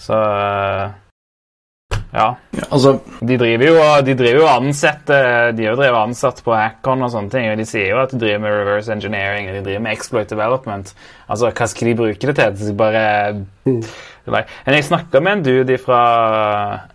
Så 0.01 0.17
uh, 0.17 0.91
ja. 2.11 2.35
Altså, 2.69 2.97
De 3.19 3.37
driver 3.39 3.67
jo 3.67 3.75
de 4.05 4.15
driver 4.19 4.41
jo 4.41 4.47
ansatt 4.51 5.09
eh, 5.15 5.51
De 5.55 5.63
har 5.65 5.75
jo 5.75 5.79
drevet 5.79 5.99
ansatt 6.01 6.41
på 6.43 6.55
Hackon 6.55 7.05
og 7.05 7.11
sånne 7.13 7.31
ting. 7.31 7.47
Og 7.51 7.59
de 7.59 7.67
sier 7.67 7.93
jo 7.93 8.01
at 8.03 8.11
de 8.13 8.19
driver 8.19 8.43
med 8.43 8.57
reverse 8.59 8.91
engineering 8.91 9.49
og 9.49 9.57
de 9.57 9.63
driver 9.69 9.85
med 9.87 9.95
exploit 9.95 10.31
development. 10.31 10.93
Altså, 11.27 11.51
hva 11.51 11.69
skal 11.71 11.91
de 11.91 11.97
bruke 12.03 12.31
det 12.31 12.37
til? 12.39 12.57
De 12.59 12.77
bare 12.77 13.05
Nei. 14.29 14.43
Men 14.65 14.75
jeg 14.77 14.85
snakka 14.85 15.21
med 15.23 15.33
en 15.33 15.43
dude 15.45 15.77
fra 15.81 16.01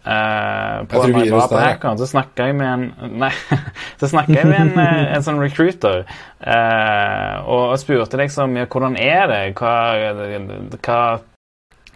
eh, 0.06 0.84
på, 0.86 1.02
jeg 1.10 1.32
var 1.34 1.48
på 1.50 1.58
der, 1.58 1.96
så 1.98 2.06
snakka 2.10 2.46
jeg 2.50 2.58
med 2.58 2.68
en 2.70 3.14
Nei, 3.18 3.32
så 4.00 4.10
snakka 4.12 4.36
jeg 4.38 4.46
med 4.46 4.60
en, 4.60 4.74
eh, 4.78 5.00
en 5.16 5.24
sånn 5.26 5.40
recruiter 5.42 6.04
eh, 6.04 7.32
og, 7.42 7.72
og 7.72 7.78
spurte 7.82 8.20
liksom 8.20 8.54
ja, 8.60 8.68
hvordan 8.70 8.98
er 9.00 9.26
det? 9.32 9.40
Hva, 9.58 9.74
hva 10.78 11.00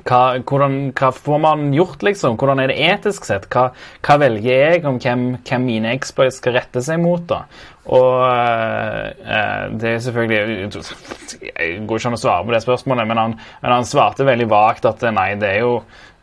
hva, 0.09 0.21
hvordan, 0.47 0.77
hva 0.97 1.11
får 1.15 1.43
man 1.43 1.67
gjort, 1.75 2.05
liksom? 2.07 2.37
Hvordan 2.41 2.63
er 2.63 2.73
det 2.73 2.79
etisk 2.91 3.27
sett? 3.29 3.49
Hva, 3.53 3.71
hva 4.07 4.17
velger 4.23 4.51
jeg 4.51 4.85
om 4.89 5.01
hvem, 5.03 5.27
hvem 5.47 5.67
mine 5.67 5.93
exploits 5.97 6.41
skal 6.41 6.57
rette 6.59 6.83
seg 6.85 7.03
mot? 7.03 7.25
da? 7.31 7.43
Og 7.91 8.23
eh, 8.29 9.63
det 9.81 9.95
er 9.95 10.03
selvfølgelig 10.05 10.69
Jeg 10.71 11.81
går 11.89 12.01
ikke 12.01 12.11
an 12.13 12.19
å 12.19 12.21
svare 12.21 12.47
på 12.47 12.55
det 12.55 12.63
spørsmålet, 12.65 13.09
men 13.11 13.23
han, 13.23 13.37
men 13.63 13.75
han 13.75 13.89
svarte 13.89 14.29
veldig 14.29 14.49
vagt 14.51 14.89
at 14.91 15.05
nei, 15.17 15.33
det 15.41 15.55
er 15.57 15.63
jo 15.65 15.77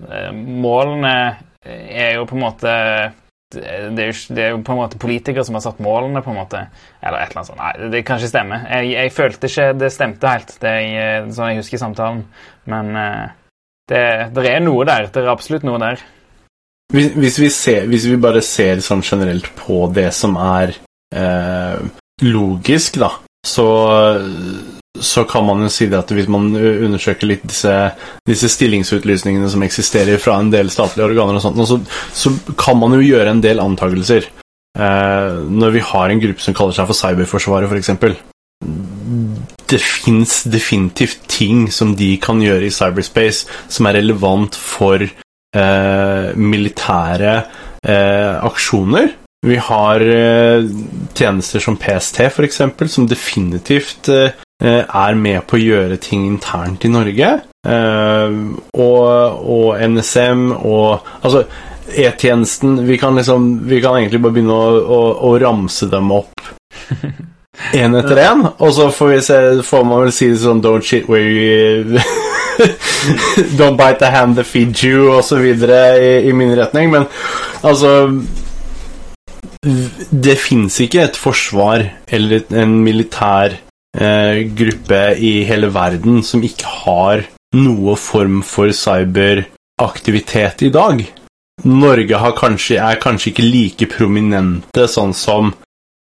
eh, 0.08 0.32
Målene 0.34 1.18
er 1.68 2.14
jo 2.16 2.28
på 2.30 2.38
en 2.38 2.46
måte 2.46 2.76
det 3.48 3.64
er, 3.64 4.10
jo, 4.10 4.36
det 4.36 4.44
er 4.44 4.50
jo 4.52 4.60
på 4.60 4.74
en 4.74 4.80
måte 4.82 5.00
politikere 5.00 5.46
som 5.48 5.56
har 5.56 5.64
satt 5.64 5.78
målene, 5.80 6.20
på 6.20 6.34
en 6.34 6.40
måte. 6.42 6.66
Eller 7.00 7.22
et 7.22 7.30
eller 7.32 7.40
annet 7.40 7.48
sånt. 7.48 7.62
Nei, 7.62 7.90
det, 7.94 8.02
kan 8.04 8.20
ikke 8.20 8.32
stemme. 8.34 8.58
Jeg, 8.68 8.90
jeg 8.92 9.14
følte 9.16 9.48
ikke 9.48 9.68
det 9.80 9.92
stemte 9.96 10.34
helt, 10.34 10.52
det 10.60 10.74
jeg, 10.84 11.30
sånn 11.38 11.54
jeg 11.54 11.62
husker 11.62 11.80
samtalen. 11.80 12.26
Men 12.68 12.92
eh, 13.00 13.30
det, 13.92 14.06
det 14.36 14.48
er 14.52 14.64
noe 14.64 14.86
der. 14.88 15.10
Det 15.12 15.24
er 15.24 15.32
absolutt 15.32 15.66
noe 15.68 15.80
der. 15.82 16.04
hvis, 16.94 17.12
hvis, 17.16 17.40
vi 17.40 17.50
ser, 17.54 17.88
hvis 17.92 18.08
vi 18.08 18.20
bare 18.22 18.42
ser 18.46 18.84
sånn 18.84 19.04
generelt 19.06 19.50
på 19.60 19.86
det 19.96 20.10
som 20.16 20.38
er 20.40 20.76
eh, 21.16 21.80
logisk, 22.24 23.00
da, 23.02 23.12
så, 23.48 23.68
så 25.00 25.24
kan 25.30 25.46
man 25.48 25.64
jo 25.66 25.72
si 25.72 25.88
det 25.92 26.00
at 26.00 26.12
hvis 26.16 26.30
man 26.32 26.50
undersøker 26.56 27.30
litt 27.30 27.46
disse, 27.48 27.76
disse 28.28 28.50
stillingsutlysningene 28.52 29.50
som 29.52 29.64
eksisterer 29.68 30.20
fra 30.22 30.40
en 30.42 30.52
del 30.54 30.72
statlige 30.74 31.08
organer 31.12 31.40
og 31.40 31.46
sånt, 31.46 31.62
så, 31.68 31.80
så 32.12 32.56
kan 32.60 32.80
man 32.80 32.98
jo 32.98 33.06
gjøre 33.06 33.36
en 33.36 33.44
del 33.44 33.64
antakelser. 33.64 34.32
Eh, 34.78 35.38
når 35.50 35.78
vi 35.78 35.86
har 35.92 36.12
en 36.12 36.24
gruppe 36.24 36.44
som 36.44 36.56
kaller 36.58 36.76
seg 36.78 36.90
for 36.90 37.00
Cyberforsvaret, 37.00 37.72
f.eks. 37.72 38.26
Det 39.68 39.80
fins 39.84 40.44
definitivt 40.48 41.26
ting 41.28 41.68
som 41.74 41.94
de 42.00 42.14
kan 42.24 42.40
gjøre 42.44 42.70
i 42.70 42.74
cyberspace 42.74 43.48
som 43.68 43.90
er 43.90 44.00
relevant 44.00 44.56
for 44.56 45.04
eh, 45.04 46.28
militære 46.36 47.34
eh, 47.84 48.36
aksjoner. 48.48 49.12
Vi 49.48 49.60
har 49.62 50.02
eh, 50.02 50.66
tjenester 51.14 51.64
som 51.64 51.78
PST, 51.78 52.24
f.eks., 52.32 52.62
som 52.90 53.08
definitivt 53.08 54.10
eh, 54.10 54.34
er 54.64 55.20
med 55.20 55.44
på 55.46 55.60
å 55.60 55.62
gjøre 55.62 56.00
ting 56.02 56.26
internt 56.26 56.88
i 56.88 56.92
Norge. 56.92 57.32
Eh, 57.68 58.42
og, 58.74 59.04
og 59.58 59.82
NSM 59.84 60.52
og 60.58 61.08
Altså, 61.22 61.46
E-tjenesten 61.88 62.82
vi, 62.84 62.98
liksom, 63.00 63.46
vi 63.70 63.80
kan 63.84 63.96
egentlig 63.96 64.20
bare 64.24 64.36
begynne 64.36 64.56
å, 64.56 64.80
å, 64.92 65.02
å 65.30 65.38
ramse 65.40 65.88
dem 65.88 66.12
opp 66.12 66.50
én 67.74 67.96
etter 67.98 68.20
én, 68.22 68.44
og 68.58 68.74
så 68.74 68.90
får 68.94 69.20
se 69.26 69.38
Får 69.66 69.86
man 69.86 70.06
vel 70.06 70.14
si 70.14 70.30
det 70.32 70.42
sånn 70.44 70.62
Don't 70.64 70.86
shit 70.86 71.08
where 71.10 71.26
you 71.26 71.98
Don't 73.60 73.78
bite 73.78 74.00
the 74.00 74.12
hand 74.14 74.38
that 74.38 74.50
feeds 74.50 74.84
you, 74.84 75.10
og 75.14 75.24
så 75.26 75.40
videre 75.42 75.98
i, 75.98 76.12
i 76.30 76.34
min 76.34 76.54
retning, 76.58 76.92
men 76.94 77.08
altså 77.66 78.10
Det 80.10 80.38
fins 80.40 80.80
ikke 80.84 81.04
et 81.08 81.18
forsvar 81.20 81.86
eller 82.14 82.46
en 82.56 82.78
militær 82.86 83.58
eh, 83.98 84.46
gruppe 84.58 85.02
i 85.18 85.34
hele 85.50 85.72
verden 85.74 86.22
som 86.24 86.46
ikke 86.46 86.76
har 86.86 87.26
noe 87.58 87.96
form 88.00 88.42
for 88.46 88.72
cyberaktivitet 88.76 90.68
i 90.68 90.72
dag. 90.74 91.02
Norge 91.66 92.20
kanskje, 92.38 92.78
er 92.78 93.00
kanskje 93.02 93.32
ikke 93.32 93.48
like 93.48 93.90
prominente 93.90 94.86
sånn 94.92 95.16
som 95.18 95.56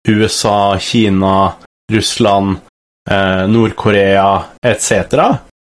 USA, 0.09 0.79
Kina, 0.81 1.53
Russland, 1.93 2.57
eh, 3.11 3.45
Nord-Korea 3.51 4.33
etc. 4.63 5.17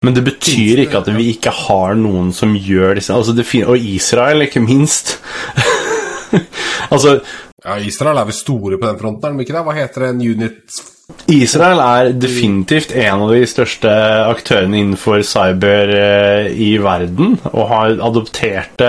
Men 0.03 0.17
det 0.17 0.25
betyr 0.27 0.83
ikke 0.83 1.03
at 1.03 1.13
vi 1.15 1.29
ikke 1.35 1.53
har 1.55 1.95
noen 1.99 2.33
som 2.35 2.57
gjør 2.57 2.97
disse 2.99 3.15
altså 3.15 3.35
det 3.37 3.47
Og 3.67 3.79
Israel, 3.79 4.43
ikke 4.43 4.65
minst. 4.65 5.19
altså, 6.93 7.21
Ja, 7.63 7.77
Israel 7.79 8.19
er 8.19 8.27
vel 8.27 8.35
store 8.35 8.79
på 8.79 8.89
den 8.89 8.99
fronten, 8.99 9.29
er 9.29 9.39
de 9.39 9.45
ikke 9.45 9.55
det? 9.55 9.63
Hva 9.63 9.77
heter 9.77 10.03
det? 10.03 10.09
En 10.11 10.25
unit 10.35 10.81
Israel 11.31 11.79
er 11.83 12.11
definitivt 12.17 12.95
en 12.97 13.23
av 13.27 13.31
de 13.31 13.43
største 13.47 13.91
aktørene 14.27 14.81
innenfor 14.81 15.23
cyber 15.27 15.93
eh, 15.95 16.49
i 16.51 16.73
verden, 16.83 17.37
og 17.53 17.69
har 17.71 18.01
adoptert 18.03 18.81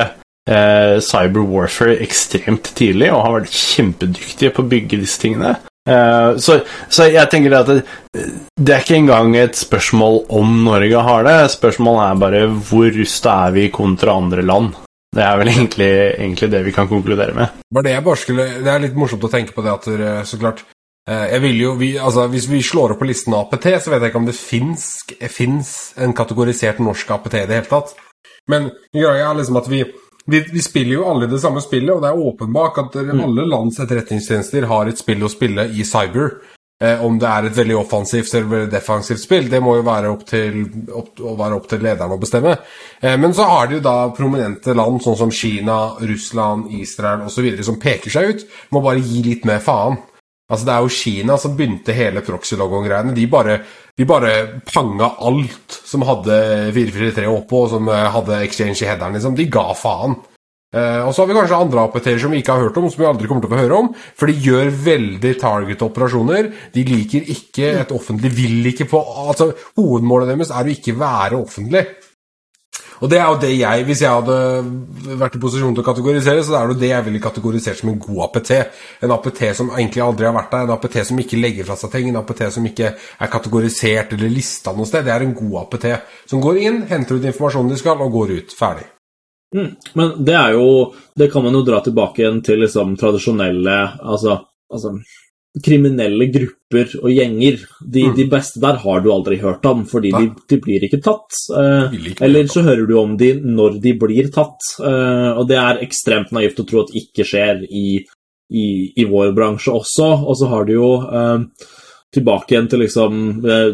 eh, 0.49 0.97
cyber 1.03 1.45
warfare 1.49 1.99
ekstremt 2.03 2.73
tidlig, 2.77 3.11
og 3.13 3.23
har 3.25 3.37
vært 3.39 3.53
kjempedyktige 3.57 4.53
på 4.55 4.63
å 4.63 4.71
bygge 4.73 5.01
disse 5.03 5.21
tingene. 5.21 5.55
Eh, 5.89 6.37
så, 6.39 6.59
så 6.87 7.09
jeg 7.11 7.31
tenker 7.31 7.57
at 7.57 7.71
det, 7.71 7.81
det 8.55 8.75
er 8.75 8.85
ikke 8.85 9.01
engang 9.01 9.35
et 9.39 9.59
spørsmål 9.59 10.23
om 10.33 10.61
Norge 10.67 11.07
har 11.09 11.27
det, 11.27 11.37
spørsmålet 11.57 12.05
er 12.05 12.21
bare 12.25 12.45
hvor 12.69 12.91
rusta 12.95 13.39
er 13.47 13.57
vi 13.57 13.67
kontra 13.73 14.17
andre 14.19 14.45
land. 14.45 14.77
Det 15.13 15.21
er 15.21 15.35
vel 15.37 15.51
egentlig, 15.53 15.91
egentlig 16.17 16.49
det 16.49 16.63
vi 16.65 16.71
kan 16.73 16.87
konkludere 16.89 17.35
med. 17.37 17.59
Det 17.85 17.99
skulle 18.17 18.47
Det 18.63 18.71
er 18.71 18.81
litt 18.81 18.95
morsomt 18.97 19.27
å 19.27 19.29
tenke 19.29 19.53
på 19.53 19.61
det 19.61 19.75
at 19.75 19.91
dere, 19.91 20.13
så 20.25 20.39
klart 20.41 20.63
Eh, 21.09 21.43
jo, 21.59 21.73
vi, 21.75 21.97
altså 21.99 22.27
Hvis 22.31 22.47
vi 22.47 22.61
slår 22.63 22.93
opp 22.93 23.01
på 23.01 23.07
listen 23.09 23.35
APT, 23.35 23.65
så 23.83 23.91
vet 23.91 24.01
jeg 24.01 24.13
ikke 24.13 24.21
om 24.21 24.29
det 24.29 24.37
fins 24.39 25.73
en 25.99 26.15
kategorisert 26.15 26.79
norsk 26.79 27.11
APT 27.11 27.33
i 27.41 27.47
det 27.49 27.59
hele 27.59 27.67
tatt. 27.69 27.91
Men 28.47 28.69
greia 28.95 29.29
er 29.29 29.35
liksom 29.39 29.59
at 29.59 29.67
vi, 29.71 29.83
vi, 30.25 30.39
vi 30.53 30.61
spiller 30.63 30.97
jo 30.97 31.05
alle 31.09 31.27
det 31.27 31.41
samme 31.43 31.61
spillet, 31.63 31.91
og 31.95 32.01
det 32.03 32.11
er 32.11 32.25
åpenbart 32.29 32.81
at 32.85 32.97
alle 33.03 33.47
lands 33.49 33.79
etterretningstjenester 33.83 34.67
har 34.69 34.89
et 34.89 35.01
spill 35.01 35.25
å 35.25 35.31
spille 35.31 35.67
i 35.75 35.85
cyber. 35.87 36.37
Eh, 36.83 37.05
om 37.05 37.15
det 37.19 37.27
er 37.29 37.47
et 37.47 37.57
veldig 37.57 37.75
offensivt 37.79 38.33
eller 38.35 38.65
defensivt 38.71 39.21
spill, 39.21 39.45
det 39.51 39.61
må 39.63 39.77
jo 39.77 39.85
være 39.87 40.09
opp 40.11 40.23
til, 40.27 40.63
opp, 40.91 41.21
være 41.39 41.59
opp 41.59 41.67
til 41.71 41.83
lederen 41.85 42.15
å 42.15 42.19
bestemme. 42.19 42.55
Eh, 42.99 43.15
men 43.19 43.35
så 43.35 43.45
har 43.47 43.69
de 43.69 43.77
jo 43.77 43.83
da 43.85 43.95
prominente 44.15 44.75
land 44.75 44.99
sånn 45.03 45.19
som 45.21 45.31
Kina, 45.31 45.77
Russland, 46.01 46.71
Israel 46.75 47.27
osv. 47.29 47.51
som 47.63 47.79
peker 47.79 48.11
seg 48.11 48.33
ut. 48.33 48.43
Må 48.75 48.83
bare 48.83 49.03
gi 49.03 49.21
litt 49.27 49.47
mer 49.47 49.63
faen. 49.63 49.99
Altså 50.53 50.67
Det 50.67 50.73
er 50.73 50.83
jo 50.85 50.97
Kina 50.97 51.37
som 51.41 51.55
begynte 51.57 51.95
hele 51.97 52.21
proxylogon-greiene. 52.25 53.15
De 53.17 53.25
bare, 53.29 53.57
de 53.97 54.05
bare 54.09 54.33
panga 54.69 55.15
alt 55.25 55.79
som 55.83 56.05
hadde 56.05 56.37
443 56.75 57.25
oppå, 57.31 57.65
og 57.65 57.73
som 57.73 57.89
eh, 57.89 58.11
hadde 58.13 58.43
exchange 58.45 58.83
i 58.83 58.89
headeren. 58.89 59.17
liksom. 59.17 59.35
De 59.39 59.49
ga 59.51 59.71
faen. 59.77 60.19
Uh, 60.73 61.05
og 61.05 61.11
så 61.13 61.21
har 61.21 61.27
vi 61.29 61.35
kanskje 61.37 61.57
andre 61.61 61.81
APT-er 61.85 62.15
som 62.17 62.31
vi 62.33 62.39
ikke 62.41 62.55
har 62.55 62.63
hørt 62.65 62.77
om, 62.81 62.87
som 62.89 63.03
vi 63.03 63.05
aldri 63.05 63.27
kommer 63.29 63.43
til 63.43 63.51
å 63.51 63.53
få 63.53 63.59
høre 63.61 63.81
om. 63.83 63.91
For 64.17 64.29
de 64.29 64.41
gjør 64.41 64.71
veldig 64.87 65.33
target 65.41 65.83
operasjoner. 65.85 66.49
De 66.73 66.85
liker 66.87 67.29
ikke 67.29 67.67
et 67.83 67.93
offentlig 67.93 68.31
Vil 68.33 68.71
ikke 68.71 68.87
på 68.89 69.03
Altså, 69.27 69.51
hovedmålet 69.77 70.31
deres 70.33 70.49
er 70.49 70.65
å 70.65 70.73
ikke 70.73 70.95
være 70.97 71.37
offentlig. 71.37 71.85
Og 73.03 73.09
det 73.11 73.19
er 73.19 73.27
jo 73.27 73.39
det 73.41 73.51
jeg, 73.51 73.83
Hvis 73.87 74.01
jeg 74.01 74.15
hadde 74.15 75.17
vært 75.19 75.35
i 75.35 75.41
posisjon 75.43 75.75
til 75.75 75.83
å 75.83 75.87
kategorisere, 75.89 76.43
så 76.45 76.55
er 76.55 76.69
det 76.69 76.75
jo 76.75 76.81
det 76.85 76.91
jeg 76.93 77.05
ville 77.09 77.23
kategorisert 77.23 77.81
som 77.81 77.91
en 77.91 77.99
god 77.99 78.21
APT. 78.29 78.51
En 79.03 79.13
APT 79.17 79.41
som 79.59 79.73
egentlig 79.75 80.03
aldri 80.05 80.29
har 80.29 80.35
vært 80.37 80.55
der, 80.55 80.65
en 80.67 80.75
APT 80.77 80.97
som 81.09 81.19
ikke 81.19 81.41
legger 81.41 81.67
fra 81.67 81.75
seg 81.79 81.91
ting, 81.91 82.07
en 82.09 82.21
APT 82.21 82.45
som 82.55 82.69
ikke 82.69 82.93
er 82.95 83.33
kategorisert 83.33 84.15
eller 84.15 84.31
lista 84.31 84.71
noe 84.77 84.87
sted. 84.87 85.03
Det 85.03 85.13
er 85.15 85.27
en 85.27 85.35
god 85.35 85.59
APT 85.65 85.89
som 86.31 86.43
går 86.43 86.61
inn, 86.63 86.83
henter 86.91 87.19
ut 87.19 87.27
informasjonen 87.27 87.73
de 87.73 87.81
skal, 87.81 87.99
og 87.99 88.15
går 88.15 88.37
ut. 88.37 88.55
Ferdig. 88.55 88.87
Mm. 89.53 89.69
Men 89.99 90.15
det 90.25 90.33
er 90.33 90.55
jo 90.55 90.93
Det 91.15 91.27
kan 91.29 91.43
man 91.45 91.53
jo 91.53 91.59
dra 91.61 91.77
tilbake 91.85 92.23
igjen 92.23 92.39
til 92.41 92.63
liksom 92.63 92.95
tradisjonelle 92.97 93.75
Altså, 94.01 94.39
altså 94.73 94.95
kriminelle 95.61 96.25
grupper 96.33 96.95
og 97.03 97.11
gjenger. 97.13 97.59
De, 97.79 98.07
de 98.17 98.25
beste 98.29 98.61
der 98.63 98.79
har 98.81 99.03
du 99.03 99.11
aldri 99.13 99.37
hørt 99.41 99.65
om, 99.69 99.83
fordi 99.89 100.13
de, 100.15 100.31
de 100.49 100.59
blir 100.61 100.85
ikke 100.87 101.01
tatt. 101.05 101.37
Eh, 101.53 101.99
ikke 101.99 102.25
eller 102.25 102.49
så 102.49 102.65
hører 102.65 102.87
du 102.89 102.95
om 102.97 103.13
de 103.19 103.35
når 103.43 103.77
de 103.83 103.93
blir 104.01 104.31
tatt. 104.33 104.73
Eh, 104.81 105.29
og 105.37 105.45
det 105.51 105.59
er 105.61 105.83
ekstremt 105.85 106.33
naivt 106.33 106.63
å 106.63 106.67
tro 106.69 106.83
at 106.85 106.95
ikke 106.97 107.27
skjer 107.27 107.63
i, 107.69 108.01
i, 108.49 108.67
i 108.97 109.07
vår 109.09 109.35
bransje 109.37 109.75
også. 109.75 110.09
Og 110.25 110.39
så 110.41 110.49
har 110.55 110.65
du 110.69 110.73
jo 110.73 110.91
eh, 111.05 111.45
tilbake 112.13 112.53
igjen 112.53 112.69
til 112.69 112.83
liksom 112.83 113.23
eh, 113.45 113.71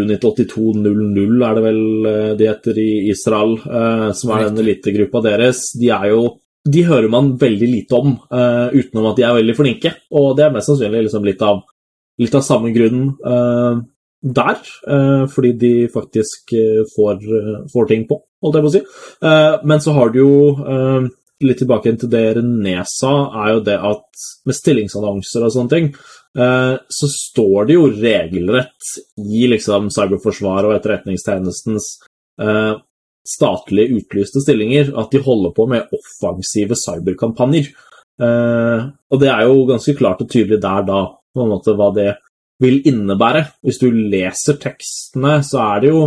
Unit 0.00 0.24
8200, 0.24 1.46
er 1.46 1.56
det 1.56 1.64
vel 1.64 1.82
eh, 2.10 2.30
de 2.38 2.50
heter 2.50 2.78
i 2.78 2.90
Israel, 3.10 3.56
eh, 3.66 4.06
som 4.18 4.34
er 4.34 4.48
den 4.48 4.62
elitegruppa 4.64 5.22
deres. 5.30 5.68
De 5.78 5.90
er 5.94 6.10
jo 6.12 6.24
de 6.68 6.82
hører 6.84 7.08
man 7.12 7.34
veldig 7.40 7.68
lite 7.68 7.96
om, 7.96 8.16
uh, 8.32 8.68
utenom 8.72 9.10
at 9.10 9.20
de 9.20 9.24
er 9.26 9.38
veldig 9.38 9.56
flinke. 9.56 9.94
Og 10.16 10.34
det 10.36 10.46
er 10.46 10.54
mest 10.54 10.70
sannsynlig 10.70 11.06
liksom 11.06 11.24
litt, 11.26 11.40
av, 11.44 11.62
litt 12.20 12.36
av 12.36 12.44
samme 12.44 12.72
grunnen 12.74 13.14
uh, 13.24 13.80
der, 14.20 14.60
uh, 14.84 15.24
fordi 15.32 15.54
de 15.56 15.72
faktisk 15.92 16.52
får, 16.94 17.24
får 17.72 17.88
ting 17.88 18.04
på, 18.08 18.20
holdt 18.44 18.58
jeg 18.58 18.66
på 18.66 18.70
å 18.70 18.74
si. 18.74 18.84
Men 19.70 19.80
så 19.84 19.96
har 19.96 20.12
du 20.12 20.22
jo 20.22 20.36
Litt 21.40 21.56
tilbake 21.62 21.94
til 21.96 22.10
det 22.12 22.34
René 22.36 22.82
sa, 22.84 23.14
er 23.40 23.54
jo 23.54 23.60
det 23.64 23.78
at 23.80 24.24
med 24.44 24.52
stillingsannonser 24.58 25.46
og 25.46 25.52
sånne 25.54 25.72
ting, 25.72 25.86
så 26.36 27.08
står 27.08 27.70
det 27.70 27.78
jo 27.78 27.86
regelrett 27.94 28.90
i 29.24 29.46
liksom 29.48 29.88
cyberforsvaret 29.88 30.68
og 30.68 30.74
etterretningstjenestens 30.74 31.86
statlige 33.26 34.00
utlyste 34.00 34.42
stillinger 34.42 34.92
at 34.98 35.12
de 35.12 35.22
holder 35.24 35.54
på 35.56 35.66
med 35.70 35.92
offensive 35.94 36.78
cyberkampanjer. 36.78 37.70
Eh, 38.20 38.88
og 39.10 39.22
det 39.22 39.30
er 39.32 39.46
jo 39.48 39.66
ganske 39.68 39.96
klart 39.98 40.22
og 40.24 40.30
tydelig 40.30 40.60
der 40.62 40.84
da 40.88 41.04
på 41.30 41.44
en 41.44 41.52
måte 41.52 41.76
hva 41.78 41.90
det 41.96 42.10
vil 42.60 42.82
innebære. 42.88 43.46
Hvis 43.64 43.80
du 43.80 43.88
leser 43.90 44.58
tekstene, 44.60 45.40
så 45.46 45.62
er 45.68 45.84
det 45.84 45.94
jo 45.94 46.02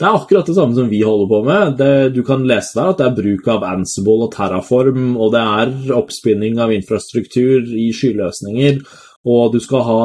det 0.00 0.08
er 0.08 0.16
akkurat 0.16 0.48
det 0.48 0.56
samme 0.56 0.74
som 0.74 0.88
vi 0.90 1.02
holder 1.04 1.28
på 1.30 1.38
med. 1.46 1.74
Det, 1.78 2.14
du 2.16 2.22
kan 2.26 2.42
lese 2.48 2.74
der 2.74 2.90
at 2.90 2.98
det 2.98 3.04
er 3.06 3.18
bruk 3.18 3.48
av 3.52 3.66
Ansible 3.68 4.26
og 4.26 4.32
Terraform, 4.34 5.12
og 5.14 5.34
det 5.34 5.42
er 5.42 5.92
oppspinning 5.94 6.58
av 6.58 6.72
infrastruktur 6.74 7.68
i 7.68 7.90
skyløsninger, 7.94 8.80
og 9.22 9.52
du 9.54 9.60
skal 9.62 9.84
ha 9.86 9.98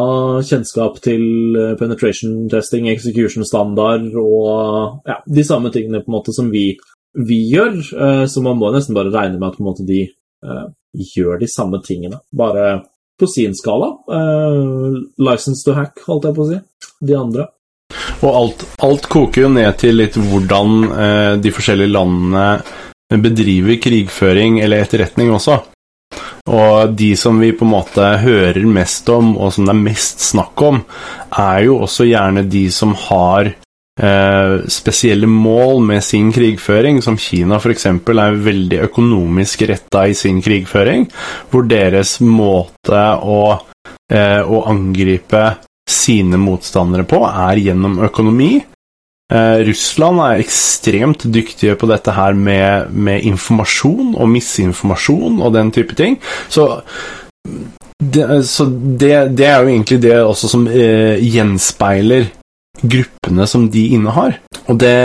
kjennskap 0.45 0.99
til 1.02 1.57
eh, 1.57 1.73
penetration 1.80 2.45
testing, 2.52 2.89
execution 2.91 3.45
standard 3.48 4.11
og 4.14 5.07
ja, 5.10 5.18
de 5.26 5.45
samme 5.45 5.72
tingene 5.73 6.03
på 6.03 6.11
en 6.11 6.18
måte 6.19 6.35
som 6.35 6.52
vi, 6.53 6.68
vi 7.18 7.39
gjør. 7.49 7.80
Eh, 7.81 8.26
Så 8.30 8.44
man 8.45 8.60
må 8.61 8.69
nesten 8.73 8.98
bare 8.98 9.14
regne 9.14 9.39
med 9.39 9.56
at 9.56 9.64
måte 9.64 9.85
de 9.88 10.03
uh, 10.45 10.69
gjør 10.94 11.41
de 11.41 11.49
samme 11.49 11.81
tingene, 11.85 12.22
bare 12.30 12.84
på 13.18 13.26
sin 13.30 13.56
skala. 13.57 13.89
Uh, 14.06 15.02
license 15.18 15.65
to 15.65 15.73
hack, 15.73 15.98
holdt 16.06 16.30
jeg 16.30 16.38
på 16.38 16.45
å 16.45 16.49
si. 16.52 16.60
De 17.10 17.18
andre. 17.18 17.48
Og 18.22 18.30
alt, 18.30 18.68
alt 18.85 19.07
koker 19.10 19.48
jo 19.48 19.49
ned 19.53 19.80
til 19.81 19.98
litt 19.98 20.18
hvordan 20.18 20.77
uh, 20.91 21.34
de 21.41 21.53
forskjellige 21.53 21.94
landene 21.95 23.18
bedriver 23.23 23.80
krigføring 23.81 24.61
eller 24.61 24.85
etterretning 24.85 25.34
også. 25.34 25.57
Og 26.48 26.95
de 26.95 27.11
som 27.19 27.40
vi 27.41 27.52
på 27.56 27.65
en 27.68 27.74
måte 27.74 28.10
hører 28.24 28.65
mest 28.69 29.10
om, 29.11 29.36
og 29.36 29.53
som 29.53 29.68
det 29.68 29.76
er 29.76 29.86
mest 29.90 30.24
snakk 30.30 30.64
om, 30.64 30.82
er 31.36 31.64
jo 31.68 31.80
også 31.84 32.07
gjerne 32.07 32.45
de 32.48 32.65
som 32.72 32.94
har 33.07 33.52
eh, 33.52 34.53
spesielle 34.72 35.28
mål 35.28 35.84
med 35.90 36.03
sin 36.03 36.32
krigføring, 36.34 37.02
som 37.03 37.19
Kina 37.19 37.60
f.eks. 37.60 37.86
er 37.91 38.41
veldig 38.48 38.82
økonomisk 38.88 39.68
retta 39.68 40.07
i 40.07 40.15
sin 40.18 40.41
krigføring, 40.44 41.07
hvor 41.52 41.68
deres 41.68 42.18
måte 42.24 43.03
å, 43.19 43.41
eh, 44.11 44.41
å 44.41 44.64
angripe 44.72 45.49
sine 45.88 46.40
motstandere 46.40 47.07
på 47.07 47.22
er 47.28 47.64
gjennom 47.64 47.99
økonomi. 48.07 48.57
Eh, 49.28 49.60
Russland 49.68 50.22
er 50.24 50.40
ekstremt 50.40 51.26
dyktige 51.28 51.76
på 51.76 51.90
dette 51.90 52.14
her 52.16 52.38
med, 52.38 52.94
med 52.95 53.26
informasjon 53.28 54.16
og 54.16 54.30
misinformasjon 54.32 55.41
og 55.44 55.54
den 55.56 55.72
type 55.76 55.98
ting. 55.99 56.16
Så 56.48 56.70
det, 57.99 58.28
så 58.48 58.68
det, 58.72 59.14
det 59.36 59.48
er 59.49 59.60
jo 59.60 59.72
egentlig 59.74 60.02
det 60.04 60.16
også 60.22 60.52
som 60.52 60.68
eh, 60.72 61.20
gjenspeiler 61.20 62.30
gruppene 62.78 63.48
som 63.49 63.66
de 63.74 63.88
innehar. 63.98 64.38
Og 64.68 64.78
det, 64.80 64.95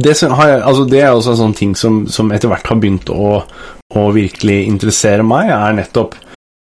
det, 0.00 0.14
altså 0.22 0.86
det 0.88 1.02
er 1.02 1.12
også 1.12 1.34
en 1.34 1.42
sånn 1.42 1.58
ting 1.58 1.74
som, 1.76 2.06
som 2.08 2.30
etter 2.32 2.48
hvert 2.48 2.68
har 2.70 2.80
begynt 2.80 3.10
å, 3.12 3.42
å 3.42 4.08
virkelig 4.14 4.62
interessere 4.68 5.26
meg, 5.26 5.50
er 5.52 5.76
nettopp 5.80 6.16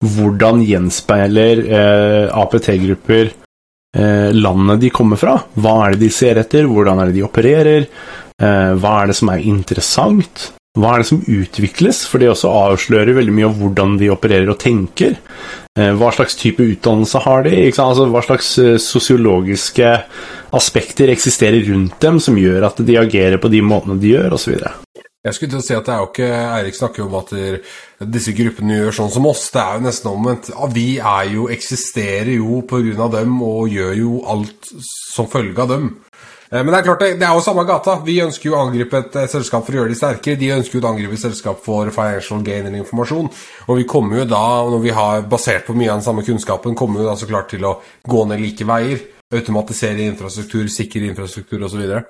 hvordan 0.06 0.62
gjenspeiler 0.66 1.62
eh, 1.66 2.26
APT-grupper 2.34 3.34
landet 3.98 4.82
de 4.84 4.92
kommer 4.94 5.18
fra. 5.18 5.40
Hva 5.58 5.74
er 5.86 5.96
det 5.96 6.06
de 6.06 6.14
ser 6.14 6.38
etter? 6.38 6.68
Hvordan 6.70 7.00
er 7.02 7.10
det 7.10 7.18
de 7.18 7.26
opererer? 7.26 7.88
Eh, 8.38 8.74
hva 8.78 9.02
er 9.02 9.10
det 9.10 9.18
som 9.18 9.32
er 9.34 9.46
interessant? 9.50 10.52
Hva 10.78 10.94
er 10.94 11.02
det 11.02 11.10
som 11.10 11.24
utvikles? 11.26 12.04
For 12.06 12.22
det 12.22 12.30
også 12.30 12.52
avslører 12.54 13.18
veldig 13.18 13.34
mye 13.34 13.48
av 13.48 13.56
hvordan 13.58 13.96
de 13.98 14.12
opererer 14.14 14.52
og 14.54 14.60
tenker. 14.62 15.16
Eh, 15.78 15.94
hva 15.98 16.12
slags 16.14 16.38
type 16.38 16.62
utdannelse 16.62 17.24
har 17.26 17.48
de? 17.48 17.56
Altså, 17.72 18.06
hva 18.14 18.22
slags 18.26 18.52
eh, 18.62 18.76
sosiologiske 18.82 19.96
aspekter 20.58 21.10
eksisterer 21.14 21.66
rundt 21.72 21.98
dem 22.04 22.22
som 22.22 22.38
gjør 22.38 22.70
at 22.70 22.84
de 22.86 23.00
agerer 23.02 23.42
på 23.42 23.50
de 23.54 23.64
måtene 23.66 23.98
de 24.02 24.14
gjør, 24.14 24.38
osv. 24.38 24.60
Jeg 25.26 25.36
skulle 25.36 25.52
til 25.52 25.60
å 25.60 25.66
si 25.66 25.76
at 25.76 25.88
det 25.88 25.94
er 25.94 26.02
jo 26.04 26.10
ikke 26.12 26.28
Eirik 26.30 26.76
snakker 26.78 27.02
jo 27.02 27.08
om 27.10 27.16
at 27.20 27.32
disse 28.14 28.32
gruppene 28.38 28.78
gjør 28.78 28.96
sånn 28.96 29.12
som 29.12 29.26
oss. 29.28 29.48
Det 29.52 29.60
er 29.60 29.80
jo 29.80 29.86
nesten 29.88 30.12
omvendt. 30.12 30.52
Ja, 30.54 30.70
Vi 30.72 30.88
er 31.00 31.32
jo, 31.34 31.48
eksisterer 31.52 32.36
jo 32.38 32.62
pga. 32.70 33.10
dem 33.18 33.42
og 33.42 33.68
gjør 33.74 33.98
jo 33.98 34.22
alt 34.30 34.70
som 35.16 35.28
følge 35.28 35.62
av 35.62 35.74
dem. 35.74 35.90
Eh, 36.52 36.64
Men 36.64 36.68
det 36.68 36.78
er 36.80 36.84
klart, 36.84 37.00
det, 37.00 37.28
er 37.28 37.34
jo 37.34 37.42
samme 37.44 37.66
gata. 37.68 37.98
Vi 38.06 38.22
ønsker 38.24 38.50
jo 38.50 38.56
å 38.56 38.64
angripe 38.68 38.98
et 39.02 39.18
selskap 39.30 39.66
for 39.66 39.74
å 39.74 39.82
gjøre 39.82 39.92
de 39.92 40.00
sterkere. 40.00 40.40
De 40.40 40.54
ønsker 40.56 40.80
jo 40.80 40.86
å 40.86 40.94
angripe 40.94 41.18
et 41.18 41.26
selskap 41.26 41.60
for 41.66 41.92
financial 41.92 42.42
gain 42.46 42.66
eller 42.66 42.80
informasjon. 42.80 43.28
Og 43.68 43.82
vi 43.82 43.84
kommer 43.90 44.22
jo 44.22 44.30
da, 44.32 44.46
når 44.70 44.80
vi 44.86 44.96
har 44.96 45.28
basert 45.28 45.68
på 45.68 45.76
mye 45.76 45.92
av 45.92 46.00
den 46.00 46.08
samme 46.08 46.24
kunnskapen, 46.24 46.76
kommer 46.78 47.02
jo 47.02 47.10
da 47.10 47.18
så 47.20 47.28
klart 47.28 47.50
til 47.52 47.66
å 47.66 47.80
gå 48.08 48.26
ned 48.30 48.40
like 48.40 48.64
veier. 48.64 49.17
Automatisere 49.36 50.06
infrastruktur, 50.08 50.64
sikre 50.72 51.02
infrastruktur 51.10 51.60
osv. 51.68 51.82
Eh, 51.92 52.02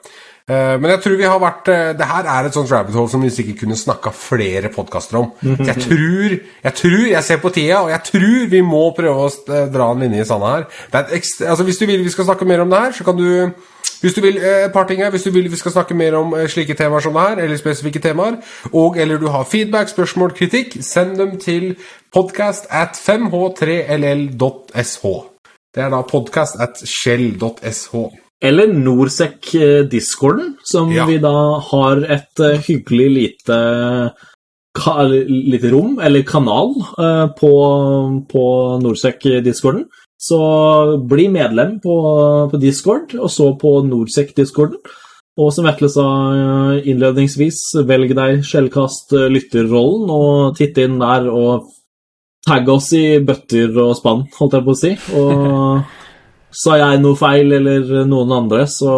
Men 0.80 0.91
jeg 0.91 0.99
tror 1.02 1.15
vi 1.18 1.23
har 1.26 1.39
vært 1.41 1.68
eh, 1.73 1.94
Det 1.98 2.06
her 2.06 2.23
er 2.30 2.45
et 2.45 2.53
sånt 2.53 2.69
rabbit 2.72 2.94
hole 2.95 3.10
som 3.10 3.22
vi 3.26 3.30
sikkert 3.34 3.57
kunne 3.64 3.76
snakka 3.76 4.11
flere 4.14 4.69
podkaster 4.69 5.18
om. 5.18 5.31
Jeg 5.69 5.76
tror, 5.81 6.30
jeg 6.64 6.73
tror 6.77 7.07
Jeg 7.10 7.23
ser 7.23 7.38
på 7.41 7.49
tida, 7.56 7.80
og 7.81 7.89
jeg 7.89 8.02
tror 8.11 8.45
vi 8.53 8.61
må 8.61 8.84
prøve 8.95 9.26
å 9.26 9.30
dra 9.73 9.89
en 9.95 9.99
linje 10.06 10.22
i 10.22 10.26
sanda 10.30 10.48
her. 10.60 10.64
Det 10.91 10.98
er 10.99 11.03
et 11.07 11.14
ekst- 11.22 11.41
altså 11.49 11.64
Hvis 11.65 11.77
du 11.81 11.85
vil 11.89 12.03
vi 12.06 12.10
skal 12.14 12.26
snakke 12.30 12.45
mer 12.45 12.61
om 12.61 12.69
det 12.69 12.80
her, 12.85 12.91
så 12.99 13.03
kan 13.03 13.18
du 13.18 13.49
hvis 13.98 14.14
du 14.14 14.22
vil 14.22 14.35
eh, 14.38 14.65
et 14.68 14.73
par 14.73 14.85
ting 14.85 14.99
her, 15.02 15.10
hvis 15.10 15.23
du 15.26 15.31
vil 15.34 15.48
vi 15.49 15.57
skal 15.57 15.72
snakke 15.73 15.95
mer 15.98 16.14
om 16.19 16.34
eh, 16.38 16.45
slike 16.48 16.76
temaer 16.77 17.02
som 17.02 17.14
det 17.18 17.22
her, 17.23 17.38
eller 17.41 17.57
spesifikke 17.57 17.98
temaer, 18.03 18.38
og 18.72 18.98
eller 19.02 19.18
du 19.18 19.26
har 19.34 19.41
feedback, 19.49 19.89
spørsmål, 19.89 20.35
kritikk, 20.38 20.77
send 20.85 21.18
dem 21.18 21.34
til 21.41 21.73
podcast 22.14 22.68
at 22.69 22.94
5h3ll.sh. 22.94 25.02
Det 25.78 25.84
er 25.86 25.91
da 25.94 25.99
podcast 26.10 26.58
at 26.64 26.80
shell.sh. 26.90 27.91
Eller 28.41 28.72
Norsec-discorden, 28.74 30.56
som 30.66 30.90
Ja. 30.91 31.06
vi 31.06 31.20
da 31.22 31.60
har 31.60 32.02
et 32.02 32.40
eh, 32.41 32.58
hyggelig 32.66 33.10
lite, 33.14 33.58
lite 35.30 35.72
rom, 35.72 35.99
eller 36.02 36.24
kanal, 36.26 36.74
eh, 36.98 37.28
på, 37.38 37.52
på 38.30 38.44
Norsec-discorden. 38.82 39.86
Så 40.18 40.98
bli 41.08 41.28
medlem 41.30 41.80
på, 41.80 41.95
på 42.49 42.58
Discord, 42.62 43.14
og 43.14 43.30
så 43.30 43.52
på 43.62 43.78
Norsec-discorden. 43.86 44.78
Og 45.38 45.54
som 45.54 45.66
Vetle 45.70 45.90
sa 45.94 46.08
eh, 46.34 46.90
innledningsvis, 46.90 47.62
velg 47.86 48.16
deg 48.18 48.41
Skjellkast-lytterrollen, 48.41 50.10
og 50.10 50.58
titt 50.58 50.78
inn 50.82 50.98
der 51.02 51.30
og 51.30 51.70
tagg 52.48 52.69
oss 52.72 52.91
i 52.98 53.19
bøtter 53.24 53.76
og 53.84 53.95
spann, 53.99 54.26
holdt 54.40 54.57
jeg 54.57 54.65
på 54.65 54.76
å 54.76 54.80
si. 54.80 54.94
Og 55.19 55.82
sa 56.64 56.78
jeg 56.80 57.02
noe 57.03 57.19
feil, 57.19 57.52
eller 57.60 58.06
noen 58.10 58.32
andre, 58.40 58.64
så 58.72 58.94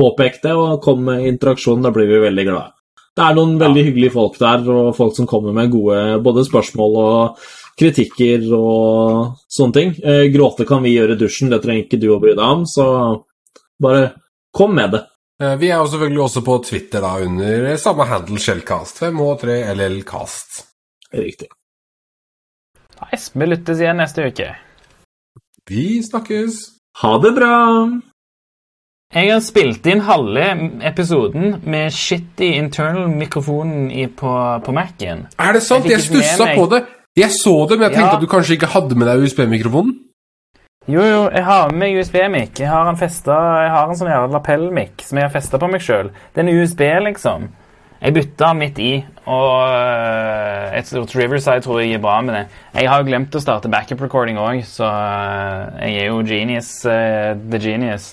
påpek 0.00 0.40
det, 0.42 0.54
og 0.58 0.80
kom 0.82 1.04
med 1.06 1.26
interaksjon. 1.28 1.84
Da 1.84 1.92
blir 1.94 2.08
vi 2.10 2.22
veldig 2.24 2.46
glade. 2.48 2.72
Det 3.14 3.22
er 3.22 3.36
noen 3.36 3.58
veldig 3.60 3.84
hyggelige 3.86 4.14
folk 4.16 4.38
der, 4.40 4.64
og 4.66 4.94
folk 4.96 5.14
som 5.14 5.28
kommer 5.30 5.54
med 5.54 5.70
gode 5.70 5.98
både 6.24 6.42
spørsmål 6.48 6.96
og 6.98 7.44
kritikker 7.78 8.48
og 8.56 9.36
sånne 9.50 9.76
ting. 9.76 9.92
Eh, 10.02 10.26
gråte 10.34 10.66
kan 10.66 10.82
vi 10.82 10.96
gjøre 10.96 11.14
i 11.14 11.20
dusjen, 11.20 11.50
det 11.52 11.60
trenger 11.62 11.86
ikke 11.86 12.00
du 12.02 12.08
å 12.10 12.20
bry 12.22 12.34
deg 12.34 12.42
om, 12.42 12.64
så 12.66 12.86
bare 13.82 14.08
kom 14.54 14.74
med 14.74 14.96
det. 14.96 15.02
Eh, 15.42 15.54
Vi 15.62 15.70
er 15.70 15.78
jo 15.78 15.90
selvfølgelig 15.92 16.24
også 16.26 16.42
på 16.46 16.58
Twitter 16.66 17.06
da 17.06 17.12
under 17.22 17.76
samme 17.82 18.06
handle 18.10 18.42
Shellcast. 18.42 18.98
5H3 19.02 19.60
LLcast. 19.74 20.64
Riktig. 21.14 21.50
Vi 23.34 23.46
lyttes 23.46 23.80
igjen 23.80 23.96
neste 24.00 24.26
uke. 24.28 24.48
Vi 25.70 26.02
snakkes. 26.04 26.58
Ha 27.02 27.12
det 27.22 27.34
bra! 27.36 27.54
Jeg 29.14 29.30
har 29.30 29.42
spilt 29.46 29.84
inn 29.86 30.00
halve 30.08 30.44
episoden 30.82 31.60
med 31.70 31.92
shitty 31.94 32.48
internal 32.58 33.06
mikrofonen 33.14 33.86
på, 34.18 34.32
på 34.66 34.74
Mac-en. 34.74 35.26
Er 35.38 35.52
det 35.54 35.62
sant? 35.62 35.84
Jeg 35.86 36.00
Jeg 36.00 36.06
stussa 36.08 36.48
på 36.56 36.66
det. 36.72 36.82
Jeg 37.16 37.30
så 37.30 37.54
det, 37.70 37.78
men 37.78 37.86
jeg 37.86 37.94
tenkte 37.94 38.10
Ja. 38.10 38.16
at 38.16 38.24
du 38.24 38.26
kanskje 38.26 38.56
ikke 38.58 38.72
hadde 38.74 38.98
med 38.98 39.06
deg 39.06 39.22
USB-mikrofonen. 39.22 39.94
Jo, 40.88 41.00
jo, 41.00 41.20
jeg 41.30 41.44
har 41.44 41.70
med 41.70 41.78
meg 41.78 42.00
USB-mic. 42.00 42.58
Jeg 42.60 42.68
har 42.68 42.88
en 42.90 42.98
festa, 42.98 43.36
jeg 43.62 43.70
har 43.70 43.88
en 43.88 43.96
sånn 43.96 44.32
lapell-mic 44.34 45.06
som 45.06 45.18
jeg 45.18 45.24
har 45.28 45.32
festa 45.32 45.58
på 45.62 45.70
meg 45.70 45.80
sjøl. 45.80 46.10
Det 46.34 46.42
er 46.42 46.48
en 46.48 46.58
USB, 46.58 46.82
liksom. 47.06 47.46
Jeg 48.02 48.14
bytta 48.14 48.50
midt 48.58 48.78
i, 48.82 48.92
og 49.30 49.74
et 50.76 50.88
stort 50.88 51.14
Riverside 51.16 51.62
tror 51.64 51.80
jeg 51.80 51.96
er 51.96 52.02
bra 52.02 52.18
med 52.20 52.34
det. 52.36 52.44
Jeg 52.76 52.90
har 52.90 53.00
jo 53.00 53.08
glemt 53.08 53.36
å 53.38 53.40
starte 53.40 53.70
backup 53.72 54.02
recording 54.04 54.40
òg, 54.40 54.60
så 54.68 54.88
øh, 54.88 55.84
jeg 55.86 56.02
er 56.02 56.10
jo 56.10 56.22
genius, 56.26 56.72
Uh, 56.84 57.32
the 57.50 57.60
genius. 57.60 58.12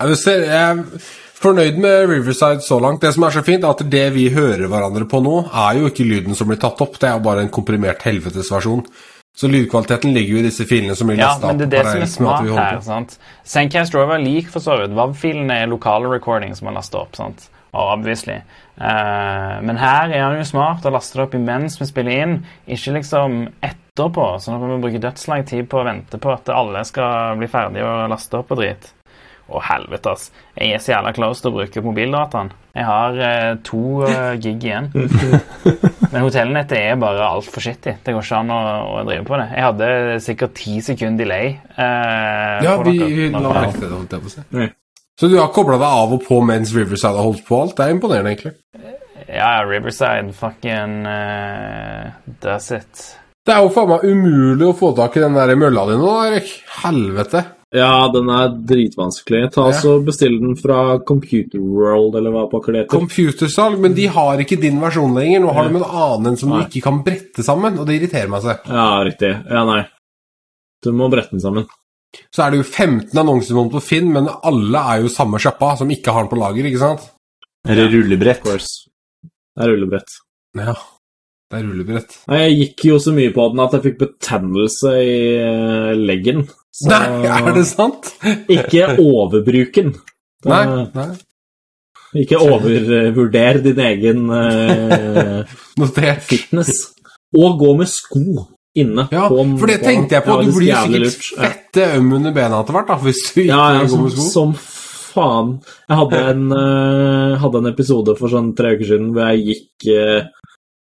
Jeg, 0.00 0.16
ser, 0.18 0.46
jeg 0.48 0.56
er 0.56 1.04
fornøyd 1.40 1.78
med 1.78 2.08
Riverside 2.10 2.64
så 2.66 2.80
langt. 2.82 3.04
Det 3.04 3.12
som 3.14 3.28
er 3.28 3.36
så 3.36 3.44
fint, 3.46 3.64
er 3.64 3.76
at 3.76 3.84
det 3.92 4.06
vi 4.16 4.26
hører 4.34 4.66
hverandre 4.66 5.06
på 5.08 5.22
nå, 5.22 5.36
er 5.68 5.78
jo 5.78 5.92
ikke 5.92 6.08
lyden 6.08 6.36
som 6.38 6.50
blir 6.50 6.58
tatt 6.60 6.80
opp. 6.82 6.98
Det 6.98 7.10
er 7.10 7.18
jo 7.18 7.24
bare 7.28 7.44
en 7.46 7.52
komprimert 7.52 8.02
helvetesversjon. 8.08 8.82
Så 9.36 9.48
lydkvaliteten 9.48 10.12
ligger 10.16 10.34
jo 10.34 10.40
i 10.42 10.48
disse 10.48 10.66
filene 10.66 10.96
som 10.98 11.08
blir 11.08 11.20
Ja, 11.20 11.36
men 11.44 11.60
det 11.60 11.68
er 11.68 11.76
det 11.76 11.84
som 11.86 12.02
er 12.02 12.10
smart 12.10 12.50
her. 12.50 12.80
sant? 12.84 13.14
Sandcast 13.46 13.94
Rover 13.94 14.18
er 14.18 14.24
lik 14.24 14.50
for 14.50 14.64
så 14.64 14.80
vidt. 14.80 14.96
WAV-filene 14.96 15.62
er 15.62 15.70
lokale 15.70 16.10
recording 16.10 16.56
som 16.58 16.68
er 16.68 16.76
lasta 16.80 17.04
opp. 17.04 17.14
sant? 17.16 17.46
Obviously. 17.72 18.40
Uh, 18.80 19.60
men 19.62 19.76
her 19.78 20.10
er 20.10 20.24
han 20.24 20.38
jo 20.40 20.46
smart 20.48 20.86
og 20.88 20.94
laster 20.96 21.20
det 21.20 21.26
opp 21.28 21.34
imens 21.38 21.76
vi 21.80 21.86
spiller 21.86 22.22
inn, 22.24 22.38
ikke 22.66 22.96
liksom 22.96 23.42
etterpå. 23.62 24.30
Sånn 24.42 24.56
at 24.56 24.64
vi 24.64 24.78
bruker 24.82 25.04
dødslang 25.04 25.44
tid 25.46 25.68
på 25.70 25.82
å 25.82 25.84
vente 25.86 26.18
på 26.18 26.32
at 26.34 26.50
alle 26.54 26.82
skal 26.88 27.36
bli 27.38 27.50
ferdige 27.50 27.86
og 27.86 28.08
laste 28.10 28.40
opp 28.40 28.50
og 28.56 28.62
drit. 28.62 28.88
Å, 29.50 29.58
helvete, 29.66 30.12
ass. 30.14 30.28
Jeg 30.54 30.76
er 30.76 30.82
så 30.82 30.92
jævla 30.92 31.10
close 31.16 31.42
til 31.42 31.50
å 31.50 31.56
bruke 31.56 31.82
mobildataen. 31.82 32.52
Jeg 32.78 32.86
har 32.86 33.16
eh, 33.26 33.54
to 33.66 33.80
eh, 34.06 34.36
gig 34.38 34.62
igjen. 34.62 34.92
Men 36.12 36.22
hotellnettet 36.22 36.76
er 36.78 37.00
bare 37.02 37.26
altfor 37.26 37.64
shitty. 37.66 37.96
Det 38.06 38.14
går 38.14 38.22
ikke 38.22 38.38
an 38.44 38.52
å, 38.54 38.60
å 39.00 39.02
drive 39.08 39.26
på 39.26 39.40
det. 39.42 39.48
Jeg 39.56 39.66
hadde 39.66 39.88
sikkert 40.22 40.54
ti 40.58 40.76
sekunder 40.86 41.26
delay. 41.26 41.56
Eh, 41.74 42.62
Ja, 42.62 42.76
vi 42.86 42.94
la 43.34 43.42
merke 43.42 43.74
til 43.74 43.88
det, 43.88 43.96
holdt 43.96 44.14
jeg 44.14 44.22
på 44.22 44.30
å 44.30 44.36
si. 44.38 44.70
Så 45.20 45.28
du 45.28 45.36
har 45.36 45.50
kobla 45.52 45.76
deg 45.76 45.84
av 46.00 46.12
og 46.16 46.22
på 46.24 46.40
mens 46.48 46.72
Riverside 46.72 47.12
har 47.18 47.26
holdt 47.26 47.44
på 47.44 47.58
alt? 47.60 47.74
Det 47.76 47.84
er 47.84 47.92
imponerende, 47.92 48.32
egentlig. 48.32 48.54
Ja, 49.28 49.60
Riverside, 49.68 50.32
fucking 50.32 51.04
uh, 51.04 52.08
Does 52.40 52.70
it. 52.72 53.02
Det 53.44 53.52
er 53.52 53.60
jo 53.64 53.70
faen 53.74 53.90
meg 53.92 54.04
umulig 54.08 54.66
å 54.68 54.76
få 54.76 54.94
tak 54.96 55.16
i 55.18 55.22
den 55.22 55.36
der 55.36 55.52
mølla 55.60 55.84
di 55.90 55.96
nå, 56.00 56.10
Erik. 56.24 56.48
Helvete. 56.80 57.42
Ja, 57.76 58.08
den 58.10 58.26
er 58.34 58.48
dritvanskelig. 58.66 59.52
Ta 59.54 59.68
Ja. 59.70 59.78
og 59.92 60.06
Bestill 60.08 60.40
den 60.40 60.56
fra 60.58 60.98
Computer 61.06 61.60
World, 61.62 62.16
eller 62.18 62.34
hva 62.34 62.46
pokker 62.50 62.72
det 62.74 62.80
heter. 62.82 62.96
Computersalg, 62.98 63.78
men 63.78 63.94
de 63.94 64.08
har 64.10 64.40
ikke 64.42 64.58
din 64.60 64.80
versjon 64.82 65.14
lenger. 65.14 65.44
Nå 65.44 65.52
har 65.54 65.68
de 65.68 65.76
en 65.78 65.84
annen 65.86 66.36
som 66.40 66.50
Nei. 66.50 66.64
du 66.64 66.66
ikke 66.72 66.88
kan 66.88 67.04
brette 67.06 67.44
sammen, 67.46 67.78
og 67.78 67.86
det 67.86 68.00
irriterer 68.00 68.32
meg 68.32 68.42
seg. 68.42 68.66
Ja, 68.66 68.88
riktig. 69.06 69.30
Ja, 69.48 69.64
nei. 69.68 69.84
Du 70.82 70.90
må 70.96 71.10
brette 71.12 71.36
den 71.36 71.44
sammen. 71.44 71.68
Så 72.34 72.42
er 72.44 72.50
det 72.54 72.60
jo 72.62 72.66
15 72.66 73.18
annonsemål 73.22 73.68
på 73.74 73.82
Finn, 73.86 74.08
men 74.14 74.26
alle 74.42 74.80
er 74.94 75.02
jo 75.04 75.12
samme 75.12 75.38
sjappa, 75.42 75.76
som 75.78 75.90
ikke 75.94 76.10
har 76.14 76.24
den 76.26 76.32
på 76.32 76.38
lager, 76.40 76.66
ikke 76.66 76.80
sant? 76.82 77.04
Eller 77.68 77.90
rullebrett. 77.92 78.40
Of 78.42 78.48
course. 78.48 78.70
Det 79.22 79.64
er 79.66 79.70
rullebrett. 79.74 80.16
Ja. 80.58 80.74
Det 81.50 81.58
er 81.58 81.64
rullebrett. 81.66 82.16
Nei, 82.30 82.38
Jeg 82.48 82.58
gikk 82.60 82.84
jo 82.90 82.98
så 83.02 83.12
mye 83.14 83.32
på 83.34 83.46
den 83.52 83.62
at 83.64 83.72
jeg 83.76 83.84
fikk 83.88 83.98
betennelse 84.04 84.92
i 85.02 85.16
eh, 85.42 85.92
leggen. 85.98 86.44
Så 86.74 86.90
Nei, 86.92 87.26
er 87.26 87.50
det 87.56 87.66
sant? 87.70 88.12
ikke 88.50 88.92
overbruken. 89.02 89.94
Det- 90.42 90.50
Nei. 90.50 90.86
nei. 90.94 91.08
Ikke 92.22 92.38
overvurder 92.42 93.60
din 93.62 93.78
egen 93.86 94.24
eh, 94.34 95.44
fitness. 96.30 96.88
Og 97.38 97.58
gå 97.60 97.74
med 97.78 97.86
sko 97.86 98.48
inne. 98.78 99.06
Ja, 99.10 99.26
for 99.28 99.70
det 99.70 99.80
tenkte 99.82 100.18
jeg 100.18 100.26
på. 100.26 100.36
Du 100.46 100.52
blir 100.54 100.74
sikkert 100.74 101.30
fette 101.40 101.86
øm 101.96 102.12
under 102.20 102.34
bena 102.34 102.60
etter 102.62 102.76
hvert, 102.76 102.90
da, 102.92 102.98
hvis 103.02 103.22
du 103.26 103.40
ikke 103.42 103.48
Ja, 103.50 103.64
ja, 103.78 103.86
går 103.90 104.04
med 104.04 104.14
sko. 104.14 104.28
som 104.30 104.52
faen. 105.10 105.56
Jeg 105.88 105.98
hadde 106.02 106.20
en, 106.32 106.44
uh, 106.54 107.38
hadde 107.42 107.62
en 107.62 107.72
episode 107.72 108.14
for 108.18 108.32
sånn 108.32 108.52
tre 108.58 108.76
uker 108.76 108.92
siden 108.92 109.10
hvor 109.14 109.32
jeg 109.32 109.46
gikk 109.48 109.90
uh, 109.90 110.20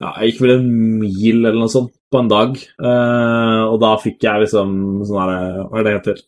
Ja, 0.01 0.11
jeg 0.21 0.33
gikk 0.33 0.43
vel 0.45 0.55
en 0.59 0.71
mil 1.01 1.39
eller 1.41 1.61
noe 1.61 1.73
sånt 1.73 1.93
på 2.13 2.21
en 2.23 2.29
dag. 2.31 2.57
Uh, 2.81 3.65
og 3.73 3.81
da 3.83 3.95
fikk 4.01 4.25
jeg 4.25 4.47
liksom 4.47 4.77
sånn 5.09 5.21
her 5.21 5.63
Hva 5.69 5.81
er 5.81 5.87
det 5.87 5.97
heter? 5.99 6.23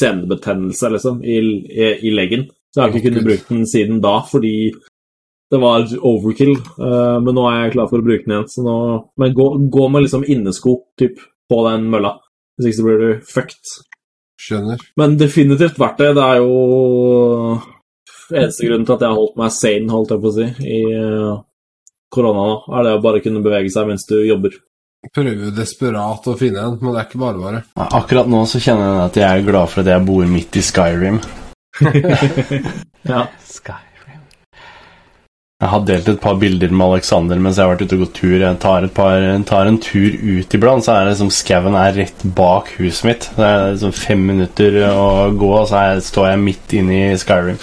Senebetennelse, 0.00 0.90
liksom, 0.96 1.22
i, 1.22 1.38
i, 1.70 1.90
i 2.06 2.14
leggen. 2.14 2.48
Så 2.70 2.78
jeg 2.78 2.84
har 2.84 2.94
ikke 2.94 3.08
kunnet 3.08 3.26
bruke 3.26 3.50
den 3.50 3.66
siden 3.66 3.98
da, 4.02 4.20
fordi 4.30 4.54
det 5.50 5.58
var 5.62 5.86
overkill. 6.06 6.54
eh, 6.56 7.18
men 7.24 7.34
nå 7.34 7.44
er 7.50 7.56
jeg 7.64 7.72
klar 7.76 7.88
for 7.90 7.98
å 8.02 8.06
bruke 8.06 8.24
den 8.26 8.36
igjen. 8.36 8.48
Så 8.52 8.62
nå, 8.66 8.76
men 9.18 9.34
gå, 9.34 9.46
gå 9.74 9.88
med 9.90 10.04
liksom 10.06 10.24
innesko 10.30 10.76
typ, 11.00 11.18
på 11.50 11.60
den 11.66 11.88
mølla. 11.90 12.14
Hvis 12.56 12.70
ikke 12.70 12.78
så 12.80 12.86
blir 12.86 13.00
du 13.02 13.26
fucked. 13.26 13.74
Skjønner. 14.40 14.80
Men 14.96 15.18
definitivt 15.20 15.78
verdt 15.80 15.98
det. 16.00 16.14
Det 16.16 16.24
er 16.24 16.38
jo 16.40 17.60
eneste 18.30 18.66
grunnen 18.68 18.86
til 18.86 18.94
at 18.94 19.02
jeg 19.04 19.10
har 19.10 19.18
holdt 19.18 19.38
meg 19.40 19.54
sane, 19.56 19.90
holdt 19.90 20.12
jeg 20.14 20.22
på 20.22 20.30
å 20.30 20.36
si, 20.36 20.46
i 20.62 20.80
eh, 20.94 21.32
korona 22.14 22.44
nå, 22.46 22.54
er 22.78 22.86
det 22.86 22.92
å 22.96 23.02
bare 23.02 23.22
kunne 23.24 23.42
bevege 23.44 23.72
seg 23.74 23.88
mens 23.90 24.06
du 24.06 24.16
jobber. 24.22 24.54
Prøver 25.16 25.46
jo 25.48 25.50
desperat 25.56 26.26
å 26.28 26.36
finne 26.38 26.62
en, 26.62 26.78
men 26.78 26.92
det 26.94 27.00
er 27.02 27.06
ikke 27.08 27.22
bare 27.22 27.40
bare. 27.40 27.60
Akkurat 27.98 28.28
nå 28.30 28.44
så 28.46 28.60
kjenner 28.62 28.86
jeg 28.90 29.04
at 29.08 29.20
jeg 29.22 29.28
er 29.40 29.46
glad 29.50 29.70
for 29.72 29.82
at 29.82 29.90
jeg 29.94 30.06
bor 30.06 30.26
midt 30.30 30.60
i 30.60 30.64
Skyrim. 30.70 31.20
Ja. 33.08 33.22
Skyrim. 33.48 33.89
Jeg 35.60 35.68
har 35.68 35.82
delt 35.84 36.06
et 36.08 36.20
par 36.22 36.38
bilder 36.40 36.70
med 36.72 36.86
Alexander 36.94 37.36
mens 37.36 37.58
jeg 37.60 37.66
har 37.66 37.74
vært 37.74 37.82
ute 37.84 37.96
og 37.98 38.06
gått 38.06 38.14
tur. 38.16 38.36
Jeg 38.40 38.58
tar, 38.62 38.86
et 38.86 38.94
par, 38.96 39.20
tar 39.44 39.68
en 39.68 39.76
tur 39.84 40.14
ut 40.16 40.54
iblant, 40.56 40.84
så 40.86 40.94
er 40.96 41.10
det 41.10 41.18
som 41.18 41.28
skauen 41.28 41.76
er 41.76 41.92
rett 41.98 42.22
bak 42.36 42.70
huset 42.78 43.04
mitt. 43.10 43.26
Det 43.36 43.44
er 43.44 43.66
liksom 43.74 43.92
fem 43.92 44.22
minutter 44.30 44.78
å 44.88 45.04
gå, 45.36 45.50
og 45.58 45.66
så 45.68 45.82
er, 45.82 46.00
står 46.06 46.30
jeg 46.30 46.40
midt 46.46 46.72
inne 46.80 47.00
i 47.10 47.18
Skyrim. 47.20 47.60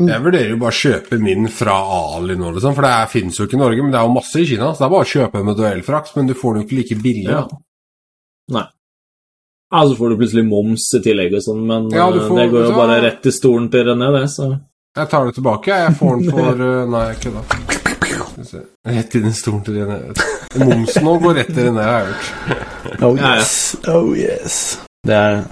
Jeg 0.00 0.24
vurderer 0.24 0.50
jo 0.54 0.58
bare 0.62 0.72
å 0.72 0.78
kjøpe 0.80 1.18
min 1.20 1.46
fra 1.52 1.74
Ali 2.16 2.34
nå, 2.40 2.50
liksom, 2.56 2.74
for 2.74 2.86
det 2.88 2.94
fins 3.12 3.36
jo 3.38 3.46
ikke 3.46 3.58
i 3.58 3.60
Norge, 3.60 3.82
men 3.84 3.92
det 3.94 3.98
er 4.00 4.06
jo 4.08 4.14
masse 4.16 4.40
i 4.40 4.46
Kina, 4.48 4.70
så 4.72 4.80
det 4.82 4.86
er 4.88 4.92
bare 4.96 5.06
å 5.06 5.10
kjøpe 5.12 5.38
en 5.42 5.46
med 5.52 5.58
duellfrakt, 5.60 6.14
men 6.16 6.30
du 6.30 6.34
får 6.40 6.54
den 6.56 6.62
jo 6.64 6.66
ikke 6.66 6.78
like 6.80 6.98
billig. 7.04 7.26
Ja. 7.30 7.42
Nei. 8.56 8.64
Ja, 9.70 9.84
så 9.86 9.94
får 10.00 10.10
du 10.10 10.18
plutselig 10.24 10.46
moms 10.48 10.88
i 10.98 11.02
tillegg 11.04 11.36
og 11.36 11.44
sånn, 11.46 11.60
men 11.68 11.90
Ja, 11.94 12.08
eh, 12.10 12.24
får- 12.26 12.40
det 12.40 12.48
går 12.56 12.64
jo 12.66 12.74
bare 12.80 12.96
rett 13.04 13.28
i 13.28 13.34
stolen 13.36 13.68
til 13.70 13.84
René, 13.86 14.08
det, 14.16 14.24
så 14.32 14.48
Jeg 14.98 15.08
tar 15.08 15.24
det 15.24 15.34
tilbake, 15.34 15.70
jeg. 15.70 15.94
Får 15.94 16.16
den 16.16 16.30
for 16.30 16.62
uh, 16.66 16.90
Nei, 16.92 17.02
jeg 17.12 17.16
kødda. 17.22 17.42
Rett 18.90 19.14
inn 19.14 19.28
i 19.28 19.32
stolen 19.36 19.60
til 19.62 19.76
René. 19.78 19.98
Momsen 20.58 21.06
nå 21.06 21.12
går 21.22 21.36
rett 21.38 21.52
til 21.54 21.68
René, 21.68 21.84
har 21.86 22.00
jeg 22.00 22.08
hørt. 22.10 23.04
Oh 23.06 23.14
yes, 23.14 23.52
oh 23.86 24.10
yes. 24.18 24.56
Det 25.06 25.14
er 25.14 25.44